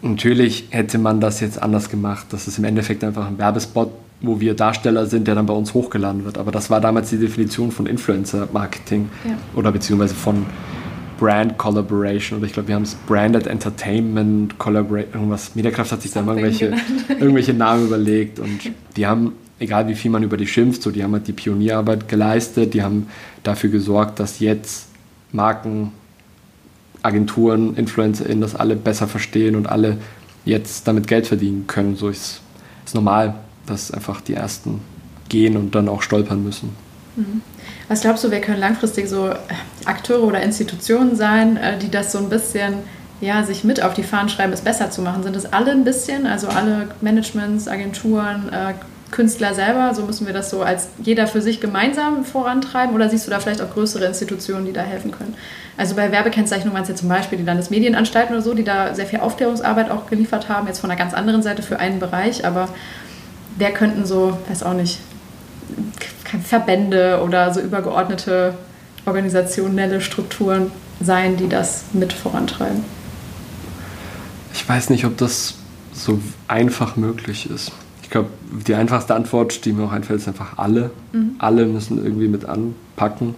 Natürlich 0.00 0.66
hätte 0.70 0.98
man 0.98 1.20
das 1.20 1.40
jetzt 1.40 1.60
anders 1.60 1.90
gemacht. 1.90 2.26
Das 2.30 2.46
ist 2.46 2.58
im 2.58 2.64
Endeffekt 2.64 3.02
einfach 3.02 3.26
ein 3.26 3.38
Werbespot, 3.38 3.90
wo 4.20 4.40
wir 4.40 4.54
Darsteller 4.54 5.06
sind, 5.06 5.26
der 5.26 5.34
dann 5.34 5.46
bei 5.46 5.54
uns 5.54 5.74
hochgeladen 5.74 6.24
wird. 6.24 6.38
Aber 6.38 6.52
das 6.52 6.70
war 6.70 6.80
damals 6.80 7.10
die 7.10 7.18
Definition 7.18 7.72
von 7.72 7.86
Influencer-Marketing 7.86 9.08
ja. 9.24 9.36
oder 9.56 9.72
beziehungsweise 9.72 10.14
von 10.14 10.46
Brand 11.18 11.58
Collaboration 11.58 12.38
oder 12.38 12.46
ich 12.46 12.54
glaube, 12.54 12.68
wir 12.68 12.76
haben 12.76 12.84
es 12.84 12.94
Branded 12.94 13.46
Entertainment 13.46 14.58
Collaboration, 14.58 15.12
irgendwas. 15.12 15.54
Mediakraft 15.54 15.92
hat 15.92 16.00
sich 16.02 16.12
da 16.12 16.20
irgendwelche, 16.20 16.72
irgendwelche 17.08 17.52
Namen 17.52 17.86
überlegt 17.86 18.38
und 18.38 18.60
die 18.96 19.06
haben, 19.06 19.32
egal 19.58 19.88
wie 19.88 19.94
viel 19.94 20.10
man 20.10 20.22
über 20.22 20.36
die 20.36 20.46
schimpft, 20.46 20.82
so 20.82 20.90
die 20.90 21.02
haben 21.02 21.12
halt 21.12 21.26
die 21.26 21.32
Pionierarbeit 21.32 22.08
geleistet, 22.08 22.72
die 22.72 22.82
haben 22.82 23.08
dafür 23.42 23.68
gesorgt, 23.68 24.20
dass 24.20 24.38
jetzt 24.38 24.88
Marken 25.32 25.92
Agenturen, 27.02 27.76
InfluencerInnen 27.76 28.40
das 28.40 28.54
alle 28.54 28.76
besser 28.76 29.06
verstehen 29.06 29.56
und 29.56 29.68
alle 29.68 29.98
jetzt 30.44 30.88
damit 30.88 31.06
Geld 31.06 31.26
verdienen 31.26 31.66
können. 31.66 31.96
So 31.96 32.08
ist 32.08 32.40
es 32.86 32.94
normal, 32.94 33.34
dass 33.66 33.90
einfach 33.90 34.20
die 34.20 34.34
Ersten 34.34 34.80
gehen 35.28 35.56
und 35.56 35.74
dann 35.74 35.88
auch 35.88 36.02
stolpern 36.02 36.42
müssen. 36.42 36.70
Mhm. 37.18 37.42
Was 37.88 38.02
glaubst 38.02 38.22
du, 38.22 38.30
wer 38.30 38.40
können 38.40 38.60
langfristig 38.60 39.08
so 39.08 39.28
äh, 39.28 39.34
Akteure 39.84 40.22
oder 40.22 40.40
Institutionen 40.40 41.16
sein, 41.16 41.56
äh, 41.56 41.76
die 41.78 41.90
das 41.90 42.12
so 42.12 42.18
ein 42.18 42.28
bisschen 42.28 42.74
ja, 43.20 43.42
sich 43.42 43.64
mit 43.64 43.82
auf 43.82 43.94
die 43.94 44.04
Fahnen 44.04 44.28
schreiben, 44.28 44.52
es 44.52 44.60
besser 44.60 44.90
zu 44.90 45.02
machen? 45.02 45.24
Sind 45.24 45.34
es 45.34 45.52
alle 45.52 45.72
ein 45.72 45.84
bisschen, 45.84 46.26
also 46.26 46.48
alle 46.48 46.88
Managements, 47.00 47.66
Agenturen, 47.66 48.48
äh, 48.52 48.74
Künstler 49.10 49.54
selber? 49.54 49.94
So 49.94 50.02
müssen 50.02 50.26
wir 50.26 50.32
das 50.32 50.50
so 50.50 50.62
als 50.62 50.88
jeder 51.02 51.26
für 51.26 51.42
sich 51.42 51.60
gemeinsam 51.60 52.24
vorantreiben? 52.24 52.94
Oder 52.94 53.08
siehst 53.08 53.26
du 53.26 53.32
da 53.32 53.40
vielleicht 53.40 53.62
auch 53.62 53.72
größere 53.72 54.04
Institutionen, 54.04 54.64
die 54.64 54.72
da 54.72 54.82
helfen 54.82 55.10
können? 55.10 55.34
Also 55.76 55.96
bei 55.96 56.12
Werbekennzeichnung 56.12 56.74
waren 56.74 56.82
es 56.82 56.88
ja 56.88 56.94
zum 56.94 57.08
Beispiel 57.08 57.38
die 57.38 57.44
Landesmedienanstalten 57.44 58.34
oder 58.34 58.44
so, 58.44 58.54
die 58.54 58.64
da 58.64 58.94
sehr 58.94 59.06
viel 59.06 59.18
Aufklärungsarbeit 59.18 59.90
auch 59.90 60.08
geliefert 60.08 60.48
haben, 60.48 60.68
jetzt 60.68 60.78
von 60.78 60.90
einer 60.90 60.98
ganz 60.98 61.14
anderen 61.14 61.42
Seite 61.42 61.62
für 61.62 61.80
einen 61.80 61.98
Bereich. 61.98 62.44
Aber 62.44 62.68
wer 63.56 63.72
könnten 63.72 64.06
so, 64.06 64.38
weiß 64.48 64.62
auch 64.62 64.74
nicht, 64.74 65.00
Verbände 66.44 67.22
oder 67.24 67.52
so 67.52 67.60
übergeordnete 67.60 68.54
organisationelle 69.06 70.00
Strukturen 70.00 70.70
sein, 71.00 71.36
die 71.36 71.48
das 71.48 71.84
mit 71.92 72.12
vorantreiben? 72.12 72.84
Ich 74.52 74.68
weiß 74.68 74.90
nicht, 74.90 75.04
ob 75.04 75.16
das 75.16 75.54
so 75.92 76.20
einfach 76.46 76.96
möglich 76.96 77.50
ist. 77.50 77.72
Ich 78.02 78.10
glaube, 78.10 78.30
die 78.66 78.74
einfachste 78.74 79.14
Antwort, 79.14 79.64
die 79.64 79.72
mir 79.72 79.84
auch 79.84 79.92
einfällt, 79.92 80.20
ist 80.20 80.28
einfach 80.28 80.56
alle. 80.56 80.90
Mhm. 81.12 81.32
Alle 81.38 81.66
müssen 81.66 82.02
irgendwie 82.02 82.28
mit 82.28 82.44
anpacken. 82.46 83.34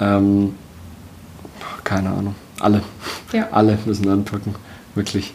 Ähm, 0.00 0.54
keine 1.84 2.10
Ahnung. 2.10 2.34
Alle. 2.60 2.82
Ja. 3.32 3.48
Alle 3.50 3.78
müssen 3.84 4.08
anpacken. 4.08 4.54
Wirklich. 4.94 5.34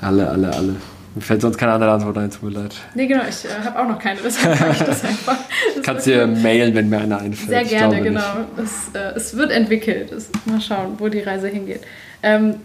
Alle, 0.00 0.28
alle, 0.28 0.52
alle. 0.54 0.76
Mir 1.14 1.20
fällt 1.20 1.42
sonst 1.42 1.58
keine 1.58 1.72
andere 1.72 1.92
Antwort 1.92 2.18
ein, 2.18 2.30
tut 2.30 2.42
mir 2.42 2.60
leid. 2.60 2.74
Nee, 2.94 3.06
genau, 3.06 3.22
ich 3.28 3.44
äh, 3.44 3.64
habe 3.64 3.78
auch 3.78 3.88
noch 3.88 3.98
keine, 4.00 4.18
deshalb 4.24 4.72
ich 4.72 4.78
das 4.80 5.04
einfach. 5.04 5.36
Das 5.76 5.84
Kannst 5.84 6.06
dir 6.06 6.26
mailen, 6.26 6.74
wenn 6.74 6.88
mir 6.88 6.98
einer 6.98 7.18
einfällt. 7.18 7.48
Sehr 7.48 7.64
gerne, 7.64 8.00
genau. 8.00 8.22
Es, 8.56 8.94
äh, 8.94 9.14
es, 9.16 9.36
wird 9.36 9.50
entwickelt. 9.50 10.12
Es, 10.12 10.30
mal 10.44 10.60
schauen, 10.60 10.94
wo 10.98 11.08
die 11.08 11.20
Reise 11.20 11.48
hingeht. 11.48 11.82
Ähm, 12.22 12.56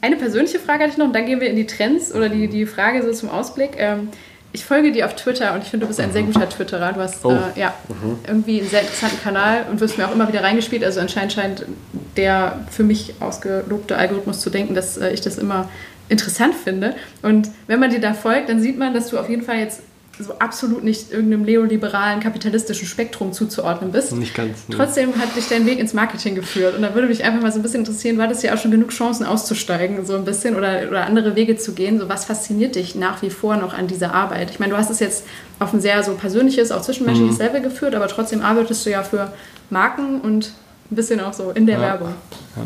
eine 0.00 0.16
persönliche 0.16 0.58
Frage 0.58 0.84
hatte 0.84 0.92
ich 0.92 0.98
noch 0.98 1.06
und 1.06 1.14
dann 1.14 1.26
gehen 1.26 1.40
wir 1.40 1.48
in 1.48 1.56
die 1.56 1.66
Trends 1.66 2.14
oder 2.14 2.28
die, 2.28 2.48
die 2.48 2.66
Frage 2.66 3.02
so 3.02 3.12
zum 3.12 3.30
Ausblick. 3.30 3.72
Ähm, 3.78 4.08
ich 4.52 4.64
folge 4.64 4.92
dir 4.92 5.04
auf 5.06 5.14
Twitter 5.16 5.52
und 5.54 5.62
ich 5.62 5.68
finde, 5.68 5.84
du 5.84 5.88
bist 5.88 6.00
ein 6.00 6.12
sehr 6.12 6.22
guter 6.22 6.48
Twitterer. 6.48 6.92
Du 6.92 7.00
hast 7.00 7.24
oh. 7.24 7.32
äh, 7.32 7.60
ja, 7.60 7.74
mhm. 7.88 8.18
irgendwie 8.26 8.60
einen 8.60 8.70
sehr 8.70 8.80
interessanten 8.82 9.20
Kanal 9.22 9.66
und 9.70 9.80
wirst 9.80 9.98
mir 9.98 10.06
auch 10.06 10.12
immer 10.12 10.28
wieder 10.28 10.42
reingespielt. 10.42 10.84
Also 10.84 11.00
anscheinend 11.00 11.32
scheint 11.32 11.66
der 12.16 12.60
für 12.70 12.84
mich 12.84 13.14
ausgelobte 13.20 13.96
Algorithmus 13.96 14.40
zu 14.40 14.50
denken, 14.50 14.74
dass 14.74 14.96
äh, 14.96 15.10
ich 15.10 15.20
das 15.20 15.36
immer 15.38 15.68
interessant 16.08 16.54
finde. 16.54 16.94
Und 17.22 17.50
wenn 17.66 17.80
man 17.80 17.90
dir 17.90 18.00
da 18.00 18.14
folgt, 18.14 18.48
dann 18.48 18.60
sieht 18.60 18.78
man, 18.78 18.94
dass 18.94 19.08
du 19.08 19.18
auf 19.18 19.28
jeden 19.28 19.42
Fall 19.42 19.58
jetzt 19.58 19.80
so 20.18 20.32
absolut 20.38 20.82
nicht 20.82 21.12
irgendeinem 21.12 21.42
neoliberalen 21.42 22.20
kapitalistischen 22.20 22.88
Spektrum 22.88 23.32
zuzuordnen 23.32 23.92
bist. 23.92 24.12
Nicht 24.12 24.34
ganz. 24.34 24.68
Ne. 24.68 24.76
Trotzdem 24.76 25.14
hat 25.16 25.36
dich 25.36 25.48
dein 25.48 25.66
Weg 25.66 25.78
ins 25.78 25.92
Marketing 25.92 26.34
geführt. 26.34 26.74
Und 26.74 26.82
da 26.82 26.94
würde 26.94 27.08
mich 27.08 27.22
einfach 27.22 27.42
mal 27.42 27.52
so 27.52 27.58
ein 27.58 27.62
bisschen 27.62 27.80
interessieren, 27.80 28.16
war 28.16 28.26
das 28.26 28.42
ja 28.42 28.54
auch 28.54 28.58
schon 28.58 28.70
genug 28.70 28.90
Chancen 28.90 29.26
auszusteigen, 29.26 30.04
so 30.06 30.16
ein 30.16 30.24
bisschen 30.24 30.56
oder, 30.56 30.88
oder 30.88 31.04
andere 31.04 31.36
Wege 31.36 31.56
zu 31.56 31.72
gehen? 31.72 31.98
So 31.98 32.08
was 32.08 32.24
fasziniert 32.24 32.76
dich 32.76 32.94
nach 32.94 33.20
wie 33.20 33.30
vor 33.30 33.56
noch 33.56 33.74
an 33.74 33.88
dieser 33.88 34.14
Arbeit? 34.14 34.50
Ich 34.50 34.58
meine, 34.58 34.72
du 34.72 34.78
hast 34.78 34.90
es 34.90 35.00
jetzt 35.00 35.24
auf 35.58 35.74
ein 35.74 35.80
sehr 35.80 36.02
so 36.02 36.14
persönliches, 36.14 36.72
auch 36.72 36.82
zwischenmenschliches 36.82 37.38
mhm. 37.38 37.44
Level 37.44 37.60
geführt, 37.60 37.94
aber 37.94 38.08
trotzdem 38.08 38.40
arbeitest 38.40 38.86
du 38.86 38.90
ja 38.90 39.02
für 39.02 39.32
Marken 39.68 40.20
und 40.22 40.52
ein 40.90 40.96
bisschen 40.96 41.20
auch 41.20 41.34
so 41.34 41.50
in 41.50 41.66
der 41.66 41.76
ja. 41.76 41.82
Werbung. 41.82 42.14
Ja. 42.56 42.62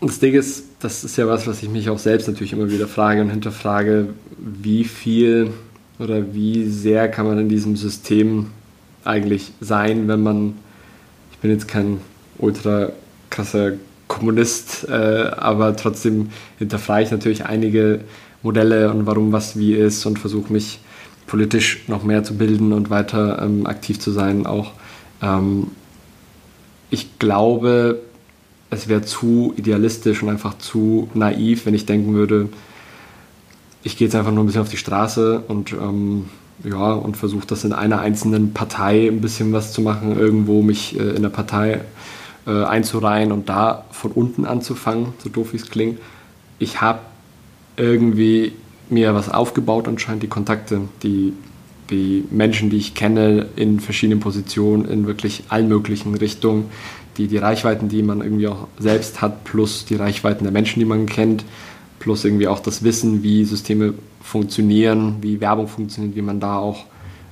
Und 0.00 0.10
das 0.10 0.18
Ding 0.18 0.34
ist, 0.34 0.64
das 0.80 1.04
ist 1.04 1.16
ja 1.16 1.28
was, 1.28 1.46
was 1.46 1.62
ich 1.62 1.68
mich 1.68 1.90
auch 1.90 1.98
selbst 1.98 2.26
natürlich 2.26 2.52
immer 2.52 2.70
wieder 2.70 2.88
frage 2.88 3.20
und 3.20 3.30
hinterfrage, 3.30 4.08
wie 4.38 4.84
viel 4.84 5.52
oder 5.98 6.34
wie 6.34 6.66
sehr 6.68 7.08
kann 7.08 7.26
man 7.26 7.38
in 7.38 7.48
diesem 7.48 7.76
System 7.76 8.46
eigentlich 9.04 9.52
sein, 9.60 10.08
wenn 10.08 10.22
man, 10.22 10.54
ich 11.32 11.38
bin 11.38 11.50
jetzt 11.50 11.68
kein 11.68 11.98
ultra 12.38 12.90
krasser 13.28 13.72
Kommunist, 14.08 14.88
äh, 14.88 15.30
aber 15.36 15.76
trotzdem 15.76 16.30
hinterfrage 16.58 17.04
ich 17.04 17.10
natürlich 17.10 17.44
einige 17.44 18.00
Modelle 18.42 18.90
und 18.90 19.06
warum 19.06 19.32
was 19.32 19.58
wie 19.58 19.74
ist 19.74 20.06
und 20.06 20.18
versuche 20.18 20.52
mich 20.52 20.80
politisch 21.26 21.84
noch 21.86 22.02
mehr 22.02 22.24
zu 22.24 22.36
bilden 22.36 22.72
und 22.72 22.90
weiter 22.90 23.40
ähm, 23.42 23.66
aktiv 23.66 24.00
zu 24.00 24.10
sein 24.10 24.46
auch. 24.46 24.72
Ähm, 25.22 25.68
ich 26.88 27.18
glaube, 27.18 28.00
es 28.70 28.88
wäre 28.88 29.02
zu 29.02 29.52
idealistisch 29.56 30.22
und 30.22 30.28
einfach 30.28 30.56
zu 30.58 31.08
naiv, 31.14 31.66
wenn 31.66 31.74
ich 31.74 31.86
denken 31.86 32.14
würde, 32.14 32.48
ich 33.82 33.96
gehe 33.96 34.06
jetzt 34.06 34.14
einfach 34.14 34.32
nur 34.32 34.44
ein 34.44 34.46
bisschen 34.46 34.62
auf 34.62 34.68
die 34.68 34.76
Straße 34.76 35.42
und 35.48 35.72
ähm, 35.72 36.26
ja, 36.62 36.92
und 36.92 37.16
versuche 37.16 37.46
das 37.46 37.64
in 37.64 37.72
einer 37.72 38.00
einzelnen 38.00 38.52
Partei 38.52 39.08
ein 39.08 39.20
bisschen 39.20 39.52
was 39.52 39.72
zu 39.72 39.80
machen, 39.80 40.18
irgendwo 40.18 40.62
mich 40.62 40.98
äh, 40.98 41.10
in 41.10 41.22
der 41.22 41.30
Partei 41.30 41.80
äh, 42.46 42.64
einzureihen 42.64 43.32
und 43.32 43.48
da 43.48 43.84
von 43.90 44.12
unten 44.12 44.44
anzufangen, 44.44 45.14
so 45.18 45.30
doof 45.30 45.52
wie 45.52 45.56
es 45.56 45.70
klingt. 45.70 45.98
Ich 46.58 46.80
habe 46.80 47.00
irgendwie 47.76 48.52
mir 48.90 49.14
was 49.14 49.30
aufgebaut, 49.30 49.88
anscheinend 49.88 50.22
die 50.22 50.28
Kontakte, 50.28 50.82
die, 51.02 51.32
die 51.88 52.24
Menschen, 52.30 52.68
die 52.68 52.76
ich 52.76 52.94
kenne 52.94 53.46
in 53.56 53.80
verschiedenen 53.80 54.20
Positionen, 54.20 54.84
in 54.84 55.06
wirklich 55.06 55.44
allen 55.48 55.68
möglichen 55.68 56.14
Richtungen, 56.14 56.66
die, 57.20 57.28
die 57.28 57.36
Reichweiten, 57.36 57.88
die 57.88 58.02
man 58.02 58.22
irgendwie 58.22 58.48
auch 58.48 58.66
selbst 58.78 59.20
hat, 59.20 59.44
plus 59.44 59.84
die 59.84 59.96
Reichweiten 59.96 60.44
der 60.44 60.52
Menschen, 60.52 60.80
die 60.80 60.86
man 60.86 61.04
kennt, 61.04 61.44
plus 61.98 62.24
irgendwie 62.24 62.48
auch 62.48 62.60
das 62.60 62.82
Wissen, 62.82 63.22
wie 63.22 63.44
Systeme 63.44 63.94
funktionieren, 64.22 65.16
wie 65.20 65.40
Werbung 65.40 65.68
funktioniert, 65.68 66.16
wie 66.16 66.22
man 66.22 66.40
da 66.40 66.56
auch 66.56 66.86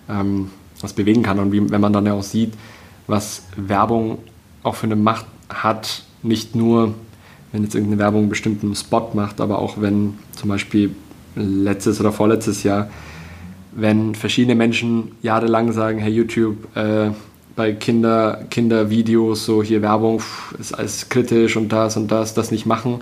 ähm, 0.09 0.51
was 0.81 0.93
bewegen 0.93 1.23
kann 1.23 1.39
und 1.39 1.53
wie, 1.53 1.71
wenn 1.71 1.81
man 1.81 1.93
dann 1.93 2.05
ja 2.05 2.13
auch 2.13 2.23
sieht, 2.23 2.53
was 3.07 3.45
Werbung 3.57 4.19
auch 4.63 4.75
für 4.75 4.87
eine 4.87 4.97
Macht 4.97 5.27
hat, 5.49 6.03
nicht 6.23 6.55
nur, 6.55 6.95
wenn 7.53 7.63
jetzt 7.63 7.75
irgendeine 7.75 8.01
Werbung 8.01 8.23
einen 8.23 8.29
bestimmten 8.29 8.75
Spot 8.75 9.11
macht, 9.15 9.41
aber 9.41 9.59
auch 9.59 9.81
wenn 9.81 10.19
zum 10.33 10.51
Beispiel 10.51 10.91
letztes 11.35 11.99
oder 11.99 12.13
vorletztes 12.13 12.63
Jahr, 12.63 12.91
wenn 13.73 14.15
verschiedene 14.15 14.55
Menschen 14.55 15.13
jahrelang 15.23 15.73
sagen, 15.73 15.99
hey 15.99 16.13
YouTube, 16.13 16.77
äh, 16.77 17.11
bei 17.59 17.73
Kinder, 17.73 18.45
Kindervideos, 18.51 19.45
so 19.45 19.65
hier 19.65 19.83
Werbung 19.83 20.23
ist 20.61 20.73
alles 20.79 21.09
kritisch 21.09 21.57
und 21.57 21.71
das 21.71 21.97
und 21.97 22.09
das, 22.09 22.33
das 22.33 22.53
nicht 22.53 22.67
machen, 22.67 23.01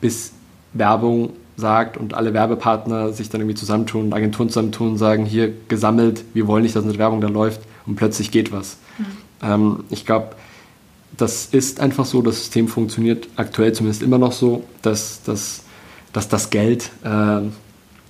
bis 0.00 0.32
Werbung 0.72 1.34
sagt 1.58 1.98
und 1.98 2.14
alle 2.14 2.32
Werbepartner 2.32 3.12
sich 3.12 3.28
dann 3.28 3.42
irgendwie 3.42 3.54
zusammentun 3.54 4.06
und 4.06 4.14
Agenturen 4.14 4.48
zusammentun 4.48 4.92
und 4.92 4.96
sagen, 4.96 5.26
hier 5.26 5.52
gesammelt, 5.68 6.24
wir 6.32 6.46
wollen 6.46 6.62
nicht, 6.62 6.74
dass 6.74 6.84
eine 6.84 6.96
Werbung 6.96 7.20
da 7.20 7.28
läuft 7.28 7.60
und 7.84 7.96
plötzlich 7.96 8.30
geht 8.30 8.50
was. 8.50 8.78
Mhm. 8.96 9.04
Ähm, 9.42 9.84
ich 9.90 10.06
glaube, 10.06 10.36
das 11.18 11.44
ist 11.44 11.78
einfach 11.80 12.06
so, 12.06 12.22
das 12.22 12.36
System 12.36 12.66
funktioniert 12.66 13.28
aktuell 13.36 13.74
zumindest 13.74 14.02
immer 14.02 14.16
noch 14.16 14.32
so, 14.32 14.64
dass, 14.80 15.22
dass, 15.24 15.64
dass 16.14 16.30
das 16.30 16.48
Geld 16.48 16.92
äh, 17.04 17.42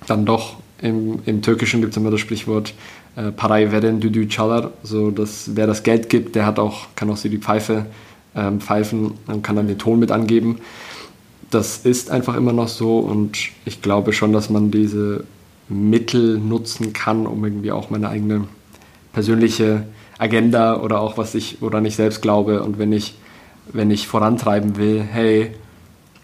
dann 0.07 0.25
doch, 0.25 0.59
im, 0.81 1.19
im 1.25 1.41
Türkischen 1.41 1.81
gibt 1.81 1.91
es 1.91 1.97
immer 1.97 2.09
das 2.09 2.21
Sprichwort, 2.21 2.73
äh, 3.15 3.31
Paray 3.31 3.71
veren 3.71 3.99
düdü 3.99 4.27
çalar, 4.27 4.71
so 4.83 5.11
dass 5.11 5.51
wer 5.55 5.67
das 5.67 5.83
Geld 5.83 6.09
gibt, 6.09 6.35
der 6.35 6.45
hat 6.45 6.59
auch, 6.59 6.87
kann 6.95 7.09
auch 7.09 7.17
sie 7.17 7.29
die 7.29 7.37
Pfeife 7.37 7.85
ähm, 8.35 8.59
pfeifen 8.59 9.11
und 9.27 9.43
kann 9.43 9.55
dann 9.55 9.67
den 9.67 9.77
Ton 9.77 9.99
mit 9.99 10.11
angeben. 10.11 10.59
Das 11.49 11.77
ist 11.77 12.11
einfach 12.11 12.35
immer 12.35 12.53
noch 12.53 12.67
so 12.67 12.99
und 12.99 13.37
ich 13.65 13.81
glaube 13.81 14.13
schon, 14.13 14.33
dass 14.33 14.49
man 14.49 14.71
diese 14.71 15.23
Mittel 15.67 16.37
nutzen 16.37 16.93
kann, 16.93 17.25
um 17.25 17.43
irgendwie 17.43 17.71
auch 17.71 17.89
meine 17.89 18.09
eigene 18.09 18.45
persönliche 19.13 19.83
Agenda 20.17 20.81
oder 20.81 20.99
auch 20.99 21.17
was 21.17 21.33
ich 21.35 21.61
oder 21.61 21.81
nicht 21.81 21.95
selbst 21.95 22.21
glaube. 22.21 22.63
Und 22.63 22.77
wenn 22.77 22.91
ich 22.91 23.15
wenn 23.71 23.91
ich 23.91 24.07
vorantreiben 24.07 24.77
will, 24.77 25.01
hey, 25.01 25.51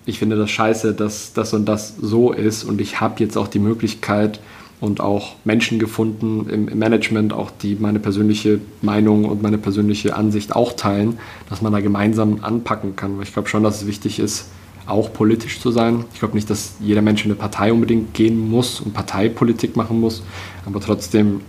ich 0.06 0.20
finde 0.20 0.36
das 0.36 0.52
scheiße, 0.52 0.94
dass 0.94 1.34
das 1.34 1.54
und 1.54 1.66
das 1.66 1.96
so 2.00 2.32
ist 2.32 2.64
und 2.64 2.80
ich 2.82 3.02
habe 3.02 3.24
jetzt 3.24 3.38
auch 3.38 3.48
die 3.48 3.60
Möglichkeit 3.60 4.40
und 4.82 5.00
auch 5.00 5.36
Menschen 5.46 5.80
gefunden 5.80 6.50
im, 6.50 6.78
Management, 6.78 7.34
auch 7.34 7.52
die 7.52 7.78
meine 7.80 8.00
persönliche 8.00 8.60
Meinung 8.82 9.26
und 9.26 9.42
meine 9.42 9.58
persönliche 9.58 10.16
Ansicht 10.16 10.56
auch 10.56 10.74
teilen, 10.74 11.18
dass 11.50 11.62
man 11.62 11.72
da 11.72 11.80
gemeinsam 11.80 12.40
anpacken 12.42 12.96
kann. 12.96 13.18
Weil 13.18 13.24
ich 13.24 13.34
glaube 13.34 13.50
schon, 13.50 13.64
dass 13.64 13.82
es 13.82 13.88
wichtig 13.88 14.20
ist, 14.20 14.50
auch 14.86 15.12
politisch 15.14 15.60
zu 15.60 15.72
sein. 15.72 16.06
Ich 16.14 16.20
glaube 16.20 16.36
nicht, 16.36 16.50
dass 16.50 16.76
jeder 16.80 17.02
Mensch 17.02 17.26
in 17.26 17.32
eine 17.32 17.40
Partei 17.40 17.74
unbedingt 17.74 18.14
gehen 18.14 18.50
muss 18.50 18.80
und 18.80 18.94
Parteipolitik 18.94 19.76
machen 19.76 20.00
muss, 20.00 20.24
aber 20.66 20.80
trotzdem 20.80 21.42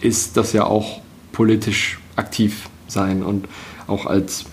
ist 0.00 0.36
das 0.36 0.52
ja 0.52 0.64
auch 0.64 1.00
politisch 1.32 1.98
aktiv 2.16 2.68
sein 2.86 3.22
und 3.22 3.48
auch 3.86 4.06
als 4.06 4.46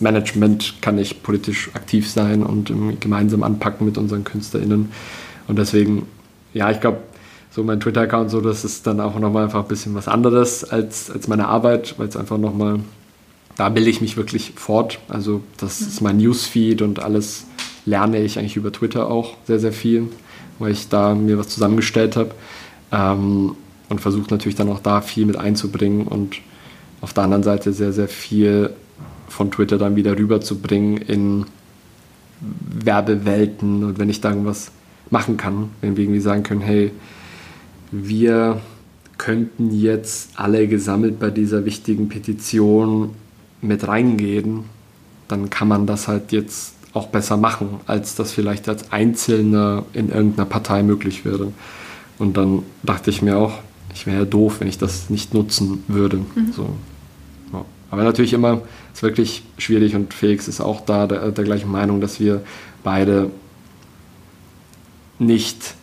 Management 0.00 0.76
kann 0.80 0.98
ich 0.98 1.22
politisch 1.22 1.70
aktiv 1.74 2.08
sein 2.10 2.42
und 2.42 2.72
gemeinsam 3.00 3.42
anpacken 3.42 3.86
mit 3.86 3.98
unseren 3.98 4.24
KünstlerInnen. 4.24 4.90
Und 5.46 5.58
deswegen, 5.58 6.06
ja, 6.52 6.70
ich 6.70 6.80
glaube, 6.80 6.98
so 7.54 7.62
mein 7.62 7.80
Twitter-Account, 7.80 8.30
so, 8.30 8.40
das 8.40 8.64
ist 8.64 8.86
dann 8.86 9.00
auch 9.00 9.18
nochmal 9.18 9.44
einfach 9.44 9.62
ein 9.62 9.68
bisschen 9.68 9.94
was 9.94 10.08
anderes 10.08 10.64
als, 10.64 11.10
als 11.10 11.28
meine 11.28 11.46
Arbeit, 11.46 11.94
weil 11.98 12.08
es 12.08 12.16
einfach 12.16 12.38
nochmal 12.38 12.80
da 13.56 13.68
bilde 13.68 13.90
ich 13.90 14.00
mich 14.00 14.16
wirklich 14.16 14.52
fort. 14.56 14.98
Also 15.08 15.40
das 15.58 15.80
ist 15.80 16.00
mein 16.00 16.16
Newsfeed 16.16 16.82
und 16.82 17.00
alles 17.00 17.46
lerne 17.86 18.22
ich 18.22 18.38
eigentlich 18.38 18.56
über 18.56 18.72
Twitter 18.72 19.10
auch 19.10 19.36
sehr, 19.46 19.58
sehr 19.58 19.72
viel, 19.72 20.08
weil 20.58 20.72
ich 20.72 20.88
da 20.88 21.14
mir 21.14 21.38
was 21.38 21.48
zusammengestellt 21.48 22.16
habe 22.16 22.30
ähm, 22.92 23.54
und 23.88 24.00
versuche 24.00 24.30
natürlich 24.30 24.56
dann 24.56 24.70
auch 24.70 24.80
da 24.80 25.00
viel 25.00 25.26
mit 25.26 25.36
einzubringen 25.36 26.06
und 26.06 26.36
auf 27.00 27.12
der 27.12 27.24
anderen 27.24 27.42
Seite 27.42 27.72
sehr, 27.72 27.92
sehr 27.92 28.08
viel 28.08 28.70
von 29.28 29.50
Twitter 29.50 29.78
dann 29.78 29.96
wieder 29.96 30.16
rüberzubringen 30.18 30.96
in 30.96 31.46
Werbewelten 32.40 33.84
und 33.84 33.98
wenn 33.98 34.08
ich 34.08 34.20
da 34.20 34.30
irgendwas 34.30 34.70
machen 35.10 35.36
kann, 35.36 35.70
wenn 35.80 35.96
wir 35.96 36.04
irgendwie 36.04 36.20
sagen 36.20 36.42
können, 36.42 36.60
hey, 36.60 36.90
wir 38.02 38.60
könnten 39.18 39.70
jetzt 39.70 40.30
alle 40.34 40.66
gesammelt 40.66 41.20
bei 41.20 41.30
dieser 41.30 41.64
wichtigen 41.64 42.08
Petition 42.08 43.10
mit 43.60 43.86
reingehen, 43.86 44.64
dann 45.28 45.48
kann 45.50 45.68
man 45.68 45.86
das 45.86 46.08
halt 46.08 46.32
jetzt 46.32 46.74
auch 46.92 47.08
besser 47.08 47.36
machen, 47.36 47.80
als 47.86 48.14
das 48.14 48.32
vielleicht 48.32 48.68
als 48.68 48.92
Einzelner 48.92 49.84
in 49.92 50.10
irgendeiner 50.10 50.46
Partei 50.46 50.82
möglich 50.82 51.24
wäre. 51.24 51.52
Und 52.18 52.36
dann 52.36 52.62
dachte 52.82 53.10
ich 53.10 53.22
mir 53.22 53.36
auch, 53.36 53.60
ich 53.94 54.06
wäre 54.06 54.18
ja 54.18 54.24
doof, 54.24 54.56
wenn 54.60 54.68
ich 54.68 54.78
das 54.78 55.10
nicht 55.10 55.34
nutzen 55.34 55.84
würde. 55.88 56.18
Mhm. 56.18 56.52
So. 56.52 56.68
Ja. 57.52 57.64
Aber 57.90 58.04
natürlich 58.04 58.32
immer, 58.32 58.62
ist 58.92 59.02
wirklich 59.02 59.44
schwierig 59.58 59.94
und 59.94 60.12
Felix 60.12 60.48
ist 60.48 60.60
auch 60.60 60.80
da 60.80 61.06
der, 61.06 61.30
der 61.30 61.44
gleichen 61.44 61.70
Meinung, 61.70 62.00
dass 62.00 62.18
wir 62.20 62.42
beide 62.82 63.30
nicht, 65.18 65.74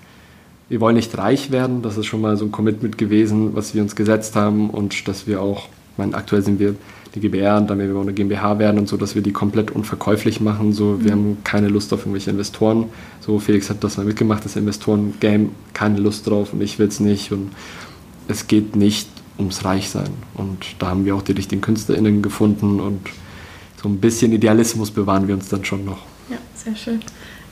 wir 0.72 0.80
wollen 0.80 0.96
nicht 0.96 1.18
reich 1.18 1.52
werden, 1.52 1.82
das 1.82 1.98
ist 1.98 2.06
schon 2.06 2.22
mal 2.22 2.38
so 2.38 2.46
ein 2.46 2.52
Commitment 2.54 2.98
gewesen, 2.98 3.54
was 3.58 3.76
wir 3.76 3.82
uns 3.82 3.94
gesetzt 3.94 4.38
haben 4.38 4.70
und 4.70 5.06
dass 5.10 5.28
wir 5.28 5.42
auch, 5.42 5.66
ich 5.66 5.98
meine, 5.98 6.16
aktuell 6.16 6.44
sind 6.44 6.62
wir 6.62 6.76
eine 7.14 7.22
GBR 7.22 7.58
und 7.58 7.70
dann 7.70 7.78
werden 7.78 7.94
wir 7.94 8.00
eine 8.00 8.14
GmbH 8.14 8.58
werden 8.58 8.80
und 8.80 8.88
so, 8.88 8.96
dass 8.96 9.14
wir 9.14 9.22
die 9.22 9.34
komplett 9.34 9.72
unverkäuflich 9.72 10.40
machen. 10.40 10.72
So, 10.72 11.04
wir 11.04 11.14
mhm. 11.14 11.20
haben 11.20 11.38
keine 11.44 11.68
Lust 11.68 11.92
auf 11.92 12.04
irgendwelche 12.04 12.30
Investoren. 12.30 12.86
So, 13.20 13.38
Felix 13.38 13.70
hat 13.70 13.84
das 13.84 13.98
mal 13.98 14.06
mitgemacht, 14.06 14.46
das 14.46 14.56
Investoren-Game, 14.56 15.50
keine 15.74 16.00
Lust 16.00 16.28
drauf 16.28 16.54
und 16.54 16.62
ich 16.62 16.80
will 16.80 16.88
es 16.88 17.02
nicht. 17.02 17.34
Und 17.34 17.52
es 18.30 18.48
geht 18.48 18.78
nicht 18.78 19.10
ums 19.38 19.66
Reichsein. 19.66 20.12
Und 20.36 20.66
da 20.80 20.88
haben 20.88 21.04
wir 21.04 21.16
auch 21.16 21.22
die 21.22 21.34
richtigen 21.34 21.62
KünstlerInnen 21.62 22.22
gefunden 22.22 22.80
und 22.80 23.02
so 23.84 23.90
ein 23.90 23.98
bisschen 23.98 24.32
Idealismus 24.32 24.90
bewahren 24.90 25.28
wir 25.28 25.36
uns 25.36 25.50
dann 25.50 25.66
schon 25.66 25.84
noch. 25.84 26.00
Ja, 26.30 26.38
sehr 26.56 26.78
schön. 26.78 27.02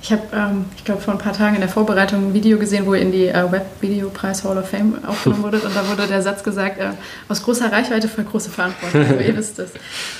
Ich 0.01 0.13
habe, 0.13 0.21
ähm, 0.33 0.65
ich 0.77 0.85
glaube, 0.85 1.01
vor 1.01 1.13
ein 1.13 1.19
paar 1.19 1.33
Tagen 1.33 1.55
in 1.55 1.61
der 1.61 1.69
Vorbereitung 1.69 2.29
ein 2.29 2.33
Video 2.33 2.57
gesehen, 2.57 2.85
wo 2.85 2.93
ihr 2.93 3.01
in 3.01 3.11
die 3.11 3.27
äh, 3.27 3.51
Web-Videopreis 3.51 4.45
Hall 4.45 4.57
of 4.57 4.69
Fame 4.69 4.97
aufgenommen 5.05 5.43
wurdet. 5.43 5.65
Und 5.65 5.75
da 5.75 5.87
wurde 5.89 6.07
der 6.07 6.21
Satz 6.21 6.41
gesagt, 6.43 6.79
äh, 6.79 6.91
aus 7.27 7.43
großer 7.43 7.69
Reichweite 7.69 8.07
für 8.07 8.23
große 8.23 8.49
Verantwortung. 8.49 9.01
Also 9.01 9.15
ihr 9.15 9.35
wisst 9.35 9.59
es. 9.59 9.71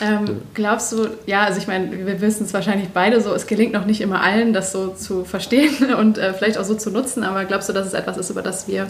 Ähm, 0.02 0.42
glaubst 0.54 0.92
du, 0.92 1.08
ja, 1.26 1.44
also 1.44 1.60
ich 1.60 1.68
meine, 1.68 2.06
wir 2.06 2.20
wissen 2.20 2.46
es 2.46 2.54
wahrscheinlich 2.54 2.90
beide 2.90 3.22
so, 3.22 3.34
es 3.34 3.48
gelingt 3.48 3.72
noch 3.72 3.86
nicht 3.86 4.02
immer 4.02 4.22
allen, 4.22 4.52
das 4.52 4.74
so 4.74 4.90
zu 4.90 5.24
verstehen 5.24 5.94
und 5.98 6.18
äh, 6.18 6.34
vielleicht 6.34 6.58
auch 6.58 6.66
so 6.66 6.76
zu 6.76 6.92
nutzen. 6.92 7.24
Aber 7.24 7.46
glaubst 7.46 7.70
du, 7.70 7.74
dass 7.74 7.88
es 7.88 7.94
etwas 7.94 8.18
ist, 8.18 8.30
über 8.30 8.42
das 8.42 8.68
wir 8.68 8.88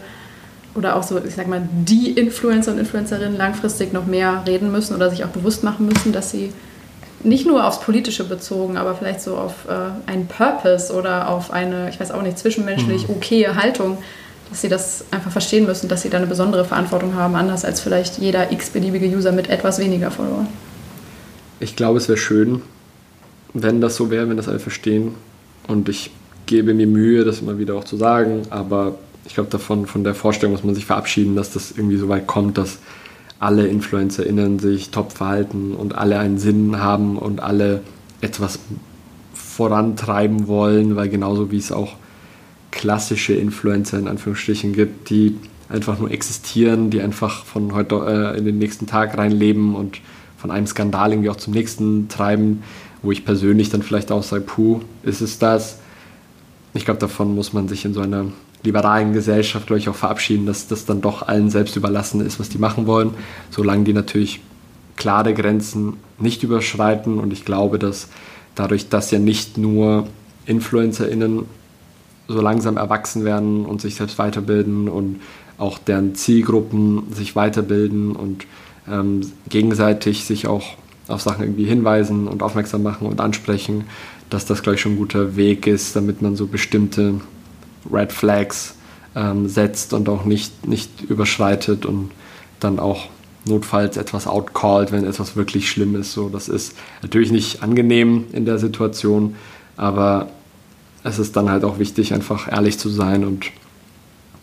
oder 0.76 0.96
auch 0.96 1.04
so, 1.04 1.20
ich 1.24 1.36
sag 1.36 1.48
mal, 1.48 1.62
die 1.72 2.12
Influencer 2.12 2.72
und 2.72 2.80
Influencerinnen 2.80 3.38
langfristig 3.38 3.94
noch 3.94 4.06
mehr 4.06 4.44
reden 4.48 4.72
müssen 4.72 4.96
oder 4.96 5.10
sich 5.10 5.24
auch 5.24 5.30
bewusst 5.30 5.64
machen 5.64 5.88
müssen, 5.88 6.14
dass 6.14 6.32
sie 6.32 6.52
nicht 7.24 7.46
nur 7.46 7.68
aufs 7.68 7.80
Politische 7.82 8.24
bezogen, 8.24 8.78
aber 8.78 8.96
vielleicht 8.96 9.22
so 9.22 9.36
auf 9.36 9.66
äh, 9.68 10.10
einen 10.10 10.28
Purpose 10.28 10.94
oder 10.94 11.30
auf 11.30 11.52
eine, 11.52 11.90
ich 11.90 12.00
weiß 12.00 12.12
auch 12.12 12.22
nicht, 12.22 12.38
zwischenmenschlich 12.38 13.08
mhm. 13.08 13.16
okaye 13.16 13.56
Haltung, 13.56 13.98
dass 14.50 14.62
sie 14.62 14.70
das 14.70 15.06
einfach 15.12 15.32
verstehen 15.32 15.66
müssen, 15.66 15.90
dass 15.90 16.02
sie 16.02 16.10
da 16.10 16.18
eine 16.18 16.28
besondere 16.28 16.66
Verantwortung 16.66 17.16
haben, 17.16 17.36
anders 17.36 17.66
als 17.66 17.82
vielleicht 17.82 18.18
jeder 18.18 18.52
x-beliebige 18.52 19.08
User 19.08 19.32
mit 19.32 19.50
etwas 19.50 19.80
weniger 19.80 20.12
Follower. 20.12 20.48
Ich 21.60 21.76
glaube, 21.76 21.98
es 21.98 22.08
wäre 22.08 22.18
schön, 22.18 22.62
wenn 23.54 23.82
das 23.82 23.96
so 23.96 24.10
wäre, 24.10 24.30
wenn 24.30 24.38
das 24.38 24.48
alle 24.48 24.60
verstehen. 24.60 25.14
Und 25.68 25.90
ich 25.90 26.12
gebe 26.46 26.74
mir 26.74 26.88
Mühe, 26.88 27.26
das 27.26 27.42
immer 27.42 27.60
wieder 27.60 27.76
auch 27.76 27.84
zu 27.84 27.98
sagen, 27.98 28.44
aber 28.50 28.96
ich 29.26 29.36
glaube, 29.36 29.50
davon, 29.50 29.86
von 29.86 30.04
der 30.04 30.16
Vorstellung 30.16 30.54
muss 30.54 30.64
man 30.64 30.74
sich 30.74 30.86
verabschieden, 30.86 31.36
dass 31.36 31.54
das 31.54 31.72
irgendwie 31.72 31.98
so 31.98 32.10
weit 32.10 32.26
kommt, 32.26 32.58
dass 32.58 32.80
alle 33.40 33.68
InfluencerInnen 33.68 34.60
sich 34.60 34.92
top 34.92 35.14
verhalten 35.14 35.74
und 35.74 35.96
alle 35.96 36.20
einen 36.20 36.38
Sinn 36.38 36.80
haben 36.80 37.18
und 37.18 37.42
alle 37.42 37.82
etwas 38.22 38.60
vorantreiben 39.34 40.48
wollen, 40.48 40.96
weil 40.96 41.10
genauso 41.10 41.52
wie 41.52 41.58
es 41.58 41.72
auch 41.72 41.96
klassische 42.72 43.34
Influencer 43.34 43.98
in 43.98 44.08
Anführungsstrichen 44.08 44.74
gibt, 44.74 45.10
die 45.10 45.38
einfach 45.70 46.00
nur 46.00 46.12
existieren, 46.12 46.90
die 46.90 47.02
einfach 47.02 47.46
von 47.46 47.74
heute 47.74 48.34
äh, 48.36 48.38
in 48.38 48.46
den 48.46 48.58
nächsten 48.58 48.88
Tag 48.88 49.18
reinleben 49.18 49.76
und 49.76 50.02
von 50.38 50.52
einem 50.52 50.68
Skandal 50.68 51.12
irgendwie 51.12 51.30
auch 51.30 51.36
zum 51.36 51.54
nächsten 51.54 52.08
treiben, 52.10 52.64
wo 53.02 53.12
ich 53.12 53.26
persönlich 53.26 53.70
dann 53.70 53.84
vielleicht 53.84 54.12
auch 54.12 54.24
sage, 54.24 54.44
puh, 54.44 54.82
ist 55.04 55.22
es 55.22 55.40
das? 55.40 55.80
Ich 56.74 56.86
glaube, 56.86 57.00
davon 57.00 57.34
muss 57.34 57.54
man 57.54 57.68
sich 57.68 57.86
in 57.86 57.94
so 57.94 58.02
einer 58.02 58.26
liberalen 58.64 59.14
Gesellschaft, 59.14 59.68
glaube 59.68 59.80
ich, 59.80 59.90
auch 59.90 59.96
verabschieden, 59.96 60.46
dass 60.46 60.68
das 60.68 60.86
dann 60.86 61.02
doch 61.02 61.28
allen 61.28 61.50
selbst 61.50 61.76
überlassen 61.76 62.22
ist, 62.22 62.40
was 62.40 62.50
die 62.50 62.58
machen 62.58 62.88
wollen, 62.88 63.12
solange 63.50 63.86
die 63.86 63.94
natürlich 63.94 64.42
klare 64.98 65.34
Grenzen 65.34 65.94
nicht 66.20 66.44
überschreiten. 66.44 67.20
Und 67.20 67.32
ich 67.34 67.46
glaube, 67.46 67.80
dass 67.80 68.10
dadurch, 68.56 68.90
dass 68.90 69.12
ja 69.12 69.20
nicht 69.20 69.58
nur 69.58 70.08
InfluencerInnen 70.46 71.46
so 72.28 72.42
langsam 72.42 72.78
erwachsen 72.78 73.26
werden 73.26 73.66
und 73.66 73.82
sich 73.82 73.96
selbst 73.96 74.20
weiterbilden 74.20 74.88
und 74.88 75.22
auch 75.58 75.78
deren 75.78 76.16
Zielgruppen 76.16 77.12
sich 77.14 77.36
weiterbilden 77.36 78.16
und 78.16 78.46
ähm, 78.90 79.22
gegenseitig 79.50 80.26
sich 80.26 80.48
auch 80.48 80.76
auf 81.10 81.22
Sachen 81.22 81.44
irgendwie 81.44 81.66
hinweisen 81.66 82.28
und 82.28 82.44
aufmerksam 82.44 82.84
machen 82.84 83.08
und 83.08 83.20
ansprechen, 83.22 83.86
dass 84.30 84.46
das, 84.46 84.62
glaube 84.62 84.76
ich, 84.76 84.82
schon 84.82 84.94
ein 84.94 84.98
guter 84.98 85.36
Weg 85.36 85.68
ist, 85.68 85.96
damit 85.96 86.22
man 86.22 86.36
so 86.36 86.48
bestimmte 86.48 87.16
Red 87.92 88.12
Flags 88.12 88.76
ähm, 89.16 89.48
setzt 89.48 89.94
und 89.94 90.08
auch 90.10 90.26
nicht, 90.26 90.68
nicht 90.68 91.02
überschreitet 91.02 91.86
und 91.86 92.12
dann 92.60 92.80
auch 92.80 93.08
notfalls 93.46 93.98
etwas 93.98 94.28
outcallt, 94.28 94.92
wenn 94.92 95.06
etwas 95.06 95.36
wirklich 95.36 95.70
schlimm 95.70 95.96
ist. 95.96 96.14
So, 96.14 96.30
das 96.30 96.50
ist 96.50 96.76
natürlich 97.02 97.32
nicht 97.32 97.64
angenehm 97.64 98.26
in 98.34 98.46
der 98.46 98.60
Situation, 98.60 99.36
aber 99.78 100.30
es 101.04 101.20
ist 101.20 101.36
dann 101.36 101.50
halt 101.50 101.64
auch 101.64 101.80
wichtig, 101.80 102.14
einfach 102.14 102.52
ehrlich 102.52 102.78
zu 102.78 102.90
sein 102.90 103.24
und 103.24 103.46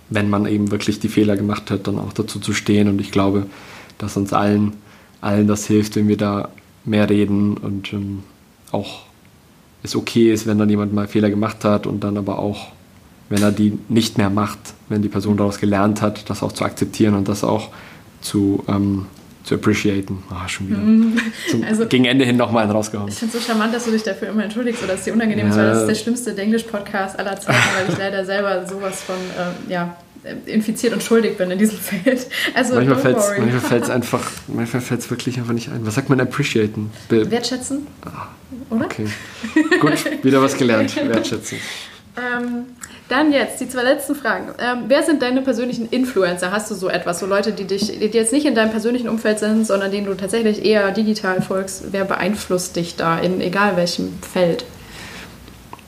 wenn 0.09 0.31
man 0.31 0.47
eben 0.47 0.71
wirklich 0.71 1.01
die 1.01 1.09
Fehler 1.09 1.37
gemacht 1.37 1.71
hat, 1.71 1.87
dann 1.87 1.99
auch 1.99 2.13
dazu 2.13 2.39
zu 2.39 2.53
stehen. 2.53 2.89
Und 2.89 3.01
ich 3.01 3.11
glaube, 3.11 3.47
dass 3.99 4.17
uns 4.17 4.33
allen, 4.33 4.75
allen 5.21 5.47
das 5.47 5.67
hilft, 5.67 5.97
wenn 5.97 6.09
wir 6.09 6.17
da 6.17 6.49
mehr 6.85 7.09
reden 7.09 7.57
und 7.57 7.93
ähm, 7.93 8.23
auch 8.73 9.03
es 9.83 9.97
okay 9.97 10.33
ist, 10.33 10.47
wenn 10.47 10.59
dann 10.59 10.71
jemand 10.71 10.93
mal 10.93 11.09
Fehler 11.09 11.31
gemacht 11.31 11.65
hat 11.65 11.87
und 11.87 12.03
dann 12.03 12.17
aber 12.17 12.39
auch 12.39 12.69
wenn 13.29 13.43
er 13.43 13.51
die 13.51 13.79
nicht 13.89 14.19
mehr 14.19 14.31
macht, 14.31 14.59
wenn 14.89 15.03
die 15.03 15.09
Person 15.09 15.37
daraus 15.37 15.59
gelernt 15.59 16.03
hat, 16.03 16.29
das 16.31 16.43
auch 16.43 16.53
zu 16.53 16.65
akzeptieren 16.65 17.15
und 17.15 17.29
das 17.29 17.43
auch 17.43 17.71
zu, 18.21 18.65
ähm, 18.69 19.07
zu 19.43 19.57
appreciaten. 19.57 20.23
Ah, 20.31 20.49
schon 20.49 20.69
wieder. 20.69 20.79
Mm. 20.79 21.19
Zum, 21.51 21.65
also, 21.65 21.87
gegen 21.87 22.05
Ende 22.05 22.25
hin 22.25 22.37
nochmal 22.37 22.71
rausgehauen. 22.71 23.09
Ich 23.09 23.17
finde 23.17 23.37
es 23.37 23.45
so 23.45 23.53
charmant, 23.53 23.75
dass 23.75 23.85
du 23.85 23.91
dich 23.91 24.03
dafür 24.03 24.29
immer 24.29 24.45
entschuldigst 24.45 24.83
oder 24.83 24.93
dass 24.93 25.01
es 25.01 25.05
dir 25.07 25.15
unangenehm 25.15 25.47
ja. 25.47 25.51
ist, 25.51 25.59
weil 25.59 25.69
das 25.69 25.81
ist 25.81 25.89
der 25.89 25.95
schlimmste 25.95 26.37
Englisch-Podcast 26.37 27.19
aller 27.19 27.39
Zeiten, 27.39 27.59
weil 27.77 27.93
ich 27.93 27.99
leider 27.99 28.25
selber 28.25 28.67
sowas 28.67 29.03
von, 29.03 29.17
äh, 29.17 29.73
ja, 29.73 29.97
infiziert 30.47 30.93
und 30.93 31.03
schuldig 31.03 31.36
bin 31.36 31.51
in 31.51 31.59
diesem 31.59 31.78
Feld. 31.78 32.27
Also 32.55 32.74
manchmal 32.74 32.98
fällt 32.98 33.82
es 33.82 33.90
einfach, 33.90 34.23
manchmal 34.48 34.82
fällt 34.82 35.01
es 35.01 35.11
wirklich 35.11 35.39
einfach 35.39 35.53
nicht 35.53 35.70
ein. 35.70 35.86
Was 35.86 35.94
sagt 35.94 36.09
man 36.09 36.20
appreciaten? 36.20 36.90
Be 37.09 37.31
Wertschätzen? 37.31 37.86
Ah, 38.05 38.28
oder? 38.70 38.86
Okay. 38.86 39.07
Gut, 39.81 40.24
wieder 40.24 40.43
was 40.43 40.57
gelernt. 40.57 40.97
Wertschätzen. 41.09 41.59
Ähm, 42.16 42.66
dann 43.09 43.32
jetzt 43.32 43.61
die 43.61 43.69
zwei 43.69 43.82
letzten 43.82 44.15
Fragen. 44.15 44.48
Ähm, 44.59 44.85
wer 44.89 45.03
sind 45.03 45.23
deine 45.23 45.43
persönlichen 45.43 45.89
Influencer? 45.90 46.51
Hast 46.51 46.70
du 46.70 46.74
so 46.74 46.89
etwas? 46.89 47.20
So 47.20 47.27
Leute, 47.27 47.53
die 47.53 47.65
dich, 47.65 47.98
die 47.98 48.07
jetzt 48.07 48.32
nicht 48.32 48.47
in 48.47 48.55
deinem 48.55 48.70
persönlichen 48.70 49.09
Umfeld 49.09 49.39
sind, 49.39 49.66
sondern 49.66 49.93
denen 49.93 50.07
du 50.07 50.15
tatsächlich 50.15 50.65
eher 50.65 50.90
digital 50.90 51.40
folgst. 51.43 51.93
Wer 51.93 52.05
beeinflusst 52.05 52.74
dich 52.74 52.97
da 52.97 53.19
in 53.19 53.40
egal 53.40 53.77
welchem 53.77 54.15
Feld? 54.23 54.65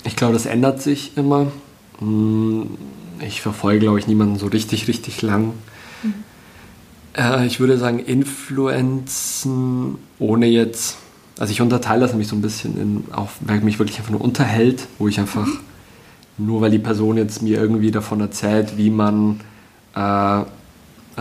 Ich 0.04 0.16
glaube, 0.16 0.34
das 0.34 0.46
ändert 0.46 0.80
sich 0.80 1.16
immer. 1.16 1.50
Hm, 1.98 2.78
ich 3.26 3.40
verfolge, 3.40 3.80
glaube 3.80 3.98
ich, 3.98 4.06
niemanden 4.06 4.38
so 4.38 4.46
richtig, 4.46 4.88
richtig 4.88 5.22
lang. 5.22 5.52
Mhm. 6.02 6.14
Äh, 7.14 7.46
ich 7.46 7.60
würde 7.60 7.78
sagen, 7.78 7.98
Influenzen 7.98 9.96
ohne 10.18 10.46
jetzt. 10.46 10.96
Also 11.38 11.52
ich 11.52 11.60
unterteile 11.60 12.00
das 12.00 12.10
nämlich 12.10 12.28
so 12.28 12.36
ein 12.36 12.42
bisschen 12.42 12.80
in, 12.80 13.04
auch 13.12 13.30
wer 13.40 13.60
mich 13.60 13.78
wirklich 13.78 13.98
einfach 13.98 14.10
nur 14.10 14.20
unterhält, 14.20 14.88
wo 14.98 15.08
ich 15.08 15.20
einfach. 15.20 15.46
Mhm 15.46 15.60
nur 16.38 16.60
weil 16.60 16.70
die 16.70 16.78
Person 16.78 17.16
jetzt 17.16 17.42
mir 17.42 17.60
irgendwie 17.60 17.90
davon 17.90 18.20
erzählt, 18.20 18.76
wie 18.76 18.90
man, 18.90 19.40
äh, 19.94 19.98
also 19.98 20.46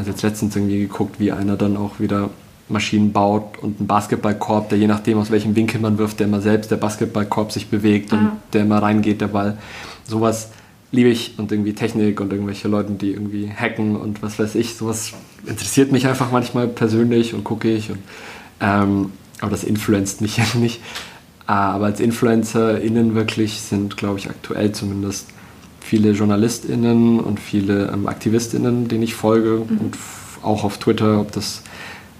jetzt 0.06 0.22
letztens 0.22 0.56
irgendwie 0.56 0.80
geguckt, 0.80 1.20
wie 1.20 1.32
einer 1.32 1.58
dann 1.58 1.76
auch 1.76 2.00
wieder 2.00 2.30
Maschinen 2.70 3.12
baut 3.14 3.58
und 3.62 3.80
einen 3.80 3.88
Basketballkorb, 3.88 4.70
der 4.70 4.78
je 4.78 4.88
nachdem 4.88 5.18
aus 5.18 5.32
welchem 5.32 5.56
Winkel 5.56 5.82
man 5.82 5.98
wirft, 5.98 6.20
der 6.20 6.28
immer 6.28 6.42
selbst 6.42 6.70
der 6.70 6.78
Basketballkorb 6.78 7.52
sich 7.52 7.70
bewegt 7.70 8.14
Aha. 8.14 8.20
und 8.20 8.32
der 8.54 8.62
immer 8.62 8.82
reingeht, 8.82 9.22
der 9.22 9.30
Ball. 9.30 9.58
Sowas 10.04 10.52
liebe 10.92 11.10
ich 11.10 11.34
und 11.38 11.52
irgendwie 11.52 11.74
Technik 11.74 12.22
und 12.22 12.32
irgendwelche 12.32 12.68
Leute, 12.68 12.94
die 12.94 13.12
irgendwie 13.12 13.52
hacken 13.52 13.96
und 13.96 14.22
was 14.22 14.40
weiß 14.40 14.56
ich. 14.56 14.76
Sowas 14.76 15.14
interessiert 15.46 15.92
mich 15.92 16.08
einfach 16.08 16.32
manchmal 16.32 16.68
persönlich 16.68 17.34
und 17.34 17.44
gucke 17.44 17.70
ich. 17.70 17.92
Und, 17.92 18.00
ähm, 18.62 19.12
aber 19.42 19.52
das 19.52 19.64
influenzt 19.64 20.22
mich 20.22 20.38
ja 20.38 20.46
nicht. 20.56 20.82
Aber 21.46 21.86
als 21.86 22.00
InfluencerInnen 22.00 23.16
wirklich 23.16 23.62
sind, 23.62 23.98
glaube 23.98 24.20
ich, 24.20 24.30
aktuell 24.30 24.72
zumindest 24.74 25.28
viele 25.80 26.12
JournalistInnen 26.12 27.20
und 27.20 27.40
viele 27.40 27.90
ähm, 27.94 28.08
AktivistInnen, 28.08 28.88
denen 28.90 29.04
ich 29.04 29.16
folge 29.16 29.64
mhm. 29.68 29.78
und 29.78 29.98
auch 30.44 30.64
auf 30.64 30.78
Twitter, 30.78 31.20
ob 31.22 31.32
das 31.32 31.62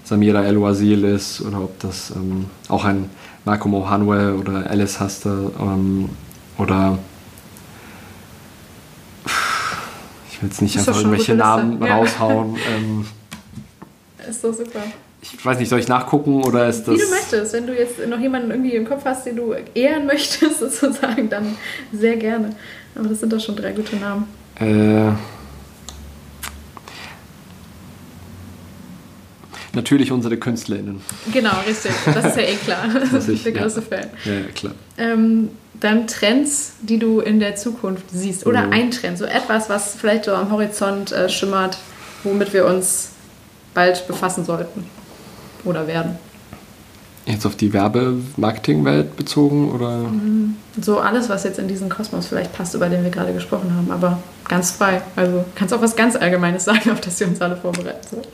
Samira 0.04 0.42
El-Wazil 0.42 1.04
ist 1.04 1.42
oder 1.42 1.60
ob 1.60 1.78
das 1.80 2.10
ähm, 2.16 2.46
auch 2.68 2.84
ein 2.84 3.10
Marco 3.44 3.68
Mohanwe 3.68 4.36
oder 4.38 4.70
Alice 4.70 5.00
Haster 5.00 5.50
ähm, 5.60 6.08
oder 6.56 6.98
ich 10.38 10.42
will 10.42 10.48
jetzt 10.50 10.62
nicht 10.62 10.78
einfach 10.78 10.96
irgendwelche 10.96 11.34
Namen 11.34 11.82
ja. 11.84 11.96
raushauen. 11.96 12.56
Ähm, 12.76 13.06
ist 14.28 14.42
so 14.42 14.52
super 14.52 14.82
ich 15.20 15.44
weiß 15.44 15.58
nicht, 15.58 15.68
soll 15.68 15.80
ich 15.80 15.88
nachgucken 15.88 16.44
oder 16.44 16.68
ist 16.68 16.84
das. 16.84 16.94
Wie 16.94 17.00
du 17.00 17.10
möchtest. 17.10 17.52
Wenn 17.52 17.66
du 17.66 17.76
jetzt 17.76 18.06
noch 18.06 18.20
jemanden 18.20 18.50
irgendwie 18.50 18.74
im 18.74 18.88
Kopf 18.88 19.04
hast, 19.04 19.26
den 19.26 19.36
du 19.36 19.54
ehren 19.74 20.06
möchtest, 20.06 20.60
sozusagen, 20.60 21.28
dann 21.28 21.56
sehr 21.92 22.16
gerne. 22.16 22.54
Aber 22.94 23.08
das 23.08 23.20
sind 23.20 23.32
doch 23.32 23.40
schon 23.40 23.56
drei 23.56 23.72
gute 23.72 23.96
Namen. 23.96 24.26
Äh. 24.60 25.12
Natürlich 29.74 30.12
unsere 30.12 30.36
KünstlerInnen. 30.36 31.00
Genau, 31.32 31.52
richtig. 31.66 31.92
Das 32.06 32.24
ist 32.24 32.36
ja 32.36 32.42
eh 32.42 32.56
klar. 32.56 32.84
Das 33.12 33.28
ist 33.28 33.44
der 33.44 33.52
größte 33.52 33.80
ja. 33.80 33.96
Fan. 33.96 34.10
Ja, 34.24 34.32
ja 34.32 34.46
klar. 34.54 34.74
Ähm, 34.96 35.50
dann 35.80 36.06
Trends, 36.06 36.72
die 36.80 36.98
du 36.98 37.20
in 37.20 37.38
der 37.38 37.56
Zukunft 37.56 38.06
siehst. 38.10 38.46
Oder 38.46 38.66
mhm. 38.66 38.72
ein 38.72 38.90
Trend, 38.90 39.18
so 39.18 39.24
etwas, 39.24 39.68
was 39.68 39.94
vielleicht 39.94 40.24
so 40.24 40.32
am 40.32 40.50
Horizont 40.50 41.12
äh, 41.12 41.28
schimmert, 41.28 41.78
womit 42.24 42.52
wir 42.52 42.66
uns 42.66 43.10
bald 43.74 44.06
befassen 44.08 44.44
sollten 44.44 44.84
oder 45.64 45.86
werden? 45.86 46.18
Jetzt 47.26 47.44
auf 47.44 47.56
die 47.56 47.72
Werbemarketingwelt 47.72 49.16
bezogen 49.16 49.70
oder? 49.70 49.98
Mhm. 49.98 50.56
So 50.80 50.98
alles, 50.98 51.28
was 51.28 51.44
jetzt 51.44 51.58
in 51.58 51.68
diesen 51.68 51.90
Kosmos 51.90 52.26
vielleicht 52.26 52.54
passt, 52.54 52.74
über 52.74 52.88
den 52.88 53.04
wir 53.04 53.10
gerade 53.10 53.34
gesprochen 53.34 53.72
haben, 53.76 53.90
aber 53.90 54.22
ganz 54.48 54.70
frei. 54.70 55.02
Also 55.14 55.44
kannst 55.54 55.74
auch 55.74 55.82
was 55.82 55.94
ganz 55.94 56.16
Allgemeines 56.16 56.64
sagen, 56.64 56.90
auf 56.92 57.00
das 57.00 57.20
wir 57.20 57.28
uns 57.28 57.40
alle 57.40 57.56
vorbereiten 57.56 58.06
sollen. 58.10 58.26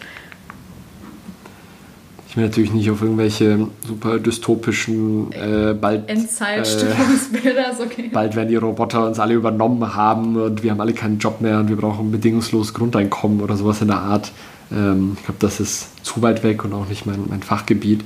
Ich 2.34 2.36
will 2.38 2.46
natürlich 2.46 2.72
nicht 2.72 2.90
auf 2.90 3.00
irgendwelche 3.00 3.68
super 3.86 4.18
dystopischen 4.18 5.30
äh, 5.30 5.72
bald 5.72 6.08
Endzeitstimmungsbilder, 6.08 7.78
äh, 7.78 7.80
okay. 7.80 8.10
Bald 8.12 8.34
werden 8.34 8.48
die 8.48 8.56
Roboter 8.56 9.06
uns 9.06 9.20
alle 9.20 9.34
übernommen 9.34 9.94
haben 9.94 10.34
und 10.34 10.64
wir 10.64 10.72
haben 10.72 10.80
alle 10.80 10.94
keinen 10.94 11.20
Job 11.20 11.40
mehr 11.40 11.60
und 11.60 11.68
wir 11.68 11.76
brauchen 11.76 12.10
bedingungslos 12.10 12.74
Grundeinkommen 12.74 13.40
oder 13.40 13.56
sowas 13.56 13.80
in 13.82 13.86
der 13.86 14.00
Art. 14.00 14.32
Ähm, 14.72 15.12
ich 15.16 15.26
glaube, 15.26 15.38
das 15.38 15.60
ist 15.60 16.04
zu 16.04 16.22
weit 16.22 16.42
weg 16.42 16.64
und 16.64 16.72
auch 16.72 16.88
nicht 16.88 17.06
mein, 17.06 17.22
mein 17.28 17.40
Fachgebiet. 17.40 18.02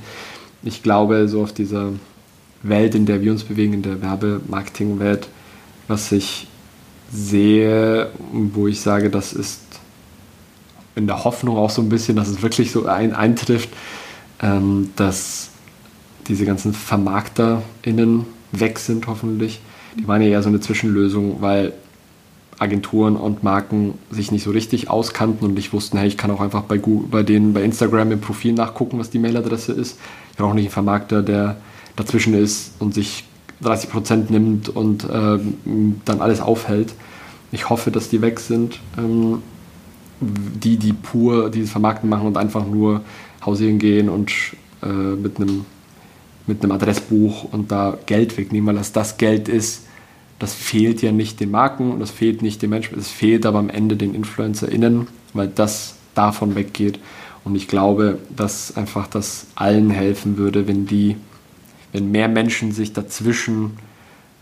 Ich 0.61 0.83
glaube, 0.83 1.27
so 1.27 1.41
auf 1.41 1.51
dieser 1.51 1.93
Welt, 2.61 2.93
in 2.93 3.07
der 3.07 3.23
wir 3.23 3.31
uns 3.31 3.45
bewegen, 3.45 3.73
in 3.73 3.81
der 3.81 3.99
Werbemarketingwelt, 3.99 5.27
was 5.87 6.11
ich 6.11 6.45
sehe, 7.11 8.11
wo 8.31 8.67
ich 8.67 8.79
sage, 8.79 9.09
das 9.09 9.33
ist 9.33 9.61
in 10.93 11.07
der 11.07 11.23
Hoffnung 11.23 11.57
auch 11.57 11.71
so 11.71 11.81
ein 11.81 11.89
bisschen, 11.89 12.15
dass 12.15 12.27
es 12.27 12.43
wirklich 12.43 12.69
so 12.69 12.85
ein, 12.85 13.15
eintrifft, 13.15 13.69
ähm, 14.41 14.91
dass 14.95 15.49
diese 16.27 16.45
ganzen 16.45 16.73
VermarkterInnen 16.73 18.25
weg 18.51 18.79
sind, 18.79 19.07
hoffentlich. 19.07 19.59
Die 19.97 20.07
waren 20.07 20.21
ja 20.21 20.29
eher 20.29 20.43
so 20.43 20.49
eine 20.49 20.59
Zwischenlösung, 20.59 21.41
weil 21.41 21.73
Agenturen 22.59 23.15
und 23.15 23.41
Marken 23.41 23.93
sich 24.11 24.31
nicht 24.31 24.43
so 24.43 24.51
richtig 24.51 24.89
auskannten 24.89 25.47
und 25.47 25.53
nicht 25.53 25.71
wussten, 25.73 25.97
hey, 25.97 26.07
ich 26.07 26.17
kann 26.17 26.29
auch 26.29 26.41
einfach 26.41 26.63
bei, 26.63 26.77
Google, 26.77 27.07
bei 27.09 27.23
denen 27.23 27.53
bei 27.53 27.63
Instagram 27.63 28.11
im 28.11 28.21
Profil 28.21 28.53
nachgucken, 28.53 28.99
was 28.99 29.09
die 29.09 29.19
Mailadresse 29.19 29.71
ist. 29.71 29.97
Ich 30.31 30.37
brauche 30.37 30.55
nicht 30.55 30.65
einen 30.65 30.71
Vermarkter, 30.71 31.21
der 31.21 31.57
dazwischen 31.95 32.33
ist 32.33 32.73
und 32.79 32.93
sich 32.93 33.23
30 33.61 33.89
Prozent 33.89 34.29
nimmt 34.29 34.69
und 34.69 35.05
äh, 35.05 35.39
dann 36.05 36.21
alles 36.21 36.41
aufhält. 36.41 36.93
Ich 37.51 37.69
hoffe, 37.69 37.91
dass 37.91 38.09
die 38.09 38.21
weg 38.21 38.39
sind, 38.39 38.79
ähm, 38.97 39.41
die, 40.21 40.77
die 40.77 40.93
pur 40.93 41.49
dieses 41.49 41.71
Vermarkten 41.71 42.09
machen 42.09 42.27
und 42.27 42.37
einfach 42.37 42.65
nur 42.65 43.01
hausieren 43.45 43.79
gehen 43.79 44.09
und 44.09 44.31
äh, 44.83 44.87
mit 44.87 45.37
einem 45.37 45.65
mit 46.47 46.63
einem 46.63 46.71
Adressbuch 46.71 47.45
und 47.51 47.71
da 47.71 47.97
Geld 48.07 48.35
wegnehmen, 48.37 48.67
weil 48.67 48.75
das 48.75 48.91
das 48.91 49.17
Geld 49.17 49.47
ist, 49.47 49.83
das 50.39 50.53
fehlt 50.53 51.01
ja 51.01 51.11
nicht 51.11 51.39
den 51.39 51.51
Marken 51.51 51.91
und 51.91 51.99
das 51.99 52.11
fehlt 52.11 52.41
nicht 52.41 52.61
den 52.61 52.71
Menschen, 52.71 52.97
es 52.97 53.09
fehlt 53.09 53.45
aber 53.45 53.59
am 53.59 53.69
Ende 53.69 53.95
den 53.95 54.15
InfluencerInnen, 54.15 55.07
weil 55.33 55.47
das 55.47 55.95
davon 56.15 56.55
weggeht. 56.55 56.99
Und 57.43 57.55
ich 57.55 57.67
glaube, 57.67 58.19
dass 58.35 58.75
einfach 58.75 59.07
das 59.07 59.47
allen 59.55 59.89
helfen 59.89 60.37
würde, 60.37 60.67
wenn 60.67 60.85
die, 60.85 61.15
wenn 61.91 62.11
mehr 62.11 62.27
Menschen 62.27 62.71
sich 62.71 62.93
dazwischen 62.93 63.77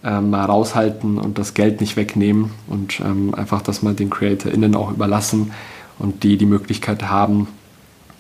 ähm, 0.04 0.30
mal 0.30 0.46
raushalten 0.46 1.18
und 1.18 1.38
das 1.38 1.54
Geld 1.54 1.82
nicht 1.82 1.96
wegnehmen 1.96 2.52
und 2.68 3.00
ähm, 3.00 3.34
einfach 3.36 3.62
das 3.62 3.82
mal 3.82 3.94
den 3.94 4.10
CreatorInnen 4.10 4.76
auch 4.76 4.92
überlassen 4.92 5.52
und 6.00 6.24
die 6.24 6.38
die 6.38 6.46
Möglichkeit 6.46 7.10
haben, 7.10 7.48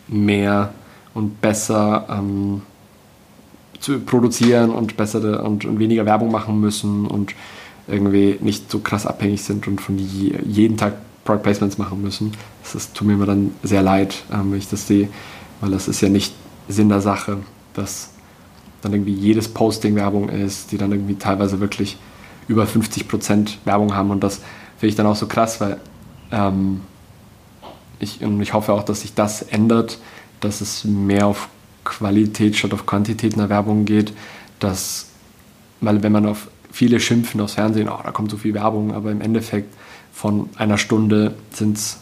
mehr 0.07 0.73
und 1.13 1.41
besser 1.41 2.05
ähm, 2.09 2.61
zu 3.79 3.99
produzieren 3.99 4.71
und 4.71 4.97
bessere 4.97 5.43
und, 5.43 5.65
und, 5.65 5.79
weniger 5.79 6.05
Werbung 6.05 6.31
machen 6.31 6.59
müssen 6.59 7.05
und 7.05 7.33
irgendwie 7.87 8.37
nicht 8.41 8.71
so 8.71 8.79
krass 8.79 9.05
abhängig 9.05 9.43
sind 9.43 9.67
und 9.67 9.81
von 9.81 9.97
die 9.97 10.35
jeden 10.45 10.77
Tag 10.77 10.93
Product 11.23 11.43
Placements 11.43 11.77
machen 11.77 12.01
müssen. 12.01 12.31
Das, 12.63 12.73
das 12.73 12.93
tut 12.93 13.07
mir 13.07 13.13
immer 13.13 13.25
dann 13.25 13.51
sehr 13.63 13.81
leid, 13.81 14.23
ähm, 14.31 14.51
wenn 14.51 14.59
ich 14.59 14.69
das 14.69 14.87
sehe, 14.87 15.09
weil 15.61 15.71
das 15.71 15.87
ist 15.87 16.01
ja 16.01 16.09
nicht 16.09 16.33
Sinn 16.67 16.89
der 16.89 17.01
Sache, 17.01 17.37
dass 17.73 18.11
dann 18.81 18.93
irgendwie 18.93 19.13
jedes 19.13 19.47
Posting 19.47 19.95
Werbung 19.95 20.29
ist, 20.29 20.71
die 20.71 20.77
dann 20.77 20.91
irgendwie 20.91 21.15
teilweise 21.15 21.59
wirklich 21.59 21.97
über 22.47 22.63
50% 22.63 23.57
Werbung 23.65 23.93
haben 23.93 24.11
und 24.11 24.23
das 24.23 24.37
finde 24.77 24.89
ich 24.89 24.95
dann 24.95 25.05
auch 25.05 25.15
so 25.15 25.27
krass, 25.27 25.59
weil 25.59 25.79
ähm, 26.31 26.81
ich, 27.99 28.21
und 28.23 28.41
ich 28.41 28.53
hoffe 28.53 28.73
auch, 28.73 28.83
dass 28.83 29.01
sich 29.01 29.13
das 29.13 29.41
ändert, 29.41 29.99
dass 30.39 30.61
es 30.61 30.83
mehr 30.83 31.27
auf 31.27 31.49
Qualität 31.83 32.55
statt 32.55 32.73
auf 32.73 32.85
Quantität 32.85 33.33
in 33.33 33.39
der 33.39 33.49
Werbung 33.49 33.85
geht, 33.85 34.13
dass, 34.59 35.07
weil 35.81 36.03
wenn 36.03 36.11
man 36.11 36.25
auf 36.25 36.49
viele 36.71 36.99
schimpfen 36.99 37.41
aus 37.41 37.53
Fernsehen, 37.53 37.89
oh, 37.89 37.99
da 38.03 38.11
kommt 38.11 38.29
so 38.29 38.37
viel 38.37 38.53
Werbung, 38.53 38.93
aber 38.93 39.11
im 39.11 39.21
Endeffekt 39.21 39.73
von 40.11 40.49
einer 40.57 40.77
Stunde 40.77 41.35
sind 41.51 41.77
es, 41.77 41.97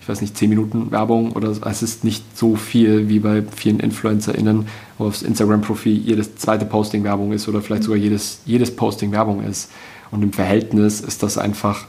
ich 0.00 0.08
weiß 0.08 0.20
nicht, 0.20 0.36
zehn 0.36 0.48
Minuten 0.48 0.90
Werbung 0.90 1.32
oder 1.32 1.50
es 1.50 1.82
ist 1.82 2.02
nicht 2.02 2.36
so 2.36 2.56
viel 2.56 3.08
wie 3.08 3.20
bei 3.20 3.42
vielen 3.54 3.78
InfluencerInnen, 3.78 4.66
wo 4.96 5.06
aufs 5.06 5.22
Instagram-Profil 5.22 5.96
jedes 5.98 6.36
zweite 6.36 6.64
Posting 6.64 7.04
Werbung 7.04 7.32
ist 7.32 7.46
oder 7.48 7.62
vielleicht 7.62 7.84
sogar 7.84 7.98
jedes, 7.98 8.40
jedes 8.44 8.74
Posting 8.74 9.12
Werbung 9.12 9.44
ist. 9.44 9.70
Und 10.10 10.22
im 10.22 10.32
Verhältnis 10.32 11.00
ist 11.00 11.22
das 11.22 11.38
einfach 11.38 11.84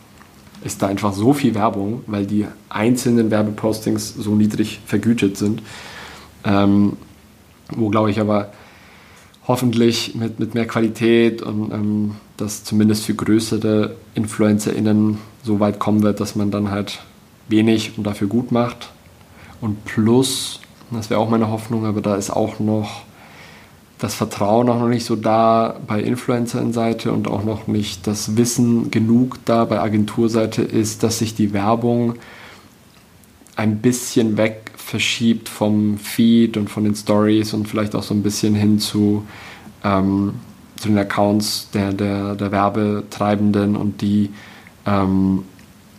ist 0.63 0.81
da 0.81 0.87
einfach 0.87 1.13
so 1.13 1.33
viel 1.33 1.55
Werbung, 1.55 2.03
weil 2.07 2.25
die 2.25 2.45
einzelnen 2.69 3.31
Werbepostings 3.31 4.13
so 4.13 4.35
niedrig 4.35 4.81
vergütet 4.85 5.37
sind. 5.37 5.61
Ähm, 6.43 6.97
wo 7.71 7.89
glaube 7.89 8.11
ich 8.11 8.19
aber 8.19 8.51
hoffentlich 9.47 10.15
mit, 10.15 10.39
mit 10.39 10.53
mehr 10.53 10.67
Qualität 10.67 11.41
und 11.41 11.71
ähm, 11.71 12.15
das 12.37 12.63
zumindest 12.63 13.05
für 13.05 13.15
größere 13.15 13.95
InfluencerInnen 14.15 15.17
so 15.43 15.59
weit 15.59 15.79
kommen 15.79 16.03
wird, 16.03 16.19
dass 16.19 16.35
man 16.35 16.51
dann 16.51 16.71
halt 16.71 16.99
wenig 17.47 17.97
und 17.97 18.05
dafür 18.05 18.27
gut 18.27 18.51
macht. 18.51 18.91
Und 19.61 19.83
plus, 19.85 20.61
das 20.91 21.09
wäre 21.09 21.19
auch 21.19 21.29
meine 21.29 21.49
Hoffnung, 21.49 21.85
aber 21.85 22.01
da 22.01 22.15
ist 22.15 22.29
auch 22.29 22.59
noch 22.59 23.01
das 23.99 24.15
Vertrauen 24.15 24.69
auch 24.69 24.79
noch 24.79 24.87
nicht 24.87 25.05
so 25.05 25.17
da 25.17 25.75
bei 25.85 26.01
Influencerin-Seite 26.01 27.11
und 27.11 27.27
auch 27.27 27.43
noch 27.43 27.67
nicht 27.67 28.07
das 28.07 28.37
Wissen 28.37 28.91
genug 28.91 29.39
da 29.43 29.65
bei 29.65 29.79
Agenturseite 29.79 30.61
ist, 30.61 31.03
dass 31.03 31.19
sich 31.19 31.35
die 31.35 31.51
Werbung 31.53 32.15
ein 33.57 33.79
bisschen 33.79 34.37
weg 34.37 34.71
verschiebt 34.77 35.49
vom 35.49 35.97
Feed 35.97 36.55
und 36.55 36.69
von 36.69 36.85
den 36.85 36.95
Stories 36.95 37.53
und 37.53 37.67
vielleicht 37.67 37.93
auch 37.93 38.03
so 38.03 38.13
ein 38.13 38.23
bisschen 38.23 38.55
hin 38.55 38.79
zu, 38.79 39.25
ähm, 39.83 40.35
zu 40.77 40.87
den 40.87 40.97
Accounts 40.97 41.69
der, 41.73 41.91
der, 41.91 42.35
der 42.35 42.53
Werbetreibenden 42.53 43.75
und 43.75 44.01
die, 44.01 44.29
ähm, 44.85 45.43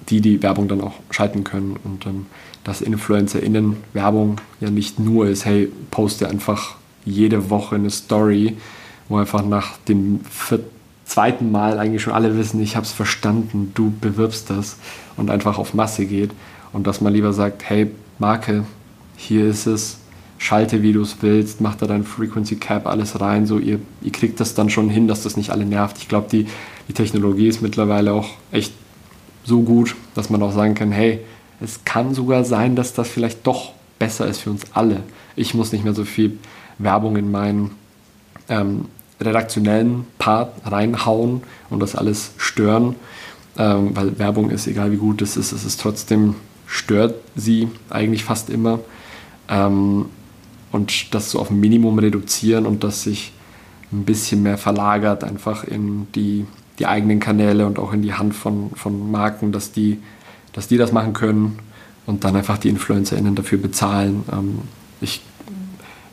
die 0.09 0.23
die 0.23 0.43
Werbung 0.43 0.69
dann 0.69 0.81
auch 0.81 0.95
schalten 1.11 1.45
können. 1.45 1.77
Und 1.85 2.07
ähm, 2.07 2.27
dass 2.65 2.81
InfluencerInnen 2.81 3.77
Werbung 3.93 4.37
ja 4.61 4.71
nicht 4.71 4.99
nur 4.99 5.27
ist, 5.27 5.45
hey, 5.45 5.71
poste 5.91 6.31
einfach 6.31 6.80
jede 7.05 7.51
Woche 7.51 7.77
eine 7.77 7.91
Story, 7.91 8.57
wo 9.09 9.17
einfach 9.17 9.45
nach 9.45 9.77
dem 9.89 10.21
zweiten 11.05 11.51
Mal 11.51 11.79
eigentlich 11.79 12.03
schon 12.03 12.13
alle 12.13 12.39
wissen, 12.39 12.63
ich 12.63 12.77
habe 12.77 12.87
es 12.87 12.93
verstanden, 12.93 13.73
du 13.75 13.93
bewirbst 14.01 14.49
das 14.49 14.77
und 15.17 15.31
einfach 15.31 15.59
auf 15.59 15.75
Masse 15.75 16.07
geht 16.07 16.31
und 16.73 16.87
dass 16.87 17.01
man 17.01 17.13
lieber 17.13 17.33
sagt, 17.33 17.69
hey 17.69 17.91
Marke, 18.19 18.65
hier 19.17 19.47
ist 19.47 19.67
es, 19.67 19.99
schalte 20.39 20.83
wie 20.83 20.93
du 20.93 21.03
es 21.03 21.17
willst, 21.21 21.61
mach 21.61 21.75
da 21.75 21.87
dein 21.87 22.05
Frequency 22.05 22.57
Cap 22.57 22.87
alles 22.87 23.21
rein, 23.21 23.47
so 23.47 23.59
ihr, 23.59 23.81
ihr 24.03 24.13
kriegt 24.13 24.41
das 24.41 24.55
dann 24.55 24.71
schon 24.71 24.89
hin, 24.89 25.09
dass 25.09 25.23
das 25.23 25.37
nicht 25.37 25.51
alle 25.51 25.67
nervt. 25.67 25.99
Ich 25.99 26.09
glaube, 26.09 26.29
die, 26.31 26.47
die 26.89 26.93
Technologie 26.93 27.49
ist 27.49 27.61
mittlerweile 27.61 28.13
auch 28.13 28.29
echt 28.53 28.73
so 29.45 29.63
gut, 29.63 29.97
dass 30.15 30.31
man 30.31 30.43
auch 30.43 30.53
sagen 30.53 30.75
kann, 30.75 30.93
hey, 30.93 31.21
es 31.61 31.85
kann 31.85 32.15
sogar 32.15 32.45
sein, 32.45 32.77
dass 32.77 32.95
das 32.95 33.09
vielleicht 33.09 33.47
doch 33.47 33.73
besser 33.99 34.27
ist 34.27 34.41
für 34.41 34.51
uns 34.51 34.63
alle. 34.73 35.03
Ich 35.37 35.55
muss 35.55 35.73
nicht 35.73 35.85
mehr 35.85 35.95
so 35.95 36.05
viel 36.05 36.39
Werbung 36.83 37.17
in 37.17 37.31
meinen 37.31 37.73
ähm, 38.49 38.87
redaktionellen 39.21 40.07
Part 40.19 40.53
reinhauen 40.65 41.43
und 41.69 41.81
das 41.81 41.95
alles 41.95 42.33
stören, 42.39 42.97
ähm, 43.59 43.95
weil 43.95 44.19
Werbung 44.19 44.51
ist, 44.51 44.67
egal 44.67 44.91
wie 44.93 44.97
gut 44.97 45.23
es 45.23 45.37
ist, 45.37 45.53
es 45.53 45.65
ist 45.65 45.81
trotzdem, 45.81 46.35
stört 46.67 47.15
sie 47.37 47.69
eigentlich 47.91 48.25
fast 48.25 48.49
immer. 48.51 48.81
Ähm, 49.49 50.07
und 50.73 51.15
das 51.15 51.33
so 51.33 51.41
auf 51.41 51.51
ein 51.51 51.59
Minimum 51.59 51.99
reduzieren 51.99 52.65
und 52.65 52.85
das 52.85 53.03
sich 53.03 53.33
ein 53.93 54.05
bisschen 54.05 54.43
mehr 54.43 54.57
verlagert, 54.57 55.25
einfach 55.25 55.65
in 55.65 56.07
die, 56.15 56.47
die 56.79 56.87
eigenen 56.87 57.19
Kanäle 57.19 57.67
und 57.67 57.79
auch 57.79 57.93
in 57.93 58.03
die 58.03 58.15
Hand 58.15 58.35
von, 58.35 58.71
von 58.75 59.11
Marken, 59.11 59.51
dass 59.51 59.73
die, 59.73 59.99
dass 60.53 60.69
die 60.69 60.77
das 60.77 60.93
machen 60.93 61.13
können 61.13 61.59
und 62.07 62.23
dann 62.25 62.37
einfach 62.37 62.57
die 62.57 62.69
InfluencerInnen 62.69 63.35
dafür 63.35 63.59
bezahlen. 63.59 64.25
Ähm, 64.33 64.61
ich 65.01 65.23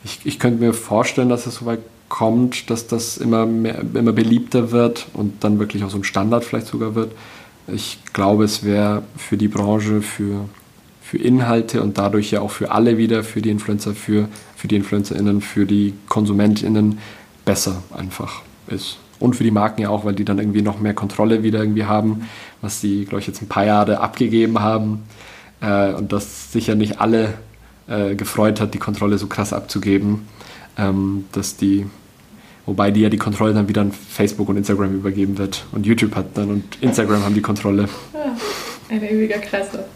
ich, 0.08 0.20
ich 0.24 0.38
könnte 0.38 0.64
mir 0.64 0.72
vorstellen, 0.72 1.28
dass 1.28 1.46
es 1.46 1.56
so 1.56 1.66
weit 1.66 1.80
kommt, 2.08 2.70
dass 2.70 2.86
das 2.86 3.18
immer, 3.18 3.44
mehr, 3.44 3.80
immer 3.94 4.12
beliebter 4.12 4.70
wird 4.70 5.06
und 5.12 5.44
dann 5.44 5.58
wirklich 5.58 5.84
auch 5.84 5.90
so 5.90 5.98
ein 5.98 6.04
Standard 6.04 6.44
vielleicht 6.44 6.66
sogar 6.66 6.94
wird. 6.94 7.12
Ich 7.66 7.98
glaube, 8.14 8.44
es 8.44 8.64
wäre 8.64 9.02
für 9.18 9.36
die 9.36 9.48
Branche, 9.48 10.00
für, 10.00 10.48
für 11.02 11.18
Inhalte 11.18 11.82
und 11.82 11.98
dadurch 11.98 12.30
ja 12.30 12.40
auch 12.40 12.50
für 12.50 12.70
alle 12.70 12.96
wieder, 12.96 13.22
für 13.22 13.42
die 13.42 13.50
Influencer, 13.50 13.92
für, 13.92 14.28
für 14.56 14.68
die 14.68 14.76
InfluencerInnen, 14.76 15.42
für 15.42 15.66
die 15.66 15.92
KonsumentInnen 16.08 16.98
besser 17.44 17.82
einfach 17.94 18.42
ist. 18.68 18.96
Und 19.20 19.36
für 19.36 19.44
die 19.44 19.50
Marken 19.50 19.82
ja 19.82 19.90
auch, 19.90 20.04
weil 20.04 20.14
die 20.14 20.24
dann 20.24 20.38
irgendwie 20.38 20.62
noch 20.62 20.80
mehr 20.80 20.94
Kontrolle 20.94 21.42
wieder 21.42 21.58
irgendwie 21.58 21.84
haben, 21.84 22.28
was 22.62 22.80
die, 22.80 23.04
glaube 23.04 23.20
ich, 23.20 23.26
jetzt 23.26 23.42
ein 23.42 23.48
paar 23.48 23.66
Jahre 23.66 24.00
abgegeben 24.00 24.60
haben. 24.60 25.02
Äh, 25.60 25.92
und 25.92 26.12
dass 26.12 26.52
sicher 26.52 26.74
nicht 26.74 27.00
alle 27.00 27.34
äh, 27.88 28.14
gefreut 28.14 28.60
hat, 28.60 28.74
die 28.74 28.78
Kontrolle 28.78 29.18
so 29.18 29.26
krass 29.26 29.52
abzugeben. 29.52 30.26
ähm, 30.78 31.24
dass 31.32 31.56
die, 31.56 31.86
wobei 32.64 32.90
die 32.92 33.00
ja 33.00 33.08
die 33.08 33.18
Kontrolle 33.18 33.52
dann 33.52 33.68
wieder 33.68 33.80
an 33.80 33.92
Facebook 33.92 34.48
und 34.48 34.56
Instagram 34.56 34.94
übergeben 34.94 35.36
wird. 35.36 35.64
Und 35.72 35.86
YouTube 35.86 36.14
hat 36.14 36.26
dann 36.34 36.50
und 36.50 36.64
Instagram 36.80 37.24
haben 37.24 37.34
die 37.34 37.42
Kontrolle. 37.42 37.88
Ja, 38.14 38.36
ein 38.88 39.02
ewiger 39.02 39.38
Kreislauf. 39.38 39.86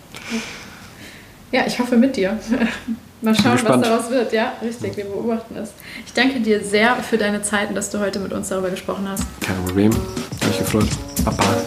Ja, 1.52 1.64
ich 1.66 1.78
hoffe 1.78 1.96
mit 1.96 2.16
dir. 2.16 2.38
Mal 3.22 3.36
schauen, 3.36 3.60
was 3.62 3.80
daraus 3.80 4.10
wird. 4.10 4.32
Ja, 4.32 4.54
richtig, 4.60 4.96
wir 4.96 5.04
beobachten 5.04 5.54
es. 5.56 5.70
Ich 6.04 6.12
danke 6.12 6.40
dir 6.40 6.64
sehr 6.64 6.96
für 6.96 7.18
deine 7.18 7.42
Zeit 7.42 7.68
und 7.68 7.76
dass 7.76 7.90
du 7.90 8.00
heute 8.00 8.18
mit 8.18 8.32
uns 8.32 8.48
darüber 8.48 8.70
gesprochen 8.70 9.06
hast. 9.08 9.24
Kein 9.40 9.56
Problem. 9.64 9.92
Habe 9.92 10.46
mich 10.48 10.58
gefreut. 10.58 10.88
Baba. 11.24 11.62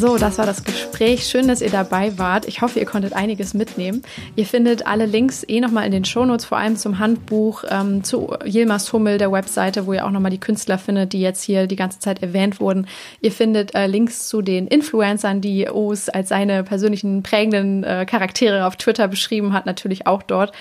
So, 0.00 0.16
das 0.16 0.38
war 0.38 0.46
das 0.46 0.62
Gespräch. 0.62 1.24
Schön, 1.24 1.48
dass 1.48 1.60
ihr 1.60 1.70
dabei 1.70 2.16
wart. 2.18 2.46
Ich 2.46 2.62
hoffe, 2.62 2.78
ihr 2.78 2.86
konntet 2.86 3.14
einiges 3.14 3.52
mitnehmen. 3.52 4.02
Ihr 4.36 4.46
findet 4.46 4.86
alle 4.86 5.06
Links 5.06 5.44
eh 5.48 5.58
nochmal 5.58 5.86
in 5.86 5.90
den 5.90 6.04
Shownotes, 6.04 6.44
vor 6.44 6.56
allem 6.56 6.76
zum 6.76 7.00
Handbuch, 7.00 7.64
ähm, 7.68 8.04
zu 8.04 8.32
Yilmaz 8.44 8.92
Hummel, 8.92 9.18
der 9.18 9.32
Webseite, 9.32 9.86
wo 9.88 9.92
ihr 9.92 10.06
auch 10.06 10.12
nochmal 10.12 10.30
die 10.30 10.38
Künstler 10.38 10.78
findet, 10.78 11.14
die 11.14 11.20
jetzt 11.20 11.42
hier 11.42 11.66
die 11.66 11.74
ganze 11.74 11.98
Zeit 11.98 12.22
erwähnt 12.22 12.60
wurden. 12.60 12.86
Ihr 13.22 13.32
findet 13.32 13.74
äh, 13.74 13.88
Links 13.88 14.28
zu 14.28 14.40
den 14.40 14.68
Influencern, 14.68 15.40
die 15.40 15.68
O's 15.68 16.08
als 16.08 16.28
seine 16.28 16.62
persönlichen 16.62 17.24
prägenden 17.24 17.82
äh, 17.82 18.06
Charaktere 18.06 18.66
auf 18.68 18.76
Twitter 18.76 19.08
beschrieben 19.08 19.52
hat, 19.52 19.66
natürlich 19.66 20.06
auch 20.06 20.22
dort. 20.22 20.52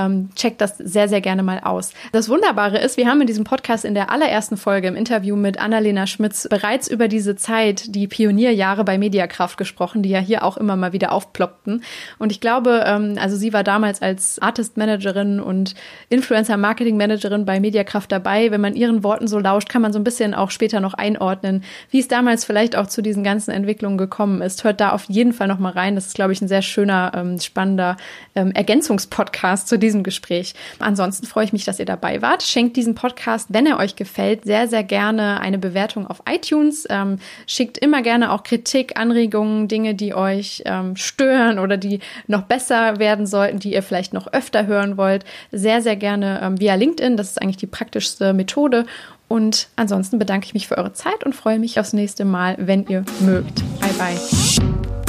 Ähm, 0.00 0.30
checkt 0.34 0.60
das 0.60 0.78
sehr, 0.78 1.08
sehr 1.08 1.20
gerne 1.20 1.42
mal 1.42 1.60
aus. 1.60 1.92
Das 2.12 2.28
Wunderbare 2.28 2.78
ist, 2.78 2.96
wir 2.96 3.06
haben 3.06 3.20
in 3.20 3.26
diesem 3.26 3.44
Podcast 3.44 3.84
in 3.84 3.94
der 3.94 4.10
allerersten 4.10 4.56
Folge 4.56 4.88
im 4.88 4.96
Interview 4.96 5.36
mit 5.36 5.60
Annalena 5.60 6.06
Schmitz 6.06 6.48
bereits 6.48 6.88
über 6.88 7.08
diese 7.08 7.36
Zeit, 7.36 7.94
die 7.94 8.08
Pionierjahre 8.08 8.84
bei 8.84 8.98
Mediakraft 8.98 9.58
gesprochen, 9.58 10.02
die 10.02 10.10
ja 10.10 10.20
hier 10.20 10.44
auch 10.44 10.56
immer 10.56 10.76
mal 10.76 10.92
wieder 10.92 11.12
aufploppten. 11.12 11.82
Und 12.18 12.32
ich 12.32 12.40
glaube, 12.40 12.84
ähm, 12.86 13.16
also 13.20 13.36
sie 13.36 13.52
war 13.52 13.64
damals 13.64 14.00
als 14.00 14.38
Artist 14.38 14.76
Managerin 14.76 15.40
und 15.40 15.74
Influencer 16.08 16.56
Marketing 16.56 16.96
Managerin 16.96 17.44
bei 17.44 17.60
Mediakraft 17.60 18.10
dabei. 18.10 18.50
Wenn 18.50 18.60
man 18.60 18.74
ihren 18.74 19.04
Worten 19.04 19.28
so 19.28 19.38
lauscht, 19.38 19.68
kann 19.68 19.82
man 19.82 19.92
so 19.92 19.98
ein 19.98 20.04
bisschen 20.04 20.34
auch 20.34 20.50
später 20.50 20.80
noch 20.80 20.94
einordnen, 20.94 21.62
wie 21.90 22.00
es 22.00 22.08
damals 22.08 22.44
vielleicht 22.44 22.76
auch 22.76 22.86
zu 22.86 23.02
diesen 23.02 23.24
ganzen 23.24 23.50
Entwicklungen 23.50 23.98
gekommen 23.98 24.40
ist. 24.40 24.64
Hört 24.64 24.80
da 24.80 24.90
auf 24.90 25.04
jeden 25.08 25.32
Fall 25.32 25.48
noch 25.48 25.58
mal 25.58 25.72
rein. 25.72 25.94
Das 25.94 26.06
ist, 26.06 26.14
glaube 26.14 26.32
ich, 26.32 26.40
ein 26.40 26.48
sehr 26.48 26.62
schöner, 26.62 27.12
ähm, 27.14 27.38
spannender 27.38 27.96
ähm, 28.34 28.52
Ergänzungspodcast 28.52 29.68
zu 29.68 29.78
diesem 29.90 30.02
Gespräch. 30.02 30.54
Ansonsten 30.78 31.26
freue 31.26 31.44
ich 31.44 31.52
mich, 31.52 31.64
dass 31.64 31.78
ihr 31.78 31.84
dabei 31.84 32.22
wart. 32.22 32.42
Schenkt 32.42 32.76
diesen 32.76 32.94
Podcast, 32.94 33.48
wenn 33.50 33.66
er 33.66 33.78
euch 33.78 33.96
gefällt, 33.96 34.44
sehr, 34.44 34.68
sehr 34.68 34.84
gerne 34.84 35.40
eine 35.40 35.58
Bewertung 35.58 36.06
auf 36.06 36.22
iTunes. 36.30 36.86
Ähm, 36.88 37.18
schickt 37.46 37.78
immer 37.78 38.02
gerne 38.02 38.32
auch 38.32 38.42
Kritik, 38.42 38.98
Anregungen, 38.98 39.68
Dinge, 39.68 39.94
die 39.94 40.14
euch 40.14 40.62
ähm, 40.64 40.96
stören 40.96 41.58
oder 41.58 41.76
die 41.76 42.00
noch 42.26 42.42
besser 42.42 42.98
werden 42.98 43.26
sollten, 43.26 43.58
die 43.58 43.74
ihr 43.74 43.82
vielleicht 43.82 44.12
noch 44.12 44.32
öfter 44.32 44.66
hören 44.66 44.96
wollt. 44.96 45.24
Sehr, 45.50 45.82
sehr 45.82 45.96
gerne 45.96 46.40
ähm, 46.42 46.60
via 46.60 46.74
LinkedIn. 46.74 47.16
Das 47.16 47.30
ist 47.30 47.42
eigentlich 47.42 47.56
die 47.56 47.66
praktischste 47.66 48.32
Methode. 48.32 48.86
Und 49.28 49.68
ansonsten 49.76 50.18
bedanke 50.18 50.46
ich 50.46 50.54
mich 50.54 50.66
für 50.66 50.76
eure 50.76 50.92
Zeit 50.92 51.24
und 51.24 51.34
freue 51.34 51.58
mich 51.58 51.78
aufs 51.78 51.92
nächste 51.92 52.24
Mal, 52.24 52.56
wenn 52.58 52.86
ihr 52.88 53.04
mögt. 53.20 53.62
Bye, 53.80 53.92
bye. 53.96 54.99